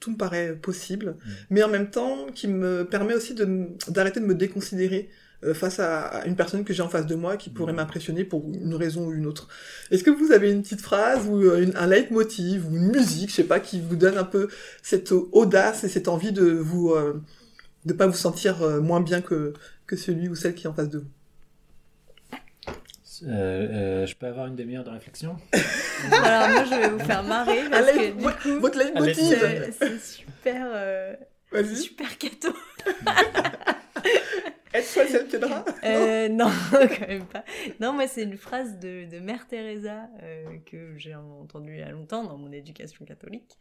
tout 0.00 0.10
me 0.10 0.16
paraît 0.18 0.52
possible, 0.54 1.16
mais 1.48 1.62
en 1.62 1.68
même 1.68 1.88
temps 1.88 2.26
qui 2.34 2.46
me 2.46 2.84
permet 2.84 3.14
aussi 3.14 3.32
de 3.32 3.68
d'arrêter 3.88 4.20
de 4.20 4.26
me 4.26 4.34
déconsidérer 4.34 5.08
face 5.52 5.80
à, 5.80 6.22
une 6.26 6.36
personne 6.36 6.64
que 6.64 6.72
j'ai 6.72 6.82
en 6.82 6.88
face 6.88 7.06
de 7.06 7.14
moi 7.16 7.36
qui 7.36 7.50
pourrait 7.50 7.72
Mhm. 7.72 7.78
m'impressionner 7.78 8.24
pour 8.24 8.44
une 8.48 8.74
raison 8.74 9.06
ou 9.08 9.12
une 9.12 9.26
autre. 9.26 9.48
Est-ce 9.90 10.02
que 10.04 10.10
vous 10.10 10.32
avez 10.32 10.50
une 10.50 10.62
petite 10.62 10.80
phrase 10.80 11.26
ou 11.28 11.42
euh, 11.42 11.60
une- 11.62 11.76
un 11.76 11.86
leitmotiv 11.86 12.66
ou 12.70 12.76
une 12.76 12.92
musique, 12.92 13.28
je 13.30 13.34
sais 13.34 13.44
pas, 13.44 13.60
qui 13.60 13.80
vous 13.80 13.96
donne 13.96 14.16
un 14.16 14.24
peu 14.24 14.48
cette 14.82 15.12
audace 15.12 15.84
et 15.84 15.88
cette 15.88 16.08
envie 16.08 16.32
de 16.32 16.44
vous 16.46 16.92
euh, 16.92 17.20
de 17.84 17.92
pas 17.92 18.06
vous 18.06 18.14
sentir 18.16 18.62
euh, 18.62 18.80
moins 18.80 19.00
bien 19.00 19.20
que 19.20 19.52
que 19.86 19.96
celui 19.96 20.28
ou 20.30 20.34
celle 20.34 20.54
qui 20.54 20.64
est 20.66 20.70
en 20.70 20.74
face 20.74 20.88
de 20.88 21.00
vous? 21.00 21.06
Euh, 23.22 23.28
euh, 23.30 24.06
je 24.06 24.14
peux 24.16 24.26
avoir 24.26 24.46
une 24.46 24.56
demi-heure 24.56 24.82
de 24.84 24.90
réflexion? 24.90 25.36
Alors 26.24 26.48
moi, 26.50 26.64
je 26.64 26.70
vais 26.74 26.88
vous 26.88 26.98
faire 26.98 27.22
marrer 27.22 27.60
parce 27.70 27.88
Allez, 27.88 28.10
que 28.12 28.18
du 28.18 28.24
coup, 28.24 28.60
votre 28.60 28.76
leitmotiv 28.78 29.14
c'est 29.16 29.72
c'est 29.78 30.00
super, 30.00 30.66
euh, 30.74 31.14
Vas-y, 31.52 31.76
super 31.76 32.18
cadeau. 32.18 32.54
aide-toi 34.74 35.06
celle 35.06 35.26
qui 35.28 35.36
aidera. 35.36 35.64
Euh, 35.84 36.28
non, 36.28 36.50
quand 36.72 37.08
même 37.08 37.26
pas. 37.26 37.44
Non, 37.80 37.92
moi, 37.92 38.06
c'est 38.06 38.22
une 38.22 38.36
phrase 38.36 38.78
de, 38.78 39.04
de 39.10 39.18
Mère 39.20 39.46
Teresa 39.46 40.08
euh, 40.22 40.58
que 40.66 40.96
j'ai 40.98 41.14
entendue 41.14 41.72
il 41.74 41.78
y 41.80 41.82
a 41.82 41.90
longtemps 41.90 42.24
dans 42.24 42.36
mon 42.36 42.52
éducation 42.52 43.04
catholique. 43.04 43.56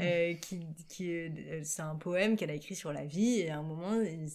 euh, 0.00 0.34
qui, 0.34 0.66
qui 0.88 1.12
euh, 1.12 1.60
c'est 1.62 1.82
un 1.82 1.94
poème 1.96 2.36
qu'elle 2.36 2.50
a 2.50 2.54
écrit 2.54 2.74
sur 2.74 2.92
la 2.92 3.04
vie 3.04 3.40
et 3.40 3.50
à 3.50 3.58
un 3.58 3.62
moment, 3.62 3.92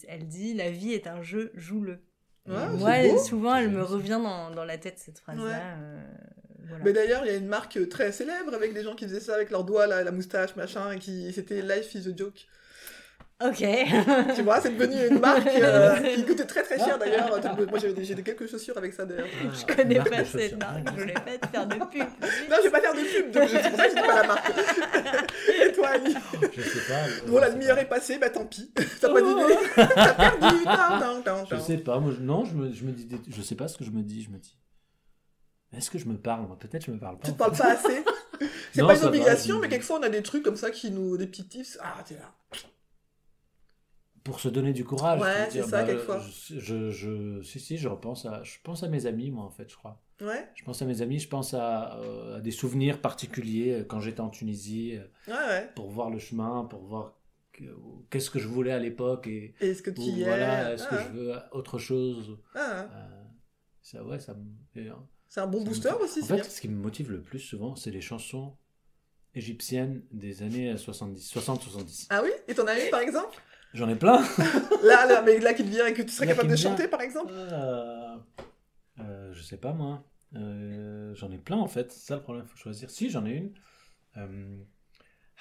elle 0.07 0.27
dit 0.27 0.53
La 0.53 0.71
vie 0.71 0.93
est 0.93 1.07
un 1.07 1.21
jeu, 1.21 1.51
joue-le. 1.55 1.99
Ah, 2.49 2.69
Moi, 2.69 3.17
souvent, 3.19 3.55
elle 3.55 3.69
me 3.69 3.83
ça. 3.85 3.91
revient 3.91 4.19
dans, 4.23 4.51
dans 4.51 4.65
la 4.65 4.77
tête 4.77 4.97
cette 4.97 5.19
phrase-là. 5.19 5.43
Ouais. 5.43 6.01
voilà. 6.67 6.83
Mais 6.83 6.93
d'ailleurs, 6.93 7.25
il 7.25 7.31
y 7.31 7.35
a 7.35 7.37
une 7.37 7.47
marque 7.47 7.87
très 7.89 8.11
célèbre 8.11 8.53
avec 8.53 8.73
des 8.73 8.83
gens 8.83 8.95
qui 8.95 9.05
faisaient 9.05 9.19
ça 9.19 9.35
avec 9.35 9.49
leurs 9.51 9.63
doigts, 9.63 9.87
la, 9.87 10.03
la 10.03 10.11
moustache, 10.11 10.55
machin, 10.55 10.91
et 10.91 10.99
qui 10.99 11.31
c'était 11.33 11.61
Life 11.61 11.93
is 11.95 12.07
a 12.07 12.15
joke. 12.15 12.47
Ok. 13.41 13.59
Tu 14.35 14.41
vois, 14.41 14.59
c'est 14.59 14.75
devenu 14.75 15.07
une 15.07 15.19
marque 15.21 15.47
euh, 15.47 15.95
qui 16.15 16.25
coûtait 16.25 16.45
très 16.45 16.61
très 16.63 16.77
cher 16.77 16.97
d'ailleurs. 16.99 17.29
Moi, 17.69 17.79
j'ai 17.79 17.93
des- 18.15 18.21
quelques 18.23 18.47
chaussures 18.49 18.77
avec 18.77 18.93
ça 18.93 19.05
d'ailleurs. 19.05 19.27
Je 19.53 19.65
connais 19.65 19.95
Marque 19.95 20.09
de 20.09 20.15
pas 20.15 20.25
cette 20.25 20.59
marque, 20.59 20.87
je 20.95 20.99
voulais 21.01 21.13
pas 21.13 21.37
te 21.37 21.47
faire 21.47 21.67
de 21.67 21.75
pub. 21.75 22.01
Non, 22.49 22.57
je 22.57 22.63
vais 22.63 22.69
pas 22.71 22.81
faire 22.81 22.93
de 22.93 22.99
pub, 22.99 23.31
donc 23.31 23.49
c'est 23.49 23.69
pour 23.69 23.77
ça 23.79 23.83
que 23.85 23.89
je 23.91 23.95
dis 23.95 24.01
pas 24.07 24.21
la 24.21 24.27
marque. 24.27 24.49
Et 25.65 25.71
toi, 25.71 25.87
Ali 25.87 26.15
Je 26.53 26.61
sais 26.61 26.79
pas. 26.93 27.27
Bon, 27.27 27.39
la 27.39 27.49
demi-heure 27.51 27.79
est 27.79 27.87
passée, 27.87 28.17
bah 28.17 28.29
tant 28.29 28.45
pis. 28.45 28.71
T'as 28.99 29.07
pas 29.09 29.21
d'idée 29.21 29.57
T'as 29.75 30.13
perdu 30.13 30.65
Non, 30.65 30.99
non, 30.99 31.23
non, 31.25 31.45
Je 31.49 31.55
sais 31.57 31.77
pas, 31.77 31.99
moi, 31.99 32.11
je- 32.15 32.21
non, 32.21 32.43
je 32.43 32.55
me, 32.55 32.73
je 32.73 32.83
me 32.83 32.91
dis, 32.91 33.05
des- 33.05 33.21
je 33.29 33.41
sais 33.41 33.55
pas 33.55 33.69
ce 33.69 33.77
que 33.77 33.85
je 33.85 33.91
me 33.91 34.01
dis, 34.01 34.21
je 34.23 34.29
me 34.31 34.37
dis. 34.37 34.57
Est-ce 35.77 35.89
que 35.91 35.97
je 35.97 36.07
me 36.07 36.17
parle? 36.17 36.45
Peut-être 36.57 36.85
je 36.85 36.91
me 36.91 36.99
parle 36.99 37.17
pas. 37.19 37.27
Tu 37.27 37.33
te 37.33 37.37
parles 37.37 37.55
pas 37.55 37.71
assez 37.73 38.03
C'est 38.73 38.81
pas 38.81 38.95
une 38.95 38.99
va, 39.01 39.07
obligation, 39.07 39.59
mais 39.59 39.69
quelquefois 39.69 39.99
on 39.99 40.03
a 40.03 40.09
des 40.09 40.23
trucs 40.23 40.43
comme 40.43 40.55
ça 40.57 40.71
qui 40.71 40.91
nous. 40.91 41.15
des 41.15 41.27
petits 41.27 41.47
tips. 41.47 41.77
Ah, 41.81 42.03
t'es 42.05 42.15
là. 42.15 42.33
Pour 44.23 44.39
se 44.39 44.49
donner 44.49 44.73
du 44.73 44.83
courage. 44.83 45.21
Ouais, 45.21 45.49
c'est 45.49 45.61
ça, 45.61 45.67
bah, 45.67 45.83
quelquefois. 45.83 46.19
Je, 46.19 46.59
je, 46.59 46.89
je- 46.91 47.41
si, 47.41 47.59
si, 47.59 47.77
je 47.77 47.87
repense 47.87 48.25
à, 48.25 48.43
je 48.43 48.57
pense 48.63 48.83
à 48.83 48.87
mes 48.89 49.05
amis, 49.05 49.31
moi, 49.31 49.43
en 49.45 49.49
fait, 49.49 49.69
je 49.69 49.75
crois. 49.77 50.01
Ouais, 50.21 50.47
Je 50.55 50.63
pense 50.65 50.81
à 50.81 50.85
mes 50.85 51.01
amis, 51.01 51.19
je 51.19 51.29
pense 51.29 51.53
à, 51.53 51.97
euh, 51.99 52.37
à 52.37 52.41
des 52.41 52.51
souvenirs 52.51 52.99
particuliers 53.01 53.71
euh, 53.79 53.83
quand 53.85 54.01
j'étais 54.01 54.19
en 54.19 54.29
Tunisie, 54.29 54.97
euh, 54.97 55.07
ouais, 55.31 55.47
ouais. 55.47 55.71
pour 55.75 55.89
voir 55.89 56.09
le 56.09 56.19
chemin, 56.19 56.65
pour 56.65 56.81
voir 56.83 57.17
que- 57.53 57.63
qu'est-ce 58.09 58.29
que 58.29 58.39
je 58.39 58.47
voulais 58.47 58.73
à 58.73 58.79
l'époque 58.79 59.27
et 59.27 59.55
Et 59.61 59.69
Est-ce 59.69 59.81
que 59.81 59.91
tu 59.91 60.01
ou 60.01 60.09
y 60.09 60.21
es? 60.21 60.25
voilà, 60.25 60.73
est-ce 60.73 60.83
que 60.83 60.95
Ah, 60.95 61.07
je 61.07 61.09
veux 61.17 61.35
autre 61.53 61.77
chose? 61.77 62.37
ah, 62.55 62.81
Euh, 62.91 63.23
ça, 63.81 64.03
ouais, 64.03 64.19
ça 64.19 64.33
me. 64.33 64.45
euh, 64.89 64.93
C'est 65.29 65.39
un 65.39 65.47
bon 65.47 65.63
booster 65.63 65.93
aussi, 66.01 66.21
En 66.21 66.25
fait, 66.25 66.35
bien. 66.35 66.43
ce 66.43 66.59
qui 66.59 66.67
me 66.67 66.75
motive 66.81 67.11
le 67.11 67.21
plus 67.21 67.39
souvent, 67.39 67.75
c'est 67.75 67.91
les 67.91 68.01
chansons 68.01 68.57
égyptiennes 69.35 70.03
des 70.11 70.43
années 70.43 70.75
70, 70.75 71.25
60-70. 71.29 72.07
Ah 72.09 72.21
oui? 72.23 72.31
Et 72.47 72.55
t'en 72.55 72.65
as 72.67 72.83
une 72.83 72.89
par 72.89 72.99
exemple? 73.01 73.37
J'en 73.73 73.87
ai 73.89 73.95
plein. 73.95 74.21
Là, 74.83 75.05
là, 75.05 75.21
mais 75.21 75.39
là 75.39 75.53
qui 75.53 75.63
te 75.63 75.69
vient 75.69 75.85
et 75.85 75.93
que 75.93 76.01
tu 76.01 76.09
serais 76.09 76.25
Là, 76.25 76.33
capable 76.33 76.49
de 76.49 76.55
chanter 76.55 76.87
par 76.87 77.01
exemple. 77.01 77.31
Euh, 77.35 78.15
euh, 78.99 79.33
je 79.33 79.41
sais 79.41 79.57
pas 79.57 79.73
moi. 79.73 80.03
Euh, 80.35 81.13
j'en 81.15 81.31
ai 81.31 81.37
plein 81.37 81.57
en 81.57 81.67
fait, 81.67 81.91
c'est 81.91 82.07
ça 82.07 82.15
le 82.15 82.21
problème, 82.21 82.45
faut 82.45 82.57
choisir. 82.57 82.89
Si, 82.89 83.09
j'en 83.09 83.25
ai 83.25 83.35
une. 83.35 83.53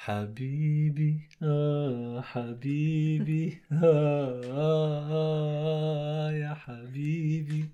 Habibi, 0.07 1.29
ah, 1.43 2.23
Habibi, 2.35 3.59
ah, 3.71 4.41
ah, 4.55 5.09
ah, 5.11 6.33
ya 6.33 6.57
Habibi, 6.67 7.65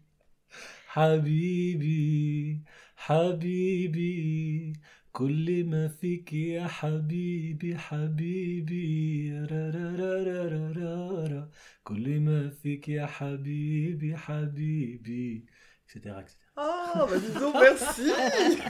Habibi, 0.95 2.61
Habibi, 3.09 4.73
كل 5.17 5.65
ما 5.65 5.89
فيك 5.89 6.33
يا 6.33 6.67
حبيبي 6.69 7.79
حبيبي 7.79 9.31
را. 9.47 11.51
كل 11.85 12.21
ما 12.21 12.51
فيك 12.51 12.89
يا 12.89 13.07
حبيبي 13.07 14.17
حبيبي 14.17 15.45
etc 15.89 15.97
etc 15.97 16.44
Ah, 16.57 17.05
bah 17.11 17.17
dis 17.19 17.33
donc, 17.41 17.53
merci 17.61 18.13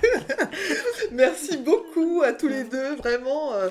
Merci 1.12 1.58
beaucoup 1.58 2.22
à 2.24 2.32
tous 2.32 2.48
les 2.48 2.64
deux, 2.64 2.94
vraiment. 2.96 3.52
euh, 3.54 3.68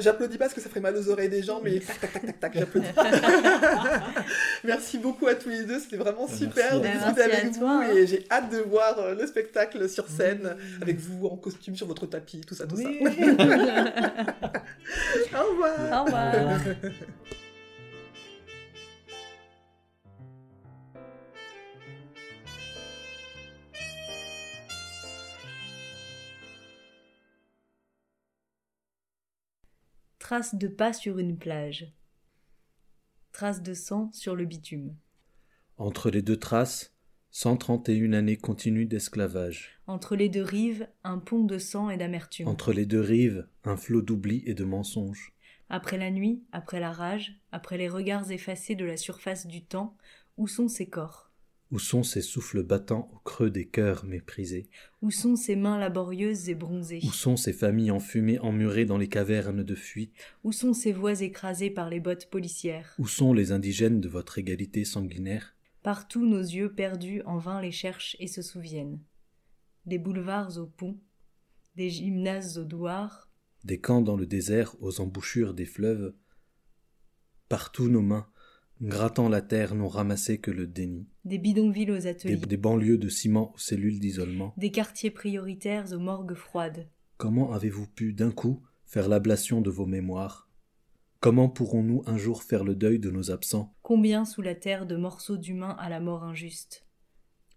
J'applaudis 0.00 0.38
pas 0.38 0.46
parce 0.46 0.54
que 0.54 0.60
ça 0.60 0.68
ferait 0.68 0.80
mal 0.80 0.96
aux 0.96 1.08
oreilles 1.08 1.28
des 1.28 1.42
gens, 1.44 1.60
mais 1.62 1.78
tac, 1.78 2.00
tac, 2.00 2.12
tac, 2.12 2.26
tac, 2.26 2.40
tac, 2.40 2.52
j'applaudis. 2.58 2.88
merci 4.64 4.98
beaucoup 4.98 5.28
à 5.28 5.36
tous 5.36 5.50
les 5.50 5.62
deux, 5.62 5.78
c'était 5.78 5.98
vraiment 5.98 6.26
super 6.26 6.80
de 6.80 6.88
discuter 6.88 7.22
avec 7.22 7.44
vous 7.52 7.58
toi, 7.60 7.82
hein. 7.84 7.90
et 7.94 8.08
j'ai 8.08 8.26
hâte 8.28 8.50
de 8.50 8.58
voir 8.58 8.98
euh, 8.98 9.14
le 9.14 9.24
spectacle 9.26 9.88
sur 9.88 10.08
scène 10.08 10.56
avec 10.82 10.98
vous 10.98 11.28
en 11.28 11.36
costume 11.36 11.76
sur 11.76 11.86
votre 11.86 12.06
tapis, 12.06 12.40
tout 12.40 12.56
ça, 12.56 12.66
tout 12.66 12.74
Oui. 12.74 12.84
ça. 12.84 12.90
Au 15.40 15.44
revoir 15.50 16.00
Au 16.00 16.04
revoir. 16.06 16.34
Trace 30.28 30.56
de 30.56 30.68
pas 30.68 30.92
sur 30.92 31.18
une 31.18 31.38
plage. 31.38 31.90
Trace 33.32 33.62
de 33.62 33.72
sang 33.72 34.10
sur 34.12 34.36
le 34.36 34.44
bitume. 34.44 34.94
Entre 35.78 36.10
les 36.10 36.20
deux 36.20 36.36
traces, 36.36 36.94
131 37.30 38.12
années 38.12 38.36
continues 38.36 38.84
d'esclavage. 38.84 39.80
Entre 39.86 40.16
les 40.16 40.28
deux 40.28 40.42
rives, 40.42 40.86
un 41.02 41.16
pont 41.16 41.44
de 41.44 41.56
sang 41.56 41.88
et 41.88 41.96
d'amertume. 41.96 42.46
Entre 42.46 42.74
les 42.74 42.84
deux 42.84 43.00
rives, 43.00 43.48
un 43.64 43.78
flot 43.78 44.02
d'oubli 44.02 44.42
et 44.44 44.52
de 44.52 44.64
mensonges. 44.64 45.32
Après 45.70 45.96
la 45.96 46.10
nuit, 46.10 46.44
après 46.52 46.78
la 46.78 46.92
rage, 46.92 47.40
après 47.50 47.78
les 47.78 47.88
regards 47.88 48.30
effacés 48.30 48.74
de 48.74 48.84
la 48.84 48.98
surface 48.98 49.46
du 49.46 49.64
temps, 49.64 49.96
où 50.36 50.46
sont 50.46 50.68
ces 50.68 50.90
corps? 50.90 51.27
Où 51.70 51.78
sont 51.78 52.02
ces 52.02 52.22
souffles 52.22 52.62
battants 52.62 53.10
au 53.12 53.18
creux 53.18 53.50
des 53.50 53.66
cœurs 53.66 54.06
méprisés? 54.06 54.70
Où 55.02 55.10
sont 55.10 55.36
ces 55.36 55.54
mains 55.54 55.78
laborieuses 55.78 56.48
et 56.48 56.54
bronzées? 56.54 57.00
Où 57.04 57.12
sont 57.12 57.36
ces 57.36 57.52
familles 57.52 57.90
enfumées 57.90 58.38
emmurées 58.38 58.86
dans 58.86 58.96
les 58.96 59.08
cavernes 59.08 59.62
de 59.62 59.74
fuite? 59.74 60.14
Où 60.44 60.52
sont 60.52 60.72
ces 60.72 60.92
voix 60.92 61.20
écrasées 61.20 61.68
par 61.70 61.90
les 61.90 62.00
bottes 62.00 62.30
policières? 62.30 62.94
Où 62.98 63.06
sont 63.06 63.34
les 63.34 63.52
indigènes 63.52 64.00
de 64.00 64.08
votre 64.08 64.38
égalité 64.38 64.86
sanguinaire? 64.86 65.56
Partout 65.82 66.26
nos 66.26 66.40
yeux 66.40 66.72
perdus 66.72 67.20
en 67.26 67.36
vain 67.36 67.60
les 67.60 67.72
cherchent 67.72 68.16
et 68.18 68.28
se 68.28 68.40
souviennent. 68.40 69.00
Des 69.84 69.98
boulevards 69.98 70.58
aux 70.58 70.66
ponts, 70.66 70.98
des 71.76 71.90
gymnases 71.90 72.56
aux 72.56 72.64
douars, 72.64 73.30
Des 73.64 73.80
camps 73.80 74.02
dans 74.02 74.16
le 74.16 74.26
désert 74.26 74.74
aux 74.80 75.00
embouchures 75.00 75.52
des 75.52 75.66
fleuves. 75.66 76.14
Partout 77.48 77.88
nos 77.88 78.02
mains, 78.02 78.28
grattant 78.82 79.28
la 79.28 79.42
terre, 79.42 79.74
n'ont 79.74 79.88
ramassé 79.88 80.38
que 80.38 80.50
le 80.50 80.66
déni. 80.66 81.06
des 81.24 81.38
bidonvilles 81.38 81.90
aux 81.90 81.96
Des, 81.98 82.06
ateliers, 82.06 82.36
des 82.36 82.56
banlieues 82.56 82.98
de 82.98 83.08
ciment 83.08 83.52
aux 83.54 83.58
cellules 83.58 83.98
d'isolement. 83.98 84.54
des 84.56 84.70
quartiers 84.70 85.10
prioritaires 85.10 85.92
aux 85.92 85.98
morgues 85.98 86.34
froides. 86.34 86.88
Comment 87.16 87.52
avez-vous 87.52 87.86
pu 87.86 88.12
d'un 88.12 88.30
coup 88.30 88.62
faire 88.86 89.08
l'ablation 89.08 89.60
de 89.60 89.70
vos 89.70 89.86
mémoires? 89.86 90.48
Comment 91.20 91.48
pourrons-nous 91.48 92.04
un 92.06 92.16
jour 92.16 92.44
faire 92.44 92.62
le 92.62 92.76
deuil 92.76 93.00
de 93.00 93.10
nos 93.10 93.30
absents? 93.32 93.74
Combien 93.82 94.24
sous 94.24 94.40
la 94.42 94.54
terre 94.54 94.86
de 94.86 94.96
morceaux 94.96 95.36
d'humains 95.36 95.76
à 95.80 95.88
la 95.88 95.98
mort 95.98 96.22
injuste? 96.22 96.86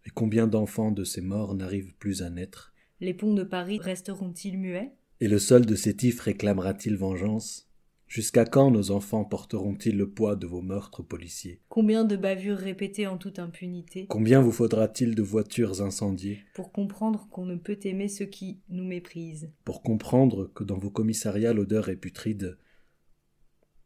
Et 0.06 0.10
combien 0.10 0.48
d'enfants 0.48 0.92
de 0.92 1.04
ces 1.04 1.22
morts 1.22 1.54
n'arrivent 1.54 1.94
plus 2.00 2.24
à 2.24 2.32
naître? 2.32 2.74
Les 3.00 3.14
ponts 3.14 3.36
de 3.36 3.44
Paris 3.44 3.78
resteront-ils 3.80 4.58
muets? 4.58 4.94
Et 5.20 5.28
le 5.28 5.38
sol 5.38 5.68
de 5.68 5.76
Sétif 5.76 6.20
réclamera-t-il 6.22 6.98
vengeance? 6.98 7.70
Jusqu'à 8.12 8.43
quand 8.43 8.72
nos 8.72 8.91
enfants 8.91 9.24
porteront-ils 9.24 9.95
le 9.95 10.09
poids 10.09 10.36
de 10.36 10.45
vos 10.45 10.62
meurtres 10.62 11.01
policiers? 11.01 11.62
Combien 11.70 12.03
de 12.03 12.18
bavures 12.18 12.57
répétées 12.57 13.07
en 13.07 13.18
toute 13.18 13.39
impunité? 13.39 14.05
Combien 14.07 14.41
vous 14.41 14.51
faudra-t-il 14.51 15.16
de 15.16 15.22
voitures 15.22 15.82
incendiées? 15.82 16.43
Pour 16.53 16.74
comprendre 16.74 17.30
qu'on 17.32 17.45
ne 17.45 17.55
peut 17.55 17.80
aimer 17.86 18.09
ceux 18.09 18.26
qui 18.26 18.59
nous 18.68 18.84
méprisent. 18.84 19.49
Pour 19.64 19.82
comprendre 19.82 20.51
que 20.53 20.66
dans 20.66 20.78
vos 20.78 20.89
commissariats 20.89 21.53
l'odeur 21.53 21.88
est 21.88 21.95
putride. 21.95 22.57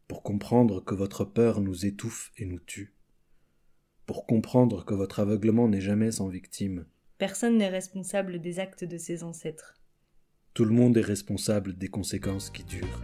Pour 0.07 0.23
comprendre 0.23 0.83
que 0.83 0.95
votre 0.95 1.23
peur 1.23 1.61
nous 1.61 1.85
étouffe 1.85 2.31
et 2.39 2.47
nous 2.47 2.57
tue. 2.57 2.95
Pour 4.07 4.25
comprendre 4.25 4.85
que 4.85 4.95
votre 4.95 5.19
aveuglement 5.19 5.67
n'est 5.67 5.81
jamais 5.81 6.09
sans 6.09 6.29
victime. 6.29 6.87
Personne 7.19 7.59
n'est 7.59 7.69
responsable 7.69 8.41
des 8.41 8.57
actes 8.57 8.85
de 8.85 8.97
ses 8.97 9.21
ancêtres. 9.21 9.75
Tout 10.55 10.65
le 10.65 10.73
monde 10.73 10.97
est 10.97 11.01
responsable 11.01 11.77
des 11.77 11.89
conséquences 11.89 12.49
qui 12.49 12.63
durent. 12.63 13.03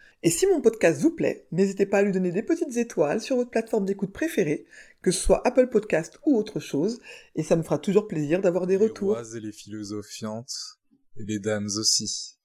Et 0.23 0.29
si 0.29 0.45
mon 0.45 0.61
podcast 0.61 1.01
vous 1.01 1.11
plaît, 1.11 1.47
n'hésitez 1.51 1.85
pas 1.87 1.97
à 1.99 2.01
lui 2.03 2.11
donner 2.11 2.31
des 2.31 2.43
petites 2.43 2.77
étoiles 2.77 3.21
sur 3.21 3.35
votre 3.37 3.49
plateforme 3.49 3.85
d'écoute 3.85 4.13
préférée, 4.13 4.65
que 5.01 5.09
ce 5.11 5.19
soit 5.19 5.45
Apple 5.47 5.67
Podcast 5.67 6.19
ou 6.27 6.37
autre 6.37 6.59
chose, 6.59 6.99
et 7.35 7.41
ça 7.43 7.55
me 7.55 7.63
fera 7.63 7.79
toujours 7.79 8.07
plaisir 8.07 8.39
d'avoir 8.39 8.67
des 8.67 8.77
Les 8.77 8.85
retours. 8.87 9.13
rois 9.15 9.23
et 9.35 9.39
les 9.39 9.51
philosophiantes, 9.51 10.77
et 11.17 11.23
les 11.23 11.39
dames 11.39 11.69
aussi. 11.79 12.37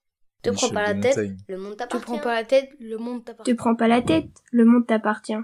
Te 0.43 0.51
prends 0.51 0.69
Michel 0.69 0.75
pas 0.75 0.83
la 0.83 0.95
de 0.95 1.01
tête, 1.03 1.17
Montaigne. 1.17 1.37
le 1.49 1.59
monde 1.59 1.73
Te 1.73 1.77
t'appartient. 1.79 2.05
prends 2.07 2.19
pas 2.19 2.35
la 2.35 2.45
tête, 2.45 2.71
le 2.81 2.97
monde 2.99 3.21
Te 3.21 3.27
t'appartient. 3.27 3.55
prends 3.55 3.75
pas 3.77 3.89
la 3.89 4.01
tête, 4.03 4.29
le 4.53 4.65
monde 4.65 4.87
t'appartient. 4.87 5.35